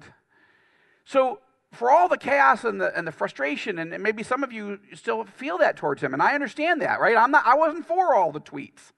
So, 1.05 1.39
for 1.71 1.89
all 1.89 2.07
the 2.07 2.17
chaos 2.17 2.63
and 2.63 2.79
the, 2.79 2.95
and 2.95 3.07
the 3.07 3.11
frustration, 3.11 3.79
and 3.79 4.01
maybe 4.01 4.21
some 4.21 4.43
of 4.43 4.53
you 4.53 4.79
still 4.93 5.25
feel 5.25 5.57
that 5.57 5.75
towards 5.75 6.03
him, 6.03 6.13
and 6.13 6.21
I 6.21 6.35
understand 6.35 6.81
that, 6.83 6.99
right? 6.99 7.17
I'm 7.17 7.31
not, 7.31 7.45
I 7.47 7.55
wasn't 7.55 7.87
for 7.87 8.13
all 8.13 8.31
the 8.31 8.39
tweets. 8.39 8.91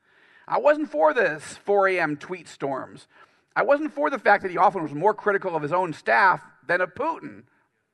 I 0.47 0.59
wasn't 0.59 0.91
for 0.91 1.13
this 1.13 1.57
4 1.63 1.87
a.m. 1.89 2.17
tweet 2.17 2.49
storms. 2.49 3.07
I 3.55 3.63
wasn't 3.63 3.93
for 3.93 4.09
the 4.09 4.19
fact 4.19 4.43
that 4.43 4.51
he 4.51 4.57
often 4.57 4.83
was 4.83 4.93
more 4.93 5.13
critical 5.13 5.55
of 5.55 5.63
his 5.63 5.71
own 5.71 5.93
staff 5.93 6.41
than 6.67 6.81
of 6.81 6.93
Putin. 6.93 7.43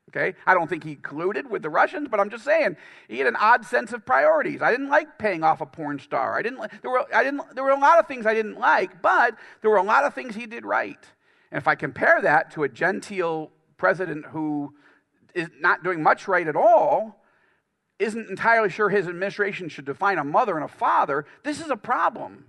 Okay? 0.10 0.38
I 0.46 0.54
don't 0.54 0.70
think 0.70 0.84
he 0.84 0.96
colluded 0.96 1.50
with 1.50 1.62
the 1.62 1.70
Russians, 1.70 2.08
but 2.10 2.20
I'm 2.20 2.30
just 2.30 2.44
saying 2.44 2.76
he 3.08 3.20
had 3.20 3.28
an 3.28 3.38
odd 3.38 3.66
sense 3.66 3.94
of 3.94 4.06
priorities. 4.06 4.62
I 4.62 4.72
didn't 4.72 4.90
like 4.90 5.18
paying 5.18 5.44
off 5.44 5.62
a 5.62 5.66
porn 5.66 6.00
star. 6.00 6.38
I 6.38 6.42
didn't 6.42 6.60
there 6.82 6.92
were 6.92 7.06
I 7.14 7.24
didn't 7.24 7.56
there 7.56 7.64
were 7.64 7.72
a 7.72 7.80
lot 7.80 8.00
of 8.00 8.08
things 8.08 8.26
I 8.26 8.34
didn't 8.34 8.60
like, 8.60 9.02
but 9.02 9.36
there 9.62 9.72
were 9.72 9.78
a 9.78 9.84
lot 9.84 10.04
of 10.04 10.14
things 10.14 10.36
he 10.36 10.46
did 10.46 10.66
right. 10.66 11.00
And 11.52 11.58
if 11.58 11.68
I 11.68 11.76
compare 11.76 12.22
that 12.22 12.52
to 12.52 12.64
a 12.64 12.70
genteel 12.70 13.52
president 13.78 14.26
who 14.28 14.74
is 15.34 15.50
not 15.60 15.84
doing 15.84 16.04
much 16.04 16.28
right 16.28 16.48
at 16.48 16.56
all, 16.56 17.24
isn't 18.00 18.30
entirely 18.30 18.70
sure 18.70 18.90
his 18.90 19.08
administration 19.08 19.70
should 19.70 19.86
define 19.86 20.18
a 20.18 20.24
mother 20.24 20.56
and 20.56 20.66
a 20.66 20.68
father, 20.68 21.26
this 21.44 21.62
is 21.62 21.70
a 21.70 21.78
problem. 21.78 22.46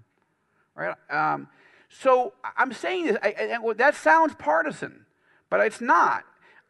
Right? 0.74 0.94
Um, 1.10 1.48
so 1.88 2.32
I'm 2.56 2.72
saying 2.72 3.06
this, 3.06 3.16
I, 3.22 3.58
I, 3.62 3.72
that 3.74 3.94
sounds 3.94 4.34
partisan, 4.34 5.04
but 5.50 5.60
it's 5.60 5.80
not. 5.80 6.24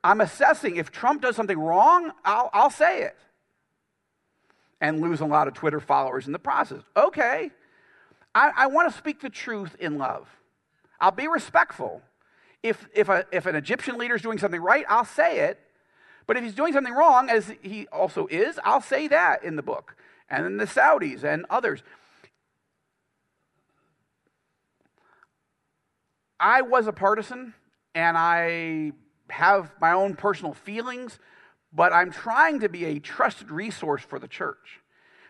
I'm 0.04 0.20
assessing 0.20 0.76
if 0.76 0.90
Trump 0.90 1.22
does 1.22 1.36
something 1.36 1.58
wrong, 1.58 2.12
I'll, 2.24 2.50
I'll 2.52 2.70
say 2.70 3.02
it 3.02 3.16
and 4.80 5.00
lose 5.00 5.20
a 5.20 5.26
lot 5.26 5.46
of 5.46 5.54
Twitter 5.54 5.78
followers 5.78 6.26
in 6.26 6.32
the 6.32 6.38
process. 6.38 6.82
Okay, 6.96 7.50
I, 8.34 8.50
I 8.56 8.66
want 8.66 8.90
to 8.90 8.98
speak 8.98 9.20
the 9.20 9.30
truth 9.30 9.76
in 9.78 9.96
love. 9.96 10.28
I'll 11.00 11.12
be 11.12 11.28
respectful. 11.28 12.02
If, 12.62 12.88
if, 12.94 13.08
a, 13.08 13.24
if 13.32 13.46
an 13.46 13.56
Egyptian 13.56 13.96
leader 13.96 14.16
is 14.16 14.22
doing 14.22 14.38
something 14.38 14.60
right, 14.60 14.84
I'll 14.88 15.04
say 15.04 15.40
it. 15.40 15.58
But 16.26 16.36
if 16.36 16.44
he's 16.44 16.54
doing 16.54 16.72
something 16.72 16.92
wrong, 16.92 17.28
as 17.28 17.52
he 17.62 17.86
also 17.88 18.28
is, 18.28 18.58
I'll 18.64 18.80
say 18.80 19.08
that 19.08 19.42
in 19.44 19.56
the 19.56 19.62
book. 19.62 19.96
And 20.28 20.44
then 20.44 20.56
the 20.56 20.66
Saudis 20.66 21.24
and 21.24 21.44
others. 21.50 21.82
I 26.38 26.62
was 26.62 26.86
a 26.86 26.92
partisan, 26.92 27.54
and 27.94 28.16
I 28.16 28.92
have 29.32 29.72
my 29.80 29.92
own 29.92 30.14
personal 30.14 30.52
feelings, 30.52 31.18
but 31.72 31.92
I'm 31.92 32.12
trying 32.12 32.60
to 32.60 32.68
be 32.68 32.84
a 32.84 32.98
trusted 32.98 33.50
resource 33.50 34.02
for 34.02 34.18
the 34.18 34.28
church. 34.28 34.80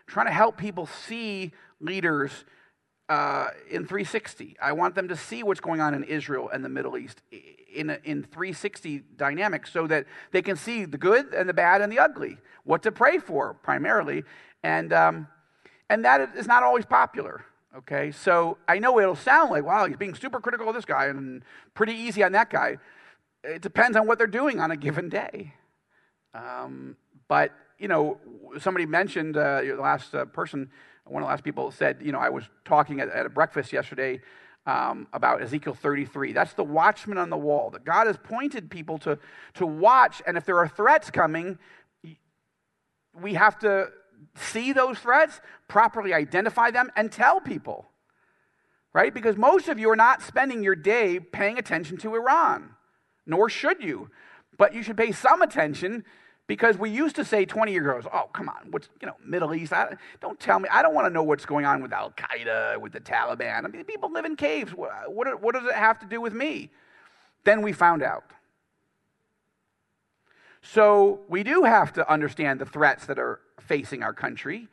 I'm 0.07 0.13
trying 0.13 0.25
to 0.27 0.33
help 0.33 0.57
people 0.57 0.85
see 0.85 1.53
leaders 1.79 2.31
uh, 3.07 3.47
in 3.69 3.85
360. 3.85 4.57
I 4.61 4.73
want 4.73 4.95
them 4.95 5.07
to 5.07 5.15
see 5.15 5.41
what's 5.41 5.61
going 5.61 5.79
on 5.79 5.93
in 5.93 6.03
Israel 6.03 6.49
and 6.49 6.63
the 6.65 6.69
Middle 6.69 6.97
East 6.97 7.21
in, 7.73 7.89
in 8.03 8.23
360 8.23 9.03
dynamics 9.15 9.71
so 9.71 9.87
that 9.87 10.05
they 10.31 10.41
can 10.41 10.57
see 10.57 10.83
the 10.83 10.97
good 10.97 11.33
and 11.33 11.47
the 11.47 11.53
bad 11.53 11.81
and 11.81 11.91
the 11.91 11.99
ugly, 11.99 12.37
what 12.65 12.83
to 12.83 12.91
pray 12.91 13.19
for 13.19 13.53
primarily. 13.53 14.23
And, 14.63 14.91
um, 14.91 15.27
and 15.89 16.03
that 16.03 16.35
is 16.35 16.47
not 16.47 16.63
always 16.63 16.85
popular. 16.85 17.45
Okay, 17.75 18.11
so 18.11 18.57
I 18.67 18.77
know 18.77 18.99
it'll 18.99 19.15
sound 19.15 19.49
like, 19.49 19.63
wow, 19.63 19.87
he's 19.87 19.97
being 19.97 20.13
super 20.13 20.39
critical 20.39 20.69
of 20.69 20.75
this 20.75 20.85
guy 20.85 21.05
and 21.05 21.43
pretty 21.73 21.93
easy 21.93 22.21
on 22.21 22.33
that 22.33 22.51
guy 22.51 22.77
it 23.43 23.61
depends 23.61 23.97
on 23.97 24.07
what 24.07 24.17
they're 24.17 24.27
doing 24.27 24.59
on 24.59 24.71
a 24.71 24.77
given 24.77 25.09
day. 25.09 25.53
Um, 26.33 26.95
but, 27.27 27.51
you 27.77 27.87
know, 27.87 28.17
somebody 28.59 28.85
mentioned, 28.85 29.37
uh, 29.37 29.61
the 29.61 29.75
last 29.75 30.15
uh, 30.15 30.25
person, 30.25 30.69
one 31.05 31.21
of 31.21 31.27
the 31.27 31.31
last 31.31 31.43
people 31.43 31.71
said, 31.71 31.97
you 32.01 32.11
know, 32.11 32.19
I 32.19 32.29
was 32.29 32.45
talking 32.65 32.99
at, 32.99 33.09
at 33.09 33.25
a 33.25 33.29
breakfast 33.29 33.73
yesterday 33.73 34.21
um, 34.65 35.07
about 35.13 35.41
Ezekiel 35.41 35.73
33. 35.73 36.33
That's 36.33 36.53
the 36.53 36.63
watchman 36.63 37.17
on 37.17 37.29
the 37.29 37.37
wall. 37.37 37.69
That 37.71 37.83
God 37.83 38.07
has 38.07 38.17
pointed 38.17 38.69
people 38.69 38.97
to, 38.99 39.19
to 39.55 39.65
watch, 39.65 40.21
and 40.25 40.37
if 40.37 40.45
there 40.45 40.57
are 40.57 40.67
threats 40.67 41.11
coming, 41.11 41.57
we 43.19 43.33
have 43.33 43.59
to 43.59 43.89
see 44.35 44.71
those 44.73 44.99
threats, 44.99 45.41
properly 45.67 46.13
identify 46.13 46.71
them, 46.71 46.91
and 46.95 47.11
tell 47.11 47.41
people. 47.41 47.89
Right? 48.93 49.13
Because 49.13 49.37
most 49.37 49.67
of 49.69 49.79
you 49.79 49.89
are 49.89 49.95
not 49.95 50.21
spending 50.21 50.63
your 50.63 50.75
day 50.75 51.19
paying 51.19 51.57
attention 51.57 51.97
to 51.97 52.15
Iran, 52.15 52.72
nor 53.25 53.49
should 53.49 53.83
you. 53.83 54.09
But 54.57 54.73
you 54.73 54.83
should 54.83 54.97
pay 54.97 55.11
some 55.11 55.41
attention 55.41 56.03
because 56.45 56.77
we 56.77 56.89
used 56.89 57.15
to 57.15 57.25
say 57.25 57.45
20 57.45 57.71
years 57.71 58.05
ago, 58.05 58.09
oh, 58.13 58.29
come 58.33 58.49
on, 58.49 58.69
what's, 58.71 58.89
you 59.01 59.07
know, 59.07 59.15
Middle 59.25 59.55
East, 59.55 59.71
I, 59.71 59.95
don't 60.21 60.39
tell 60.39 60.59
me, 60.59 60.67
I 60.69 60.81
don't 60.81 60.93
want 60.93 61.07
to 61.07 61.09
know 61.09 61.23
what's 61.23 61.45
going 61.45 61.65
on 61.65 61.81
with 61.81 61.93
Al 61.93 62.11
Qaeda, 62.11 62.79
with 62.79 62.91
the 62.91 62.99
Taliban. 62.99 63.63
I 63.63 63.67
mean, 63.69 63.83
people 63.85 64.11
live 64.11 64.25
in 64.25 64.35
caves. 64.35 64.73
What, 64.73 64.91
what, 65.07 65.41
what 65.41 65.55
does 65.55 65.65
it 65.65 65.73
have 65.73 65.99
to 65.99 66.05
do 66.05 66.19
with 66.19 66.33
me? 66.33 66.69
Then 67.45 67.61
we 67.61 67.71
found 67.71 68.03
out. 68.03 68.25
So 70.61 71.21
we 71.27 71.43
do 71.43 71.63
have 71.63 71.93
to 71.93 72.09
understand 72.11 72.59
the 72.59 72.65
threats 72.65 73.05
that 73.05 73.19
are 73.19 73.39
facing 73.59 74.03
our 74.03 74.13
country 74.13 74.67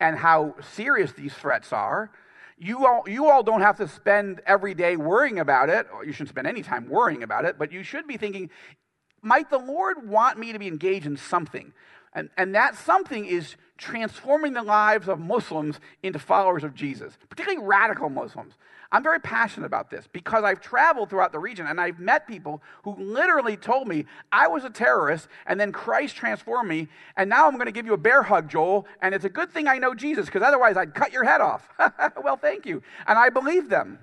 and 0.00 0.16
how 0.16 0.54
serious 0.74 1.12
these 1.12 1.32
threats 1.32 1.72
are. 1.72 2.10
You 2.64 2.86
all, 2.86 3.02
you 3.08 3.28
all 3.28 3.42
don't 3.42 3.60
have 3.60 3.78
to 3.78 3.88
spend 3.88 4.40
every 4.46 4.72
day 4.72 4.96
worrying 4.96 5.40
about 5.40 5.68
it, 5.68 5.88
or 5.92 6.04
you 6.04 6.12
shouldn't 6.12 6.28
spend 6.28 6.46
any 6.46 6.62
time 6.62 6.88
worrying 6.88 7.24
about 7.24 7.44
it, 7.44 7.58
but 7.58 7.72
you 7.72 7.82
should 7.82 8.06
be 8.06 8.16
thinking, 8.16 8.50
might 9.20 9.50
the 9.50 9.58
Lord 9.58 10.08
want 10.08 10.38
me 10.38 10.52
to 10.52 10.60
be 10.60 10.68
engaged 10.68 11.04
in 11.04 11.16
something? 11.16 11.72
And, 12.12 12.30
and 12.36 12.54
that 12.54 12.76
something 12.76 13.26
is 13.26 13.56
transforming 13.78 14.52
the 14.52 14.62
lives 14.62 15.08
of 15.08 15.18
Muslims 15.18 15.80
into 16.04 16.20
followers 16.20 16.62
of 16.62 16.72
Jesus, 16.72 17.18
particularly 17.28 17.66
radical 17.66 18.08
Muslims. 18.08 18.54
I'm 18.92 19.02
very 19.02 19.20
passionate 19.20 19.64
about 19.64 19.90
this 19.90 20.06
because 20.12 20.44
I've 20.44 20.60
traveled 20.60 21.08
throughout 21.08 21.32
the 21.32 21.38
region 21.38 21.66
and 21.66 21.80
I've 21.80 21.98
met 21.98 22.28
people 22.28 22.62
who 22.84 22.94
literally 22.96 23.56
told 23.56 23.88
me 23.88 24.04
I 24.30 24.48
was 24.48 24.64
a 24.64 24.70
terrorist 24.70 25.28
and 25.46 25.58
then 25.58 25.72
Christ 25.72 26.14
transformed 26.14 26.68
me 26.68 26.88
and 27.16 27.30
now 27.30 27.48
I'm 27.48 27.54
going 27.54 27.66
to 27.66 27.72
give 27.72 27.86
you 27.86 27.94
a 27.94 27.98
bear 27.98 28.22
hug, 28.22 28.50
Joel, 28.50 28.86
and 29.00 29.14
it's 29.14 29.24
a 29.24 29.30
good 29.30 29.50
thing 29.50 29.66
I 29.66 29.78
know 29.78 29.94
Jesus 29.94 30.26
because 30.26 30.42
otherwise 30.42 30.76
I'd 30.76 30.94
cut 30.94 31.10
your 31.10 31.24
head 31.24 31.40
off. 31.40 31.66
well, 32.22 32.36
thank 32.36 32.66
you. 32.66 32.82
And 33.06 33.18
I 33.18 33.30
believe 33.30 33.70
them. 33.70 33.98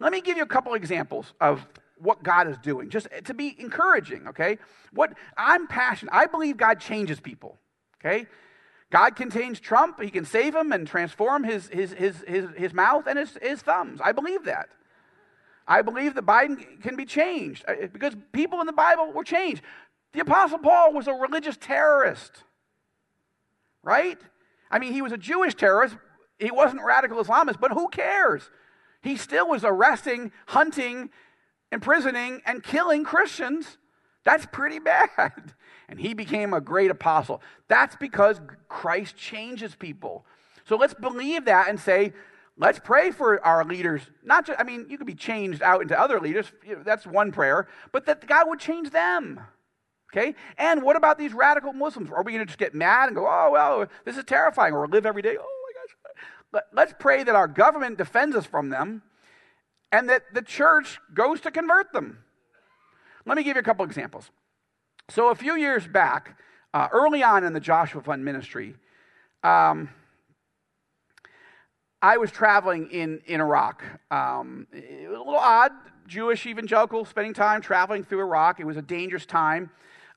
Let 0.00 0.10
me 0.10 0.22
give 0.22 0.38
you 0.38 0.42
a 0.42 0.46
couple 0.46 0.72
examples 0.72 1.34
of 1.38 1.66
what 1.98 2.22
God 2.22 2.48
is 2.48 2.56
doing, 2.58 2.88
just 2.88 3.08
to 3.24 3.34
be 3.34 3.56
encouraging, 3.58 4.28
okay? 4.28 4.58
What 4.92 5.12
I'm 5.36 5.66
passionate, 5.66 6.14
I 6.14 6.26
believe 6.26 6.56
God 6.56 6.80
changes 6.80 7.20
people, 7.20 7.58
okay? 8.00 8.26
God 8.90 9.16
contains 9.16 9.60
Trump, 9.60 10.00
he 10.00 10.10
can 10.10 10.24
save 10.24 10.54
him 10.54 10.72
and 10.72 10.86
transform 10.86 11.44
his, 11.44 11.68
his, 11.68 11.92
his, 11.92 12.24
his, 12.26 12.46
his 12.56 12.72
mouth 12.72 13.06
and 13.06 13.18
his, 13.18 13.36
his 13.42 13.60
thumbs. 13.60 14.00
I 14.02 14.12
believe 14.12 14.44
that. 14.44 14.68
I 15.66 15.82
believe 15.82 16.14
that 16.14 16.24
Biden 16.24 16.80
can 16.80 16.96
be 16.96 17.04
changed 17.04 17.64
uh, 17.68 17.74
because 17.92 18.16
people 18.32 18.60
in 18.60 18.66
the 18.66 18.72
Bible 18.72 19.12
were 19.12 19.24
changed. 19.24 19.62
The 20.12 20.20
Apostle 20.20 20.58
Paul 20.58 20.94
was 20.94 21.06
a 21.06 21.12
religious 21.12 21.58
terrorist, 21.58 22.42
right? 23.82 24.18
I 24.70 24.78
mean, 24.78 24.94
he 24.94 25.02
was 25.02 25.12
a 25.12 25.18
Jewish 25.18 25.54
terrorist. 25.54 25.96
He 26.38 26.50
wasn't 26.50 26.82
radical 26.82 27.22
Islamist, 27.22 27.60
but 27.60 27.72
who 27.72 27.88
cares? 27.88 28.48
He 29.02 29.16
still 29.16 29.48
was 29.48 29.64
arresting, 29.64 30.32
hunting, 30.46 31.10
imprisoning, 31.70 32.40
and 32.46 32.62
killing 32.62 33.04
Christians. 33.04 33.76
That's 34.24 34.46
pretty 34.46 34.78
bad. 34.78 35.52
And 35.88 35.98
he 35.98 36.12
became 36.14 36.52
a 36.52 36.60
great 36.60 36.90
apostle. 36.90 37.40
That's 37.68 37.96
because 37.96 38.40
Christ 38.68 39.16
changes 39.16 39.74
people. 39.74 40.26
So 40.66 40.76
let's 40.76 40.94
believe 40.94 41.46
that 41.46 41.68
and 41.68 41.80
say, 41.80 42.12
let's 42.58 42.78
pray 42.78 43.10
for 43.10 43.42
our 43.44 43.64
leaders. 43.64 44.02
Not 44.22 44.46
just, 44.46 44.60
I 44.60 44.64
mean, 44.64 44.86
you 44.90 44.98
could 44.98 45.06
be 45.06 45.14
changed 45.14 45.62
out 45.62 45.80
into 45.80 45.98
other 45.98 46.20
leaders. 46.20 46.52
That's 46.84 47.06
one 47.06 47.32
prayer, 47.32 47.68
but 47.90 48.04
that 48.04 48.26
God 48.26 48.48
would 48.48 48.60
change 48.60 48.90
them. 48.90 49.40
Okay? 50.12 50.34
And 50.58 50.82
what 50.82 50.96
about 50.96 51.18
these 51.18 51.32
radical 51.32 51.72
Muslims? 51.72 52.10
Are 52.10 52.22
we 52.22 52.32
going 52.32 52.40
to 52.40 52.46
just 52.46 52.58
get 52.58 52.74
mad 52.74 53.08
and 53.08 53.16
go, 53.16 53.26
oh, 53.26 53.50
well, 53.52 53.86
this 54.04 54.16
is 54.16 54.24
terrifying, 54.24 54.74
or 54.74 54.86
live 54.86 55.06
every 55.06 55.22
day? 55.22 55.36
Oh 55.38 55.72
my 56.52 56.60
gosh. 56.60 56.64
Let's 56.72 56.94
pray 56.98 57.24
that 57.24 57.34
our 57.34 57.48
government 57.48 57.96
defends 57.98 58.36
us 58.36 58.44
from 58.44 58.68
them 58.68 59.02
and 59.90 60.08
that 60.10 60.34
the 60.34 60.42
church 60.42 60.98
goes 61.14 61.40
to 61.42 61.50
convert 61.50 61.92
them. 61.94 62.18
Let 63.24 63.36
me 63.36 63.42
give 63.42 63.56
you 63.56 63.60
a 63.60 63.64
couple 63.64 63.84
examples. 63.84 64.30
So, 65.10 65.30
a 65.30 65.34
few 65.34 65.56
years 65.56 65.86
back, 65.86 66.38
uh, 66.74 66.88
early 66.92 67.22
on 67.22 67.42
in 67.42 67.54
the 67.54 67.60
Joshua 67.60 68.02
Fund 68.02 68.22
ministry, 68.22 68.74
um, 69.42 69.88
I 72.02 72.18
was 72.18 72.30
traveling 72.30 72.90
in, 72.90 73.22
in 73.24 73.40
Iraq. 73.40 73.82
Um, 74.10 74.66
it 74.70 75.08
was 75.08 75.16
a 75.16 75.20
little 75.20 75.38
odd, 75.38 75.72
Jewish 76.06 76.44
evangelical, 76.44 77.06
spending 77.06 77.32
time 77.32 77.62
traveling 77.62 78.04
through 78.04 78.20
Iraq. 78.20 78.60
It 78.60 78.66
was 78.66 78.76
a 78.76 78.82
dangerous 78.82 79.24
time. 79.24 79.70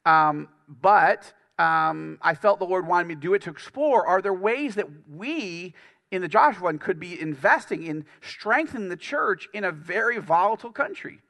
Um, 0.05 0.49
but 0.67 1.31
um, 1.57 2.17
I 2.21 2.35
felt 2.35 2.59
the 2.59 2.65
Lord 2.65 2.85
wanted 2.85 3.07
me 3.07 3.15
to 3.15 3.21
do 3.21 3.33
it 3.33 3.43
to 3.43 3.49
explore 3.49 4.05
are 4.05 4.21
there 4.21 4.33
ways 4.33 4.75
that 4.75 4.87
we 5.09 5.73
in 6.11 6.21
the 6.21 6.27
Joshua 6.27 6.63
Fund 6.63 6.81
could 6.81 6.99
be 6.99 7.19
investing 7.19 7.83
in 7.83 8.03
strengthening 8.19 8.89
the 8.89 8.97
church 8.97 9.47
in 9.53 9.63
a 9.63 9.71
very 9.71 10.17
volatile 10.17 10.73
country. 10.73 11.21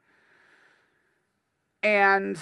And 1.84 2.38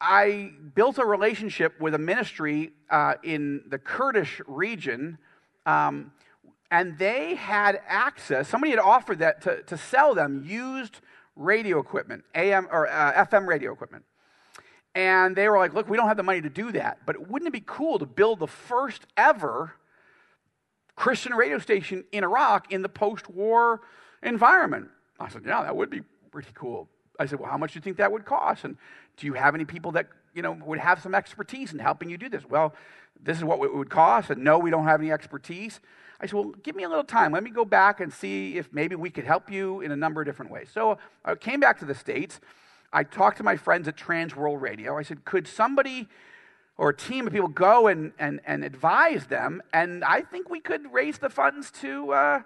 I 0.00 0.52
built 0.74 0.98
a 0.98 1.04
relationship 1.04 1.80
with 1.80 1.94
a 1.94 1.98
ministry 1.98 2.72
uh, 2.88 3.14
in 3.22 3.62
the 3.68 3.78
Kurdish 3.78 4.40
region, 4.46 5.18
um, 5.66 6.12
and 6.70 6.98
they 6.98 7.34
had 7.34 7.80
access. 7.86 8.48
Somebody 8.48 8.70
had 8.70 8.80
offered 8.80 9.18
that 9.18 9.42
to, 9.42 9.62
to 9.64 9.76
sell 9.76 10.14
them 10.14 10.44
used 10.46 11.00
radio 11.36 11.78
equipment, 11.78 12.24
AM 12.34 12.68
or 12.70 12.88
uh, 12.88 13.24
FM 13.26 13.46
radio 13.46 13.72
equipment. 13.72 14.04
And 14.94 15.36
they 15.36 15.48
were 15.48 15.58
like, 15.58 15.74
"Look, 15.74 15.88
we 15.88 15.96
don't 15.96 16.08
have 16.08 16.16
the 16.16 16.22
money 16.22 16.40
to 16.40 16.50
do 16.50 16.72
that, 16.72 16.98
but 17.06 17.28
wouldn't 17.28 17.48
it 17.48 17.52
be 17.52 17.62
cool 17.64 17.98
to 17.98 18.06
build 18.06 18.40
the 18.40 18.48
first 18.48 19.06
ever 19.16 19.74
Christian 21.00 21.32
radio 21.32 21.58
station 21.58 22.04
in 22.12 22.24
Iraq 22.24 22.70
in 22.70 22.82
the 22.82 22.88
post 22.90 23.30
war 23.30 23.80
environment. 24.22 24.88
I 25.18 25.30
said, 25.30 25.44
Yeah, 25.46 25.62
that 25.62 25.74
would 25.74 25.88
be 25.88 26.02
pretty 26.30 26.50
cool. 26.54 26.90
I 27.18 27.24
said, 27.24 27.40
Well, 27.40 27.50
how 27.50 27.56
much 27.56 27.72
do 27.72 27.78
you 27.78 27.80
think 27.80 27.96
that 27.96 28.12
would 28.12 28.26
cost? 28.26 28.64
And 28.64 28.76
do 29.20 29.26
you 29.26 29.34
have 29.34 29.54
any 29.54 29.64
people 29.64 29.92
that 29.92 30.08
you 30.34 30.42
know 30.42 30.52
would 30.64 30.78
have 30.78 31.00
some 31.00 31.14
expertise 31.14 31.72
in 31.72 31.78
helping 31.78 32.10
you 32.10 32.18
do 32.18 32.28
this? 32.28 32.44
Well, 32.44 32.74
this 33.22 33.36
is 33.36 33.44
what 33.44 33.62
it 33.62 33.74
would 33.74 33.90
cost. 33.90 34.30
And 34.30 34.42
no, 34.42 34.58
we 34.58 34.70
don't 34.70 34.84
have 34.84 35.00
any 35.00 35.12
expertise. 35.12 35.80
I 36.20 36.26
said, 36.26 36.34
Well, 36.34 36.54
give 36.62 36.74
me 36.74 36.82
a 36.82 36.88
little 36.88 37.04
time. 37.04 37.32
Let 37.32 37.44
me 37.44 37.50
go 37.50 37.64
back 37.64 38.00
and 38.00 38.12
see 38.12 38.56
if 38.56 38.72
maybe 38.72 38.96
we 38.96 39.10
could 39.10 39.24
help 39.24 39.50
you 39.50 39.80
in 39.80 39.92
a 39.92 39.96
number 39.96 40.20
of 40.20 40.26
different 40.26 40.50
ways. 40.50 40.68
So 40.72 40.98
I 41.24 41.34
came 41.34 41.60
back 41.60 41.78
to 41.78 41.84
the 41.84 41.94
States. 41.94 42.40
I 42.92 43.04
talked 43.04 43.36
to 43.36 43.44
my 43.44 43.56
friends 43.56 43.86
at 43.86 43.96
Trans 43.96 44.34
World 44.34 44.60
Radio. 44.60 44.98
I 44.98 45.02
said, 45.02 45.24
Could 45.24 45.46
somebody 45.46 46.08
or 46.80 46.88
a 46.88 46.96
team 46.96 47.26
of 47.26 47.32
people 47.34 47.48
go 47.48 47.88
and, 47.88 48.10
and, 48.18 48.40
and 48.46 48.64
advise 48.64 49.26
them. 49.26 49.62
And 49.70 50.02
I 50.02 50.22
think 50.22 50.48
we 50.48 50.60
could 50.60 50.90
raise 50.90 51.18
the 51.18 51.28
funds 51.28 51.70
to, 51.82 52.10
uh, 52.14 52.42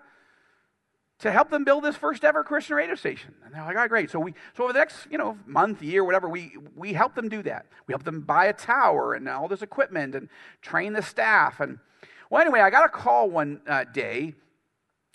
to 1.20 1.30
help 1.30 1.50
them 1.50 1.64
build 1.64 1.84
this 1.84 1.96
first 1.96 2.24
ever 2.24 2.42
Christian 2.42 2.76
radio 2.76 2.94
station. 2.94 3.34
And 3.44 3.54
they're 3.54 3.62
like, 3.62 3.76
all 3.76 3.82
right, 3.82 3.88
great. 3.88 4.10
So, 4.10 4.18
we, 4.18 4.34
so 4.56 4.64
over 4.64 4.72
the 4.72 4.78
next 4.78 5.06
you 5.10 5.18
know, 5.18 5.38
month, 5.46 5.82
year, 5.82 6.04
whatever, 6.04 6.28
we, 6.28 6.52
we 6.76 6.92
help 6.92 7.14
them 7.14 7.28
do 7.28 7.42
that. 7.44 7.66
We 7.86 7.92
help 7.92 8.02
them 8.02 8.22
buy 8.22 8.46
a 8.46 8.52
tower 8.52 9.14
and 9.14 9.28
all 9.28 9.48
this 9.48 9.62
equipment 9.62 10.14
and 10.14 10.28
train 10.60 10.92
the 10.92 11.02
staff. 11.02 11.60
And 11.60 11.78
well, 12.30 12.40
anyway, 12.40 12.60
I 12.60 12.70
got 12.70 12.84
a 12.84 12.88
call 12.88 13.30
one 13.30 13.60
uh, 13.66 13.84
day 13.84 14.34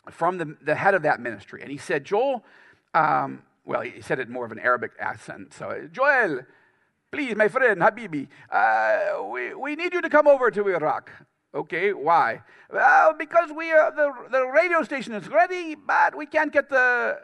from 0.10 0.38
the, 0.38 0.56
the 0.62 0.76
head 0.76 0.94
of 0.94 1.04
that 1.04 1.20
ministry. 1.20 1.62
And 1.62 1.72
he 1.72 1.78
said, 1.78 2.06
Joel, 2.06 2.44
um, 2.94 3.44
well, 3.66 3.82
he 3.82 4.02
said 4.02 4.20
it 4.20 4.30
more 4.30 4.46
of 4.46 4.52
an 4.52 4.60
Arabic 4.60 4.92
accent. 5.00 5.54
So, 5.54 5.90
Joel, 5.92 6.42
Please, 7.12 7.36
my 7.36 7.48
friend, 7.48 7.82
Habibi, 7.82 8.28
uh, 8.52 9.24
we, 9.24 9.56
we 9.56 9.76
need 9.76 9.94
you 9.94 10.02
to 10.02 10.10
come 10.10 10.28
over 10.28 10.52
to 10.52 10.68
Iraq. 10.68 11.12
Okay, 11.54 11.94
why? 11.94 12.44
Well, 12.72 13.14
because 13.18 13.50
we 13.52 13.72
uh, 13.72 13.90
the, 13.92 14.12
the 14.32 14.46
radio 14.46 14.84
station 14.84 15.14
is 15.14 15.28
ready, 15.28 15.76
but 15.76 16.16
we 16.16 16.26
can't 16.28 16.54
get 16.54 16.70
the 16.70 17.18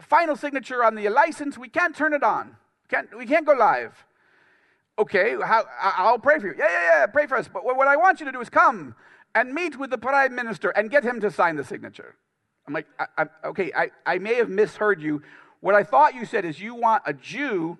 final 0.00 0.36
signature 0.36 0.84
on 0.84 0.94
the 0.94 1.08
license. 1.08 1.58
We 1.58 1.68
can't 1.68 1.96
turn 1.96 2.12
it 2.12 2.22
on. 2.22 2.56
Can't, 2.88 3.16
we 3.16 3.26
can't 3.26 3.46
go 3.46 3.52
live. 3.52 4.04
Okay, 4.96 5.34
how, 5.44 5.64
I'll 5.80 6.20
pray 6.20 6.38
for 6.38 6.46
you. 6.46 6.54
Yeah, 6.56 6.68
yeah, 6.70 7.00
yeah, 7.00 7.06
pray 7.06 7.26
for 7.26 7.36
us. 7.36 7.48
But 7.52 7.64
what 7.64 7.88
I 7.88 7.96
want 7.96 8.20
you 8.20 8.26
to 8.26 8.32
do 8.32 8.40
is 8.40 8.48
come 8.48 8.94
and 9.34 9.52
meet 9.52 9.76
with 9.76 9.90
the 9.90 9.98
prime 9.98 10.34
minister 10.34 10.70
and 10.70 10.88
get 10.88 11.02
him 11.02 11.20
to 11.20 11.30
sign 11.30 11.56
the 11.56 11.64
signature. 11.64 12.14
I'm 12.68 12.74
like, 12.74 12.86
I, 12.98 13.06
I, 13.18 13.26
okay, 13.46 13.72
I, 13.76 13.90
I 14.06 14.18
may 14.18 14.34
have 14.34 14.48
misheard 14.48 15.02
you. 15.02 15.22
What 15.60 15.74
I 15.74 15.82
thought 15.82 16.14
you 16.14 16.24
said 16.24 16.44
is 16.44 16.60
you 16.60 16.76
want 16.76 17.02
a 17.06 17.12
Jew 17.12 17.78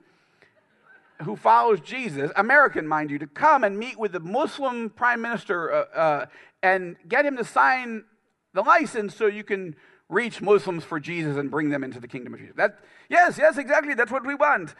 who 1.24 1.36
follows 1.36 1.80
Jesus, 1.80 2.30
American, 2.36 2.86
mind 2.86 3.10
you, 3.10 3.18
to 3.18 3.26
come 3.26 3.64
and 3.64 3.78
meet 3.78 3.98
with 3.98 4.12
the 4.12 4.20
Muslim 4.20 4.90
prime 4.90 5.20
minister 5.20 5.72
uh, 5.72 5.98
uh, 5.98 6.26
and 6.62 6.96
get 7.08 7.26
him 7.26 7.36
to 7.36 7.44
sign 7.44 8.04
the 8.52 8.62
license 8.62 9.14
so 9.14 9.26
you 9.26 9.44
can 9.44 9.76
reach 10.08 10.40
Muslims 10.40 10.84
for 10.84 11.00
Jesus 11.00 11.36
and 11.36 11.50
bring 11.50 11.70
them 11.70 11.82
into 11.84 12.00
the 12.00 12.08
kingdom 12.08 12.34
of 12.34 12.40
Jesus. 12.40 12.54
That, 12.56 12.78
yes, 13.08 13.38
yes, 13.38 13.58
exactly. 13.58 13.94
That's 13.94 14.12
what 14.12 14.26
we 14.26 14.34
want. 14.34 14.74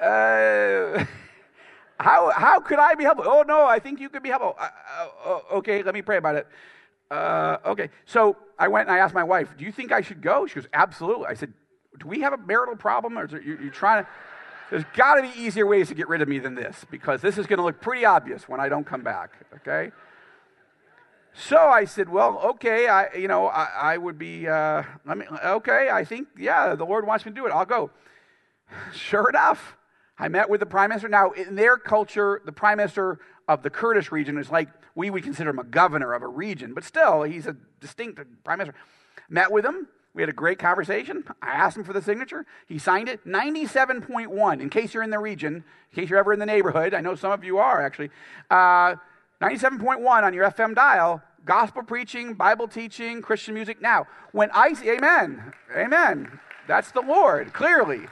Uh, 0.00 1.04
how, 2.00 2.30
how 2.30 2.60
could 2.60 2.78
I 2.78 2.94
be 2.94 3.04
helpful? 3.04 3.26
Oh, 3.28 3.42
no, 3.42 3.66
I 3.66 3.78
think 3.78 4.00
you 4.00 4.08
could 4.08 4.22
be 4.22 4.30
helpful. 4.30 4.56
Uh, 4.58 4.68
uh, 5.24 5.40
okay, 5.54 5.82
let 5.82 5.94
me 5.94 6.02
pray 6.02 6.16
about 6.16 6.36
it. 6.36 6.46
Uh, 7.10 7.58
okay, 7.66 7.90
so 8.04 8.36
I 8.58 8.68
went 8.68 8.88
and 8.88 8.96
I 8.96 9.00
asked 9.00 9.14
my 9.14 9.24
wife, 9.24 9.56
Do 9.58 9.64
you 9.64 9.72
think 9.72 9.92
I 9.92 10.00
should 10.00 10.22
go? 10.22 10.46
She 10.46 10.56
goes, 10.56 10.68
Absolutely. 10.72 11.26
I 11.26 11.34
said, 11.34 11.52
Do 11.98 12.06
we 12.06 12.20
have 12.20 12.32
a 12.32 12.38
marital 12.38 12.76
problem? 12.76 13.18
Or 13.18 13.22
are 13.22 13.40
you, 13.40 13.58
you 13.62 13.70
trying 13.70 14.04
to. 14.04 14.10
There's 14.70 14.84
got 14.94 15.16
to 15.16 15.22
be 15.22 15.32
easier 15.36 15.66
ways 15.66 15.88
to 15.88 15.94
get 15.94 16.08
rid 16.08 16.22
of 16.22 16.28
me 16.28 16.38
than 16.38 16.54
this 16.54 16.84
because 16.90 17.20
this 17.20 17.36
is 17.36 17.46
going 17.46 17.58
to 17.58 17.64
look 17.64 17.80
pretty 17.80 18.04
obvious 18.04 18.48
when 18.48 18.60
I 18.60 18.68
don't 18.68 18.86
come 18.86 19.02
back, 19.02 19.32
okay? 19.56 19.90
So 21.32 21.58
I 21.58 21.84
said, 21.84 22.08
well, 22.08 22.38
okay, 22.38 22.88
I, 22.88 23.12
you 23.14 23.28
know, 23.28 23.48
I, 23.48 23.64
I 23.64 23.96
would 23.96 24.18
be, 24.18 24.46
uh, 24.46 24.82
I 25.06 25.14
mean, 25.14 25.28
okay, 25.44 25.88
I 25.90 26.04
think, 26.04 26.28
yeah, 26.38 26.74
the 26.74 26.86
Lord 26.86 27.06
wants 27.06 27.24
me 27.24 27.32
to 27.32 27.34
do 27.34 27.46
it. 27.46 27.50
I'll 27.50 27.66
go. 27.66 27.90
Sure 28.94 29.28
enough, 29.28 29.76
I 30.16 30.28
met 30.28 30.48
with 30.48 30.60
the 30.60 30.66
prime 30.66 30.90
minister. 30.90 31.08
Now, 31.08 31.32
in 31.32 31.56
their 31.56 31.76
culture, 31.76 32.40
the 32.44 32.52
prime 32.52 32.76
minister 32.76 33.18
of 33.48 33.64
the 33.64 33.70
Kurdish 33.70 34.12
region 34.12 34.38
is 34.38 34.48
like, 34.48 34.68
we 34.94 35.10
would 35.10 35.24
consider 35.24 35.50
him 35.50 35.58
a 35.58 35.64
governor 35.64 36.12
of 36.12 36.22
a 36.22 36.28
region, 36.28 36.72
but 36.74 36.84
still, 36.84 37.22
he's 37.24 37.46
a 37.46 37.56
distinct 37.80 38.20
prime 38.44 38.58
minister. 38.58 38.78
Met 39.28 39.50
with 39.50 39.64
him. 39.64 39.88
We 40.14 40.22
had 40.22 40.28
a 40.28 40.32
great 40.32 40.58
conversation. 40.58 41.24
I 41.40 41.50
asked 41.50 41.76
him 41.76 41.84
for 41.84 41.92
the 41.92 42.02
signature. 42.02 42.44
He 42.66 42.78
signed 42.78 43.08
it. 43.08 43.24
97.1, 43.24 44.60
in 44.60 44.68
case 44.68 44.92
you're 44.92 45.04
in 45.04 45.10
the 45.10 45.18
region, 45.18 45.56
in 45.92 45.94
case 45.94 46.10
you're 46.10 46.18
ever 46.18 46.32
in 46.32 46.40
the 46.40 46.46
neighborhood. 46.46 46.94
I 46.94 47.00
know 47.00 47.14
some 47.14 47.30
of 47.30 47.44
you 47.44 47.58
are, 47.58 47.80
actually. 47.80 48.10
Uh, 48.50 48.96
97.1 49.40 50.04
on 50.04 50.34
your 50.34 50.50
FM 50.50 50.74
dial, 50.74 51.22
gospel 51.44 51.82
preaching, 51.82 52.34
Bible 52.34 52.66
teaching, 52.66 53.22
Christian 53.22 53.54
music. 53.54 53.80
Now, 53.80 54.06
when 54.32 54.50
I 54.52 54.74
say, 54.74 54.96
amen, 54.96 55.52
amen, 55.74 56.40
that's 56.66 56.90
the 56.90 57.00
Lord, 57.00 57.52
clearly. 57.52 58.02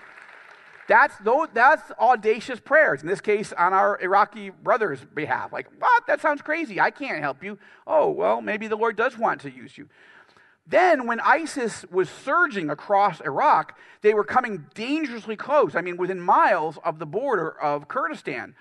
That's, 0.89 1.15
those, 1.19 1.49
that's 1.53 1.91
audacious 2.01 2.61
prayers, 2.61 3.03
in 3.03 3.09
this 3.09 3.21
case, 3.21 3.53
on 3.53 3.75
our 3.75 4.01
Iraqi 4.01 4.49
brothers' 4.49 5.01
behalf. 5.15 5.53
Like, 5.53 5.67
what? 5.79 6.07
That 6.07 6.23
sounds 6.23 6.41
crazy. 6.41 6.81
I 6.81 6.91
can't 6.91 7.21
help 7.21 7.45
you. 7.45 7.59
Oh, 7.87 8.09
well, 8.09 8.41
maybe 8.41 8.69
the 8.69 8.77
Lord 8.77 8.97
does 8.97 9.19
want 9.19 9.43
to 9.43 9.51
use 9.51 9.77
you. 9.77 9.89
Then, 10.71 11.07
when 11.07 11.19
ISIS 11.21 11.87
was 11.91 12.11
surging 12.11 12.69
across 12.69 13.23
Iraq, 13.23 13.79
they 14.03 14.13
were 14.13 14.25
coming 14.25 14.67
dangerously 14.75 15.35
close, 15.35 15.75
I 15.75 15.81
mean, 15.81 15.97
within 15.97 16.21
miles 16.21 16.79
of 16.85 16.99
the 16.99 17.07
border 17.07 17.51
of 17.51 17.89
Kurdistan. 17.89 18.55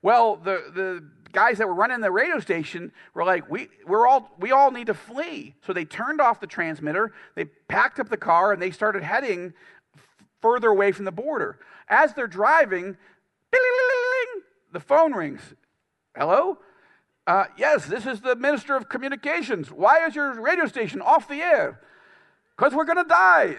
Well, 0.00 0.36
the, 0.36 0.62
the 0.72 1.04
guys 1.32 1.58
that 1.58 1.66
were 1.66 1.74
running 1.74 2.00
the 2.00 2.12
radio 2.12 2.38
station 2.38 2.92
were 3.12 3.24
like, 3.24 3.50
we, 3.50 3.68
we're 3.86 4.06
all, 4.06 4.30
we 4.38 4.52
all 4.52 4.70
need 4.70 4.86
to 4.86 4.94
flee. 4.94 5.56
So 5.66 5.72
they 5.72 5.84
turned 5.84 6.20
off 6.20 6.38
the 6.38 6.46
transmitter, 6.46 7.12
they 7.34 7.46
packed 7.46 7.98
up 7.98 8.08
the 8.08 8.16
car, 8.16 8.52
and 8.52 8.62
they 8.62 8.70
started 8.70 9.02
heading 9.02 9.52
further 10.40 10.68
away 10.68 10.92
from 10.92 11.06
the 11.06 11.12
border. 11.12 11.58
As 11.88 12.14
they're 12.14 12.28
driving, 12.28 12.96
the 14.72 14.80
phone 14.80 15.12
rings. 15.12 15.40
Hello? 16.16 16.58
Uh, 17.28 17.44
yes, 17.58 17.84
this 17.84 18.06
is 18.06 18.22
the 18.22 18.34
Minister 18.34 18.74
of 18.74 18.88
Communications. 18.88 19.70
Why 19.70 20.06
is 20.06 20.14
your 20.14 20.40
radio 20.40 20.64
station 20.64 21.02
off 21.02 21.28
the 21.28 21.42
air? 21.42 21.78
Because 22.56 22.72
we're 22.72 22.86
going 22.86 22.96
to 22.96 23.04
die. 23.04 23.54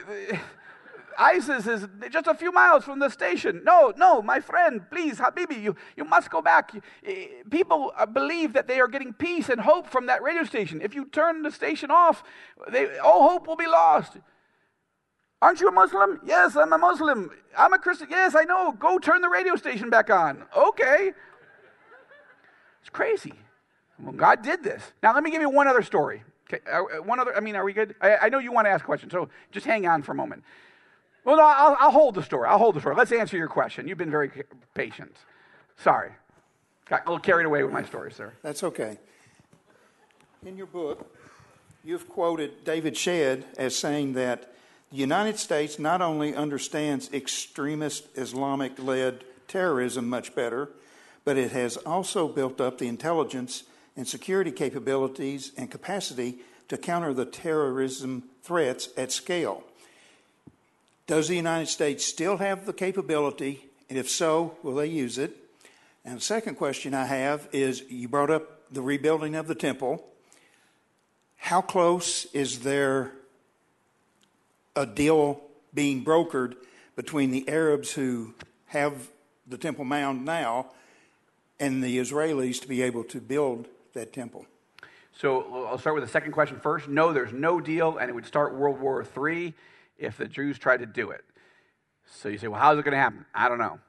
ISIS 1.20 1.68
is 1.68 1.88
just 2.10 2.26
a 2.26 2.34
few 2.34 2.52
miles 2.52 2.84
from 2.84 2.98
the 2.98 3.10
station. 3.10 3.62
No, 3.64 3.94
no, 3.96 4.24
my 4.24 4.40
friend, 4.40 4.82
please, 4.90 5.20
Habibi, 5.20 5.62
you, 5.62 5.76
you 5.96 6.04
must 6.04 6.32
go 6.32 6.41
back. 6.41 6.72
People 7.52 7.94
uh, 7.96 8.08
believe 8.08 8.54
that 8.54 8.68
they 8.68 8.80
are 8.80 8.88
getting 8.88 9.14
peace 9.14 9.50
and 9.50 9.62
hope 9.62 9.86
from 9.86 10.08
that 10.08 10.24
radio 10.24 10.46
station. 10.46 10.82
If 10.82 10.96
you 10.96 11.06
turn 11.06 11.44
the 11.44 11.52
station 11.52 11.91
off, 11.91 12.24
they, 12.72 12.98
all 12.98 13.30
hope 13.30 13.46
will 13.46 13.56
be 13.56 13.68
lost. 13.68 14.14
Aren't 15.44 15.62
you 15.62 15.68
a 15.68 15.72
Muslim? 15.72 16.22
Yes, 16.26 16.56
I'm 16.56 16.74
a 16.74 16.78
Muslim. 16.80 17.30
I'm 17.56 17.74
a 17.74 17.78
Christian. 17.78 18.08
Yes, 18.10 18.34
I 18.34 18.46
know. 18.46 18.72
Go 18.72 18.98
turn 18.98 19.22
the 19.22 19.30
radio 19.30 19.56
station 19.58 19.91
back 19.91 20.10
on. 20.10 20.46
Okay. 20.58 21.12
It's 22.82 22.90
crazy. 22.90 23.34
Well, 24.02 24.14
God 24.14 24.42
did 24.42 24.64
this. 24.64 24.82
Now, 25.04 25.14
let 25.14 25.24
me 25.24 25.32
give 25.32 25.42
you 25.42 25.50
one 25.50 25.68
other 25.68 25.82
story. 25.82 26.24
Okay, 26.52 26.64
uh, 26.72 26.82
uh, 26.82 27.04
one 27.04 27.20
other, 27.20 27.36
I 27.36 27.42
mean, 27.42 27.56
are 27.56 27.64
we 27.64 27.74
good? 27.74 27.96
I, 28.02 28.18
I, 28.18 28.30
know 28.30 28.40
you 28.40 28.52
want 28.52 28.66
to 28.66 28.72
ask 28.72 28.84
questions, 28.84 29.12
so 29.12 29.30
just 29.52 29.66
hang 29.66 29.86
on 29.86 30.02
for 30.02 30.14
a 30.14 30.16
moment. 30.16 30.44
Well, 31.24 31.38
no, 31.38 31.44
I'll, 31.44 31.78
I'll 31.80 31.92
hold 31.92 32.16
the 32.16 32.24
story. 32.24 32.48
I'll 32.48 32.58
hold 32.58 32.76
the 32.76 32.80
story. 32.80 32.96
Let's 32.96 33.12
answer 33.12 33.38
your 33.38 33.48
question. 33.48 33.88
You've 33.88 33.98
been 33.98 34.10
very 34.10 34.32
patient. 34.74 35.16
Sorry. 35.78 36.12
Got 36.86 37.06
a 37.06 37.10
little 37.10 37.20
carried 37.20 37.46
away 37.46 37.62
with 37.62 37.72
my 37.72 37.84
story, 37.84 38.12
sir. 38.12 38.34
That's 38.42 38.64
okay. 38.64 38.98
In 40.44 40.58
your 40.58 40.66
book, 40.66 41.16
you've 41.84 42.10
quoted 42.10 42.64
David 42.64 42.98
Shedd 42.98 43.46
as 43.58 43.76
saying 43.76 44.14
that 44.14 44.54
the 44.90 44.98
United 44.98 45.38
States 45.38 45.78
not 45.78 46.02
only 46.02 46.34
understands 46.34 47.12
extremist 47.14 48.08
Islamic 48.16 48.82
led 48.82 49.24
terrorism 49.48 50.10
much 50.10 50.34
better, 50.34 50.70
but 51.26 51.38
it 51.38 51.52
has 51.52 51.78
also 51.78 52.28
built 52.28 52.60
up 52.60 52.80
the 52.80 52.88
intelligence 52.88 53.64
and 54.00 54.08
security 54.08 54.50
capabilities 54.50 55.52
and 55.58 55.70
capacity 55.70 56.38
to 56.70 56.78
counter 56.78 57.14
the 57.14 57.26
terrorism 57.26 58.24
threats 58.44 58.88
at 58.96 59.12
scale. 59.12 59.62
Does 61.06 61.28
the 61.28 61.36
United 61.36 61.68
States 61.68 62.06
still 62.06 62.38
have 62.38 62.66
the 62.66 62.72
capability? 62.72 63.66
And 63.90 63.98
if 63.98 64.10
so, 64.10 64.56
will 64.64 64.76
they 64.76 64.88
use 64.88 65.18
it? 65.18 65.36
And 66.06 66.16
the 66.16 66.22
second 66.22 66.56
question 66.56 66.94
I 66.94 67.08
have 67.08 67.50
is 67.52 67.84
you 67.90 68.08
brought 68.08 68.30
up 68.30 68.72
the 68.72 68.82
rebuilding 68.82 69.36
of 69.36 69.48
the 69.48 69.56
temple. 69.56 70.08
How 71.36 71.60
close 71.60 72.24
is 72.32 72.60
there 72.60 73.12
a 74.78 74.86
deal 74.86 75.42
being 75.74 76.06
brokered 76.06 76.56
between 76.96 77.32
the 77.32 77.50
Arabs 77.50 77.92
who 77.92 78.34
have 78.68 79.10
the 79.46 79.58
Temple 79.58 79.84
Mount 79.84 80.24
now 80.24 80.72
and 81.60 81.84
the 81.84 81.98
Israelis 81.98 82.62
to 82.62 82.68
be 82.70 82.82
able 82.82 83.04
to 83.04 83.20
build 83.20 83.68
that 83.94 84.14
temple? 84.14 84.45
So 85.11 85.66
I'll 85.68 85.78
start 85.78 85.95
with 85.95 86.03
the 86.03 86.10
second 86.10 86.32
question 86.32 86.60
first. 86.60 86.88
No, 86.88 87.11
there's 87.11 87.34
no 87.34 87.60
deal, 87.60 87.98
and 87.98 88.10
it 88.10 88.14
would 88.14 88.26
start 88.26 88.56
World 88.56 88.80
War 88.80 89.03
III 89.03 89.53
if 89.98 90.18
the 90.18 90.28
Jews 90.28 90.57
tried 90.57 90.78
to 90.78 90.86
do 90.86 91.11
it. 91.11 91.26
So 92.06 92.30
you 92.30 92.38
say, 92.38 92.48
well, 92.48 92.60
how's 92.60 92.80
it 92.80 92.84
going 92.84 92.94
to 92.94 92.99
happen? 92.99 93.26
I 93.34 93.49
don't 93.49 93.60
know. 93.60 93.80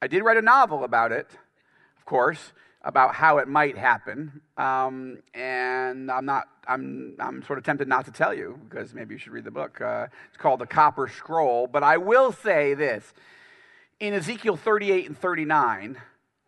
I 0.00 0.06
did 0.06 0.22
write 0.22 0.36
a 0.36 0.42
novel 0.42 0.84
about 0.84 1.12
it, 1.12 1.28
of 1.96 2.04
course, 2.04 2.52
about 2.82 3.14
how 3.14 3.38
it 3.38 3.48
might 3.48 3.76
happen, 3.76 4.40
um, 4.56 5.18
and 5.34 6.10
I'm 6.10 6.24
not. 6.24 6.44
I'm 6.66 7.16
I'm 7.18 7.42
sort 7.42 7.58
of 7.58 7.64
tempted 7.64 7.88
not 7.88 8.04
to 8.04 8.12
tell 8.12 8.32
you 8.32 8.58
because 8.68 8.94
maybe 8.94 9.14
you 9.14 9.18
should 9.18 9.32
read 9.32 9.44
the 9.44 9.50
book. 9.50 9.80
Uh, 9.80 10.06
it's 10.28 10.36
called 10.36 10.60
The 10.60 10.66
Copper 10.66 11.08
Scroll, 11.08 11.66
but 11.66 11.82
I 11.82 11.96
will 11.96 12.30
say 12.30 12.74
this: 12.74 13.12
in 13.98 14.14
Ezekiel 14.14 14.56
38 14.56 15.06
and 15.06 15.18
39 15.18 15.98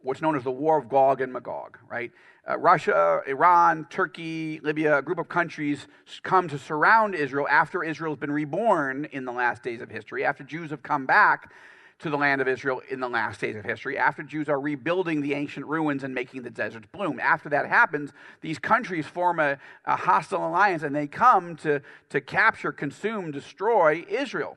what's 0.02 0.22
known 0.22 0.36
as 0.36 0.44
the 0.44 0.50
War 0.50 0.78
of 0.78 0.88
Gog 0.88 1.20
and 1.20 1.32
Magog, 1.32 1.78
right? 1.88 2.10
Uh, 2.48 2.58
Russia, 2.58 3.20
Iran, 3.26 3.86
Turkey, 3.90 4.60
Libya, 4.62 4.98
a 4.98 5.02
group 5.02 5.18
of 5.18 5.28
countries 5.28 5.86
come 6.22 6.48
to 6.48 6.58
surround 6.58 7.14
Israel 7.14 7.46
after 7.48 7.84
Israel 7.84 8.12
has 8.12 8.18
been 8.18 8.32
reborn 8.32 9.06
in 9.12 9.24
the 9.24 9.32
last 9.32 9.62
days 9.62 9.80
of 9.80 9.90
history, 9.90 10.24
after 10.24 10.42
Jews 10.42 10.70
have 10.70 10.82
come 10.82 11.06
back 11.06 11.52
to 11.98 12.08
the 12.08 12.16
land 12.16 12.40
of 12.40 12.48
Israel 12.48 12.80
in 12.90 12.98
the 12.98 13.08
last 13.08 13.40
days 13.40 13.56
of 13.56 13.64
history, 13.64 13.98
after 13.98 14.22
Jews 14.22 14.48
are 14.48 14.58
rebuilding 14.58 15.20
the 15.20 15.34
ancient 15.34 15.66
ruins 15.66 16.02
and 16.02 16.14
making 16.14 16.42
the 16.42 16.50
deserts 16.50 16.86
bloom. 16.92 17.20
After 17.20 17.50
that 17.50 17.66
happens, 17.66 18.10
these 18.40 18.58
countries 18.58 19.06
form 19.06 19.38
a, 19.38 19.58
a 19.84 19.96
hostile 19.96 20.48
alliance 20.48 20.82
and 20.82 20.96
they 20.96 21.06
come 21.06 21.56
to, 21.56 21.82
to 22.08 22.20
capture, 22.22 22.72
consume, 22.72 23.30
destroy 23.30 24.04
Israel. 24.08 24.56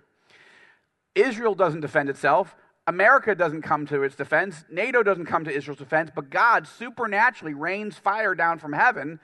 Israel 1.15 1.53
doesn't 1.53 1.81
defend 1.81 2.09
itself. 2.09 2.55
America 2.85 3.33
doesn't 3.33 3.61
come 3.61 3.85
to 3.87 4.03
its 4.03 4.15
defense, 4.15 4.65
NATO 4.69 5.03
doesn't 5.03 5.25
come 5.25 5.45
to 5.45 5.51
Israel's 5.51 5.79
defense, 5.79 6.11
but 6.13 6.29
God 6.29 6.67
supernaturally 6.67 7.53
rains 7.53 7.97
fire 7.97 8.35
down 8.35 8.59
from 8.59 8.73
heaven, 8.73 9.19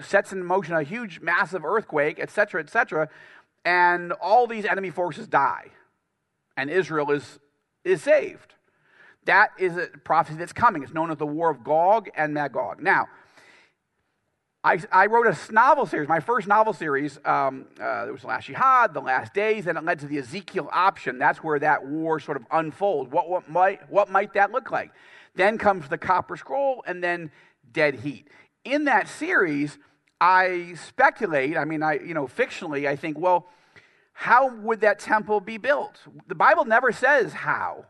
sets 0.00 0.32
in 0.32 0.44
motion 0.44 0.74
a 0.74 0.82
huge, 0.82 1.20
massive 1.20 1.64
earthquake, 1.64 2.18
etc., 2.18 2.60
etc., 2.60 3.08
and 3.64 4.12
all 4.12 4.46
these 4.46 4.64
enemy 4.64 4.90
forces 4.90 5.28
die. 5.28 5.66
And 6.56 6.70
Israel 6.70 7.10
is, 7.10 7.38
is 7.84 8.02
saved. 8.02 8.54
That 9.26 9.50
is 9.58 9.76
a 9.76 9.88
prophecy 10.04 10.38
that's 10.38 10.52
coming. 10.52 10.82
It's 10.82 10.94
known 10.94 11.10
as 11.10 11.18
the 11.18 11.26
War 11.26 11.50
of 11.50 11.62
Gog 11.62 12.08
and 12.16 12.32
Magog. 12.32 12.82
Now, 12.82 13.08
I, 14.64 14.80
I, 14.90 15.06
wrote 15.06 15.26
a 15.26 15.52
novel 15.52 15.86
series, 15.86 16.08
my 16.08 16.18
first 16.18 16.48
novel 16.48 16.72
series. 16.72 17.18
Um, 17.24 17.66
uh, 17.80 18.06
was 18.10 18.22
the 18.22 18.26
Last 18.26 18.46
Jihad, 18.46 18.92
The 18.92 19.00
Last 19.00 19.32
Days, 19.32 19.68
and 19.68 19.78
it 19.78 19.84
led 19.84 20.00
to 20.00 20.06
the 20.06 20.18
Ezekiel 20.18 20.68
option. 20.72 21.18
That's 21.18 21.38
where 21.44 21.60
that 21.60 21.86
war 21.86 22.18
sort 22.18 22.36
of 22.36 22.44
unfolds. 22.50 23.12
What, 23.12 23.30
what, 23.30 23.48
might, 23.48 23.88
what 23.88 24.10
might 24.10 24.34
that 24.34 24.50
look 24.50 24.72
like? 24.72 24.90
Then 25.36 25.58
comes 25.58 25.88
the 25.88 25.96
Copper 25.96 26.36
Scroll, 26.36 26.82
and 26.88 27.02
then 27.04 27.30
Dead 27.72 27.94
Heat. 28.00 28.26
In 28.64 28.86
that 28.86 29.06
series, 29.06 29.78
I 30.20 30.74
speculate, 30.88 31.56
I 31.56 31.64
mean, 31.64 31.84
I, 31.84 32.00
you 32.00 32.12
know, 32.12 32.26
fictionally, 32.26 32.88
I 32.88 32.96
think, 32.96 33.16
well, 33.16 33.46
how 34.12 34.52
would 34.56 34.80
that 34.80 34.98
temple 34.98 35.38
be 35.38 35.58
built? 35.58 36.00
The 36.26 36.34
Bible 36.34 36.64
never 36.64 36.90
says 36.90 37.32
how, 37.32 37.86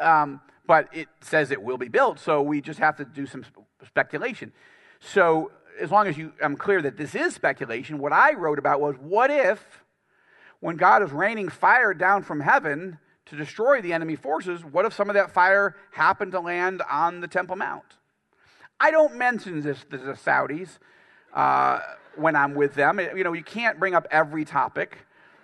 um, 0.00 0.40
but 0.66 0.88
it 0.94 1.08
says 1.20 1.50
it 1.50 1.62
will 1.62 1.76
be 1.76 1.88
built, 1.88 2.18
so 2.18 2.40
we 2.40 2.62
just 2.62 2.78
have 2.78 2.96
to 2.96 3.04
do 3.04 3.26
some 3.26 3.44
speculation. 3.84 4.52
So 5.00 5.50
as 5.80 5.90
long 5.90 6.06
as 6.06 6.16
you, 6.16 6.32
I'm 6.42 6.56
clear 6.56 6.82
that 6.82 6.96
this 6.96 7.14
is 7.14 7.34
speculation, 7.34 7.98
what 7.98 8.12
I 8.12 8.34
wrote 8.34 8.58
about 8.58 8.80
was 8.80 8.96
what 8.96 9.30
if, 9.30 9.84
when 10.60 10.76
God 10.76 11.02
is 11.02 11.10
raining 11.12 11.48
fire 11.48 11.94
down 11.94 12.22
from 12.22 12.40
heaven 12.40 12.98
to 13.26 13.36
destroy 13.36 13.80
the 13.80 13.92
enemy 13.92 14.16
forces, 14.16 14.64
what 14.64 14.84
if 14.84 14.94
some 14.94 15.10
of 15.10 15.14
that 15.14 15.32
fire 15.32 15.76
happened 15.92 16.32
to 16.32 16.40
land 16.40 16.82
on 16.90 17.20
the 17.20 17.28
Temple 17.28 17.56
Mount? 17.56 17.84
I 18.80 18.90
don't 18.90 19.16
mention 19.16 19.62
this 19.62 19.84
to 19.90 19.98
the 19.98 20.12
Saudis 20.12 20.78
uh, 21.34 21.80
when 22.16 22.36
I'm 22.36 22.54
with 22.54 22.74
them. 22.74 23.00
You 23.00 23.24
know, 23.24 23.32
you 23.32 23.42
can't 23.42 23.78
bring 23.78 23.94
up 23.94 24.06
every 24.10 24.44
topic. 24.44 24.98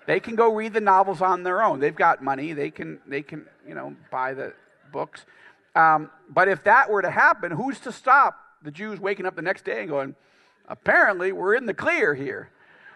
They 0.06 0.20
can 0.20 0.34
go 0.34 0.54
read 0.54 0.72
the 0.72 0.80
novels 0.80 1.22
on 1.22 1.42
their 1.42 1.62
own. 1.62 1.80
They've 1.80 1.94
got 1.94 2.22
money. 2.22 2.52
They 2.52 2.70
can, 2.70 3.00
they 3.06 3.22
can 3.22 3.46
you 3.66 3.74
know, 3.74 3.96
buy 4.10 4.34
the 4.34 4.52
books. 4.92 5.24
Um, 5.74 6.10
but 6.28 6.48
if 6.48 6.64
that 6.64 6.90
were 6.90 7.02
to 7.02 7.10
happen, 7.10 7.52
who's 7.52 7.80
to 7.80 7.92
stop 7.92 8.41
the 8.62 8.70
Jews 8.70 9.00
waking 9.00 9.26
up 9.26 9.36
the 9.36 9.42
next 9.42 9.64
day 9.64 9.80
and 9.80 9.88
going, 9.88 10.14
apparently 10.68 11.32
we're 11.32 11.54
in 11.54 11.66
the 11.66 11.74
clear 11.74 12.14
here? 12.14 12.50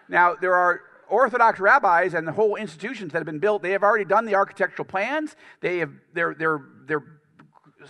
Now, 0.09 0.35
there 0.35 0.55
are 0.55 0.81
Orthodox 1.09 1.59
rabbis 1.59 2.13
and 2.13 2.27
the 2.27 2.31
whole 2.31 2.55
institutions 2.55 3.11
that 3.13 3.19
have 3.19 3.25
been 3.25 3.39
built, 3.39 3.61
they 3.61 3.71
have 3.71 3.83
already 3.83 4.05
done 4.05 4.25
the 4.25 4.35
architectural 4.35 4.85
plans. 4.85 5.35
They 5.61 5.79
have, 5.79 5.91
they're, 6.13 6.33
they're, 6.33 6.61
they're 6.85 7.03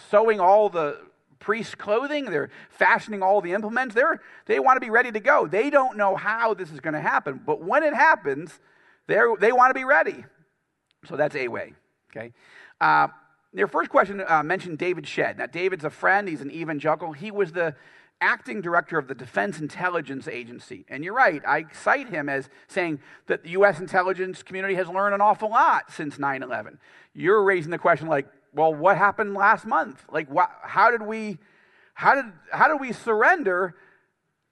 sewing 0.10 0.40
all 0.40 0.70
the 0.70 1.00
priests' 1.40 1.76
clothing. 1.76 2.26
They're 2.26 2.50
fashioning 2.70 3.24
all 3.24 3.42
the 3.42 3.54
implements. 3.54 3.96
They're, 3.96 4.22
they 4.46 4.60
want 4.60 4.78
to 4.78 4.82
be 4.82 4.90
ready 4.90 5.12
to 5.12 5.20
go. 5.20 5.48
They 5.48 5.70
don't 5.70 5.98
know 5.98 6.16
how 6.16 6.54
this 6.54 6.72
is 6.72 6.80
going 6.80 6.94
to 6.94 7.02
happen. 7.02 7.42
But 7.46 7.62
when 7.62 7.84
it 7.84 7.94
happens, 7.94 8.60
they 9.08 9.18
want 9.52 9.70
to 9.70 9.74
be 9.74 9.86
ready. 9.86 10.26
So 11.08 11.16
that's 11.16 11.36
a 11.36 11.48
way. 11.48 11.74
Okay. 12.12 12.34
Uh, 12.82 13.08
your 13.54 13.68
first 13.68 13.90
question 13.90 14.24
uh, 14.28 14.44
mentioned 14.44 14.78
David 14.78 15.08
Shedd. 15.08 15.38
Now, 15.38 15.46
David's 15.46 15.84
a 15.84 15.90
friend. 15.90 16.28
He's 16.28 16.42
an 16.42 16.52
evangelical. 16.52 17.14
He 17.14 17.32
was 17.32 17.52
the 17.52 17.76
acting 18.20 18.62
director 18.62 18.98
of 18.98 19.08
the 19.08 19.16
Defense 19.16 19.60
Intelligence 19.60 20.28
Agency. 20.28 20.86
And 20.90 21.04
you're 21.04 21.14
right, 21.14 21.42
I 21.48 21.66
cite 21.72 22.10
him 22.10 22.30
as 22.30 22.50
saying 22.68 23.00
that 23.28 23.44
the 23.44 23.52
U.S. 23.52 23.80
intelligence 23.80 24.44
community 24.44 24.76
has 24.76 24.88
learned 24.88 25.16
an 25.16 25.22
awful 25.22 25.50
lot 25.50 25.92
since 25.92 26.18
9 26.18 26.44
11. 26.44 26.80
You're 27.14 27.44
raising 27.44 27.72
the 27.72 27.78
question 27.78 28.08
like, 28.08 28.28
well, 28.54 28.74
what 28.74 28.98
happened 28.98 29.34
last 29.34 29.66
month? 29.66 30.04
Like, 30.12 30.28
wh- 30.34 30.52
how 30.62 30.90
did 30.90 31.04
we, 31.04 31.38
how 31.94 32.16
did, 32.16 32.26
how 32.52 32.68
did 32.68 32.82
we 32.82 32.92
surrender 32.92 33.76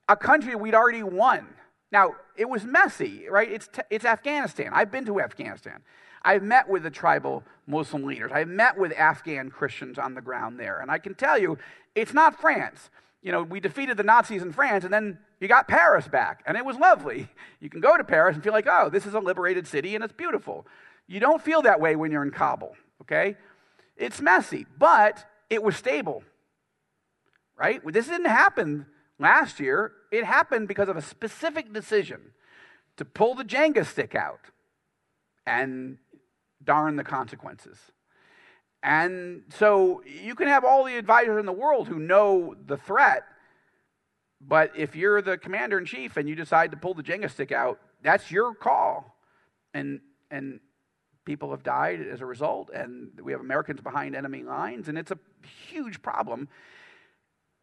a 0.07 0.15
country 0.15 0.55
we'd 0.55 0.75
already 0.75 1.03
won? 1.03 1.47
Now, 1.91 2.15
it 2.35 2.49
was 2.49 2.63
messy, 2.65 3.27
right? 3.29 3.51
It's, 3.51 3.67
t- 3.67 3.81
it's 3.89 4.05
Afghanistan. 4.05 4.71
I've 4.73 4.91
been 4.91 5.05
to 5.05 5.19
Afghanistan. 5.19 5.81
I've 6.21 6.43
met 6.43 6.67
with 6.69 6.83
the 6.83 6.89
tribal 6.89 7.43
Muslim 7.67 8.03
leaders. 8.03 8.31
I've 8.33 8.47
met 8.47 8.77
with 8.77 8.93
Afghan 8.93 9.49
Christians 9.49 9.97
on 9.97 10.13
the 10.13 10.21
ground 10.21 10.59
there. 10.59 10.79
And 10.79 10.91
I 10.91 10.97
can 10.97 11.15
tell 11.15 11.37
you, 11.37 11.57
it's 11.95 12.13
not 12.13 12.39
France. 12.39 12.89
You 13.21 13.31
know, 13.31 13.41
we 13.41 13.59
defeated 13.59 13.97
the 13.97 14.03
Nazis 14.03 14.43
in 14.43 14.51
France, 14.51 14.83
and 14.83 14.93
then 14.93 15.17
you 15.39 15.47
got 15.47 15.67
Paris 15.67 16.07
back, 16.07 16.43
and 16.45 16.55
it 16.55 16.65
was 16.65 16.77
lovely. 16.77 17.27
You 17.59 17.69
can 17.69 17.79
go 17.79 17.97
to 17.97 18.03
Paris 18.03 18.35
and 18.35 18.43
feel 18.43 18.53
like, 18.53 18.67
oh, 18.69 18.89
this 18.89 19.07
is 19.07 19.15
a 19.15 19.19
liberated 19.19 19.65
city, 19.65 19.95
and 19.95 20.03
it's 20.03 20.13
beautiful. 20.13 20.67
You 21.07 21.19
don't 21.19 21.41
feel 21.41 21.63
that 21.63 21.79
way 21.79 21.95
when 21.95 22.11
you're 22.11 22.21
in 22.21 22.29
Kabul, 22.29 22.75
okay? 23.01 23.37
It's 23.97 24.21
messy, 24.21 24.67
but 24.77 25.25
it 25.49 25.63
was 25.63 25.75
stable, 25.75 26.21
right? 27.57 27.81
This 27.91 28.07
didn't 28.07 28.27
happen 28.27 28.85
last 29.17 29.59
year. 29.59 29.93
It 30.11 30.25
happened 30.25 30.67
because 30.67 30.89
of 30.89 30.97
a 30.97 31.01
specific 31.01 31.73
decision 31.73 32.21
to 32.97 33.05
pull 33.05 33.33
the 33.33 33.43
Jenga 33.43 33.83
stick 33.83 34.13
out 34.13 34.41
and 35.45 35.97
darn 36.65 36.95
the 36.95 37.03
consequences. 37.03 37.77
And 38.83 39.43
so 39.49 40.03
you 40.05 40.35
can 40.35 40.47
have 40.47 40.63
all 40.63 40.83
the 40.83 40.97
advisors 40.97 41.39
in 41.39 41.45
the 41.45 41.53
world 41.53 41.87
who 41.87 41.97
know 41.97 42.55
the 42.67 42.77
threat, 42.77 43.23
but 44.39 44.71
if 44.77 44.95
you're 44.95 45.21
the 45.21 45.37
commander 45.37 45.77
in 45.77 45.85
chief 45.85 46.17
and 46.17 46.29
you 46.29 46.35
decide 46.35 46.71
to 46.71 46.77
pull 46.77 46.93
the 46.93 47.01
Jenga 47.01 47.31
stick 47.31 47.51
out, 47.51 47.79
that's 48.03 48.29
your 48.29 48.53
call. 48.53 49.17
And, 49.73 50.01
and 50.29 50.59
people 51.25 51.49
have 51.51 51.63
died 51.63 51.99
as 52.01 52.21
a 52.21 52.25
result, 52.25 52.69
and 52.69 53.09
we 53.21 53.31
have 53.31 53.41
Americans 53.41 53.81
behind 53.81 54.15
enemy 54.15 54.43
lines, 54.43 54.87
and 54.87 54.97
it's 54.97 55.11
a 55.11 55.17
huge 55.69 56.01
problem. 56.01 56.47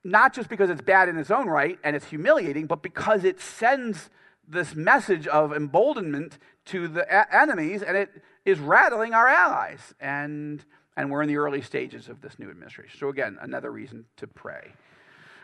Not 0.04 0.34
just 0.34 0.48
because 0.48 0.68
it's 0.68 0.82
bad 0.82 1.08
in 1.08 1.16
its 1.16 1.30
own 1.30 1.46
right 1.46 1.78
and 1.84 1.94
it's 1.94 2.06
humiliating, 2.06 2.66
but 2.66 2.82
because 2.82 3.22
it 3.22 3.40
sends 3.40 4.10
this 4.46 4.74
message 4.74 5.26
of 5.26 5.52
emboldenment 5.52 6.38
to 6.66 6.88
the 6.88 7.02
a- 7.02 7.34
enemies 7.34 7.82
and 7.82 7.96
it 7.96 8.10
is 8.44 8.58
rattling 8.58 9.14
our 9.14 9.28
allies. 9.28 9.94
And, 10.00 10.64
and 10.96 11.10
we're 11.10 11.22
in 11.22 11.28
the 11.28 11.36
early 11.36 11.62
stages 11.62 12.08
of 12.08 12.20
this 12.20 12.38
new 12.38 12.50
administration. 12.50 12.98
So, 12.98 13.08
again, 13.08 13.38
another 13.40 13.70
reason 13.70 14.04
to 14.16 14.26
pray. 14.26 14.72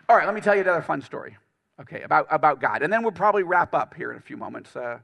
All 0.08 0.16
right, 0.16 0.26
let 0.26 0.34
me 0.34 0.40
tell 0.40 0.54
you 0.54 0.62
another 0.62 0.82
fun 0.82 1.02
story, 1.02 1.36
okay, 1.80 2.02
about, 2.02 2.26
about 2.30 2.60
God. 2.60 2.82
And 2.82 2.92
then 2.92 3.02
we'll 3.02 3.12
probably 3.12 3.42
wrap 3.42 3.74
up 3.74 3.94
here 3.94 4.10
in 4.10 4.18
a 4.18 4.20
few 4.20 4.36
moments. 4.36 4.74
Uh, 4.74 4.98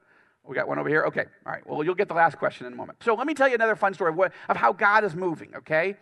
we 0.45 0.55
got 0.55 0.69
one 0.69 0.79
over 0.79 0.89
here? 0.89 1.05
Okay, 1.05 1.25
all 1.47 1.53
right. 1.53 1.67
Well, 1.67 1.83
you'll 1.85 1.95
get 1.95 2.09
the 2.09 2.15
last 2.15 2.37
question 2.37 2.67
in 2.67 2.73
a 2.73 2.77
moment. 2.77 3.03
So, 3.03 3.15
let 3.15 3.27
me 3.27 3.35
tell 3.35 3.49
you 3.49 3.55
another 3.55 3.77
fun 3.77 3.95
story 3.95 4.11
of, 4.11 4.17
what, 4.17 4.33
of 4.49 4.57
how 4.57 4.73
God 4.73 5.05
is 5.05 5.15
moving, 5.15 5.55
okay? 5.57 5.97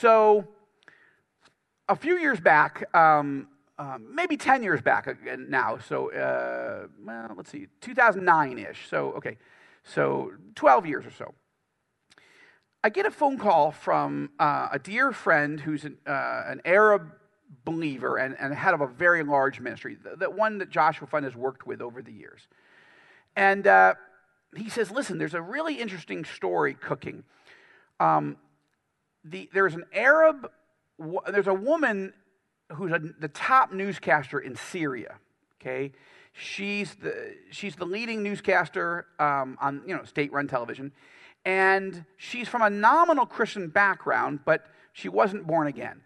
So, 0.00 0.46
a 1.88 1.96
few 1.96 2.16
years 2.16 2.40
back, 2.40 2.94
um, 2.94 3.48
um, 3.78 4.14
maybe 4.14 4.36
10 4.36 4.62
years 4.62 4.80
back 4.80 5.08
now, 5.48 5.78
so, 5.78 6.12
uh, 6.12 6.86
well, 7.04 7.34
let's 7.36 7.50
see, 7.50 7.66
2009 7.80 8.58
ish. 8.58 8.88
So, 8.88 9.12
okay, 9.12 9.36
so 9.82 10.32
12 10.54 10.86
years 10.86 11.06
or 11.06 11.10
so. 11.10 11.34
I 12.84 12.90
get 12.90 13.06
a 13.06 13.10
phone 13.10 13.38
call 13.38 13.72
from 13.72 14.30
uh, 14.38 14.68
a 14.72 14.78
dear 14.78 15.12
friend 15.12 15.58
who's 15.58 15.84
an, 15.84 15.96
uh, 16.06 16.44
an 16.46 16.60
Arab 16.64 17.12
believer 17.64 18.16
and, 18.18 18.36
and 18.38 18.54
head 18.54 18.74
of 18.74 18.80
a 18.80 18.86
very 18.86 19.22
large 19.22 19.58
ministry, 19.58 19.96
the, 20.02 20.16
the 20.16 20.30
one 20.30 20.58
that 20.58 20.70
Joshua 20.70 21.06
Fund 21.06 21.24
has 21.24 21.34
worked 21.34 21.66
with 21.66 21.80
over 21.80 22.02
the 22.02 22.12
years. 22.12 22.46
And 23.36 23.66
uh, 23.66 23.94
he 24.56 24.68
says, 24.68 24.90
Listen, 24.90 25.18
there's 25.18 25.34
a 25.34 25.42
really 25.42 25.80
interesting 25.80 26.24
story 26.24 26.74
cooking. 26.74 27.24
Um, 27.98 28.36
the, 29.24 29.48
there's 29.52 29.74
an 29.74 29.84
Arab, 29.92 30.50
there's 31.30 31.46
a 31.46 31.54
woman 31.54 32.12
who's 32.72 32.92
a, 32.92 33.00
the 33.20 33.28
top 33.28 33.72
newscaster 33.72 34.38
in 34.38 34.56
Syria. 34.56 35.16
Okay, 35.60 35.92
she's 36.32 36.94
the 36.96 37.34
she's 37.50 37.76
the 37.76 37.86
leading 37.86 38.22
newscaster 38.22 39.06
um, 39.18 39.56
on 39.60 39.82
you 39.86 39.96
know 39.96 40.04
state-run 40.04 40.48
television, 40.48 40.92
and 41.44 42.04
she's 42.16 42.48
from 42.48 42.62
a 42.62 42.70
nominal 42.70 43.26
Christian 43.26 43.68
background, 43.68 44.40
but 44.44 44.66
she 44.92 45.08
wasn't 45.08 45.46
born 45.46 45.66
again. 45.66 46.00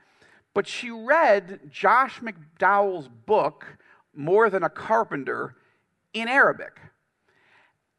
But 0.54 0.66
she 0.66 0.90
read 0.90 1.60
Josh 1.70 2.20
McDowell's 2.20 3.08
book, 3.08 3.78
More 4.14 4.50
Than 4.50 4.62
a 4.62 4.70
Carpenter, 4.70 5.54
in 6.12 6.26
Arabic. 6.26 6.80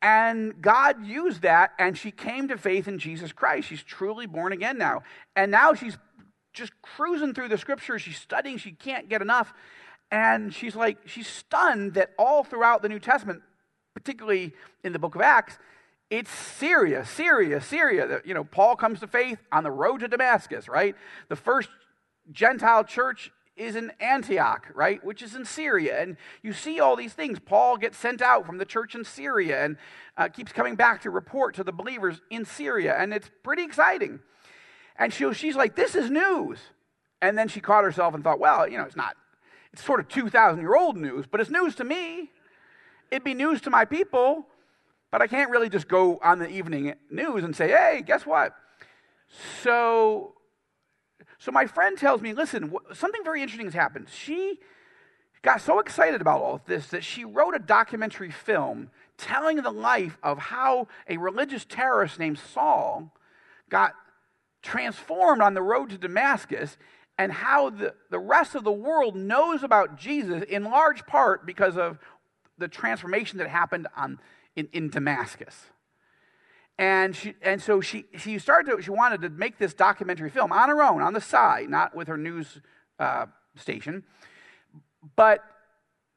And 0.02 0.62
God 0.62 1.06
used 1.06 1.42
that, 1.42 1.72
and 1.78 1.98
she 1.98 2.12
came 2.12 2.48
to 2.48 2.58
faith 2.58 2.88
in 2.88 3.00
Jesus 3.00 3.34
Christ. 3.34 3.68
She's 3.68 3.84
truly 3.84 4.26
born 4.26 4.54
again 4.54 4.78
now. 4.78 5.04
And 5.36 5.52
now 5.52 5.74
she's 5.74 5.98
just 6.54 6.74
cruising 6.82 7.34
through 7.34 7.50
the 7.50 7.58
scriptures. 7.58 8.02
She's 8.02 8.18
studying, 8.18 8.58
she 8.58 8.72
can't 8.72 9.10
get 9.10 9.22
enough. 9.22 9.54
And 10.12 10.54
she's 10.54 10.76
like, 10.76 10.98
she's 11.08 11.28
stunned 11.28 11.94
that 11.94 12.12
all 12.18 12.44
throughout 12.44 12.82
the 12.82 12.90
New 12.90 13.00
Testament, 13.00 13.42
particularly 13.94 14.54
in 14.84 14.94
the 14.94 15.00
book 15.00 15.16
of 15.16 15.22
Acts, 15.22 15.58
it's 16.10 16.32
Syria, 16.32 17.06
Syria, 17.06 17.62
Syria. 17.62 18.22
You 18.26 18.34
know, 18.34 18.44
Paul 18.44 18.76
comes 18.76 19.00
to 19.02 19.08
faith 19.08 19.38
on 19.52 19.64
the 19.64 19.72
road 19.72 20.00
to 20.00 20.08
Damascus, 20.08 20.68
right? 20.68 20.96
The 21.28 21.36
first 21.36 21.70
Gentile 22.32 22.84
church 22.84 23.32
is 23.56 23.76
in 23.76 23.92
Antioch, 24.00 24.68
right, 24.74 25.04
which 25.04 25.22
is 25.22 25.36
in 25.36 25.46
Syria. 25.46 26.02
And 26.02 26.18
you 26.42 26.54
see 26.54 26.80
all 26.80 26.96
these 26.96 27.14
things. 27.14 27.38
Paul 27.40 27.78
gets 27.78 27.98
sent 27.98 28.22
out 28.22 28.48
from 28.48 28.58
the 28.58 28.66
church 28.66 28.96
in 28.96 29.04
Syria 29.04 29.64
and 29.64 29.78
uh, 30.18 30.30
keeps 30.30 30.52
coming 30.52 30.76
back 30.76 31.02
to 31.02 31.12
report 31.12 31.56
to 31.56 31.64
the 31.64 31.74
believers 31.74 32.22
in 32.32 32.46
Syria. 32.46 32.96
And 32.98 33.14
it's 33.14 33.30
pretty 33.44 33.64
exciting. 33.64 34.22
And 35.00 35.12
she, 35.12 35.34
she's 35.34 35.56
like, 35.56 35.76
this 35.76 35.96
is 35.96 36.12
news. 36.12 36.60
And 37.22 37.38
then 37.38 37.48
she 37.48 37.60
caught 37.60 37.84
herself 37.84 38.14
and 38.14 38.24
thought, 38.24 38.40
well, 38.40 38.68
you 38.68 38.78
know, 38.78 38.84
it's 38.84 38.96
not, 38.96 39.16
it's 39.74 39.84
sort 39.84 40.00
of 40.00 40.08
2,000 40.10 40.62
year 40.62 40.76
old 40.76 40.98
news, 40.98 41.26
but 41.26 41.42
it's 41.42 41.50
news 41.50 41.74
to 41.76 41.84
me. 41.84 42.30
It'd 43.10 43.24
be 43.24 43.34
news 43.34 43.62
to 43.62 43.72
my 43.72 43.86
people, 43.86 44.46
but 45.10 45.22
I 45.22 45.28
can't 45.28 45.50
really 45.50 45.70
just 45.70 45.88
go 45.88 46.20
on 46.22 46.38
the 46.38 46.50
evening 46.50 46.94
news 47.10 47.44
and 47.44 47.56
say, 47.56 47.70
hey, 47.70 48.04
guess 48.06 48.26
what? 48.26 48.54
So 49.64 50.36
so 51.40 51.54
my 51.54 51.66
friend 51.66 51.98
tells 51.98 52.22
me, 52.22 52.34
listen, 52.34 52.74
something 52.94 53.24
very 53.24 53.42
interesting 53.42 53.66
has 53.66 53.74
happened. 53.74 54.08
She 54.12 54.60
got 55.42 55.62
so 55.62 55.80
excited 55.80 56.20
about 56.20 56.42
all 56.42 56.56
of 56.56 56.66
this 56.66 56.88
that 56.88 57.04
she 57.04 57.24
wrote 57.24 57.56
a 57.56 57.60
documentary 57.60 58.30
film 58.30 58.92
telling 59.18 59.58
the 59.58 59.72
life 59.72 60.18
of 60.22 60.38
how 60.38 60.88
a 61.08 61.16
religious 61.16 61.64
terrorist 61.64 62.20
named 62.20 62.40
Saul 62.40 63.14
got 63.70 63.94
transformed 64.62 65.42
on 65.42 65.54
the 65.54 65.62
road 65.62 65.90
to 65.90 65.98
Damascus 65.98 66.78
and 67.18 67.32
how 67.32 67.70
the, 67.70 67.94
the 68.10 68.20
rest 68.20 68.56
of 68.56 68.64
the 68.64 68.72
world 68.72 69.16
knows 69.16 69.64
about 69.64 69.98
Jesus 69.98 70.44
in 70.44 70.64
large 70.64 71.06
part 71.06 71.46
because 71.46 71.78
of 71.78 72.00
the 72.58 72.68
transformation 72.68 73.40
that 73.40 73.50
happened 73.50 73.88
on, 73.96 74.20
in, 74.56 74.70
in 74.72 74.90
Damascus. 74.90 75.66
And, 76.78 77.14
she, 77.14 77.36
and 77.42 77.62
so 77.62 77.82
she, 77.82 78.06
she 78.18 78.40
started 78.40 78.72
to, 78.72 78.82
she 78.82 78.92
wanted 78.92 79.22
to 79.24 79.30
make 79.30 79.58
this 79.58 79.74
documentary 79.74 80.30
film 80.30 80.54
on 80.54 80.70
her 80.70 80.82
own, 80.82 81.02
on 81.02 81.14
the 81.14 81.22
side, 81.22 81.70
not 81.70 81.94
with 81.94 82.08
her 82.08 82.18
news 82.18 82.62
uh, 83.00 83.26
station. 83.58 84.04
But 85.18 85.44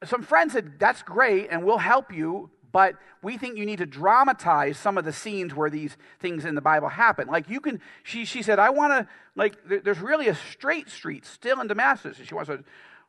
some 0.04 0.22
friends 0.22 0.52
said, 0.52 0.78
that's 0.78 1.02
great, 1.02 1.48
and 1.50 1.64
we'll 1.64 1.78
help 1.78 2.12
you, 2.12 2.50
but 2.72 2.96
we 3.22 3.38
think 3.38 3.56
you 3.56 3.66
need 3.66 3.78
to 3.78 3.86
dramatize 3.86 4.78
some 4.78 4.98
of 4.98 5.04
the 5.04 5.12
scenes 5.12 5.54
where 5.54 5.70
these 5.70 5.96
things 6.18 6.44
in 6.44 6.54
the 6.54 6.60
Bible 6.60 6.88
happen. 6.88 7.28
Like 7.28 7.48
you 7.48 7.60
can, 7.60 7.80
she, 8.02 8.24
she 8.24 8.42
said, 8.42 8.58
I 8.58 8.70
want 8.70 8.92
to, 8.92 9.08
like, 9.36 9.56
there's 9.84 10.00
really 10.00 10.28
a 10.28 10.34
straight 10.34 10.88
street 10.88 11.24
still 11.24 11.60
in 11.60 11.68
Damascus. 11.68 12.18
And 12.18 12.26
she 12.26 12.34
wants 12.34 12.48
to 12.48 12.64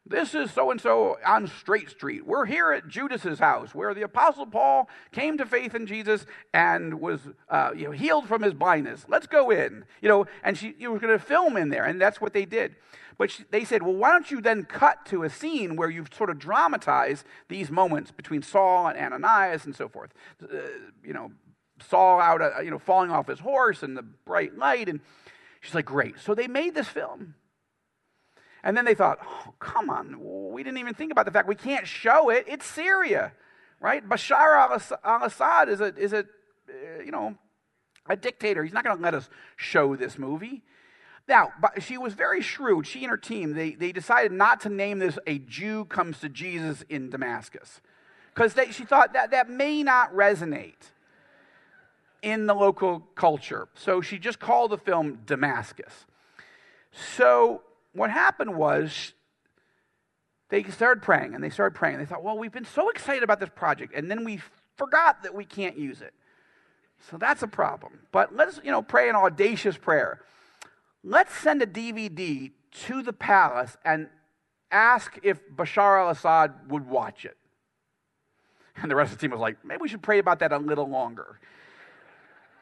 This 0.06 0.35
is 0.35 0.52
so 0.52 0.69
and 0.69 0.81
so 0.81 1.18
on 1.26 1.48
Straight 1.48 1.90
Street. 1.90 2.26
We're 2.26 2.45
here 2.45 2.73
at 2.73 2.90
Judas's 2.90 3.40
house, 3.40 3.73
where 3.73 3.94
the 3.94 4.02
Apostle 4.02 4.45
Paul 4.45 4.90
came 5.14 5.38
to 5.38 5.45
faith 5.45 5.73
in 5.73 5.88
Jesus 5.88 6.26
and 6.53 6.99
was 6.99 7.22
uh, 7.49 7.72
you 7.73 7.85
know, 7.85 7.91
healed 7.91 8.27
from 8.27 8.41
his 8.41 8.53
blindness. 8.53 9.06
Let's 9.07 9.27
go 9.27 9.49
in, 9.49 9.85
you 10.02 10.10
know. 10.10 10.27
And 10.44 10.57
she 10.57 10.76
was 10.88 10.99
going 10.99 11.18
to 11.18 11.23
film 11.23 11.56
in 11.56 11.69
there, 11.69 11.85
and 11.85 12.02
that's 12.02 12.19
what 12.19 12.34
they 12.34 12.44
did. 12.44 12.76
But 13.18 13.31
she, 13.31 13.44
they 13.52 13.64
said, 13.64 13.84
well, 13.84 13.95
why 13.95 14.11
don't 14.11 14.30
you 14.31 14.41
then 14.41 14.64
cut 14.64 15.06
to 15.07 15.23
a 15.23 15.30
scene 15.30 15.76
where 15.76 15.90
you've 15.90 16.14
sort 16.14 16.30
of 16.30 16.40
dramatized 16.40 17.26
these 17.49 17.69
moments 17.69 18.11
between 18.11 18.41
Saul 18.41 18.88
and 18.88 18.98
Ananias 18.98 19.65
and 19.65 19.76
so 19.76 19.88
forth. 19.88 20.14
Uh, 20.41 20.57
you 21.03 21.14
know, 21.14 21.31
Saul 21.90 22.19
out, 22.19 22.41
uh, 22.41 22.61
you 22.61 22.72
know, 22.72 22.80
falling 22.80 23.11
off 23.11 23.27
his 23.27 23.40
horse 23.40 23.84
and 23.84 23.98
the 23.98 24.03
bright 24.03 24.57
light, 24.57 24.90
and 24.90 24.99
she's 25.61 25.76
like, 25.76 25.85
great. 25.85 26.19
So 26.19 26.34
they 26.35 26.48
made 26.48 26.76
this 26.76 26.88
film. 26.88 27.35
And 28.64 28.77
then 28.77 28.85
they 28.85 28.95
thought, 28.95 29.19
oh, 29.22 29.53
come 29.60 29.90
on, 29.90 30.18
we 30.52 30.64
didn't 30.64 30.77
even 30.77 30.94
think 30.94 31.11
about 31.11 31.26
the 31.26 31.31
fact 31.31 31.49
we 31.49 31.56
can't 31.56 31.85
show 31.85 32.30
it. 32.30 32.45
It's 32.48 32.65
Syria, 32.65 33.34
right? 33.81 34.07
Bashar 34.07 34.81
al 35.03 35.23
Assad 35.26 35.68
is 35.68 35.81
a, 35.81 35.95
is 35.98 36.14
a 36.14 36.19
uh, 36.69 37.02
you 37.03 37.11
know, 37.11 37.35
a 38.07 38.15
dictator. 38.15 38.64
He's 38.64 38.73
not 38.73 38.84
going 38.84 38.98
to 38.98 39.03
let 39.03 39.14
us 39.14 39.30
show 39.57 39.95
this 39.95 40.18
movie. 40.18 40.64
Now, 41.27 41.53
she 41.79 41.97
was 41.97 42.13
very 42.13 42.41
shrewd. 42.41 42.85
She 42.85 43.03
and 43.03 43.09
her 43.09 43.17
team, 43.17 43.53
they, 43.53 43.71
they 43.71 43.91
decided 43.91 44.31
not 44.31 44.59
to 44.61 44.69
name 44.69 44.99
this 44.99 45.17
A 45.25 45.39
Jew 45.39 45.85
Comes 45.85 46.19
to 46.19 46.29
Jesus 46.29 46.83
in 46.89 47.09
Damascus. 47.09 47.79
Because 48.33 48.55
she 48.75 48.83
thought 48.83 49.13
that 49.13 49.31
that 49.31 49.49
may 49.49 49.83
not 49.83 50.13
resonate 50.13 50.91
in 52.21 52.45
the 52.45 52.53
local 52.53 52.99
culture. 53.15 53.67
So 53.75 54.01
she 54.01 54.17
just 54.17 54.39
called 54.39 54.71
the 54.71 54.77
film 54.77 55.19
Damascus. 55.25 56.05
So 56.91 57.61
what 57.93 58.09
happened 58.09 58.55
was 58.55 59.13
they 60.49 60.63
started 60.63 61.03
praying 61.03 61.35
and 61.35 61.43
they 61.43 61.49
started 61.49 61.75
praying. 61.75 61.99
They 61.99 62.05
thought, 62.05 62.23
well, 62.23 62.37
we've 62.37 62.51
been 62.51 62.65
so 62.65 62.89
excited 62.89 63.23
about 63.23 63.39
this 63.39 63.49
project, 63.55 63.93
and 63.95 64.09
then 64.09 64.23
we 64.23 64.41
forgot 64.77 65.23
that 65.23 65.33
we 65.33 65.45
can't 65.45 65.77
use 65.77 66.01
it. 66.01 66.13
So 67.09 67.17
that's 67.17 67.43
a 67.43 67.47
problem. 67.47 67.99
But 68.11 68.35
let's, 68.35 68.59
you 68.63 68.71
know, 68.71 68.81
pray 68.81 69.09
an 69.09 69.15
audacious 69.15 69.77
prayer. 69.77 70.21
Let's 71.03 71.34
send 71.34 71.61
a 71.61 71.67
DVD 71.67 72.51
to 72.85 73.03
the 73.03 73.13
palace 73.13 73.77
and 73.84 74.07
ask 74.71 75.19
if 75.21 75.39
Bashar 75.53 76.01
al 76.01 76.09
Assad 76.09 76.53
would 76.69 76.88
watch 76.88 77.25
it. 77.25 77.38
And 78.77 78.89
the 78.89 78.95
rest 78.95 79.11
of 79.11 79.19
the 79.19 79.21
team 79.21 79.31
was 79.31 79.39
like, 79.39 79.63
maybe 79.63 79.81
we 79.81 79.88
should 79.88 80.01
pray 80.01 80.19
about 80.19 80.39
that 80.39 80.51
a 80.51 80.57
little 80.57 80.89
longer. 80.89 81.39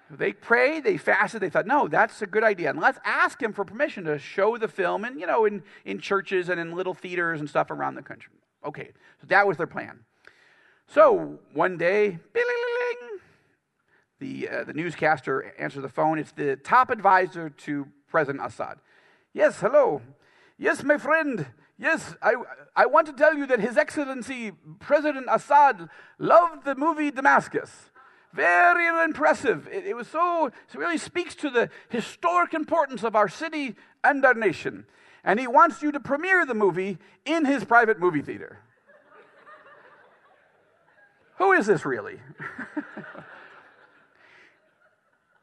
They 0.09 0.33
prayed, 0.33 0.83
they 0.83 0.97
fasted, 0.97 1.41
they 1.41 1.49
thought, 1.49 1.65
no, 1.65 1.87
that's 1.87 2.21
a 2.21 2.27
good 2.27 2.43
idea. 2.43 2.69
And 2.69 2.81
let's 2.81 2.99
ask 3.05 3.41
him 3.41 3.53
for 3.53 3.63
permission 3.63 4.03
to 4.05 4.19
show 4.19 4.57
the 4.57 4.67
film 4.67 5.05
and, 5.05 5.19
you 5.19 5.25
know, 5.25 5.45
in, 5.45 5.63
in 5.85 5.99
churches 5.99 6.49
and 6.49 6.59
in 6.59 6.75
little 6.75 6.93
theaters 6.93 7.39
and 7.39 7.49
stuff 7.49 7.71
around 7.71 7.95
the 7.95 8.01
country. 8.01 8.33
Okay, 8.65 8.91
so 9.21 9.27
that 9.27 9.47
was 9.47 9.55
their 9.55 9.67
plan. 9.67 10.01
So 10.87 11.39
one 11.53 11.77
day, 11.77 12.19
the, 14.19 14.49
uh, 14.49 14.63
the 14.65 14.73
newscaster 14.73 15.53
answers 15.57 15.81
the 15.81 15.89
phone. 15.89 16.19
It's 16.19 16.33
the 16.33 16.57
top 16.57 16.89
advisor 16.89 17.49
to 17.49 17.87
President 18.11 18.45
Assad. 18.45 18.77
Yes, 19.33 19.59
hello. 19.59 20.01
Yes, 20.57 20.83
my 20.83 20.97
friend. 20.97 21.47
Yes, 21.79 22.15
I, 22.21 22.35
I 22.75 22.85
want 22.85 23.07
to 23.07 23.13
tell 23.13 23.35
you 23.35 23.47
that 23.47 23.59
His 23.59 23.77
Excellency 23.77 24.51
President 24.79 25.25
Assad 25.31 25.89
loved 26.19 26.65
the 26.65 26.75
movie 26.75 27.09
Damascus. 27.09 27.89
Very 28.33 28.87
impressive. 29.03 29.67
It, 29.71 29.87
it 29.87 29.95
was 29.95 30.07
so, 30.07 30.47
it 30.47 30.75
really 30.75 30.97
speaks 30.97 31.33
to 31.35 31.49
the 31.49 31.69
historic 31.89 32.53
importance 32.53 33.03
of 33.03 33.15
our 33.15 33.27
city 33.27 33.75
and 34.03 34.23
our 34.23 34.33
nation. 34.33 34.85
And 35.23 35.39
he 35.39 35.47
wants 35.47 35.81
you 35.81 35.91
to 35.91 35.99
premiere 35.99 36.45
the 36.45 36.53
movie 36.53 36.97
in 37.25 37.45
his 37.45 37.63
private 37.63 37.99
movie 37.99 38.21
theater. 38.21 38.59
Who 41.37 41.53
is 41.53 41.65
this 41.65 41.85
really? 41.85 42.19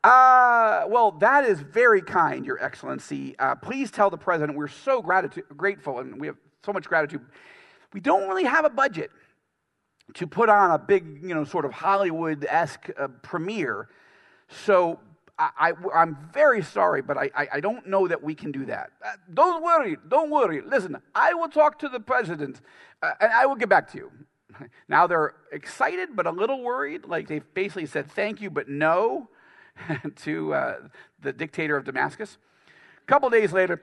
Uh, 0.05 0.85
well, 0.89 1.11
that 1.11 1.45
is 1.45 1.61
very 1.61 2.01
kind, 2.01 2.47
Your 2.47 2.63
Excellency. 2.63 3.35
Uh, 3.39 3.55
please 3.55 3.91
tell 3.91 4.11
the 4.11 4.17
president 4.17 4.57
we're 4.57 4.69
so 4.69 5.03
grateful 5.03 5.99
and 5.99 6.21
we 6.21 6.29
have 6.29 6.37
so 6.65 6.73
much 6.73 6.85
gratitude. 6.85 7.21
We 7.93 8.01
don't 8.01 8.29
really 8.29 8.45
have 8.45 8.65
a 8.65 8.71
budget 8.71 9.11
to 10.15 10.27
put 10.27 10.49
on 10.49 10.71
a 10.71 10.79
big, 10.79 11.21
you 11.23 11.35
know, 11.35 11.45
sort 11.45 11.65
of 11.65 11.73
Hollywood 11.73 12.47
esque 12.49 12.91
uh, 12.97 13.09
premiere. 13.23 13.89
So 14.49 15.01
I, 15.39 15.73
am 15.95 16.17
very 16.33 16.63
sorry, 16.63 17.03
but 17.03 17.17
I, 17.17 17.31
I, 17.35 17.49
I, 17.55 17.61
don't 17.61 17.87
know 17.87 18.09
that 18.09 18.23
we 18.23 18.35
can 18.35 18.51
do 18.51 18.65
that. 18.67 18.91
Uh, 19.05 19.13
don't 19.35 19.63
worry, 19.63 19.97
don't 20.09 20.31
worry. 20.31 20.63
Listen, 20.63 20.97
I 21.15 21.35
will 21.35 21.49
talk 21.49 21.79
to 21.81 21.89
the 21.89 22.01
president 22.01 22.61
uh, 23.03 23.13
and 23.21 23.31
I 23.33 23.47
will 23.47 23.55
get 23.55 23.69
back 23.69 23.91
to 23.93 23.99
you. 23.99 24.13
Now 24.89 25.07
they're 25.07 25.35
excited, 25.53 26.11
but 26.17 26.27
a 26.27 26.31
little 26.31 26.63
worried. 26.63 27.05
Like 27.05 27.29
they've 27.29 27.45
basically 27.55 27.87
said 27.87 28.11
thank 28.11 28.41
you, 28.41 28.51
but 28.51 28.69
no 28.69 29.29
to 30.17 30.55
uh, 30.55 30.77
the 31.21 31.33
dictator 31.33 31.77
of 31.77 31.85
Damascus. 31.85 32.39
A 33.03 33.07
couple 33.07 33.31
days 33.31 33.53
later, 33.53 33.81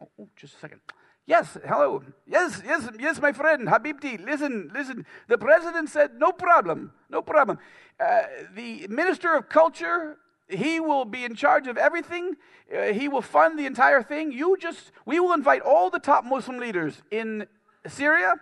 oh, 0.00 0.28
just 0.36 0.56
a 0.56 0.58
second. 0.58 0.80
Yes, 1.26 1.56
hello. 1.64 2.02
Yes, 2.26 2.60
yes, 2.64 2.88
yes, 2.98 3.20
my 3.20 3.32
friend, 3.32 3.68
Habibti. 3.68 4.24
Listen, 4.24 4.70
listen. 4.74 5.06
The 5.28 5.38
president 5.38 5.88
said, 5.88 6.12
no 6.18 6.32
problem, 6.32 6.92
no 7.08 7.22
problem. 7.22 7.58
Uh, 8.00 8.22
the 8.54 8.88
minister 8.88 9.34
of 9.34 9.48
culture, 9.48 10.16
he 10.48 10.80
will 10.80 11.04
be 11.04 11.24
in 11.24 11.34
charge 11.34 11.68
of 11.68 11.76
everything. 11.76 12.34
Uh, 12.74 12.92
he 12.92 13.06
will 13.08 13.22
fund 13.22 13.58
the 13.58 13.66
entire 13.66 14.02
thing. 14.02 14.32
You 14.32 14.56
just, 14.60 14.90
we 15.06 15.20
will 15.20 15.32
invite 15.32 15.62
all 15.62 15.88
the 15.88 16.00
top 16.00 16.24
Muslim 16.24 16.58
leaders 16.58 17.02
in 17.10 17.46
Syria 17.86 18.34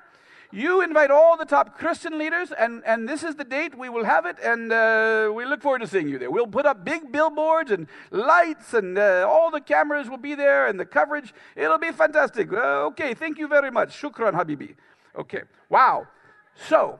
you 0.51 0.83
invite 0.83 1.11
all 1.11 1.37
the 1.37 1.45
top 1.45 1.79
Christian 1.79 2.19
leaders, 2.19 2.53
and, 2.53 2.83
and 2.87 3.09
this 3.09 3.23
is 3.23 3.35
the 3.37 3.45
date 3.45 3.77
we 3.77 3.89
will 3.89 4.05
have 4.05 4.25
it, 4.25 4.37
and 4.43 4.73
uh, 4.73 5.31
we 5.35 5.45
look 5.45 5.61
forward 5.61 5.81
to 5.81 5.87
seeing 5.87 6.09
you 6.09 6.19
there. 6.19 6.31
We'll 6.31 6.47
put 6.47 6.65
up 6.65 6.85
big 6.85 7.13
billboards 7.13 7.71
and 7.71 7.87
lights, 8.11 8.73
and 8.73 8.99
uh, 8.99 9.27
all 9.29 9.51
the 9.51 9.61
cameras 9.61 10.09
will 10.09 10.19
be 10.19 10.35
there, 10.35 10.67
and 10.67 10.81
the 10.81 10.87
coverage. 10.87 11.35
It'll 11.55 11.79
be 11.79 11.93
fantastic. 11.93 12.53
Uh, 12.53 12.87
okay, 12.87 13.15
thank 13.15 13.39
you 13.39 13.47
very 13.47 13.71
much. 13.71 14.01
Shukran, 14.01 14.33
Habibi. 14.33 14.75
Okay, 15.17 15.43
wow. 15.69 16.07
So, 16.69 16.99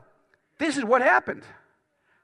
this 0.59 0.77
is 0.77 0.83
what 0.83 1.01
happened. 1.01 1.43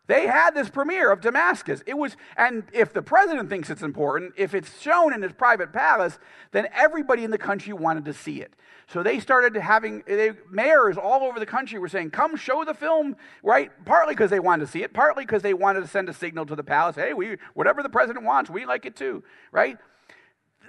They 0.08 0.28
had 0.28 0.54
this 0.54 0.70
premiere 0.70 1.12
of 1.12 1.22
Damascus. 1.22 1.82
It 1.88 1.98
was, 1.98 2.16
and 2.38 2.64
if 2.72 2.94
the 2.94 3.02
president 3.02 3.50
thinks 3.50 3.70
it's 3.70 3.82
important, 3.82 4.34
if 4.38 4.54
it's 4.54 4.80
shown 4.80 5.14
in 5.14 5.22
his 5.22 5.34
private 5.34 5.74
palace, 5.74 6.20
then 6.52 6.68
everybody 6.74 7.24
in 7.24 7.32
the 7.32 7.40
country 7.40 7.74
wanted 7.74 8.06
to 8.06 8.14
see 8.14 8.42
it. 8.42 8.54
So 8.88 9.02
they 9.02 9.20
started 9.20 9.56
having 9.56 10.04
they, 10.06 10.34
mayors 10.52 10.96
all 10.96 11.24
over 11.24 11.40
the 11.40 11.46
country 11.46 11.80
were 11.80 11.90
saying, 11.90 12.12
"Come 12.12 12.36
show 12.36 12.64
the 12.64 12.76
film," 12.76 13.16
right? 13.42 13.72
Partly 13.86 14.14
because 14.14 14.30
they 14.30 14.40
wanted 14.40 14.66
to 14.66 14.72
see 14.72 14.84
it, 14.84 14.94
partly 14.94 15.26
because 15.26 15.42
they 15.42 15.56
wanted 15.56 15.82
to 15.82 15.88
send 15.88 16.08
a 16.08 16.14
signal 16.14 16.46
to 16.46 16.56
the 16.56 16.64
palace, 16.64 16.96
"Hey, 16.96 17.14
we 17.14 17.38
whatever 17.56 17.82
the 17.82 17.90
president 17.90 18.26
wants, 18.26 18.50
we 18.50 18.66
like 18.66 18.86
it 18.86 18.96
too," 18.96 19.24
right? 19.52 19.78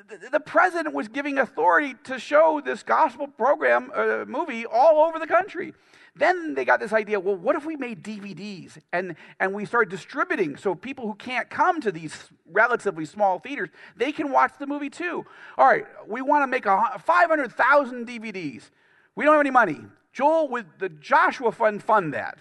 The, 0.08 0.30
the 0.30 0.40
president 0.40 0.94
was 0.94 1.08
giving 1.08 1.38
authority 1.38 1.94
to 2.04 2.18
show 2.18 2.62
this 2.64 2.82
gospel 2.82 3.28
program 3.28 3.90
uh, 3.94 4.24
movie 4.26 4.64
all 4.64 5.06
over 5.06 5.18
the 5.18 5.26
country. 5.26 5.74
Then 6.18 6.54
they 6.54 6.64
got 6.64 6.80
this 6.80 6.94
idea 6.94 7.20
well, 7.20 7.36
what 7.36 7.56
if 7.56 7.66
we 7.66 7.76
made 7.76 8.02
DVDs 8.02 8.78
and, 8.92 9.16
and 9.38 9.52
we 9.52 9.66
started 9.66 9.90
distributing 9.90 10.56
so 10.56 10.74
people 10.74 11.06
who 11.06 11.14
can't 11.14 11.50
come 11.50 11.80
to 11.82 11.92
these 11.92 12.30
relatively 12.50 13.04
small 13.04 13.38
theaters, 13.38 13.68
they 13.96 14.12
can 14.12 14.32
watch 14.32 14.52
the 14.58 14.66
movie 14.66 14.88
too? 14.88 15.26
All 15.58 15.66
right, 15.66 15.84
we 16.08 16.22
want 16.22 16.42
to 16.42 16.46
make 16.46 16.64
a 16.64 16.98
500,000 17.04 18.08
DVDs. 18.08 18.70
We 19.14 19.24
don't 19.24 19.34
have 19.34 19.40
any 19.40 19.50
money. 19.50 19.80
Joel, 20.12 20.48
with 20.48 20.66
the 20.78 20.88
Joshua 20.88 21.52
Fund, 21.52 21.82
fund 21.82 22.14
that. 22.14 22.38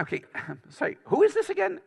Okay, 0.00 0.24
sorry, 0.70 0.96
who 1.04 1.22
is 1.22 1.34
this 1.34 1.50
again? 1.50 1.80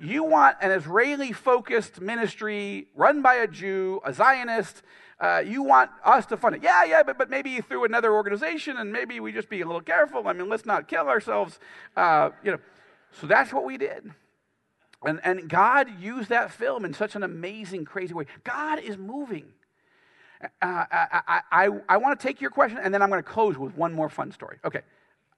You 0.00 0.24
want 0.24 0.56
an 0.60 0.70
Israeli 0.70 1.32
focused 1.32 2.00
ministry 2.00 2.88
run 2.94 3.22
by 3.22 3.34
a 3.34 3.46
Jew, 3.46 4.00
a 4.04 4.12
Zionist, 4.12 4.82
uh, 5.20 5.42
you 5.46 5.62
want 5.62 5.90
us 6.02 6.24
to 6.26 6.36
fund 6.36 6.56
it. 6.56 6.62
Yeah, 6.62 6.84
yeah, 6.84 7.02
but, 7.02 7.18
but 7.18 7.28
maybe 7.28 7.60
through 7.60 7.84
another 7.84 8.12
organization, 8.14 8.78
and 8.78 8.90
maybe 8.90 9.20
we 9.20 9.32
just 9.32 9.50
be 9.50 9.60
a 9.60 9.66
little 9.66 9.82
careful. 9.82 10.26
I 10.26 10.32
mean, 10.32 10.48
let's 10.48 10.64
not 10.64 10.88
kill 10.88 11.08
ourselves. 11.08 11.58
Uh, 11.94 12.30
you 12.42 12.52
know, 12.52 12.58
so 13.20 13.26
that's 13.26 13.52
what 13.52 13.64
we 13.64 13.76
did. 13.76 14.10
And, 15.04 15.20
and 15.22 15.48
God 15.48 15.88
used 16.00 16.30
that 16.30 16.50
film 16.50 16.84
in 16.86 16.94
such 16.94 17.14
an 17.16 17.22
amazing, 17.22 17.84
crazy 17.84 18.14
way. 18.14 18.26
God 18.44 18.78
is 18.78 18.96
moving. 18.96 19.44
Uh, 20.42 20.48
I, 20.62 21.22
I, 21.28 21.40
I, 21.52 21.68
I 21.90 21.96
want 21.98 22.18
to 22.18 22.26
take 22.26 22.40
your 22.40 22.50
question, 22.50 22.78
and 22.82 22.92
then 22.94 23.02
I'm 23.02 23.10
going 23.10 23.22
to 23.22 23.28
close 23.28 23.58
with 23.58 23.76
one 23.76 23.92
more 23.92 24.08
fun 24.08 24.32
story. 24.32 24.58
Okay. 24.64 24.80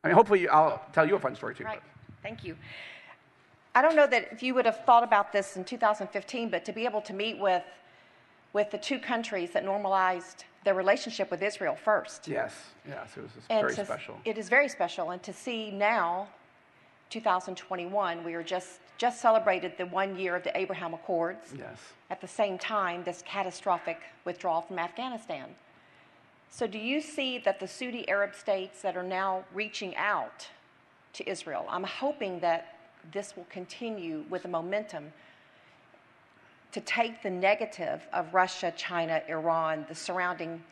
I 0.05 0.09
mean, 0.09 0.15
hopefully, 0.15 0.49
I'll 0.49 0.81
tell 0.93 1.07
you 1.07 1.17
a 1.17 1.19
fun 1.19 1.35
story 1.35 1.57
too. 1.57 1.65
Right. 1.65 1.83
Thank 2.23 2.45
you. 2.45 2.57
I 3.75 3.83
don't 3.83 3.97
know 3.97 4.07
that 4.07 4.33
if 4.33 4.43
you 4.43 4.55
would 4.55 4.67
have 4.67 4.85
thought 4.85 5.03
about 5.03 5.33
this 5.33 5.57
in 5.57 5.65
2015, 5.65 6.51
but 6.51 6.65
to 6.65 6.73
be 6.73 6.85
able 6.85 7.01
to 7.03 7.15
meet 7.15 7.39
with 7.39 7.65
with 8.53 8.71
the 8.71 8.79
two 8.79 8.99
countries 8.99 9.51
that 9.53 9.65
normalized 9.65 10.45
their 10.65 10.75
relationship 10.75 11.31
with 11.31 11.43
Israel 11.43 11.75
first. 11.75 12.29
Yes, 12.29 12.55
yes, 12.87 13.11
it 13.17 13.23
was 13.23 13.31
and 13.49 13.61
very 13.63 13.75
to, 13.75 13.85
special. 13.85 14.19
It 14.25 14.37
is 14.37 14.49
very 14.49 14.69
special, 14.69 15.11
and 15.11 15.23
to 15.23 15.33
see 15.33 15.71
now, 15.71 16.29
2021, 17.11 18.23
we 18.25 18.35
are 18.35 18.43
just 18.43 18.81
just 18.99 19.21
celebrated 19.21 19.73
the 19.79 19.87
one 19.87 20.17
year 20.17 20.37
of 20.37 20.45
the 20.45 20.57
Abraham 20.57 20.95
Accords. 20.95 21.55
Yes. 21.59 21.79
At 22.11 22.21
the 22.21 22.29
same 22.29 22.59
time, 22.59 23.03
this 23.05 23.23
catastrophic 23.27 23.99
withdrawal 24.25 24.61
from 24.61 24.79
Afghanistan. 24.79 25.49
So, 26.51 26.67
do 26.67 26.79
you 26.79 27.01
see 27.01 27.39
that 27.39 27.59
the 27.59 27.67
Saudi 27.67 28.07
Arab 28.09 28.35
states 28.35 28.83
that 28.83 28.97
are 28.97 29.03
now 29.03 29.45
reaching 29.55 29.97
out 29.97 30.47
to 31.15 31.29
Israel, 31.29 31.67
I'm 31.69 31.85
hoping 31.85 32.41
that 32.41 32.72
this 33.11 33.37
will 33.37 33.47
continue 33.51 34.25
with 34.31 34.43
the 34.43 34.49
momentum 34.49 35.13
to 36.73 36.81
take 36.81 37.23
the 37.23 37.31
negative 37.31 38.07
of 38.13 38.33
Russia, 38.33 38.73
China, 38.77 39.23
Iran, 39.29 39.85
the 39.89 39.95
surrounding 39.95 40.63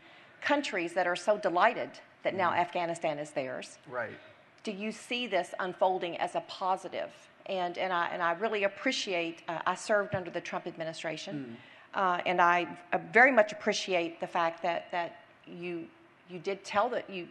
countries 0.41 0.95
that 0.95 1.07
are 1.07 1.17
so 1.17 1.37
delighted 1.37 1.91
that 2.23 2.35
now 2.35 2.53
Afghanistan 2.53 3.19
is 3.19 3.31
theirs. 3.31 3.79
Right. 3.89 4.19
Do 4.63 4.73
you 4.73 4.93
see 4.93 5.27
this 5.27 5.55
unfolding 5.59 6.17
as 6.19 6.35
a 6.35 6.41
positive? 6.43 7.11
And, 7.47 7.77
and, 7.79 7.93
I, 7.93 8.09
and 8.13 8.23
I 8.23 8.33
really 8.33 8.65
appreciate, 8.65 9.43
uh, 9.49 9.59
I 9.67 9.75
served 9.75 10.15
under 10.15 10.31
the 10.31 10.41
Trump 10.41 10.67
administration, 10.67 11.57
uh, 11.95 12.21
and 12.27 12.41
I 12.41 12.67
uh, 12.93 12.99
very 13.13 13.33
much 13.33 13.53
appreciate 13.53 14.21
the 14.21 14.27
fact 14.27 14.63
that, 14.63 14.91
that 14.93 15.23
you, 15.47 15.87
you 16.29 16.39
did 16.39 16.65
tell 16.65 16.89
that 16.91 17.09
you 17.11 17.29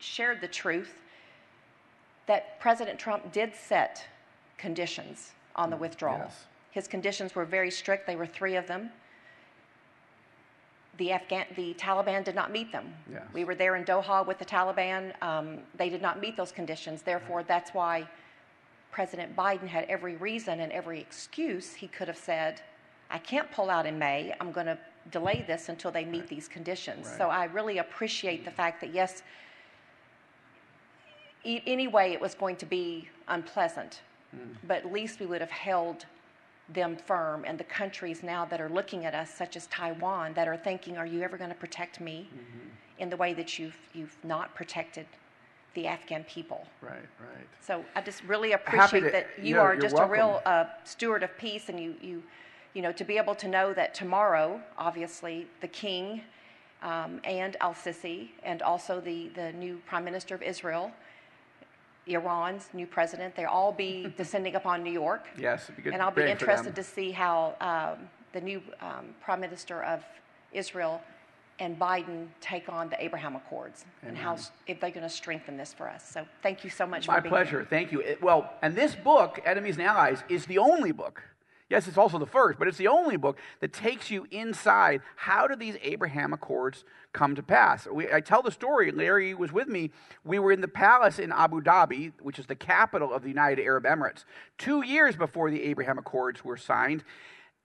shared 0.00 0.40
the 0.40 0.48
truth 0.48 0.94
that 2.26 2.60
President 2.60 2.98
Trump 2.98 3.32
did 3.32 3.54
set 3.54 4.04
conditions 4.58 5.32
on 5.56 5.70
the 5.70 5.76
withdrawal. 5.76 6.18
yes. 6.18 6.44
His 6.70 6.86
conditions 6.86 7.34
were 7.34 7.44
very 7.44 7.70
strict, 7.70 8.06
they 8.06 8.16
were 8.16 8.26
three 8.26 8.54
of 8.56 8.66
them. 8.66 8.90
The, 10.98 11.12
Afghan, 11.12 11.46
the 11.56 11.74
Taliban 11.74 12.24
did 12.24 12.34
not 12.34 12.50
meet 12.50 12.72
them. 12.72 12.92
Yes. 13.10 13.22
We 13.32 13.44
were 13.44 13.54
there 13.54 13.76
in 13.76 13.84
Doha 13.84 14.26
with 14.26 14.38
the 14.38 14.44
Taliban. 14.44 15.12
Um, 15.22 15.58
they 15.76 15.88
did 15.88 16.02
not 16.02 16.20
meet 16.20 16.36
those 16.36 16.50
conditions. 16.50 17.02
Therefore, 17.02 17.44
that's 17.44 17.72
why 17.72 18.08
President 18.90 19.34
Biden 19.36 19.68
had 19.68 19.84
every 19.84 20.16
reason 20.16 20.58
and 20.60 20.72
every 20.72 21.00
excuse. 21.00 21.72
He 21.74 21.86
could 21.86 22.08
have 22.08 22.16
said, 22.16 22.60
I 23.10 23.18
can't 23.18 23.50
pull 23.52 23.70
out 23.70 23.86
in 23.86 23.96
May. 23.96 24.34
I'm 24.40 24.50
going 24.50 24.66
to 24.66 24.78
delay 25.12 25.44
this 25.46 25.68
until 25.68 25.92
they 25.92 26.04
meet 26.04 26.26
these 26.28 26.48
conditions. 26.48 27.08
So 27.16 27.28
I 27.28 27.44
really 27.44 27.78
appreciate 27.78 28.44
the 28.44 28.50
fact 28.50 28.80
that, 28.80 28.92
yes, 28.92 29.22
e- 31.44 31.62
anyway, 31.66 32.12
it 32.12 32.20
was 32.20 32.34
going 32.34 32.56
to 32.56 32.66
be 32.66 33.08
unpleasant, 33.28 34.00
but 34.66 34.78
at 34.78 34.92
least 34.92 35.20
we 35.20 35.26
would 35.26 35.40
have 35.40 35.50
held 35.50 36.06
them 36.72 36.96
firm. 36.96 37.44
And 37.46 37.58
the 37.58 37.64
countries 37.64 38.22
now 38.22 38.44
that 38.46 38.60
are 38.60 38.68
looking 38.68 39.04
at 39.04 39.14
us, 39.14 39.32
such 39.32 39.56
as 39.56 39.66
Taiwan, 39.68 40.34
that 40.34 40.48
are 40.48 40.56
thinking, 40.56 40.96
Are 40.96 41.06
you 41.06 41.22
ever 41.22 41.36
going 41.36 41.50
to 41.50 41.56
protect 41.56 42.00
me 42.00 42.28
in 42.98 43.08
the 43.10 43.16
way 43.16 43.32
that 43.34 43.58
you've, 43.58 43.76
you've 43.94 44.16
not 44.24 44.54
protected 44.54 45.06
the 45.74 45.86
Afghan 45.86 46.24
people? 46.24 46.66
Right, 46.82 46.92
right. 46.92 47.46
So 47.60 47.84
I 47.94 48.02
just 48.02 48.22
really 48.24 48.52
appreciate 48.52 49.00
to- 49.00 49.10
that 49.10 49.28
you 49.40 49.56
yeah, 49.56 49.62
are 49.62 49.76
just 49.76 49.94
welcome. 49.94 50.10
a 50.10 50.12
real 50.12 50.42
uh, 50.44 50.64
steward 50.84 51.22
of 51.22 51.36
peace, 51.38 51.68
and 51.68 51.80
you, 51.80 51.94
you, 52.02 52.22
you 52.74 52.82
know, 52.82 52.92
to 52.92 53.04
be 53.04 53.16
able 53.16 53.34
to 53.36 53.48
know 53.48 53.72
that 53.72 53.94
tomorrow, 53.94 54.60
obviously, 54.76 55.46
the 55.60 55.68
king 55.68 56.22
um, 56.82 57.20
and 57.24 57.56
Al 57.60 57.74
Sisi, 57.74 58.28
and 58.42 58.62
also 58.62 59.00
the, 59.00 59.28
the 59.34 59.52
new 59.52 59.80
prime 59.86 60.04
minister 60.04 60.34
of 60.34 60.42
Israel, 60.42 60.92
Iran's 62.08 62.68
new 62.72 62.86
president, 62.86 63.36
they'll 63.36 63.48
all 63.48 63.72
be 63.72 64.12
descending 64.16 64.54
upon 64.54 64.82
New 64.82 64.92
York. 64.92 65.26
Yes, 65.38 65.64
it'd 65.64 65.76
be 65.76 65.82
good 65.82 65.92
And 65.92 66.02
I'll 66.02 66.10
be 66.10 66.22
interested 66.22 66.74
to 66.74 66.82
see 66.82 67.10
how 67.10 67.54
um, 67.60 68.08
the 68.32 68.40
new 68.40 68.62
um, 68.80 69.14
prime 69.20 69.40
minister 69.40 69.82
of 69.82 70.02
Israel 70.52 71.00
and 71.60 71.78
Biden 71.78 72.28
take 72.40 72.68
on 72.68 72.88
the 72.88 73.02
Abraham 73.02 73.34
Accords 73.34 73.84
and 74.02 74.16
how 74.16 74.36
if 74.66 74.80
they're 74.80 74.90
going 74.90 75.02
to 75.02 75.08
strengthen 75.08 75.56
this 75.56 75.72
for 75.72 75.88
us. 75.88 76.08
So 76.08 76.24
thank 76.42 76.62
you 76.62 76.70
so 76.70 76.86
much 76.86 77.08
My 77.08 77.16
for 77.16 77.20
being 77.22 77.30
pleasure. 77.30 77.58
here. 77.58 77.66
Thank 77.68 77.90
you. 77.92 78.00
It- 78.00 78.22
well, 78.22 78.52
and 78.62 78.74
this 78.74 78.94
book, 78.94 79.40
Enemies 79.44 79.76
and 79.76 79.86
Allies, 79.86 80.22
is 80.28 80.46
the 80.46 80.58
only 80.58 80.92
book. 80.92 81.22
Yes, 81.70 81.86
it's 81.86 81.98
also 81.98 82.18
the 82.18 82.26
first, 82.26 82.58
but 82.58 82.66
it's 82.66 82.78
the 82.78 82.88
only 82.88 83.18
book 83.18 83.38
that 83.60 83.74
takes 83.74 84.10
you 84.10 84.26
inside. 84.30 85.02
How 85.16 85.46
did 85.46 85.58
these 85.58 85.76
Abraham 85.82 86.32
Accords 86.32 86.84
come 87.12 87.34
to 87.34 87.42
pass? 87.42 87.86
We, 87.86 88.10
I 88.10 88.20
tell 88.20 88.40
the 88.40 88.50
story. 88.50 88.90
Larry 88.90 89.34
was 89.34 89.52
with 89.52 89.68
me. 89.68 89.90
We 90.24 90.38
were 90.38 90.50
in 90.50 90.62
the 90.62 90.68
palace 90.68 91.18
in 91.18 91.30
Abu 91.30 91.60
Dhabi, 91.60 92.12
which 92.22 92.38
is 92.38 92.46
the 92.46 92.54
capital 92.54 93.12
of 93.12 93.22
the 93.22 93.28
United 93.28 93.62
Arab 93.62 93.84
Emirates, 93.84 94.24
two 94.56 94.82
years 94.82 95.14
before 95.14 95.50
the 95.50 95.62
Abraham 95.64 95.98
Accords 95.98 96.42
were 96.42 96.56
signed. 96.56 97.04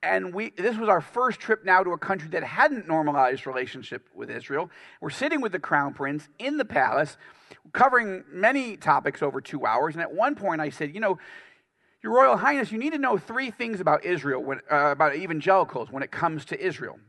And 0.02 0.34
we, 0.34 0.50
this 0.50 0.76
was 0.76 0.90
our 0.90 1.00
first 1.00 1.40
trip 1.40 1.64
now 1.64 1.82
to 1.82 1.92
a 1.92 1.98
country 1.98 2.28
that 2.32 2.44
hadn't 2.44 2.90
normalized 2.90 3.48
relationship 3.48 4.10
with 4.14 4.30
Israel. 4.30 4.70
We're 5.00 5.12
sitting 5.12 5.40
with 5.40 5.54
the 5.54 5.60
crown 5.60 5.94
prince 5.94 6.28
in 6.40 6.58
the 6.58 6.66
palace, 6.66 7.16
covering 7.72 8.26
many 8.30 8.76
topics 8.76 9.22
over 9.22 9.40
two 9.40 9.66
hours. 9.66 9.96
And 9.96 10.02
at 10.02 10.14
one 10.14 10.36
point, 10.36 10.60
I 10.60 10.72
said, 10.72 10.94
"You 10.94 11.00
know, 11.00 11.20
Your 12.04 12.14
Royal 12.14 12.36
Highness, 12.36 12.70
you 12.70 12.78
need 12.78 12.92
to 12.92 13.00
know 13.00 13.18
three 13.18 13.50
things 13.50 13.80
about 13.80 14.04
Israel, 14.04 14.44
when, 14.44 14.60
uh, 14.70 14.92
about 14.92 15.16
evangelicals 15.16 15.90
when 15.90 16.04
it 16.04 16.12
comes 16.12 16.44
to 16.46 16.62
Israel. 16.62 17.00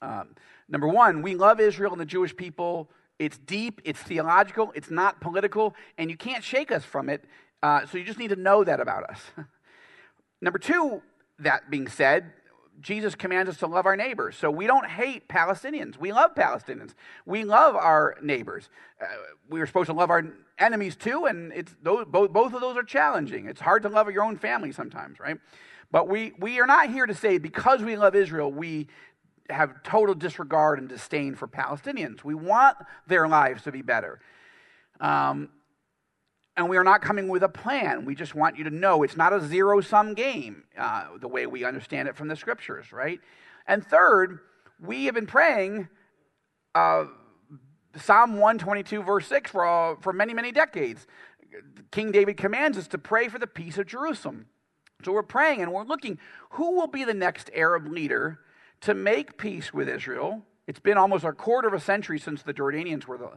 Um, 0.00 0.36
number 0.68 0.86
one, 0.86 1.22
we 1.22 1.34
love 1.34 1.58
Israel 1.58 1.90
and 1.90 2.00
the 2.00 2.06
Jewish 2.06 2.34
people. 2.36 2.88
It's 3.18 3.36
deep, 3.36 3.80
it's 3.84 4.00
theological, 4.00 4.70
it's 4.76 4.90
not 4.90 5.20
political, 5.20 5.74
and 5.98 6.08
you 6.08 6.16
can't 6.16 6.44
shake 6.44 6.70
us 6.70 6.84
from 6.84 7.08
it. 7.08 7.24
Uh, 7.64 7.84
so 7.86 7.98
you 7.98 8.04
just 8.04 8.18
need 8.18 8.28
to 8.28 8.36
know 8.36 8.62
that 8.62 8.78
about 8.78 9.04
us." 9.10 9.20
Number 10.40 10.60
two, 10.60 11.02
that 11.40 11.68
being 11.68 11.88
said, 11.88 12.32
Jesus 12.80 13.14
commands 13.16 13.50
us 13.50 13.56
to 13.58 13.66
love 13.66 13.86
our 13.86 13.96
neighbors. 13.96 14.36
So 14.36 14.50
we 14.50 14.66
don't 14.66 14.86
hate 14.86 15.28
Palestinians. 15.28 15.98
We 15.98 16.12
love 16.12 16.34
Palestinians. 16.34 16.94
We 17.24 17.42
love 17.42 17.74
our 17.74 18.16
neighbors. 18.22 18.68
Uh, 19.00 19.06
we 19.48 19.60
are 19.60 19.66
supposed 19.66 19.86
to 19.86 19.94
love 19.94 20.10
our 20.10 20.26
enemies 20.58 20.96
too, 20.96 21.26
and 21.26 21.52
it's 21.52 21.74
those, 21.82 22.06
both, 22.06 22.32
both 22.32 22.54
of 22.54 22.60
those 22.60 22.76
are 22.76 22.82
challenging. 22.82 23.46
It's 23.46 23.60
hard 23.60 23.82
to 23.82 23.88
love 23.88 24.10
your 24.10 24.24
own 24.24 24.36
family 24.36 24.72
sometimes, 24.72 25.20
right? 25.20 25.38
But 25.90 26.08
we, 26.08 26.32
we 26.38 26.60
are 26.60 26.66
not 26.66 26.90
here 26.90 27.06
to 27.06 27.14
say 27.14 27.38
because 27.38 27.82
we 27.82 27.96
love 27.96 28.14
Israel, 28.14 28.50
we 28.50 28.88
have 29.50 29.82
total 29.82 30.14
disregard 30.14 30.78
and 30.78 30.88
disdain 30.88 31.34
for 31.34 31.46
Palestinians. 31.46 32.24
We 32.24 32.34
want 32.34 32.76
their 33.06 33.28
lives 33.28 33.62
to 33.62 33.72
be 33.72 33.82
better. 33.82 34.20
Um, 35.00 35.50
and 36.56 36.68
we 36.68 36.78
are 36.78 36.84
not 36.84 37.02
coming 37.02 37.28
with 37.28 37.42
a 37.42 37.48
plan. 37.48 38.04
We 38.06 38.14
just 38.14 38.34
want 38.34 38.56
you 38.56 38.64
to 38.64 38.70
know 38.70 39.02
it's 39.02 39.16
not 39.16 39.32
a 39.32 39.40
zero 39.40 39.80
sum 39.82 40.14
game, 40.14 40.64
uh, 40.76 41.18
the 41.20 41.28
way 41.28 41.46
we 41.46 41.64
understand 41.64 42.08
it 42.08 42.16
from 42.16 42.28
the 42.28 42.36
scriptures, 42.36 42.92
right? 42.92 43.20
And 43.66 43.86
third, 43.86 44.40
we 44.80 45.04
have 45.04 45.14
been 45.14 45.26
praying 45.26 45.88
uh, 46.74 47.04
Psalm 47.96 48.34
122, 48.34 49.02
verse 49.02 49.26
6, 49.26 49.50
for, 49.50 49.96
for 50.00 50.12
many, 50.12 50.34
many 50.34 50.52
decades. 50.52 51.06
King 51.90 52.12
David 52.12 52.36
commands 52.36 52.76
us 52.76 52.88
to 52.88 52.98
pray 52.98 53.28
for 53.28 53.38
the 53.38 53.46
peace 53.46 53.78
of 53.78 53.86
Jerusalem. 53.86 54.46
So 55.04 55.12
we're 55.12 55.22
praying 55.22 55.62
and 55.62 55.72
we're 55.72 55.84
looking 55.84 56.18
who 56.50 56.76
will 56.76 56.86
be 56.86 57.04
the 57.04 57.14
next 57.14 57.50
Arab 57.54 57.88
leader 57.88 58.40
to 58.82 58.94
make 58.94 59.38
peace 59.38 59.72
with 59.72 59.88
Israel? 59.88 60.42
It's 60.66 60.80
been 60.80 60.98
almost 60.98 61.24
a 61.24 61.32
quarter 61.32 61.68
of 61.68 61.74
a 61.74 61.80
century 61.80 62.18
since 62.18 62.42
the 62.42 62.54
Jordanians 62.54 63.06
were 63.06 63.18
the 63.18 63.30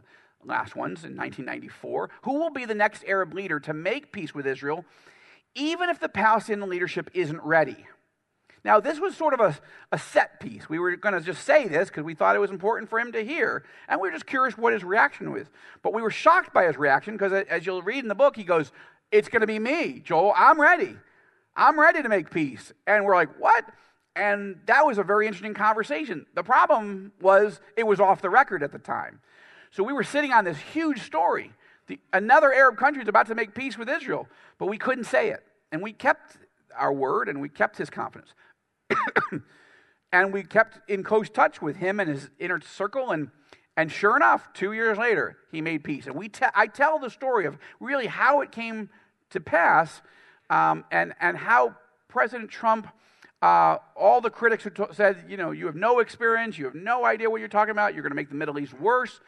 last 0.44 0.74
ones 0.74 1.04
in 1.04 1.16
1994. 1.16 2.10
Who 2.22 2.38
will 2.38 2.50
be 2.50 2.64
the 2.64 2.74
next 2.74 3.04
Arab 3.06 3.34
leader 3.34 3.60
to 3.60 3.72
make 3.72 4.12
peace 4.12 4.34
with 4.34 4.46
Israel, 4.46 4.84
even 5.54 5.90
if 5.90 6.00
the 6.00 6.08
Palestinian 6.08 6.68
leadership 6.68 7.10
isn't 7.14 7.42
ready? 7.42 7.86
Now, 8.64 8.78
this 8.78 9.00
was 9.00 9.16
sort 9.16 9.32
of 9.32 9.40
a, 9.40 9.58
a 9.90 9.98
set 9.98 10.38
piece. 10.40 10.68
We 10.68 10.78
were 10.78 10.94
going 10.96 11.14
to 11.14 11.20
just 11.20 11.44
say 11.44 11.66
this 11.66 11.88
because 11.88 12.04
we 12.04 12.14
thought 12.14 12.36
it 12.36 12.40
was 12.40 12.50
important 12.50 12.90
for 12.90 13.00
him 13.00 13.12
to 13.12 13.24
hear, 13.24 13.64
and 13.88 14.00
we 14.00 14.08
were 14.08 14.12
just 14.12 14.26
curious 14.26 14.58
what 14.58 14.72
his 14.72 14.84
reaction 14.84 15.32
was. 15.32 15.46
But 15.82 15.94
we 15.94 16.02
were 16.02 16.10
shocked 16.10 16.52
by 16.52 16.66
his 16.66 16.76
reaction 16.76 17.14
because, 17.14 17.32
as 17.32 17.64
you'll 17.64 17.82
read 17.82 18.00
in 18.00 18.08
the 18.08 18.14
book, 18.14 18.36
he 18.36 18.44
goes, 18.44 18.70
It's 19.10 19.28
going 19.28 19.40
to 19.40 19.46
be 19.46 19.58
me, 19.58 20.00
Joel. 20.04 20.34
I'm 20.36 20.60
ready. 20.60 20.96
I'm 21.56 21.80
ready 21.80 22.02
to 22.02 22.08
make 22.08 22.30
peace. 22.30 22.72
And 22.86 23.04
we're 23.04 23.14
like, 23.14 23.30
What? 23.38 23.64
And 24.14 24.60
that 24.66 24.84
was 24.84 24.98
a 24.98 25.02
very 25.02 25.26
interesting 25.26 25.54
conversation. 25.54 26.26
The 26.34 26.42
problem 26.42 27.12
was 27.20 27.60
it 27.76 27.86
was 27.86 28.00
off 28.00 28.20
the 28.20 28.30
record 28.30 28.62
at 28.62 28.72
the 28.72 28.78
time. 28.78 29.20
So 29.70 29.82
we 29.82 29.92
were 29.92 30.04
sitting 30.04 30.32
on 30.32 30.44
this 30.44 30.58
huge 30.58 31.00
story. 31.02 31.52
The, 31.86 31.98
another 32.12 32.52
Arab 32.52 32.76
country 32.76 33.02
is 33.02 33.08
about 33.08 33.28
to 33.28 33.34
make 33.34 33.54
peace 33.54 33.78
with 33.78 33.88
Israel, 33.88 34.28
but 34.58 34.66
we 34.66 34.78
couldn't 34.78 35.04
say 35.04 35.30
it. 35.30 35.44
And 35.72 35.80
we 35.80 35.92
kept 35.92 36.36
our 36.76 36.92
word 36.92 37.28
and 37.28 37.40
we 37.40 37.48
kept 37.48 37.76
his 37.76 37.88
confidence. 37.90 38.34
and 40.12 40.32
we 40.32 40.42
kept 40.42 40.78
in 40.88 41.02
close 41.02 41.28
touch 41.28 41.62
with 41.62 41.76
him 41.76 42.00
and 42.00 42.08
his 42.08 42.30
inner 42.38 42.60
circle. 42.60 43.10
And, 43.10 43.30
and 43.76 43.90
sure 43.90 44.16
enough, 44.16 44.52
two 44.52 44.72
years 44.72 44.98
later, 44.98 45.38
he 45.50 45.60
made 45.60 45.84
peace. 45.84 46.06
And 46.06 46.14
we 46.14 46.28
te- 46.28 46.46
I 46.54 46.66
tell 46.66 46.98
the 46.98 47.10
story 47.10 47.46
of 47.46 47.58
really 47.78 48.06
how 48.06 48.40
it 48.40 48.52
came 48.52 48.90
to 49.30 49.40
pass 49.40 50.02
um, 50.48 50.84
and, 50.90 51.14
and 51.20 51.36
how 51.36 51.76
President 52.08 52.50
Trump, 52.50 52.88
uh, 53.40 53.78
all 53.96 54.20
the 54.20 54.30
critics 54.30 54.64
who 54.64 54.70
to- 54.70 54.88
said, 54.92 55.24
you 55.28 55.36
know, 55.36 55.52
you 55.52 55.66
have 55.66 55.76
no 55.76 56.00
experience, 56.00 56.58
you 56.58 56.64
have 56.64 56.74
no 56.74 57.04
idea 57.04 57.30
what 57.30 57.38
you're 57.40 57.48
talking 57.48 57.70
about, 57.70 57.94
you're 57.94 58.02
going 58.02 58.10
to 58.10 58.16
make 58.16 58.28
the 58.28 58.34
Middle 58.34 58.58
East 58.58 58.78
worse. 58.78 59.20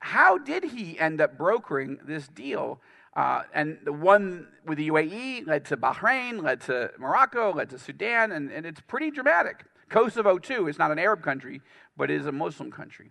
How 0.00 0.36
did 0.36 0.64
he 0.64 0.98
end 0.98 1.20
up 1.20 1.38
brokering 1.38 1.98
this 2.04 2.28
deal? 2.28 2.80
Uh, 3.16 3.42
and 3.52 3.78
the 3.84 3.92
one 3.92 4.48
with 4.66 4.78
the 4.78 4.88
UAE 4.88 5.46
led 5.46 5.64
to 5.66 5.76
Bahrain, 5.76 6.42
led 6.42 6.60
to 6.62 6.90
Morocco, 6.98 7.52
led 7.52 7.70
to 7.70 7.78
Sudan, 7.78 8.32
and, 8.32 8.50
and 8.50 8.66
it's 8.66 8.80
pretty 8.80 9.10
dramatic. 9.10 9.64
Kosovo, 9.88 10.38
too, 10.38 10.66
is 10.66 10.78
not 10.78 10.90
an 10.90 10.98
Arab 10.98 11.22
country, 11.22 11.60
but 11.96 12.10
is 12.10 12.26
a 12.26 12.32
Muslim 12.32 12.72
country. 12.72 13.10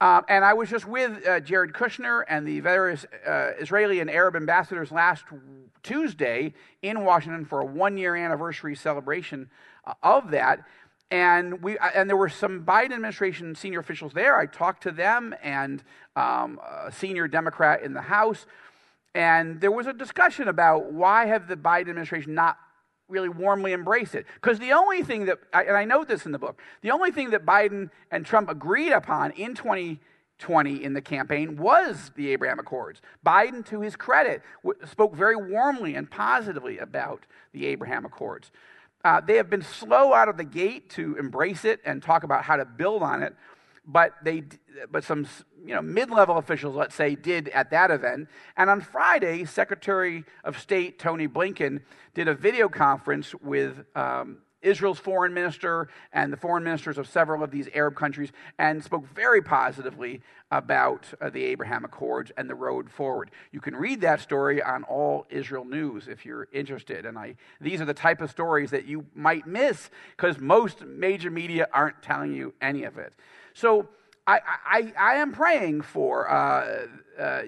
Um, 0.00 0.24
and 0.28 0.44
I 0.44 0.52
was 0.54 0.68
just 0.68 0.86
with 0.86 1.24
uh, 1.28 1.38
Jared 1.38 1.74
Kushner 1.74 2.24
and 2.28 2.44
the 2.44 2.58
various 2.58 3.06
uh, 3.24 3.50
Israeli 3.60 4.00
and 4.00 4.10
Arab 4.10 4.34
ambassadors 4.34 4.90
last 4.90 5.24
Tuesday 5.84 6.54
in 6.82 7.04
Washington 7.04 7.44
for 7.44 7.60
a 7.60 7.64
one 7.64 7.96
year 7.96 8.16
anniversary 8.16 8.74
celebration 8.74 9.48
uh, 9.84 9.94
of 10.02 10.32
that. 10.32 10.64
And 11.10 11.62
we 11.62 11.76
and 11.78 12.08
there 12.08 12.16
were 12.16 12.28
some 12.28 12.64
Biden 12.64 12.92
administration 12.92 13.54
senior 13.54 13.80
officials 13.80 14.12
there. 14.12 14.38
I 14.38 14.46
talked 14.46 14.82
to 14.84 14.90
them 14.90 15.34
and 15.42 15.82
um, 16.16 16.58
a 16.62 16.90
senior 16.90 17.28
Democrat 17.28 17.82
in 17.82 17.92
the 17.92 18.00
House, 18.00 18.46
and 19.14 19.60
there 19.60 19.72
was 19.72 19.86
a 19.86 19.92
discussion 19.92 20.48
about 20.48 20.92
why 20.92 21.26
have 21.26 21.48
the 21.48 21.56
Biden 21.56 21.90
administration 21.90 22.34
not 22.34 22.56
really 23.12 23.28
warmly 23.28 23.72
embraced 23.72 24.14
it? 24.14 24.26
Because 24.34 24.58
the 24.58 24.72
only 24.72 25.02
thing 25.02 25.26
that, 25.26 25.38
and 25.52 25.76
I 25.76 25.84
note 25.84 26.08
this 26.08 26.26
in 26.26 26.32
the 26.32 26.38
book, 26.38 26.60
the 26.80 26.90
only 26.90 27.12
thing 27.12 27.30
that 27.30 27.44
Biden 27.44 27.90
and 28.10 28.24
Trump 28.26 28.48
agreed 28.48 28.92
upon 28.92 29.32
in 29.32 29.54
2020 29.54 30.82
in 30.82 30.94
the 30.94 31.02
campaign 31.02 31.56
was 31.56 32.10
the 32.16 32.30
Abraham 32.30 32.58
Accords. 32.58 33.00
Biden, 33.24 33.64
to 33.66 33.80
his 33.80 33.94
credit, 33.94 34.42
spoke 34.90 35.14
very 35.14 35.36
warmly 35.36 35.94
and 35.94 36.10
positively 36.10 36.78
about 36.78 37.24
the 37.52 37.66
Abraham 37.66 38.04
Accords. 38.04 38.50
Uh, 39.04 39.20
they 39.20 39.36
have 39.36 39.50
been 39.50 39.62
slow 39.62 40.12
out 40.12 40.28
of 40.28 40.36
the 40.36 40.44
gate 40.44 40.88
to 40.90 41.16
embrace 41.16 41.64
it 41.64 41.80
and 41.84 42.02
talk 42.02 42.22
about 42.22 42.44
how 42.44 42.56
to 42.56 42.64
build 42.64 43.02
on 43.02 43.22
it, 43.22 43.34
but 43.84 44.12
they, 44.22 44.44
but 44.90 45.02
some 45.02 45.26
you 45.64 45.74
know 45.74 45.82
mid-level 45.82 46.38
officials, 46.38 46.76
let's 46.76 46.94
say, 46.94 47.14
did 47.16 47.48
at 47.48 47.70
that 47.70 47.90
event. 47.90 48.28
And 48.56 48.70
on 48.70 48.80
Friday, 48.80 49.44
Secretary 49.44 50.24
of 50.44 50.58
State 50.58 50.98
Tony 50.98 51.26
Blinken 51.26 51.80
did 52.14 52.28
a 52.28 52.34
video 52.34 52.68
conference 52.68 53.34
with 53.34 53.84
um, 53.96 54.38
Israel's 54.62 54.98
foreign 54.98 55.34
minister 55.34 55.88
and 56.12 56.32
the 56.32 56.36
foreign 56.36 56.64
ministers 56.64 56.98
of 56.98 57.08
several 57.08 57.42
of 57.42 57.50
these 57.50 57.68
Arab 57.74 57.96
countries 57.96 58.32
and 58.58 58.82
spoke 58.82 59.06
very 59.14 59.42
positively 59.42 60.22
about 60.50 61.06
uh, 61.20 61.30
the 61.30 61.44
Abraham 61.44 61.84
Accords 61.84 62.30
and 62.36 62.48
the 62.48 62.54
road 62.54 62.90
forward. 62.90 63.30
You 63.50 63.60
can 63.60 63.74
read 63.74 64.00
that 64.02 64.20
story 64.20 64.62
on 64.62 64.84
All 64.84 65.26
Israel 65.30 65.64
News 65.64 66.08
if 66.08 66.24
you're 66.24 66.48
interested. 66.52 67.06
And 67.06 67.18
I, 67.18 67.36
these 67.60 67.80
are 67.80 67.86
the 67.86 67.94
type 67.94 68.20
of 68.20 68.30
stories 68.30 68.70
that 68.70 68.86
you 68.86 69.06
might 69.14 69.46
miss 69.46 69.90
because 70.16 70.38
most 70.38 70.82
major 70.84 71.30
media 71.30 71.68
aren't 71.72 72.02
telling 72.02 72.32
you 72.32 72.54
any 72.60 72.84
of 72.84 72.98
it. 72.98 73.12
So 73.54 73.88
I, 74.26 74.40
I, 74.64 74.92
I 74.98 75.14
am 75.14 75.32
praying 75.32 75.82
for 75.82 76.30
uh, 76.30 76.86
uh, 77.18 77.42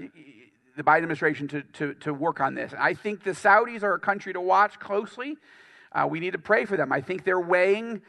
the 0.76 0.82
Biden 0.82 0.98
administration 0.98 1.46
to, 1.48 1.62
to, 1.62 1.94
to 1.94 2.12
work 2.12 2.40
on 2.40 2.54
this. 2.54 2.72
I 2.78 2.94
think 2.94 3.22
the 3.22 3.30
Saudis 3.30 3.82
are 3.82 3.94
a 3.94 4.00
country 4.00 4.32
to 4.32 4.40
watch 4.40 4.78
closely. 4.80 5.36
Uh, 5.94 6.06
we 6.10 6.20
need 6.20 6.32
to 6.32 6.38
pray 6.38 6.64
for 6.64 6.76
them. 6.76 6.92
I 6.92 7.00
think 7.00 7.24
they're 7.24 7.40
weighing 7.40 8.02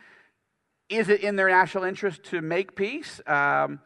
is 0.90 1.10
it 1.10 1.22
in 1.22 1.36
their 1.36 1.50
national 1.50 1.84
interest 1.84 2.24
to 2.26 2.42
make 2.42 2.76
peace? 2.76 3.20
Um, 3.26 3.80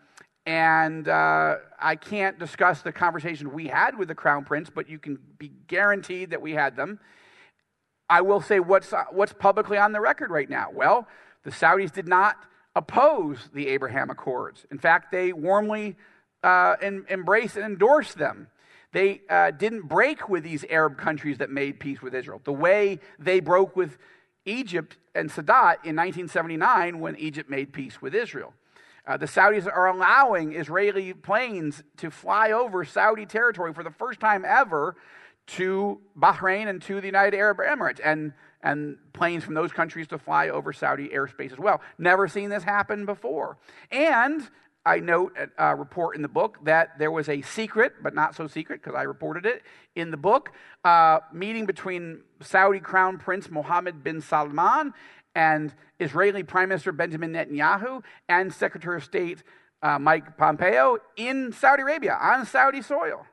and 0.46 1.08
uh, 1.08 1.58
I 1.80 1.96
can't 1.96 2.40
discuss 2.40 2.82
the 2.82 2.92
conversation 2.92 3.54
we 3.54 3.68
had 3.68 3.98
with 3.98 4.08
the 4.08 4.16
crown 4.16 4.46
prince, 4.46 4.70
but 4.70 4.90
you 4.90 5.00
can 5.00 5.18
be 5.38 5.52
guaranteed 5.68 6.32
that 6.32 6.42
we 6.42 6.54
had 6.54 6.76
them. 6.76 7.00
I 8.10 8.22
will 8.22 8.42
say 8.42 8.60
what's, 8.60 8.92
uh, 8.92 9.06
what's 9.12 9.34
publicly 9.34 9.78
on 9.78 9.92
the 9.92 10.02
record 10.02 10.32
right 10.32 10.50
now. 10.50 10.70
Well, 10.74 11.08
the 11.44 11.52
Saudis 11.52 11.92
did 11.92 12.08
not 12.08 12.36
oppose 12.76 13.50
the 13.54 13.68
Abraham 13.68 14.10
Accords. 14.10 14.66
In 14.72 14.80
fact, 14.80 15.12
they 15.12 15.32
warmly 15.32 15.96
uh, 16.44 16.76
en- 16.82 17.06
embraced 17.10 17.56
and 17.56 17.66
endorsed 17.66 18.18
them. 18.18 18.48
They 18.92 19.22
uh, 19.30 19.52
didn't 19.52 19.88
break 19.88 20.30
with 20.30 20.44
these 20.44 20.66
Arab 20.70 20.98
countries 20.98 21.38
that 21.38 21.50
made 21.50 21.80
peace 21.80 22.02
with 22.02 22.16
Israel. 22.16 22.42
The 22.44 22.54
way 22.54 23.00
they 23.20 23.40
broke 23.40 23.76
with 23.76 23.98
Egypt 24.46 24.98
and 25.14 25.30
Sadat 25.30 25.86
in 25.86 25.96
1979 25.96 27.00
when 27.00 27.16
Egypt 27.18 27.50
made 27.50 27.72
peace 27.72 28.02
with 28.02 28.16
Israel. 28.16 28.54
Uh, 29.06 29.18
the 29.18 29.26
Saudis 29.26 29.66
are 29.66 29.88
allowing 29.88 30.54
Israeli 30.54 31.14
planes 31.14 31.84
to 31.98 32.12
fly 32.12 32.52
over 32.52 32.84
Saudi 32.86 33.26
territory 33.26 33.74
for 33.74 33.84
the 33.84 33.92
first 33.92 34.20
time 34.20 34.44
ever 34.46 34.96
to 35.48 36.00
Bahrain 36.18 36.68
and 36.68 36.82
to 36.84 37.02
the 37.02 37.08
United 37.08 37.36
Arab 37.36 37.58
Emirates, 37.58 38.00
and, 38.04 38.34
and 38.62 38.98
planes 39.14 39.44
from 39.44 39.56
those 39.56 39.72
countries 39.72 40.08
to 40.08 40.20
fly 40.20 40.50
over 40.50 40.72
Saudi 40.72 41.10
airspace 41.10 41.52
as 41.52 41.58
well. 41.58 41.82
Never 41.98 42.28
seen 42.28 42.50
this 42.50 42.64
happen 42.64 43.06
before. 43.06 43.58
And 43.90 44.48
I 44.86 45.00
note 45.00 45.36
a 45.58 45.76
report 45.76 46.16
in 46.16 46.22
the 46.22 46.28
book 46.30 46.58
that 46.64 46.98
there 46.98 47.12
was 47.12 47.28
a 47.30 47.42
secret, 47.42 47.94
but 48.02 48.16
not 48.16 48.36
so 48.36 48.48
secret 48.48 48.82
because 48.82 48.98
I 48.98 49.04
reported 49.04 49.46
it 49.46 49.64
in 49.96 50.10
the 50.10 50.18
book, 50.18 50.52
uh, 50.84 51.20
meeting 51.34 51.66
between 51.66 52.22
Saudi 52.42 52.80
Crown 52.80 53.18
Prince 53.18 53.52
Mohammed 53.52 54.04
bin 54.04 54.22
Salman 54.22 54.94
and 55.36 55.74
Israeli 56.00 56.44
Prime 56.44 56.70
Minister 56.70 56.92
Benjamin 56.92 57.34
Netanyahu 57.34 58.04
and 58.30 58.54
Secretary 58.54 58.98
of 58.98 59.04
State 59.04 59.44
uh, 59.82 60.00
Mike 60.00 60.38
Pompeo 60.38 60.98
in 61.18 61.52
Saudi 61.52 61.84
Arabia 61.84 62.18
on 62.20 62.46
Saudi 62.46 62.82
soil. 62.82 63.26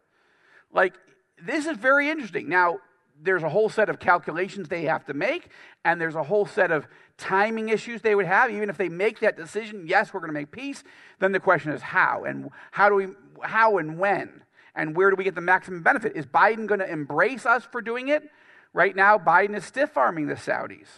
Like, 0.72 0.94
this 1.42 1.66
is 1.66 1.76
very 1.76 2.10
interesting. 2.10 2.48
Now, 2.48 2.78
there's 3.22 3.42
a 3.42 3.48
whole 3.48 3.68
set 3.68 3.88
of 3.88 3.98
calculations 3.98 4.68
they 4.68 4.82
have 4.82 5.04
to 5.06 5.14
make, 5.14 5.48
and 5.84 6.00
there's 6.00 6.14
a 6.14 6.22
whole 6.22 6.46
set 6.46 6.70
of 6.70 6.86
timing 7.18 7.68
issues 7.68 8.02
they 8.02 8.14
would 8.14 8.26
have. 8.26 8.50
Even 8.50 8.68
if 8.68 8.76
they 8.76 8.88
make 8.88 9.20
that 9.20 9.36
decision, 9.36 9.86
yes, 9.86 10.12
we're 10.12 10.20
going 10.20 10.32
to 10.32 10.38
make 10.38 10.50
peace, 10.50 10.84
then 11.18 11.32
the 11.32 11.40
question 11.40 11.72
is 11.72 11.82
how 11.82 12.24
and 12.24 12.50
how 12.72 12.88
do 12.88 12.94
we, 12.94 13.08
how 13.42 13.78
and 13.78 13.98
when, 13.98 14.42
and 14.74 14.96
where 14.96 15.10
do 15.10 15.16
we 15.16 15.24
get 15.24 15.34
the 15.34 15.40
maximum 15.40 15.82
benefit? 15.82 16.12
Is 16.14 16.26
Biden 16.26 16.66
going 16.66 16.80
to 16.80 16.90
embrace 16.90 17.46
us 17.46 17.64
for 17.64 17.80
doing 17.80 18.08
it? 18.08 18.30
Right 18.72 18.94
now, 18.94 19.16
Biden 19.16 19.56
is 19.56 19.64
stiff 19.64 19.96
arming 19.96 20.26
the 20.26 20.34
Saudis. 20.34 20.88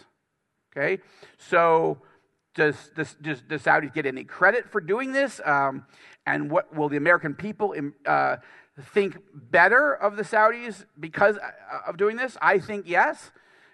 Okay, 0.71 1.01
so 1.37 2.01
does, 2.53 2.91
does, 2.95 3.15
does 3.21 3.41
the 3.47 3.55
Saudis 3.55 3.93
get 3.93 4.05
any 4.05 4.23
credit 4.23 4.69
for 4.69 4.81
doing 4.81 5.13
this? 5.13 5.39
Um, 5.45 5.85
and 6.25 6.51
what 6.51 6.75
will 6.75 6.89
the 6.89 6.97
American 6.97 7.33
people 7.33 7.73
uh, 8.05 8.37
think 8.93 9.17
better 9.33 9.93
of 9.93 10.15
the 10.15 10.23
Saudis 10.23 10.85
because 10.99 11.37
uh, 11.37 11.79
of 11.87 11.97
doing 11.97 12.17
this? 12.17 12.37
I 12.41 12.59
think 12.59 12.87
yes. 12.87 13.31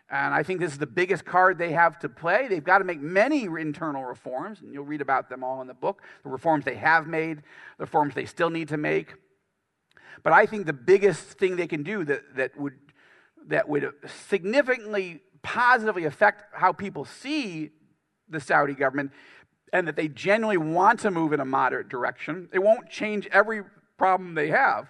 And 0.09 0.33
I 0.33 0.43
think 0.43 0.59
this 0.59 0.71
is 0.71 0.77
the 0.77 0.85
biggest 0.85 1.25
card 1.25 1.57
they 1.57 1.71
have 1.71 1.97
to 1.99 2.09
play. 2.09 2.47
They've 2.47 2.63
got 2.63 2.77
to 2.77 2.83
make 2.83 3.01
many 3.01 3.45
internal 3.45 4.03
reforms, 4.03 4.61
and 4.61 4.71
you'll 4.73 4.85
read 4.85 5.01
about 5.01 5.29
them 5.29 5.43
all 5.43 5.61
in 5.61 5.67
the 5.67 5.73
book 5.73 6.03
the 6.23 6.29
reforms 6.29 6.63
they 6.63 6.75
have 6.75 7.07
made, 7.07 7.37
the 7.37 7.85
reforms 7.85 8.13
they 8.13 8.25
still 8.25 8.49
need 8.49 8.67
to 8.69 8.77
make. 8.77 9.15
But 10.23 10.33
I 10.33 10.45
think 10.45 10.65
the 10.65 10.73
biggest 10.73 11.39
thing 11.39 11.55
they 11.55 11.67
can 11.67 11.83
do 11.83 12.03
that, 12.05 12.35
that, 12.35 12.57
would, 12.57 12.73
that 13.47 13.67
would 13.67 13.91
significantly 14.27 15.21
positively 15.41 16.05
affect 16.05 16.43
how 16.53 16.71
people 16.71 17.05
see 17.05 17.71
the 18.29 18.39
Saudi 18.39 18.73
government 18.73 19.11
and 19.73 19.87
that 19.87 19.95
they 19.95 20.07
genuinely 20.07 20.57
want 20.57 20.99
to 21.01 21.11
move 21.11 21.33
in 21.33 21.39
a 21.39 21.45
moderate 21.45 21.89
direction. 21.89 22.49
It 22.53 22.59
won't 22.59 22.89
change 22.89 23.27
every 23.31 23.63
problem 23.97 24.35
they 24.35 24.49
have, 24.49 24.89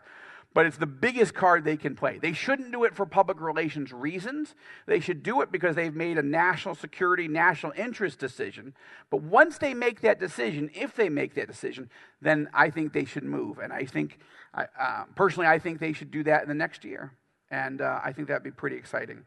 but 0.56 0.65
it's 0.65 0.77
the 0.77 0.88
biggest 0.88 1.34
card 1.34 1.65
they 1.65 1.76
can 1.76 1.95
play. 1.95 2.18
They 2.18 2.32
shouldn't 2.32 2.72
do 2.72 2.86
it 2.86 2.95
for 2.95 3.06
public 3.06 3.41
relations 3.41 3.91
reasons. 3.91 4.56
They 4.86 5.02
should 5.02 5.22
do 5.22 5.41
it 5.41 5.52
because 5.52 5.76
they've 5.76 5.94
made 5.94 6.18
a 6.18 6.23
national 6.23 6.76
security, 6.76 7.27
national 7.27 7.73
interest 7.76 8.19
decision. 8.19 8.73
But 9.10 9.22
once 9.22 9.57
they 9.57 9.73
make 9.73 9.99
that 10.02 10.18
decision, 10.18 10.72
if 10.73 10.95
they 10.95 11.10
make 11.10 11.36
that 11.36 11.48
decision, 11.48 11.90
then 12.22 12.49
I 12.53 12.69
think 12.69 12.94
they 12.94 13.03
should 13.03 13.26
move. 13.26 13.60
And 13.60 13.73
I 13.73 13.84
think, 13.84 14.18
uh, 14.53 15.03
personally, 15.14 15.48
I 15.48 15.60
think 15.60 15.80
they 15.80 15.91
should 15.91 16.10
do 16.10 16.23
that 16.23 16.44
in 16.44 16.48
the 16.48 16.56
next 16.56 16.86
year. 16.86 17.11
And 17.52 17.82
uh, 17.82 17.99
I 18.02 18.14
think 18.14 18.30
that'd 18.30 18.41
be 18.41 18.49
pretty 18.49 18.77
exciting. 18.77 19.26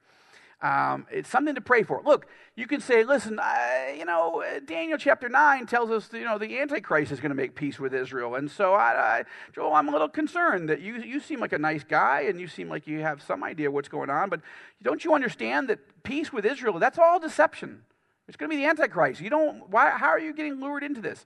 Um, 0.61 1.07
it's 1.11 1.29
something 1.29 1.55
to 1.55 1.61
pray 1.61 1.85
for. 1.85 2.03
Look, 2.05 2.27
you 2.57 2.67
can 2.67 2.81
say, 2.81 3.05
listen, 3.05 3.39
I, 3.41 3.95
you 3.97 4.05
know, 4.05 4.43
Daniel 4.67 4.99
chapter 4.99 5.29
9 5.29 5.67
tells 5.67 5.91
us, 5.91 6.13
you 6.13 6.25
know, 6.25 6.37
the 6.37 6.59
Antichrist 6.59 7.13
is 7.13 7.21
going 7.21 7.31
to 7.31 7.37
make 7.37 7.55
peace 7.55 7.79
with 7.79 7.95
Israel. 7.95 8.35
And 8.35 8.51
so, 8.51 8.75
I, 8.75 9.19
I, 9.19 9.25
Joel, 9.55 9.75
I'm 9.75 9.89
a 9.89 9.93
little 9.93 10.09
concerned 10.09 10.69
that 10.69 10.81
you, 10.81 10.97
you 10.97 11.21
seem 11.21 11.39
like 11.39 11.53
a 11.53 11.59
nice 11.59 11.85
guy 11.85 12.23
and 12.23 12.41
you 12.41 12.49
seem 12.49 12.69
like 12.69 12.89
you 12.89 13.01
have 13.01 13.23
some 13.23 13.45
idea 13.45 13.71
what's 13.71 13.89
going 13.89 14.11
on. 14.11 14.31
But 14.31 14.41
don't 14.83 15.05
you 15.05 15.15
understand 15.15 15.69
that 15.69 16.03
peace 16.03 16.33
with 16.33 16.45
Israel, 16.45 16.81
that's 16.81 16.99
all 16.99 17.21
deception? 17.21 17.83
It's 18.27 18.37
going 18.37 18.51
to 18.51 18.57
be 18.57 18.63
the 18.63 18.69
Antichrist. 18.69 19.21
You 19.21 19.31
don't, 19.31 19.71
why, 19.71 19.91
how 19.91 20.09
are 20.09 20.19
you 20.21 20.33
getting 20.33 20.61
lured 20.61 20.83
into 20.83 21.01
this? 21.01 21.25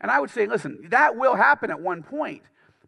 And 0.00 0.10
I 0.10 0.18
would 0.18 0.30
say, 0.30 0.46
listen, 0.46 0.86
that 0.88 1.16
will 1.16 1.34
happen 1.34 1.70
at 1.70 1.80
one 1.80 2.02
point. 2.02 2.42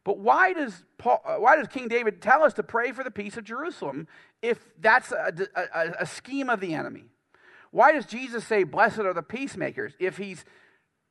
But 0.05 0.19
why 0.19 0.53
does, 0.53 0.85
Paul, 0.99 1.23
uh, 1.25 1.37
why 1.37 1.57
does 1.57 1.69
King 1.69 1.87
David 1.87 2.21
tell 2.21 2.43
us 2.43 2.55
to 2.55 2.63
pray 2.63 2.91
for 2.93 3.05
the 3.05 3.11
peace 3.11 3.37
of 3.37 3.45
Jerusalem 3.45 4.09
if 4.43 4.59
that's 4.81 5.13
a, 5.13 5.33
a, 5.55 5.93
a 6.01 6.07
scheme 6.07 6.51
of 6.51 6.61
the 6.61 6.75
enemy? 6.75 7.05
Why 7.71 7.93
does 7.93 8.05
Jesus 8.07 8.47
say, 8.47 8.65
Blessed 8.65 9.01
are 9.01 9.15
the 9.15 9.23
peacemakers, 9.23 9.95
if, 9.99 10.19
he's, 10.19 10.45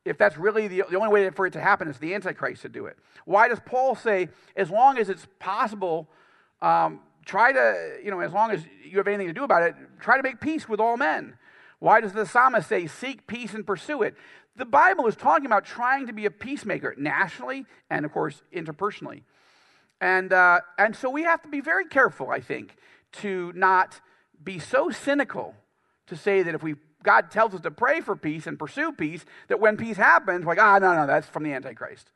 if 0.06 0.18
that's 0.18 0.38
really 0.38 0.68
the, 0.68 0.84
the 0.90 0.98
only 0.98 1.10
way 1.10 1.30
for 1.32 1.48
it 1.48 1.54
to 1.54 1.62
happen 1.62 1.88
is 1.88 1.98
the 1.98 2.14
Antichrist 2.14 2.62
to 2.62 2.70
do 2.70 2.86
it? 2.86 2.98
Why 3.26 3.48
does 3.48 3.60
Paul 3.66 3.96
say, 3.96 4.30
as 4.56 4.70
long 4.70 4.98
as 4.98 5.10
it's 5.10 5.28
possible, 5.40 6.08
um, 6.62 7.00
try 7.26 7.52
to, 7.52 7.98
you 8.04 8.12
know, 8.12 8.20
as 8.20 8.32
long 8.32 8.52
as 8.52 8.64
you 8.86 8.98
have 8.98 9.08
anything 9.08 9.28
to 9.28 9.34
do 9.34 9.44
about 9.44 9.64
it, 9.64 9.76
try 10.00 10.18
to 10.18 10.24
make 10.24 10.40
peace 10.40 10.70
with 10.70 10.80
all 10.80 10.98
men? 10.98 11.38
Why 11.80 12.00
does 12.00 12.14
the 12.14 12.28
psalmist 12.28 12.70
say, 12.70 12.86
Seek 12.86 13.26
peace 13.26 13.56
and 13.56 13.66
pursue 13.66 14.04
it? 14.04 14.16
The 14.56 14.66
Bible 14.66 15.08
is 15.08 15.16
talking 15.16 15.48
about 15.48 15.66
trying 15.66 16.08
to 16.08 16.14
be 16.14 16.26
a 16.26 16.32
peacemaker 16.32 16.94
nationally 16.98 17.66
and, 17.90 18.06
of 18.06 18.12
course, 18.12 18.44
interpersonally. 18.54 19.24
And, 20.00 20.34
uh, 20.34 20.62
and 20.78 20.96
so 20.96 21.10
we 21.10 21.24
have 21.24 21.42
to 21.44 21.48
be 21.48 21.62
very 21.62 21.86
careful, 21.86 22.30
I 22.30 22.40
think, 22.40 22.76
to 23.14 23.52
not 23.56 24.02
be 24.44 24.60
so 24.60 24.90
cynical 24.90 25.56
to 26.08 26.16
say 26.16 26.44
that 26.44 26.56
if 26.56 26.64
we 26.64 26.76
God 27.04 27.32
tells 27.32 27.54
us 27.54 27.62
to 27.62 27.72
pray 27.72 28.02
for 28.02 28.16
peace 28.16 28.48
and 28.48 28.60
pursue 28.60 28.92
peace, 28.92 29.26
that 29.48 29.60
when 29.60 29.78
peace 29.78 29.98
happens, 29.98 30.46
like, 30.46 30.60
ah, 30.60 30.78
no, 30.80 30.94
no, 30.94 31.08
that's 31.08 31.28
from 31.28 31.44
the 31.44 31.54
Antichrist. 31.54 32.12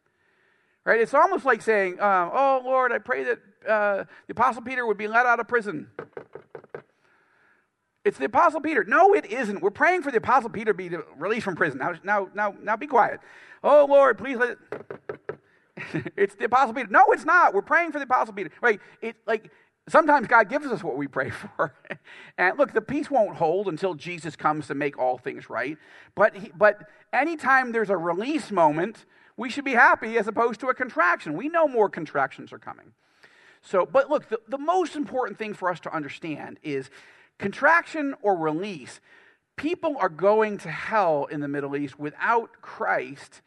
Right? 0.84 1.02
It's 1.02 1.14
almost 1.14 1.46
like 1.46 1.62
saying, 1.62 2.00
uh, 2.00 2.30
oh, 2.32 2.62
Lord, 2.64 2.92
I 2.92 3.00
pray 3.00 3.24
that 3.24 3.40
uh, 3.68 4.04
the 4.28 4.32
Apostle 4.32 4.62
Peter 4.62 4.86
would 4.86 4.98
be 4.98 5.08
let 5.08 5.26
out 5.26 5.40
of 5.40 5.48
prison. 5.48 5.88
It's 8.04 8.20
the 8.20 8.26
Apostle 8.26 8.62
Peter. 8.62 8.84
No, 8.84 9.16
it 9.16 9.26
isn't. 9.26 9.64
We're 9.64 9.72
praying 9.72 10.04
for 10.04 10.12
the 10.12 10.18
Apostle 10.18 10.52
Peter 10.52 10.74
to 10.74 10.78
be 10.78 10.96
released 11.18 11.44
from 11.44 11.56
prison. 11.56 11.80
Now, 11.80 11.96
now, 12.04 12.30
now, 12.36 12.56
now 12.62 12.76
be 12.76 12.86
quiet. 12.86 13.20
Oh, 13.64 13.88
Lord, 13.90 14.20
please 14.20 14.38
let 14.38 14.50
it. 14.52 16.12
it's 16.16 16.36
the 16.36 16.46
Apostle 16.46 16.76
Peter. 16.76 16.88
No, 16.92 17.06
it's 17.10 17.26
not. 17.26 17.56
We're 17.56 17.64
praying 17.64 17.92
for 17.92 17.98
the 17.98 18.06
Apostle 18.06 18.36
Peter. 18.36 18.52
Right? 18.62 18.80
It, 19.02 19.16
like, 19.26 19.50
sometimes 19.88 20.28
God 20.28 20.50
gives 20.50 20.68
us 20.68 20.84
what 20.84 20.98
we 20.98 21.08
pray 21.08 21.30
for. 21.58 21.74
and 22.38 22.58
look, 22.58 22.74
the 22.74 22.82
peace 22.82 23.10
won't 23.10 23.38
hold 23.38 23.68
until 23.68 23.94
Jesus 23.94 24.36
comes 24.36 24.68
to 24.68 24.76
make 24.76 24.98
all 24.98 25.18
things 25.18 25.50
right. 25.50 25.78
But, 26.16 26.36
he, 26.36 26.52
but 26.56 26.90
anytime 27.14 27.72
there's 27.72 27.90
a 27.90 27.98
release 27.98 28.52
moment, 28.52 29.06
we 29.38 29.50
should 29.50 29.66
be 29.66 29.74
happy 29.74 30.18
as 30.18 30.28
opposed 30.28 30.60
to 30.62 30.68
a 30.68 30.74
contraction. 30.74 31.34
We 31.34 31.50
know 31.50 31.68
more 31.68 31.90
contractions 31.90 32.54
are 32.54 32.60
coming. 32.60 32.94
So, 33.62 33.86
but 33.86 34.10
look, 34.10 34.30
the, 34.30 34.40
the 34.48 34.58
most 34.58 34.96
important 34.96 35.40
thing 35.40 35.54
for 35.54 35.70
us 35.70 35.80
to 35.82 35.94
understand 35.94 36.60
is 36.64 36.90
contraction 37.40 38.16
or 38.22 38.36
release. 38.38 39.02
People 39.56 39.98
are 39.98 40.10
going 40.10 40.58
to 40.60 40.70
hell 40.70 41.26
in 41.26 41.40
the 41.40 41.48
Middle 41.48 41.76
East 41.76 41.98
without 41.98 42.62
Christ. 42.62 43.42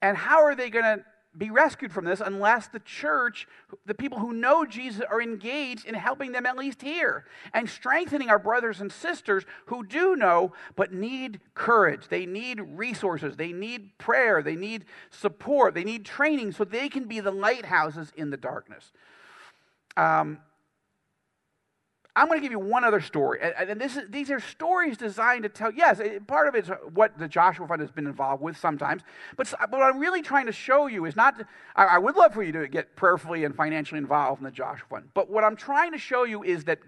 And 0.00 0.16
how 0.16 0.42
are 0.42 0.54
they 0.54 0.68
going 0.68 0.84
to 0.84 1.04
be 1.36 1.50
rescued 1.50 1.92
from 1.92 2.04
this 2.04 2.20
unless 2.20 2.68
the 2.68 2.80
church, 2.80 3.48
the 3.86 3.94
people 3.94 4.18
who 4.18 4.34
know 4.34 4.66
Jesus, 4.66 5.02
are 5.10 5.22
engaged 5.22 5.86
in 5.86 5.94
helping 5.94 6.32
them 6.32 6.44
at 6.44 6.58
least 6.58 6.82
here 6.82 7.24
and 7.54 7.68
strengthening 7.68 8.28
our 8.28 8.38
brothers 8.38 8.80
and 8.80 8.92
sisters 8.92 9.44
who 9.66 9.84
do 9.84 10.14
know 10.14 10.52
but 10.76 10.92
need 10.92 11.40
courage. 11.54 12.08
They 12.08 12.26
need 12.26 12.60
resources. 12.60 13.36
They 13.36 13.52
need 13.52 13.96
prayer. 13.96 14.42
They 14.42 14.56
need 14.56 14.84
support. 15.10 15.74
They 15.74 15.84
need 15.84 16.04
training 16.04 16.52
so 16.52 16.64
they 16.64 16.88
can 16.88 17.04
be 17.04 17.20
the 17.20 17.30
lighthouses 17.30 18.12
in 18.14 18.30
the 18.30 18.36
darkness. 18.36 18.92
Um, 19.96 20.38
I'm 22.14 22.26
going 22.26 22.38
to 22.40 22.42
give 22.42 22.52
you 22.52 22.58
one 22.58 22.84
other 22.84 23.00
story. 23.00 23.40
And 23.40 23.80
is, 23.80 23.98
these 24.10 24.30
are 24.30 24.38
stories 24.38 24.98
designed 24.98 25.44
to 25.44 25.48
tell, 25.48 25.72
yes, 25.72 25.98
part 26.26 26.46
of 26.46 26.54
it 26.54 26.66
is 26.66 26.70
what 26.92 27.18
the 27.18 27.26
Joshua 27.26 27.66
Fund 27.66 27.80
has 27.80 27.90
been 27.90 28.06
involved 28.06 28.42
with 28.42 28.58
sometimes. 28.58 29.02
But, 29.36 29.52
but 29.58 29.72
what 29.72 29.82
I'm 29.82 29.98
really 29.98 30.20
trying 30.20 30.46
to 30.46 30.52
show 30.52 30.88
you 30.88 31.06
is 31.06 31.16
not, 31.16 31.42
I, 31.74 31.84
I 31.84 31.98
would 31.98 32.14
love 32.14 32.34
for 32.34 32.42
you 32.42 32.52
to 32.52 32.68
get 32.68 32.96
prayerfully 32.96 33.44
and 33.44 33.54
financially 33.54 33.98
involved 33.98 34.40
in 34.40 34.44
the 34.44 34.50
Joshua 34.50 34.86
Fund. 34.90 35.08
But 35.14 35.30
what 35.30 35.42
I'm 35.42 35.56
trying 35.56 35.92
to 35.92 35.98
show 35.98 36.24
you 36.24 36.42
is 36.42 36.64
that 36.64 36.80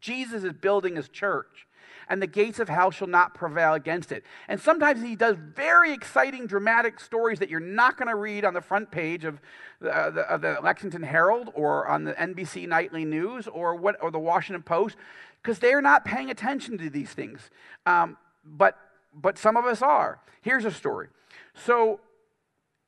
Jesus 0.00 0.42
is 0.42 0.52
building 0.52 0.96
his 0.96 1.08
church 1.08 1.66
and 2.08 2.20
the 2.20 2.26
gates 2.26 2.58
of 2.58 2.68
hell 2.68 2.90
shall 2.90 3.08
not 3.08 3.34
prevail 3.34 3.74
against 3.74 4.12
it. 4.12 4.24
And 4.48 4.60
sometimes 4.60 5.02
he 5.02 5.16
does 5.16 5.36
very 5.36 5.92
exciting, 5.92 6.46
dramatic 6.46 7.00
stories 7.00 7.38
that 7.38 7.50
you're 7.50 7.60
not 7.60 7.96
going 7.96 8.08
to 8.08 8.16
read 8.16 8.44
on 8.44 8.54
the 8.54 8.60
front 8.60 8.90
page 8.90 9.24
of 9.24 9.40
the, 9.80 9.94
uh, 9.94 10.10
the, 10.10 10.20
of 10.22 10.40
the 10.40 10.58
Lexington 10.62 11.02
Herald 11.02 11.50
or 11.54 11.86
on 11.86 12.04
the 12.04 12.12
NBC 12.12 12.68
Nightly 12.68 13.04
News 13.04 13.48
or, 13.48 13.74
what, 13.74 13.96
or 14.02 14.10
the 14.10 14.18
Washington 14.18 14.62
Post 14.62 14.96
because 15.42 15.58
they're 15.58 15.82
not 15.82 16.04
paying 16.04 16.30
attention 16.30 16.78
to 16.78 16.88
these 16.88 17.10
things. 17.10 17.50
Um, 17.84 18.16
but, 18.44 18.78
but 19.14 19.38
some 19.38 19.56
of 19.56 19.64
us 19.64 19.82
are. 19.82 20.20
Here's 20.40 20.64
a 20.64 20.70
story. 20.70 21.08
So, 21.54 22.00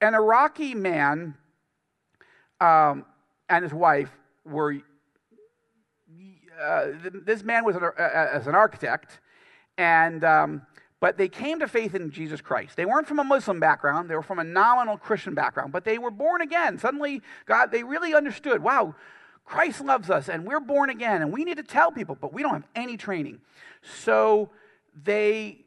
an 0.01 0.15
Iraqi 0.15 0.75
man 0.75 1.35
um, 2.61 3.05
and 3.49 3.63
his 3.63 3.73
wife 3.73 4.11
were 4.45 4.77
uh, 6.61 6.87
this 7.03 7.43
man 7.43 7.65
was 7.65 7.77
an, 7.77 7.85
uh, 7.85 7.91
as 7.99 8.47
an 8.47 8.55
architect, 8.55 9.21
and 9.79 10.25
um, 10.25 10.63
but 11.01 11.19
they 11.19 11.29
came 11.29 11.59
to 11.61 11.69
faith 11.69 11.95
in 11.95 12.11
Jesus 12.11 12.41
Christ. 12.41 12.77
They 12.77 12.87
weren't 12.87 13.07
from 13.07 13.19
a 13.19 13.25
Muslim 13.25 13.61
background; 13.61 14.09
they 14.09 14.15
were 14.15 14.23
from 14.23 14.39
a 14.39 14.45
nominal 14.45 14.97
Christian 14.97 15.35
background, 15.35 15.73
but 15.73 15.85
they 15.85 15.99
were 15.99 16.11
born 16.11 16.41
again. 16.41 16.79
Suddenly, 16.79 17.23
God, 17.47 17.71
they 17.71 17.83
really 17.83 18.15
understood. 18.15 18.63
Wow, 18.63 18.95
Christ 19.45 19.81
loves 19.81 20.11
us, 20.11 20.29
and 20.29 20.45
we're 20.45 20.61
born 20.61 20.91
again, 20.91 21.23
and 21.23 21.33
we 21.33 21.45
need 21.45 21.57
to 21.57 21.63
tell 21.63 21.93
people, 21.93 22.17
but 22.21 22.33
we 22.33 22.43
don't 22.43 22.53
have 22.53 22.69
any 22.75 22.97
training. 22.97 23.41
So 23.83 24.51
they 25.05 25.67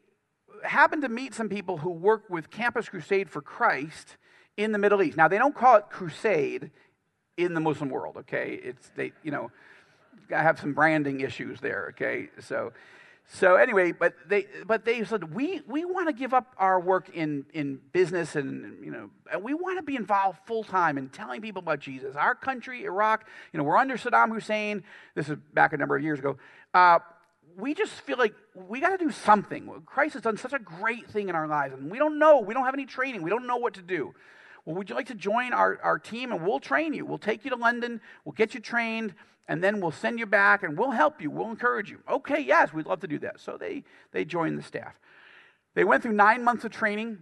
happened 0.64 1.02
to 1.02 1.08
meet 1.08 1.34
some 1.34 1.48
people 1.48 1.78
who 1.78 1.90
work 1.90 2.28
with 2.28 2.50
Campus 2.50 2.88
Crusade 2.88 3.30
for 3.30 3.40
Christ 3.40 4.16
in 4.56 4.72
the 4.72 4.78
Middle 4.78 5.02
East. 5.02 5.16
Now 5.16 5.28
they 5.28 5.38
don't 5.38 5.54
call 5.54 5.76
it 5.76 5.84
crusade 5.90 6.70
in 7.36 7.54
the 7.54 7.60
Muslim 7.60 7.88
world. 7.90 8.16
Okay, 8.18 8.60
it's 8.62 8.90
they 8.96 9.12
you 9.22 9.30
know 9.30 9.50
I 10.32 10.42
have 10.42 10.58
some 10.58 10.72
branding 10.72 11.20
issues 11.20 11.60
there. 11.60 11.88
Okay, 11.90 12.28
so 12.40 12.72
so 13.32 13.54
anyway, 13.54 13.92
but 13.92 14.14
they 14.28 14.46
but 14.66 14.84
they 14.84 15.04
said 15.04 15.32
we 15.32 15.62
we 15.66 15.84
want 15.84 16.08
to 16.08 16.12
give 16.12 16.34
up 16.34 16.54
our 16.58 16.80
work 16.80 17.08
in 17.10 17.46
in 17.52 17.80
business 17.92 18.34
and 18.34 18.84
you 18.84 18.90
know 18.90 19.10
and 19.32 19.42
we 19.44 19.54
want 19.54 19.78
to 19.78 19.82
be 19.82 19.94
involved 19.94 20.40
full 20.46 20.64
time 20.64 20.98
in 20.98 21.08
telling 21.10 21.40
people 21.40 21.60
about 21.60 21.78
Jesus. 21.78 22.16
Our 22.16 22.34
country, 22.34 22.84
Iraq, 22.84 23.26
you 23.52 23.58
know, 23.58 23.64
we're 23.64 23.76
under 23.76 23.96
Saddam 23.96 24.32
Hussein. 24.32 24.82
This 25.14 25.28
is 25.28 25.36
back 25.54 25.72
a 25.72 25.76
number 25.76 25.96
of 25.96 26.02
years 26.02 26.18
ago. 26.18 26.38
Uh, 26.74 26.98
we 27.56 27.74
just 27.74 27.92
feel 27.92 28.18
like 28.18 28.34
we 28.54 28.80
got 28.80 28.90
to 28.90 28.98
do 28.98 29.10
something. 29.10 29.70
Christ 29.86 30.14
has 30.14 30.22
done 30.22 30.36
such 30.36 30.52
a 30.52 30.58
great 30.58 31.08
thing 31.08 31.28
in 31.28 31.34
our 31.34 31.46
lives, 31.46 31.74
and 31.74 31.90
we 31.90 31.98
don't 31.98 32.18
know. 32.18 32.40
We 32.40 32.54
don't 32.54 32.64
have 32.64 32.74
any 32.74 32.86
training. 32.86 33.22
We 33.22 33.30
don't 33.30 33.46
know 33.46 33.56
what 33.56 33.74
to 33.74 33.82
do. 33.82 34.14
Well, 34.64 34.76
would 34.76 34.88
you 34.88 34.94
like 34.94 35.06
to 35.06 35.14
join 35.14 35.52
our, 35.52 35.78
our 35.82 35.98
team 35.98 36.32
and 36.32 36.46
we'll 36.46 36.60
train 36.60 36.92
you? 36.92 37.06
We'll 37.06 37.18
take 37.18 37.44
you 37.44 37.50
to 37.50 37.56
London, 37.56 38.00
we'll 38.24 38.32
get 38.32 38.54
you 38.54 38.60
trained, 38.60 39.14
and 39.48 39.64
then 39.64 39.80
we'll 39.80 39.90
send 39.90 40.18
you 40.18 40.26
back 40.26 40.62
and 40.62 40.78
we'll 40.78 40.92
help 40.92 41.20
you, 41.20 41.30
we'll 41.30 41.50
encourage 41.50 41.90
you. 41.90 41.98
Okay, 42.08 42.40
yes, 42.40 42.72
we'd 42.72 42.86
love 42.86 43.00
to 43.00 43.08
do 43.08 43.18
that. 43.20 43.40
So 43.40 43.56
they, 43.58 43.84
they 44.12 44.24
joined 44.24 44.58
the 44.58 44.62
staff. 44.62 44.94
They 45.74 45.84
went 45.84 46.02
through 46.02 46.12
nine 46.12 46.44
months 46.44 46.64
of 46.64 46.72
training, 46.72 47.18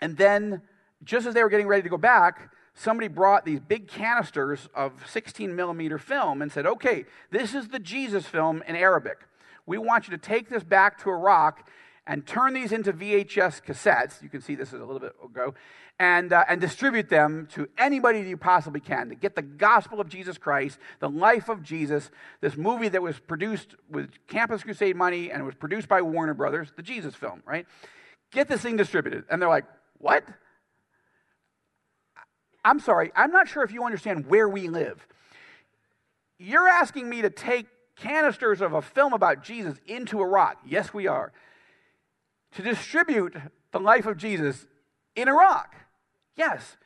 and 0.00 0.16
then 0.16 0.62
just 1.04 1.26
as 1.26 1.34
they 1.34 1.42
were 1.42 1.48
getting 1.48 1.66
ready 1.66 1.82
to 1.82 1.88
go 1.88 1.98
back, 1.98 2.52
somebody 2.74 3.08
brought 3.08 3.44
these 3.44 3.60
big 3.60 3.88
canisters 3.88 4.68
of 4.74 4.92
16 5.10 5.54
millimeter 5.54 5.98
film 5.98 6.42
and 6.42 6.50
said, 6.50 6.66
Okay, 6.66 7.04
this 7.30 7.54
is 7.54 7.68
the 7.68 7.78
Jesus 7.78 8.26
film 8.26 8.62
in 8.66 8.76
Arabic. 8.76 9.18
We 9.66 9.78
want 9.78 10.08
you 10.08 10.12
to 10.12 10.18
take 10.18 10.48
this 10.48 10.64
back 10.64 11.02
to 11.02 11.10
Iraq 11.10 11.68
and 12.06 12.26
turn 12.26 12.54
these 12.54 12.72
into 12.72 12.92
VHS 12.92 13.62
cassettes. 13.62 14.22
You 14.22 14.30
can 14.30 14.40
see 14.40 14.54
this 14.54 14.72
is 14.72 14.80
a 14.80 14.84
little 14.84 15.00
bit 15.00 15.14
ago. 15.22 15.54
And, 16.00 16.32
uh, 16.32 16.44
and 16.48 16.60
distribute 16.60 17.08
them 17.08 17.48
to 17.54 17.68
anybody 17.76 18.22
that 18.22 18.28
you 18.28 18.36
possibly 18.36 18.78
can 18.78 19.08
to 19.08 19.16
get 19.16 19.34
the 19.34 19.42
gospel 19.42 20.00
of 20.00 20.08
Jesus 20.08 20.38
Christ, 20.38 20.78
the 21.00 21.10
life 21.10 21.48
of 21.48 21.60
Jesus, 21.60 22.12
this 22.40 22.56
movie 22.56 22.88
that 22.88 23.02
was 23.02 23.18
produced 23.18 23.74
with 23.90 24.10
Campus 24.28 24.62
Crusade 24.62 24.94
money 24.94 25.32
and 25.32 25.44
was 25.44 25.56
produced 25.56 25.88
by 25.88 26.00
Warner 26.00 26.34
Brothers, 26.34 26.72
the 26.76 26.84
Jesus 26.84 27.16
film, 27.16 27.42
right? 27.44 27.66
Get 28.30 28.46
this 28.46 28.60
thing 28.60 28.76
distributed. 28.76 29.24
And 29.28 29.42
they're 29.42 29.48
like, 29.48 29.64
what? 29.98 30.22
I'm 32.64 32.78
sorry, 32.78 33.10
I'm 33.16 33.32
not 33.32 33.48
sure 33.48 33.64
if 33.64 33.72
you 33.72 33.82
understand 33.82 34.26
where 34.26 34.48
we 34.48 34.68
live. 34.68 35.04
You're 36.38 36.68
asking 36.68 37.08
me 37.08 37.22
to 37.22 37.30
take 37.30 37.66
canisters 37.96 38.60
of 38.60 38.72
a 38.72 38.82
film 38.82 39.12
about 39.12 39.42
Jesus 39.42 39.78
into 39.86 40.20
Iraq. 40.20 40.58
Yes, 40.64 40.94
we 40.94 41.08
are 41.08 41.32
to 42.52 42.62
distribute 42.62 43.34
the 43.72 43.80
life 43.80 44.06
of 44.06 44.16
Jesus 44.16 44.66
in 45.16 45.28
Iraq. 45.28 45.74
Yes. 46.38 46.76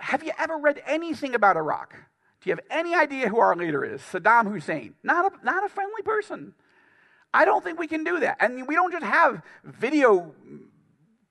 Have 0.00 0.24
you 0.24 0.32
ever 0.38 0.58
read 0.58 0.82
anything 0.86 1.34
about 1.34 1.56
Iraq? 1.56 1.94
Do 2.40 2.50
you 2.50 2.56
have 2.56 2.64
any 2.70 2.94
idea 2.94 3.28
who 3.28 3.38
our 3.38 3.54
leader 3.54 3.84
is? 3.84 4.00
Saddam 4.00 4.50
Hussein. 4.50 4.94
Not 5.02 5.32
a, 5.32 5.44
not 5.44 5.64
a 5.64 5.68
friendly 5.68 6.02
person. 6.02 6.54
I 7.32 7.44
don't 7.44 7.62
think 7.62 7.78
we 7.78 7.86
can 7.86 8.02
do 8.02 8.18
that. 8.20 8.38
And 8.40 8.66
we 8.66 8.74
don't 8.74 8.92
just 8.92 9.04
have 9.04 9.42
video 9.62 10.34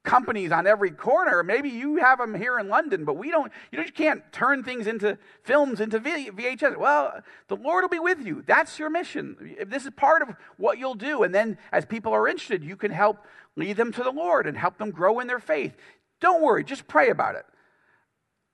companies 0.04 0.52
on 0.52 0.68
every 0.68 0.92
corner. 0.92 1.42
Maybe 1.44 1.70
you 1.70 1.98
have 1.98 2.20
them 2.20 2.36
here 2.36 2.60
in 2.60 2.70
London, 2.70 3.06
but 3.06 3.18
we 3.18 3.32
don't. 3.32 3.52
You 3.72 3.82
just 3.82 3.96
can't 3.96 4.22
turn 4.32 4.64
things 4.64 4.86
into 4.86 5.18
films 5.44 5.82
into 5.82 6.00
VHS. 6.00 6.78
Well, 6.78 7.22
the 7.48 7.56
Lord 7.56 7.84
will 7.84 7.90
be 7.90 8.00
with 8.00 8.24
you. 8.24 8.44
That's 8.46 8.78
your 8.78 8.92
mission. 8.92 9.56
This 9.66 9.86
is 9.86 9.92
part 9.96 10.22
of 10.22 10.36
what 10.58 10.78
you'll 10.78 10.96
do. 10.96 11.24
And 11.24 11.34
then, 11.34 11.58
as 11.72 11.86
people 11.86 12.14
are 12.14 12.28
interested, 12.28 12.64
you 12.64 12.76
can 12.76 12.92
help 12.92 13.18
lead 13.56 13.78
them 13.78 13.92
to 13.94 14.04
the 14.04 14.12
Lord 14.12 14.48
and 14.48 14.58
help 14.58 14.78
them 14.78 14.92
grow 14.92 15.20
in 15.20 15.28
their 15.28 15.40
faith. 15.40 15.76
Don't 16.20 16.42
worry. 16.42 16.64
Just 16.64 16.88
pray 16.88 17.10
about 17.10 17.36
it. 17.36 17.46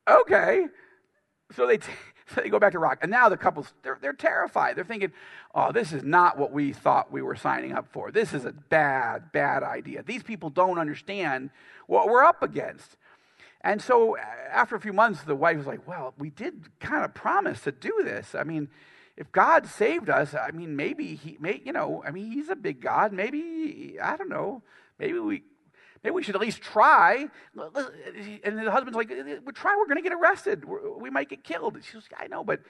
Okay. 0.10 0.68
So 1.56 1.68
they. 1.68 1.78
T- 1.78 1.92
so 2.34 2.42
they 2.42 2.50
go 2.50 2.60
back 2.60 2.72
to 2.72 2.78
Iraq. 2.78 3.00
And 3.02 3.12
now 3.12 3.30
the 3.30 3.38
couples, 3.38 3.74
they're, 3.84 3.98
they're 4.02 4.14
terrified. 4.14 4.76
They're 4.76 4.84
thinking, 4.84 5.12
oh, 5.54 5.72
this 5.72 5.92
is 5.92 6.04
not 6.04 6.38
what 6.38 6.52
we 6.52 6.74
thought 6.74 7.12
we 7.12 7.22
were 7.22 7.36
signing 7.36 7.74
up 7.74 7.88
for. 7.92 8.12
This 8.12 8.34
is 8.34 8.46
a 8.46 8.52
bad, 8.52 9.32
bad 9.32 9.64
idea. 9.64 10.04
These 10.04 10.24
people 10.24 10.50
don't 10.50 10.80
understand 10.80 11.50
what 11.88 12.08
we're 12.08 12.24
up 12.24 12.42
against. 12.42 12.98
And 13.62 13.82
so 13.82 14.18
after 14.18 14.76
a 14.76 14.80
few 14.80 14.94
months, 14.94 15.24
the 15.24 15.36
wife 15.36 15.58
was 15.58 15.68
like, 15.68 15.88
well, 15.88 16.14
we 16.18 16.30
did 16.30 16.80
kind 16.80 17.06
of 17.06 17.14
promise 17.14 17.62
to 17.62 17.72
do 17.72 18.02
this. 18.04 18.34
I 18.34 18.44
mean, 18.44 18.70
if 19.18 19.32
God 19.32 19.68
saved 19.68 20.10
us, 20.10 20.34
I 20.34 20.52
mean, 20.52 20.76
maybe 20.76 21.16
he, 21.16 21.38
may, 21.40 21.62
you 21.64 21.74
know, 21.74 22.02
I 22.06 22.12
mean, 22.12 22.32
he's 22.32 22.50
a 22.50 22.56
big 22.56 22.82
God. 22.82 23.14
Maybe, 23.14 23.98
I 24.02 24.18
don't 24.18 24.30
know, 24.30 24.64
maybe 24.98 25.20
we, 25.20 25.44
Maybe 26.04 26.14
we 26.14 26.24
should 26.24 26.36
at 26.36 26.42
least 26.42 26.62
try. 26.62 27.28
And 27.56 28.58
the 28.58 28.72
husband's 28.72 28.96
like, 28.96 29.10
we 29.10 29.54
try, 29.54 29.76
we're 29.78 29.86
going 29.86 29.98
to 29.98 30.02
get 30.02 30.14
arrested. 30.14 30.64
We 30.66 31.10
might 31.10 31.30
get 31.30 31.44
killed. 31.44 31.78
She 31.84 31.94
goes, 31.94 32.08
I 32.18 32.28
know, 32.28 32.44
but 32.44 32.62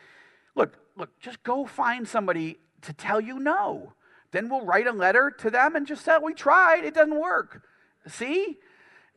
look, 0.56 0.78
look, 0.98 1.18
just 1.20 1.42
go 1.44 1.66
find 1.66 2.08
somebody 2.08 2.60
to 2.82 2.94
tell 2.94 3.22
you 3.22 3.40
no. 3.40 3.94
Then 4.32 4.50
we'll 4.50 4.66
write 4.66 4.88
a 4.88 4.92
letter 4.92 5.32
to 5.40 5.50
them 5.50 5.76
and 5.76 5.86
just 5.86 6.04
say, 6.04 6.18
we 6.22 6.34
tried, 6.34 6.84
it 6.84 6.94
doesn't 6.94 7.20
work. 7.20 7.64
See? 8.08 8.58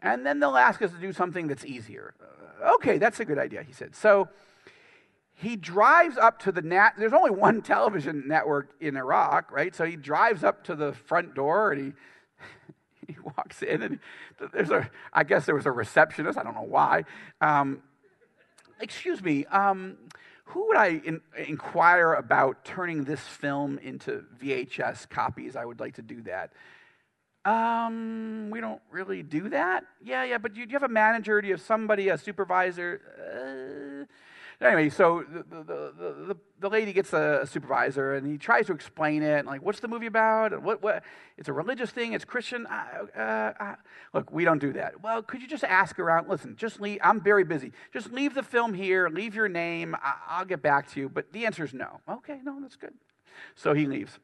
And 0.03 0.27
then 0.27 0.39
they'll 0.39 0.57
ask 0.57 0.83
us 0.83 0.91
to 0.93 0.99
do 0.99 1.13
something 1.13 1.47
that's 1.47 1.65
easier. 1.65 2.15
Uh, 2.21 2.75
okay, 2.75 2.99
that's 2.99 3.21
a 3.21 3.25
good 3.25 3.39
idea, 3.39 3.63
he 3.63 3.73
said. 3.73 3.97
So 3.97 4.29
he 5.35 5.57
drives 5.57 6.17
up 6.17 6.39
to 6.39 6.53
the 6.53 6.63
nat 6.63 6.93
there's 6.97 7.13
only 7.13 7.31
one 7.31 7.61
television 7.61 8.23
network 8.27 8.71
in 8.81 8.97
iraq 8.97 9.51
right 9.51 9.75
so 9.75 9.85
he 9.85 9.97
drives 9.97 10.45
up 10.45 10.63
to 10.63 10.77
the 10.77 10.93
front 10.93 11.35
door 11.35 11.73
and 11.73 11.87
he 11.87 11.93
he 13.09 13.17
walks 13.37 13.63
in 13.63 13.83
and 13.83 13.99
there's 14.53 14.71
a 14.71 14.89
i 15.13 15.25
guess 15.25 15.47
there 15.47 15.55
was 15.55 15.67
a 15.67 15.73
receptionist 15.73 16.39
i 16.39 16.43
don't 16.43 16.55
know 16.55 16.63
why 16.63 17.05
um, 17.41 17.83
excuse 18.81 19.23
me 19.23 19.45
um, 19.47 19.97
who 20.45 20.67
would 20.69 20.77
i 20.77 21.01
in, 21.05 21.21
inquire 21.47 22.15
about 22.15 22.65
turning 22.65 23.05
this 23.05 23.21
film 23.21 23.79
into 23.79 24.25
vhs 24.41 25.09
copies 25.09 25.57
i 25.57 25.65
would 25.65 25.81
like 25.81 25.95
to 25.95 26.03
do 26.03 26.23
that 26.23 26.53
um, 27.45 28.49
we 28.51 28.61
don't 28.61 28.81
really 28.91 29.23
do 29.23 29.51
that. 29.51 29.85
Yeah, 30.03 30.25
yeah, 30.25 30.39
but 30.39 30.55
do 30.55 30.61
you, 30.61 30.67
do 30.67 30.73
you 30.73 30.77
have 30.77 30.89
a 30.89 30.93
manager? 30.93 31.43
Do 31.43 31.47
you 31.47 31.53
have 31.53 31.61
somebody, 31.61 32.09
a 32.09 32.17
supervisor? 32.17 33.03
Uh, 33.21 34.07
anyway, 34.65 34.89
so 34.89 35.25
the, 35.31 35.43
the, 35.43 35.93
the, 36.27 36.37
the, 36.61 36.69
lady 36.69 36.93
gets 36.93 37.13
a, 37.13 37.47
supervisor 37.47 38.15
and 38.15 38.27
he 38.27 38.39
tries 38.39 38.67
to 38.67 38.73
explain 38.73 39.23
it. 39.23 39.39
And 39.39 39.47
like, 39.47 39.63
what's 39.63 39.81
the 39.81 39.89
movie 39.89 40.07
about? 40.07 40.63
what, 40.63 40.83
what? 40.83 41.05
It's 41.37 41.49
a 41.49 41.53
religious 41.53 41.91
thing. 41.91 42.13
It's 42.13 42.25
Christian. 42.25 42.67
Uh, 42.67 43.77
look, 44.13 44.33
we 44.33 44.45
don't 44.45 44.61
do 44.61 44.73
that. 44.73 45.03
Well, 45.03 45.23
could 45.23 45.43
you 45.43 45.49
just 45.49 45.65
ask 45.65 45.99
around? 45.99 46.29
Listen, 46.29 46.57
just 46.57 46.81
leave. 46.81 46.99
I'm 47.03 47.21
very 47.21 47.45
busy. 47.45 47.73
Just 47.93 48.13
leave 48.13 48.35
the 48.35 48.43
film 48.43 48.75
here. 48.75 49.09
Leave 49.09 49.35
your 49.35 49.49
name. 49.49 49.95
I, 49.97 50.15
I'll 50.29 50.47
get 50.47 50.63
back 50.63 50.91
to 50.93 51.01
you. 51.01 51.09
But 51.09 51.33
the 51.33 51.47
answer 51.47 51.65
is 51.65 51.75
no. 51.75 52.01
Okay, 52.09 52.41
no, 52.43 52.59
that's 52.61 52.77
good. 52.77 52.95
So 53.55 53.75
he 53.75 53.87
leaves. 53.87 54.19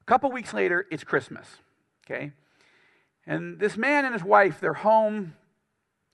A 0.00 0.04
couple 0.04 0.30
weeks 0.30 0.54
later, 0.54 0.86
it's 0.90 1.04
Christmas. 1.04 1.46
Okay, 2.06 2.32
and 3.26 3.58
this 3.58 3.76
man 3.76 4.04
and 4.04 4.14
his 4.14 4.22
wife, 4.22 4.60
they're 4.60 4.72
home. 4.72 5.34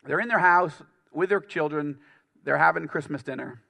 They're 0.04 0.20
in 0.20 0.28
their 0.28 0.38
house 0.38 0.82
with 1.12 1.28
their 1.28 1.40
children 1.40 1.98
they're 2.44 2.58
having 2.58 2.86
Christmas 2.88 3.22
dinner, 3.22 3.62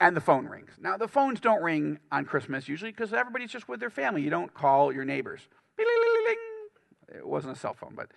and 0.00 0.16
the 0.16 0.20
phone 0.20 0.46
rings. 0.46 0.70
Now, 0.80 0.96
the 0.96 1.08
phones 1.08 1.40
don't 1.40 1.62
ring 1.62 1.98
on 2.10 2.24
Christmas 2.24 2.68
usually 2.68 2.90
because 2.90 3.12
everybody's 3.12 3.50
just 3.50 3.68
with 3.68 3.80
their 3.80 3.90
family. 3.90 4.22
You 4.22 4.30
don't 4.30 4.52
call 4.52 4.92
your 4.92 5.04
neighbors. 5.04 5.42
It 5.78 7.26
wasn't 7.26 7.56
a 7.56 7.58
cell 7.58 7.74
phone, 7.74 7.94
but 7.94 8.08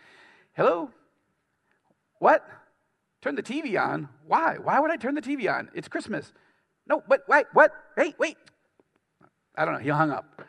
hello? 0.54 0.92
What? 2.20 2.48
Turn 3.22 3.36
the 3.36 3.44
TV 3.44 3.82
on? 3.82 4.10
Why? 4.28 4.58
Why 4.58 4.80
would 4.80 4.92
I 4.92 4.98
turn 4.98 5.16
the 5.16 5.22
TV 5.22 5.52
on? 5.52 5.70
It's 5.74 5.88
Christmas. 5.88 6.32
No, 6.88 7.02
but 7.08 7.24
wait, 7.28 7.46
what? 7.54 7.72
Hey, 7.98 8.14
wait. 8.18 8.38
I 9.56 9.66
don't 9.66 9.74
know. 9.74 9.80
He 9.80 9.90
hung 9.90 10.12
up. 10.12 10.42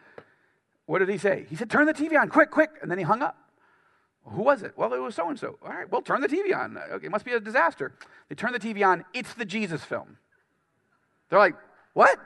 What 0.86 0.98
did 0.98 1.08
he 1.08 1.18
say? 1.18 1.46
He 1.48 1.56
said, 1.56 1.70
Turn 1.70 1.86
the 1.86 1.94
TV 1.94 2.20
on, 2.20 2.28
quick, 2.28 2.50
quick. 2.50 2.70
And 2.82 2.90
then 2.90 2.98
he 2.98 3.04
hung 3.04 3.22
up. 3.22 3.36
Who 4.26 4.42
was 4.42 4.62
it? 4.62 4.72
Well, 4.76 4.92
it 4.94 4.98
was 4.98 5.14
so 5.14 5.28
and 5.28 5.38
so. 5.38 5.58
All 5.62 5.68
right, 5.68 5.90
well, 5.90 6.00
turn 6.00 6.20
the 6.20 6.28
TV 6.28 6.56
on. 6.56 6.78
Okay, 6.78 7.06
it 7.06 7.10
must 7.10 7.24
be 7.24 7.32
a 7.32 7.40
disaster. 7.40 7.92
They 8.28 8.34
turn 8.34 8.52
the 8.52 8.58
TV 8.58 8.86
on. 8.86 9.04
It's 9.12 9.34
the 9.34 9.44
Jesus 9.44 9.84
film. 9.84 10.16
They're 11.28 11.38
like, 11.38 11.56
what? 11.92 12.18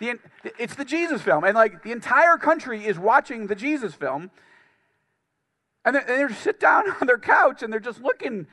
The, 0.00 0.18
it's 0.58 0.74
the 0.74 0.84
Jesus 0.84 1.22
film. 1.22 1.44
And 1.44 1.54
like 1.54 1.82
the 1.82 1.92
entire 1.92 2.36
country 2.36 2.84
is 2.84 2.98
watching 2.98 3.46
the 3.46 3.54
Jesus 3.54 3.94
film. 3.94 4.30
And 5.84 5.96
they, 5.96 6.00
they 6.06 6.34
sit 6.34 6.58
down 6.58 6.84
on 7.00 7.06
their 7.06 7.18
couch 7.18 7.62
and 7.62 7.72
they're 7.72 7.80
just 7.80 8.02
looking. 8.02 8.46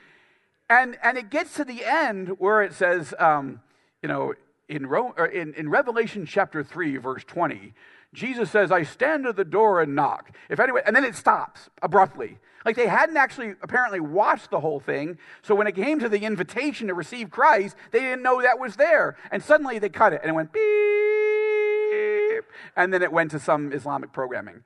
And, 0.69 0.97
and 1.01 1.17
it 1.17 1.31
gets 1.31 1.55
to 1.55 1.63
the 1.63 1.83
end 1.83 2.29
where 2.39 2.61
it 2.61 2.73
says, 2.73 3.13
um, 3.17 3.61
you 4.03 4.09
know, 4.09 4.33
in, 4.67 4.85
Rome, 4.85 5.13
in, 5.33 5.55
in 5.55 5.69
Revelation 5.69 6.27
chapter 6.27 6.63
3, 6.63 6.97
verse 6.97 7.23
20, 7.23 7.73
Jesus 8.13 8.49
says, 8.49 8.71
I 8.71 8.83
stand 8.83 9.25
at 9.27 9.35
the 9.35 9.45
door 9.45 9.81
and 9.81 9.95
knock. 9.95 10.35
If 10.49 10.59
anyone, 10.59 10.81
and 10.85 10.95
then 10.95 11.03
it 11.03 11.15
stops 11.15 11.69
abruptly. 11.81 12.39
Like 12.65 12.75
they 12.75 12.87
hadn't 12.87 13.17
actually 13.17 13.53
apparently 13.61 13.99
watched 13.99 14.49
the 14.49 14.59
whole 14.59 14.79
thing. 14.79 15.17
So 15.41 15.55
when 15.55 15.67
it 15.67 15.75
came 15.75 15.99
to 15.99 16.09
the 16.09 16.19
invitation 16.19 16.87
to 16.87 16.93
receive 16.93 17.29
Christ, 17.29 17.75
they 17.91 17.99
didn't 17.99 18.23
know 18.23 18.41
that 18.41 18.59
was 18.59 18.75
there. 18.75 19.15
And 19.31 19.43
suddenly 19.43 19.79
they 19.79 19.89
cut 19.89 20.13
it 20.13 20.21
and 20.23 20.29
it 20.31 20.33
went 20.33 20.51
beep. 20.51 22.45
And 22.75 22.93
then 22.93 23.01
it 23.01 23.11
went 23.11 23.31
to 23.31 23.39
some 23.39 23.71
Islamic 23.71 24.11
programming. 24.11 24.63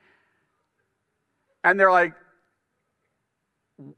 And 1.64 1.80
they're 1.80 1.91
like, 1.91 2.14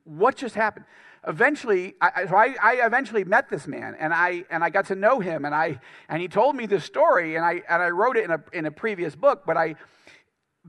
what 0.03 0.35
just 0.35 0.55
happened? 0.55 0.85
Eventually, 1.27 1.95
I, 2.01 2.25
so 2.27 2.35
I, 2.35 2.55
I, 2.61 2.85
eventually 2.85 3.23
met 3.23 3.49
this 3.49 3.67
man, 3.67 3.95
and 3.99 4.13
I 4.13 4.45
and 4.49 4.63
I 4.63 4.69
got 4.69 4.87
to 4.87 4.95
know 4.95 5.19
him, 5.19 5.45
and 5.45 5.53
I 5.53 5.79
and 6.09 6.21
he 6.21 6.27
told 6.27 6.55
me 6.55 6.65
this 6.65 6.83
story, 6.83 7.35
and 7.35 7.45
I 7.45 7.61
and 7.69 7.81
I 7.81 7.89
wrote 7.89 8.17
it 8.17 8.25
in 8.25 8.31
a 8.31 8.43
in 8.53 8.65
a 8.65 8.71
previous 8.71 9.15
book, 9.15 9.43
but 9.45 9.57
I 9.57 9.75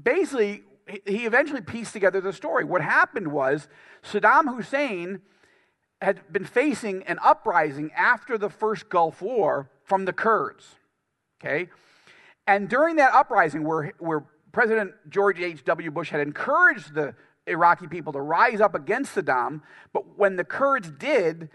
basically 0.01 0.63
he 1.05 1.27
eventually 1.27 1.61
pieced 1.61 1.93
together 1.93 2.21
the 2.21 2.33
story. 2.33 2.65
What 2.65 2.83
happened 2.83 3.29
was 3.29 3.69
Saddam 4.03 4.55
Hussein 4.55 5.21
had 6.01 6.21
been 6.33 6.45
facing 6.45 7.03
an 7.05 7.19
uprising 7.23 7.91
after 7.97 8.39
the 8.39 8.51
first 8.51 8.89
Gulf 8.89 9.23
War 9.23 9.71
from 9.85 10.05
the 10.05 10.13
Kurds. 10.13 10.77
Okay, 11.41 11.69
and 12.47 12.69
during 12.69 12.97
that 12.97 13.13
uprising, 13.13 13.65
where 13.65 13.93
where 13.99 14.25
President 14.53 14.93
George 15.11 15.41
H.W. 15.41 15.91
Bush 15.91 16.11
had 16.11 16.21
encouraged 16.21 16.95
the 16.95 17.15
Iraqi 17.47 17.87
people 17.87 18.13
to 18.13 18.21
rise 18.21 18.61
up 18.61 18.75
against 18.75 19.15
Saddam. 19.15 19.63
But 19.93 20.19
when 20.19 20.37
the 20.37 20.45
Kurds 20.45 20.91
did, 20.91 21.49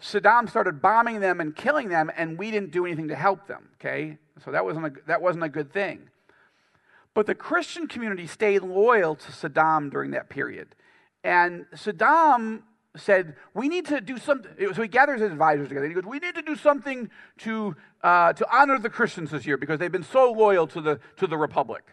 Saddam 0.00 0.48
started 0.48 0.80
bombing 0.80 1.20
them 1.20 1.40
and 1.40 1.54
killing 1.54 1.88
them, 1.88 2.10
and 2.16 2.38
we 2.38 2.50
didn't 2.50 2.70
do 2.70 2.86
anything 2.86 3.08
to 3.08 3.16
help 3.16 3.46
them. 3.46 3.68
Okay? 3.80 4.18
So 4.44 4.52
that 4.52 4.64
wasn't 4.64 4.86
a, 4.86 4.92
that 5.06 5.22
wasn't 5.22 5.44
a 5.44 5.48
good 5.48 5.72
thing. 5.72 6.10
But 7.14 7.26
the 7.26 7.34
Christian 7.34 7.88
community 7.88 8.26
stayed 8.26 8.62
loyal 8.62 9.16
to 9.16 9.32
Saddam 9.32 9.90
during 9.90 10.12
that 10.12 10.28
period. 10.28 10.74
And 11.24 11.66
Saddam 11.74 12.62
said, 12.96 13.34
We 13.54 13.68
need 13.68 13.86
to 13.86 14.00
do 14.00 14.18
something. 14.18 14.52
So 14.74 14.82
he 14.82 14.88
gathers 14.88 15.20
his 15.20 15.32
advisors 15.32 15.68
together. 15.68 15.88
He 15.88 15.94
goes, 15.94 16.04
We 16.04 16.18
need 16.18 16.34
to 16.36 16.42
do 16.42 16.54
something 16.56 17.10
to, 17.38 17.76
uh, 18.02 18.34
to 18.34 18.46
honor 18.56 18.78
the 18.78 18.90
Christians 18.90 19.30
this 19.30 19.46
year 19.46 19.56
because 19.56 19.78
they've 19.78 19.90
been 19.90 20.04
so 20.04 20.30
loyal 20.30 20.66
to 20.68 20.80
the, 20.80 21.00
to 21.16 21.26
the 21.26 21.36
Republic. 21.36 21.84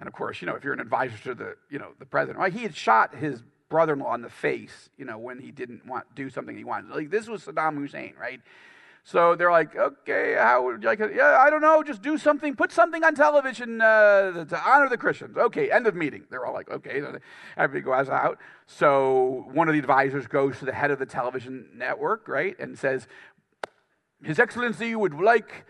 And 0.00 0.08
of 0.08 0.14
course, 0.14 0.40
you 0.40 0.46
know, 0.46 0.56
if 0.56 0.64
you're 0.64 0.72
an 0.72 0.80
advisor 0.80 1.16
to 1.24 1.34
the, 1.34 1.56
you 1.68 1.78
know, 1.78 1.90
the 1.98 2.06
president, 2.06 2.40
well, 2.40 2.50
he 2.50 2.62
had 2.62 2.74
shot 2.74 3.14
his 3.14 3.42
brother-in-law 3.68 4.14
in 4.14 4.22
the 4.22 4.30
face, 4.30 4.88
you 4.96 5.04
know, 5.04 5.18
when 5.18 5.38
he 5.38 5.52
didn't 5.52 5.86
want 5.86 6.06
do 6.14 6.30
something 6.30 6.56
he 6.56 6.64
wanted. 6.64 6.90
Like 6.90 7.10
this 7.10 7.28
was 7.28 7.44
Saddam 7.44 7.76
Hussein, 7.76 8.14
right? 8.18 8.40
So 9.04 9.36
they're 9.36 9.50
like, 9.50 9.76
okay, 9.76 10.34
how 10.38 10.64
would 10.64 10.82
you 10.82 10.88
like? 10.88 10.98
Yeah, 10.98 11.38
I 11.38 11.50
don't 11.50 11.62
know. 11.62 11.82
Just 11.82 12.02
do 12.02 12.18
something. 12.18 12.54
Put 12.54 12.72
something 12.72 13.02
on 13.04 13.14
television 13.14 13.80
uh, 13.80 14.44
to 14.44 14.62
honor 14.64 14.88
the 14.88 14.98
Christians. 14.98 15.36
Okay, 15.36 15.70
end 15.70 15.86
of 15.86 15.94
meeting. 15.94 16.24
They're 16.30 16.44
all 16.44 16.52
like, 16.52 16.70
okay. 16.70 17.02
Everybody 17.56 17.84
goes 17.84 18.08
out. 18.08 18.38
So 18.66 19.46
one 19.52 19.68
of 19.68 19.72
the 19.72 19.78
advisors 19.78 20.26
goes 20.26 20.58
to 20.58 20.64
the 20.64 20.72
head 20.72 20.90
of 20.90 20.98
the 20.98 21.06
television 21.06 21.68
network, 21.74 22.28
right, 22.28 22.54
and 22.58 22.78
says, 22.78 23.08
His 24.22 24.38
Excellency 24.38 24.94
would 24.94 25.14
like 25.14 25.64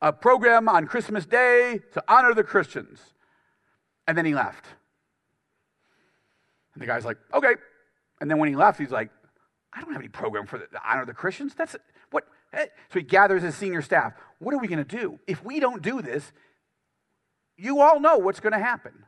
a 0.00 0.12
program 0.12 0.68
on 0.68 0.86
Christmas 0.86 1.26
Day 1.26 1.80
to 1.92 2.04
honor 2.08 2.34
the 2.34 2.44
Christians. 2.44 3.14
And 4.06 4.16
then 4.16 4.24
he 4.24 4.34
left. 4.34 4.66
And 6.74 6.82
the 6.82 6.86
guy's 6.86 7.04
like, 7.04 7.16
okay. 7.32 7.54
And 8.20 8.30
then 8.30 8.38
when 8.38 8.48
he 8.48 8.56
left, 8.56 8.78
he's 8.78 8.90
like, 8.90 9.10
I 9.72 9.80
don't 9.80 9.92
have 9.92 10.00
any 10.00 10.08
program 10.08 10.46
for 10.46 10.58
the, 10.58 10.66
honor 10.84 11.04
the 11.04 11.14
Christians. 11.14 11.54
That's 11.54 11.76
what. 12.10 12.24
Eh. 12.52 12.66
So 12.92 12.98
he 12.98 13.02
gathers 13.02 13.42
his 13.42 13.54
senior 13.54 13.82
staff. 13.82 14.14
What 14.38 14.54
are 14.54 14.58
we 14.58 14.68
going 14.68 14.84
to 14.84 14.96
do? 14.96 15.18
If 15.26 15.44
we 15.44 15.60
don't 15.60 15.82
do 15.82 16.00
this, 16.02 16.32
you 17.56 17.80
all 17.80 18.00
know 18.00 18.18
what's 18.18 18.40
going 18.40 18.52
to 18.52 18.58
happen. 18.58 19.04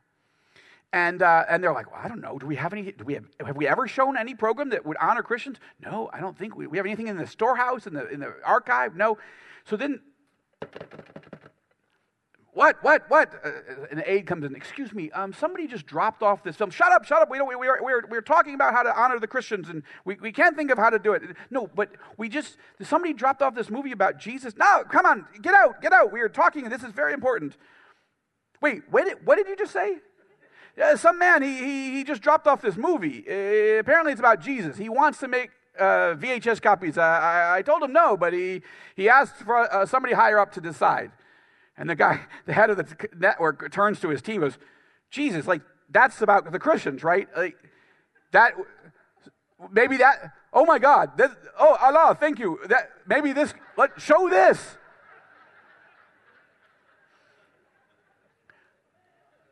And, 0.92 1.22
uh, 1.22 1.44
and 1.50 1.62
they're 1.62 1.72
like, 1.72 1.92
well, 1.92 2.00
I 2.02 2.08
don't 2.08 2.22
know. 2.22 2.38
Do 2.38 2.46
we 2.46 2.56
have 2.56 2.72
any? 2.72 2.92
Do 2.92 3.04
we 3.04 3.14
have, 3.14 3.24
have 3.44 3.56
we 3.56 3.68
ever 3.68 3.86
shown 3.86 4.16
any 4.16 4.34
program 4.34 4.70
that 4.70 4.86
would 4.86 4.96
honor 4.98 5.22
Christians? 5.22 5.58
No, 5.84 6.08
I 6.12 6.20
don't 6.20 6.36
think 6.36 6.56
we, 6.56 6.66
we 6.66 6.78
have 6.78 6.86
anything 6.86 7.08
in 7.08 7.18
the 7.18 7.26
storehouse, 7.26 7.86
in 7.86 7.92
the, 7.92 8.08
in 8.08 8.20
the 8.20 8.34
archive. 8.44 8.96
No. 8.96 9.18
So 9.64 9.76
then 9.76 10.00
what, 12.59 12.82
what, 12.82 13.09
what? 13.09 13.40
Uh, 13.44 13.51
an 13.93 14.02
aide 14.05 14.26
comes 14.26 14.44
in. 14.44 14.56
Excuse 14.56 14.93
me, 14.93 15.12
um, 15.12 15.32
somebody 15.32 15.68
just 15.68 15.86
dropped 15.86 16.24
off 16.24 16.43
this 16.43 16.56
film. 16.56 16.70
Shut 16.70 16.90
up, 16.90 17.05
shut 17.05 17.22
up. 17.22 17.30
We, 17.30 17.39
don't, 17.39 17.47
we, 17.47 17.55
we, 17.55 17.68
are, 17.68 17.78
we're, 17.80 18.05
we're 18.09 18.20
talking 18.20 18.56
about 18.56 18.74
how 18.74 18.82
to 18.82 18.93
honor 19.01 19.20
the 19.20 19.28
Christians, 19.28 19.68
and 19.68 19.85
we, 20.05 20.16
we 20.16 20.32
can't 20.32 20.56
think 20.56 20.72
of 20.72 20.76
how 20.76 20.90
to 20.90 20.98
do 20.98 21.12
it. 21.12 21.22
No, 21.52 21.70
but 21.72 21.90
we 22.16 22.28
just, 22.28 22.56
somebody 22.82 23.14
dropped 23.14 23.43
off 23.43 23.55
this 23.55 23.70
movie 23.70 23.93
about 23.93 24.18
Jesus. 24.18 24.56
No, 24.56 24.82
come 24.90 25.06
on, 25.06 25.24
get 25.40 25.55
out, 25.55 25.80
get 25.80 25.93
out. 25.93 26.12
We 26.12 26.20
are 26.20 26.28
talking, 26.28 26.64
and 26.64 26.72
this 26.72 26.82
is 26.82 26.90
very 26.90 27.12
important. 27.12 27.56
Wait, 28.60 28.82
what 28.90 29.05
did, 29.05 29.24
what 29.24 29.36
did 29.36 29.47
you 29.47 29.55
just 29.55 29.72
say? 29.72 29.98
Yeah, 30.76 30.97
some 30.97 31.16
man, 31.16 31.44
he, 31.44 31.59
he, 31.59 31.93
he 31.93 32.02
just 32.02 32.22
dropped 32.22 32.48
off 32.48 32.60
this 32.60 32.76
movie. 32.76 33.24
Uh, 33.28 33.78
apparently, 33.78 34.10
it's 34.10 34.20
about 34.20 34.40
Jesus. 34.40 34.76
He 34.76 34.89
wants 34.89 35.20
to 35.20 35.28
make 35.28 35.51
uh, 35.78 36.16
VHS 36.16 36.60
copies. 36.60 36.98
Uh, 36.98 37.02
I, 37.02 37.59
I, 37.59 37.62
told 37.62 37.85
him 37.85 37.93
no, 37.93 38.16
but 38.16 38.32
he, 38.32 38.62
he 38.97 39.09
asked 39.09 39.36
for 39.36 39.72
uh, 39.72 39.86
somebody 39.86 40.12
higher 40.12 40.40
up 40.40 40.51
to 40.55 40.60
decide. 40.60 41.12
And 41.78 41.88
the 41.88 41.94
guy, 41.94 42.20
the 42.46 42.52
head 42.52 42.70
of 42.70 42.76
the 42.76 43.09
network, 43.16 43.70
turns 43.72 44.00
to 44.00 44.09
his 44.09 44.20
team 44.20 44.42
and 44.42 44.52
goes, 44.52 44.59
Jesus, 45.10 45.46
like, 45.46 45.62
that's 45.88 46.20
about 46.20 46.50
the 46.52 46.59
Christians, 46.59 47.02
right? 47.02 47.28
Like, 47.34 47.56
that, 48.32 48.52
maybe 49.70 49.96
that, 49.98 50.32
oh 50.52 50.66
my 50.66 50.78
God, 50.78 51.16
this, 51.16 51.30
oh 51.59 51.78
Allah, 51.80 52.16
thank 52.18 52.38
you. 52.38 52.59
That, 52.66 52.90
maybe 53.06 53.32
this, 53.32 53.55
let, 53.76 53.98
show 54.00 54.28
this. 54.28 54.76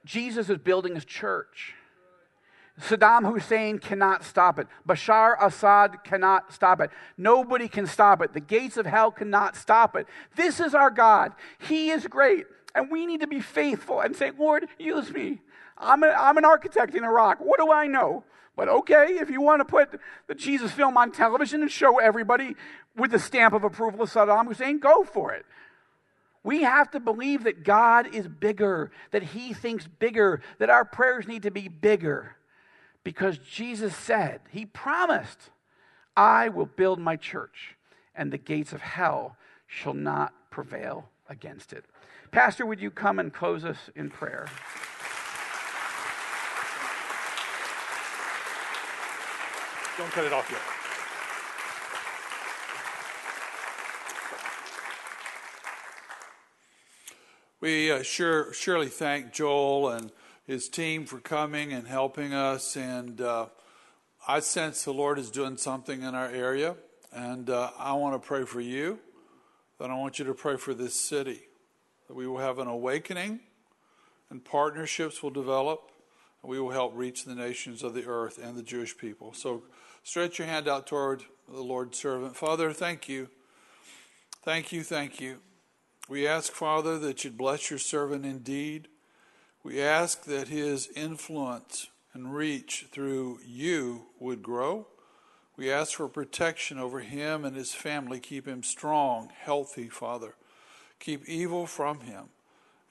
Jesus 0.04 0.50
is 0.50 0.58
building 0.58 0.94
his 0.94 1.04
church. 1.04 1.74
Saddam 2.80 3.32
Hussein 3.32 3.78
cannot 3.78 4.22
stop 4.22 4.58
it. 4.58 4.66
Bashar 4.86 5.36
Assad 5.40 6.04
cannot 6.04 6.52
stop 6.52 6.80
it. 6.80 6.90
Nobody 7.16 7.68
can 7.68 7.86
stop 7.86 8.20
it. 8.20 8.34
The 8.34 8.40
gates 8.40 8.76
of 8.76 8.84
hell 8.84 9.10
cannot 9.10 9.56
stop 9.56 9.96
it. 9.96 10.06
This 10.34 10.60
is 10.60 10.74
our 10.74 10.90
God. 10.90 11.32
He 11.58 11.90
is 11.90 12.06
great. 12.06 12.46
And 12.74 12.90
we 12.90 13.06
need 13.06 13.20
to 13.20 13.26
be 13.26 13.40
faithful 13.40 14.00
and 14.00 14.14
say, 14.14 14.30
Lord, 14.38 14.66
use 14.78 15.10
me. 15.10 15.40
I'm, 15.78 16.02
a, 16.02 16.08
I'm 16.08 16.36
an 16.36 16.44
architect 16.44 16.94
in 16.94 17.04
Iraq. 17.04 17.38
What 17.40 17.58
do 17.58 17.72
I 17.72 17.86
know? 17.86 18.24
But 18.56 18.68
okay, 18.68 19.18
if 19.20 19.30
you 19.30 19.40
want 19.40 19.60
to 19.60 19.64
put 19.64 19.98
the 20.26 20.34
Jesus 20.34 20.72
film 20.72 20.96
on 20.96 21.12
television 21.12 21.62
and 21.62 21.70
show 21.70 21.98
everybody 21.98 22.56
with 22.94 23.10
the 23.10 23.18
stamp 23.18 23.54
of 23.54 23.64
approval 23.64 24.02
of 24.02 24.12
Saddam 24.12 24.46
Hussein, 24.46 24.78
go 24.78 25.04
for 25.04 25.32
it. 25.32 25.46
We 26.42 26.62
have 26.62 26.90
to 26.92 27.00
believe 27.00 27.44
that 27.44 27.64
God 27.64 28.14
is 28.14 28.28
bigger, 28.28 28.92
that 29.10 29.22
He 29.22 29.52
thinks 29.52 29.86
bigger, 29.86 30.40
that 30.58 30.70
our 30.70 30.84
prayers 30.84 31.26
need 31.26 31.42
to 31.42 31.50
be 31.50 31.68
bigger. 31.68 32.35
Because 33.06 33.38
Jesus 33.38 33.94
said, 33.94 34.40
He 34.50 34.66
promised, 34.66 35.50
I 36.16 36.48
will 36.48 36.66
build 36.66 36.98
my 36.98 37.14
church, 37.14 37.76
and 38.16 38.32
the 38.32 38.36
gates 38.36 38.72
of 38.72 38.80
hell 38.80 39.36
shall 39.68 39.94
not 39.94 40.34
prevail 40.50 41.08
against 41.28 41.72
it. 41.72 41.84
Pastor, 42.32 42.66
would 42.66 42.80
you 42.80 42.90
come 42.90 43.20
and 43.20 43.32
close 43.32 43.64
us 43.64 43.76
in 43.94 44.10
prayer? 44.10 44.48
Don't 49.96 50.10
cut 50.10 50.24
it 50.24 50.32
off 50.32 50.50
yet. 50.50 50.60
We 57.60 57.92
uh, 57.92 58.02
sure 58.02 58.52
surely 58.52 58.88
thank 58.88 59.32
Joel 59.32 59.90
and 59.90 60.10
his 60.46 60.68
team 60.68 61.06
for 61.06 61.18
coming 61.18 61.72
and 61.72 61.86
helping 61.88 62.32
us. 62.32 62.76
And 62.76 63.20
uh, 63.20 63.46
I 64.26 64.40
sense 64.40 64.84
the 64.84 64.92
Lord 64.92 65.18
is 65.18 65.30
doing 65.30 65.56
something 65.56 66.02
in 66.02 66.14
our 66.14 66.28
area. 66.28 66.76
And 67.12 67.50
uh, 67.50 67.70
I 67.78 67.94
want 67.94 68.20
to 68.20 68.26
pray 68.26 68.44
for 68.44 68.60
you. 68.60 68.98
Then 69.78 69.90
I 69.90 69.94
want 69.94 70.18
you 70.18 70.24
to 70.26 70.34
pray 70.34 70.56
for 70.56 70.74
this 70.74 70.94
city 70.94 71.42
that 72.08 72.14
we 72.14 72.26
will 72.26 72.38
have 72.38 72.58
an 72.58 72.68
awakening 72.68 73.40
and 74.30 74.44
partnerships 74.44 75.22
will 75.22 75.30
develop. 75.30 75.90
And 76.42 76.50
we 76.50 76.60
will 76.60 76.70
help 76.70 76.92
reach 76.94 77.24
the 77.24 77.34
nations 77.34 77.82
of 77.82 77.94
the 77.94 78.06
earth 78.06 78.38
and 78.42 78.56
the 78.56 78.62
Jewish 78.62 78.96
people. 78.96 79.32
So 79.32 79.64
stretch 80.02 80.38
your 80.38 80.46
hand 80.46 80.68
out 80.68 80.86
toward 80.86 81.24
the 81.48 81.62
Lord's 81.62 81.98
servant. 81.98 82.36
Father, 82.36 82.72
thank 82.72 83.08
you. 83.08 83.28
Thank 84.42 84.70
you, 84.70 84.82
thank 84.84 85.20
you. 85.20 85.38
We 86.08 86.26
ask, 86.26 86.52
Father, 86.52 86.98
that 87.00 87.24
you'd 87.24 87.36
bless 87.36 87.68
your 87.68 87.80
servant 87.80 88.24
indeed. 88.24 88.86
We 89.66 89.82
ask 89.82 90.22
that 90.26 90.46
his 90.46 90.88
influence 90.94 91.88
and 92.14 92.32
reach 92.32 92.86
through 92.92 93.40
you 93.44 94.02
would 94.20 94.40
grow. 94.40 94.86
We 95.56 95.72
ask 95.72 95.94
for 95.94 96.06
protection 96.06 96.78
over 96.78 97.00
him 97.00 97.44
and 97.44 97.56
his 97.56 97.74
family. 97.74 98.20
Keep 98.20 98.46
him 98.46 98.62
strong, 98.62 99.32
healthy, 99.36 99.88
Father. 99.88 100.36
Keep 101.00 101.28
evil 101.28 101.66
from 101.66 102.02
him 102.02 102.26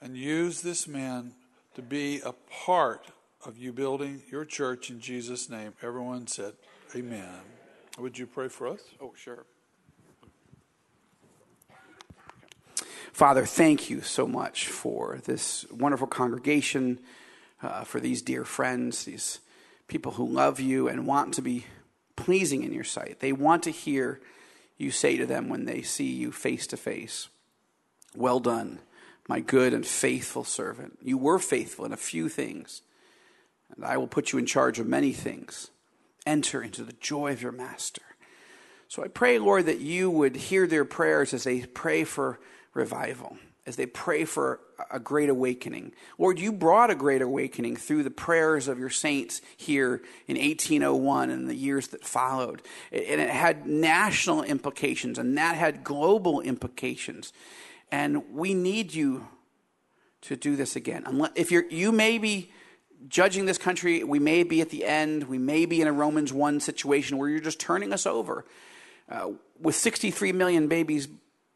and 0.02 0.18
use 0.18 0.60
this 0.60 0.86
man 0.86 1.32
to 1.76 1.80
be 1.80 2.20
a 2.20 2.34
part 2.64 3.06
of 3.46 3.56
you 3.56 3.72
building 3.72 4.20
your 4.30 4.44
church 4.44 4.90
in 4.90 5.00
Jesus' 5.00 5.48
name. 5.48 5.72
Everyone 5.82 6.26
said, 6.26 6.52
Amen. 6.94 7.40
Would 7.98 8.18
you 8.18 8.26
pray 8.26 8.48
for 8.48 8.68
us? 8.68 8.80
Oh, 9.00 9.14
sure. 9.16 9.46
Father, 13.16 13.46
thank 13.46 13.88
you 13.88 14.02
so 14.02 14.26
much 14.28 14.68
for 14.68 15.20
this 15.24 15.64
wonderful 15.70 16.06
congregation, 16.06 16.98
uh, 17.62 17.82
for 17.82 17.98
these 17.98 18.20
dear 18.20 18.44
friends, 18.44 19.06
these 19.06 19.38
people 19.88 20.12
who 20.12 20.28
love 20.28 20.60
you 20.60 20.86
and 20.86 21.06
want 21.06 21.32
to 21.32 21.40
be 21.40 21.64
pleasing 22.16 22.62
in 22.62 22.74
your 22.74 22.84
sight. 22.84 23.20
They 23.20 23.32
want 23.32 23.62
to 23.62 23.70
hear 23.70 24.20
you 24.76 24.90
say 24.90 25.16
to 25.16 25.24
them 25.24 25.48
when 25.48 25.64
they 25.64 25.80
see 25.80 26.12
you 26.12 26.30
face 26.30 26.66
to 26.66 26.76
face, 26.76 27.28
Well 28.14 28.38
done, 28.38 28.80
my 29.30 29.40
good 29.40 29.72
and 29.72 29.86
faithful 29.86 30.44
servant. 30.44 30.98
You 31.02 31.16
were 31.16 31.38
faithful 31.38 31.86
in 31.86 31.94
a 31.94 31.96
few 31.96 32.28
things, 32.28 32.82
and 33.74 33.82
I 33.82 33.96
will 33.96 34.08
put 34.08 34.32
you 34.32 34.38
in 34.38 34.44
charge 34.44 34.78
of 34.78 34.86
many 34.86 35.14
things. 35.14 35.70
Enter 36.26 36.62
into 36.62 36.84
the 36.84 36.92
joy 36.92 37.32
of 37.32 37.40
your 37.40 37.52
master. 37.52 38.02
So 38.88 39.02
I 39.02 39.08
pray, 39.08 39.38
Lord, 39.38 39.64
that 39.64 39.80
you 39.80 40.10
would 40.10 40.36
hear 40.36 40.66
their 40.66 40.84
prayers 40.84 41.32
as 41.32 41.44
they 41.44 41.62
pray 41.62 42.04
for 42.04 42.38
revival, 42.76 43.36
as 43.66 43.76
they 43.76 43.86
pray 43.86 44.24
for 44.24 44.60
a 44.90 45.00
great 45.00 45.28
awakening. 45.28 45.92
Lord, 46.18 46.38
you 46.38 46.52
brought 46.52 46.90
a 46.90 46.94
great 46.94 47.22
awakening 47.22 47.76
through 47.76 48.02
the 48.02 48.10
prayers 48.10 48.68
of 48.68 48.78
your 48.78 48.90
saints 48.90 49.40
here 49.56 50.02
in 50.28 50.36
1801 50.36 51.30
and 51.30 51.48
the 51.48 51.54
years 51.54 51.88
that 51.88 52.04
followed. 52.04 52.62
And 52.92 53.20
it 53.20 53.30
had 53.30 53.66
national 53.66 54.42
implications, 54.42 55.18
and 55.18 55.36
that 55.38 55.56
had 55.56 55.82
global 55.82 56.40
implications. 56.40 57.32
And 57.90 58.32
we 58.32 58.54
need 58.54 58.94
you 58.94 59.26
to 60.22 60.36
do 60.36 60.56
this 60.56 60.76
again. 60.76 61.30
If 61.34 61.50
you're, 61.50 61.68
you 61.70 61.92
may 61.92 62.18
be 62.18 62.50
judging 63.08 63.46
this 63.46 63.58
country, 63.58 64.02
we 64.04 64.18
may 64.18 64.42
be 64.42 64.60
at 64.60 64.70
the 64.70 64.84
end, 64.84 65.24
we 65.24 65.38
may 65.38 65.66
be 65.66 65.80
in 65.80 65.88
a 65.88 65.92
Romans 65.92 66.32
1 66.32 66.60
situation 66.60 67.18
where 67.18 67.28
you're 67.28 67.40
just 67.40 67.60
turning 67.60 67.92
us 67.92 68.06
over. 68.06 68.44
Uh, 69.08 69.30
with 69.60 69.76
63 69.76 70.32
million 70.32 70.66
babies 70.66 71.06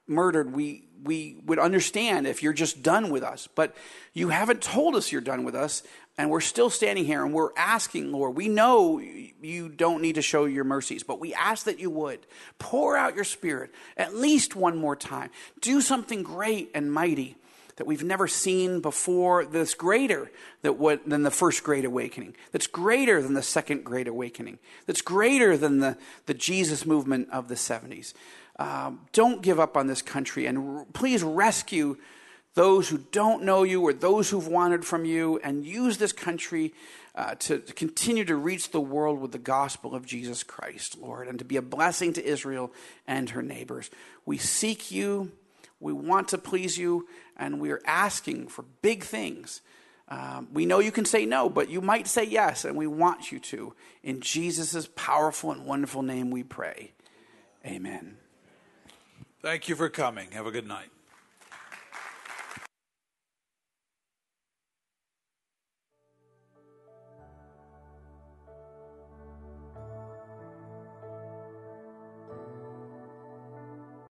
murdered, 0.06 0.52
we, 0.52 0.88
we 1.02 1.40
would 1.46 1.58
understand 1.58 2.26
if 2.26 2.42
you're 2.42 2.52
just 2.52 2.82
done 2.82 3.10
with 3.10 3.22
us. 3.22 3.48
But 3.54 3.74
you 4.12 4.28
haven't 4.28 4.62
told 4.62 4.96
us 4.96 5.12
you're 5.12 5.20
done 5.20 5.44
with 5.44 5.54
us, 5.54 5.82
and 6.18 6.28
we're 6.28 6.40
still 6.40 6.68
standing 6.68 7.06
here 7.06 7.24
and 7.24 7.32
we're 7.32 7.56
asking, 7.56 8.12
Lord, 8.12 8.36
we 8.36 8.48
know 8.48 8.98
you 8.98 9.70
don't 9.70 10.02
need 10.02 10.16
to 10.16 10.22
show 10.22 10.44
your 10.44 10.64
mercies, 10.64 11.02
but 11.02 11.18
we 11.18 11.32
ask 11.32 11.64
that 11.64 11.80
you 11.80 11.88
would 11.88 12.26
pour 12.58 12.94
out 12.94 13.14
your 13.14 13.24
spirit 13.24 13.70
at 13.96 14.14
least 14.14 14.54
one 14.54 14.76
more 14.76 14.96
time. 14.96 15.30
Do 15.62 15.80
something 15.80 16.22
great 16.22 16.72
and 16.74 16.92
mighty 16.92 17.36
that 17.76 17.86
we've 17.86 18.04
never 18.04 18.28
seen 18.28 18.80
before, 18.80 19.46
that's 19.46 19.72
greater 19.72 20.30
than 20.60 21.22
the 21.22 21.30
first 21.30 21.64
great 21.64 21.86
awakening, 21.86 22.36
that's 22.52 22.66
greater 22.66 23.22
than 23.22 23.32
the 23.32 23.42
second 23.42 23.82
great 23.84 24.06
awakening, 24.06 24.58
that's 24.84 25.00
greater 25.00 25.56
than 25.56 25.78
the, 25.78 25.96
the 26.26 26.34
Jesus 26.34 26.84
movement 26.84 27.30
of 27.32 27.48
the 27.48 27.54
70s. 27.54 28.12
Um, 28.60 29.00
don't 29.14 29.40
give 29.40 29.58
up 29.58 29.74
on 29.74 29.86
this 29.86 30.02
country 30.02 30.44
and 30.44 30.58
r- 30.58 30.86
please 30.92 31.22
rescue 31.22 31.96
those 32.52 32.90
who 32.90 32.98
don't 33.10 33.42
know 33.42 33.62
you 33.62 33.80
or 33.80 33.94
those 33.94 34.28
who've 34.28 34.46
wandered 34.46 34.84
from 34.84 35.06
you 35.06 35.40
and 35.42 35.64
use 35.64 35.96
this 35.96 36.12
country 36.12 36.74
uh, 37.14 37.36
to, 37.36 37.60
to, 37.60 37.72
continue 37.72 38.22
to 38.26 38.36
reach 38.36 38.70
the 38.70 38.80
world 38.80 39.18
with 39.18 39.32
the 39.32 39.38
gospel 39.38 39.94
of 39.94 40.04
Jesus 40.04 40.42
Christ, 40.42 40.98
Lord, 41.00 41.26
and 41.26 41.38
to 41.38 41.44
be 41.44 41.56
a 41.56 41.62
blessing 41.62 42.12
to 42.12 42.24
Israel 42.24 42.70
and 43.06 43.30
her 43.30 43.40
neighbors. 43.40 43.88
We 44.26 44.36
seek 44.36 44.90
you, 44.90 45.32
we 45.80 45.94
want 45.94 46.28
to 46.28 46.38
please 46.38 46.76
you, 46.76 47.08
and 47.38 47.60
we 47.60 47.70
are 47.70 47.80
asking 47.86 48.48
for 48.48 48.66
big 48.82 49.04
things. 49.04 49.62
Um, 50.08 50.48
we 50.52 50.66
know 50.66 50.80
you 50.80 50.92
can 50.92 51.06
say 51.06 51.24
no, 51.24 51.48
but 51.48 51.70
you 51.70 51.80
might 51.80 52.06
say 52.06 52.24
yes, 52.24 52.66
and 52.66 52.76
we 52.76 52.86
want 52.86 53.32
you 53.32 53.38
to. 53.38 53.74
In 54.02 54.20
Jesus' 54.20 54.86
powerful 54.94 55.50
and 55.50 55.64
wonderful 55.64 56.02
name 56.02 56.30
we 56.30 56.42
pray. 56.42 56.92
Amen. 57.64 58.18
Thank 59.42 59.68
you 59.68 59.76
for 59.76 59.88
coming. 59.88 60.32
Have 60.32 60.46
a 60.46 60.50
good 60.50 60.66
night. 60.66 60.90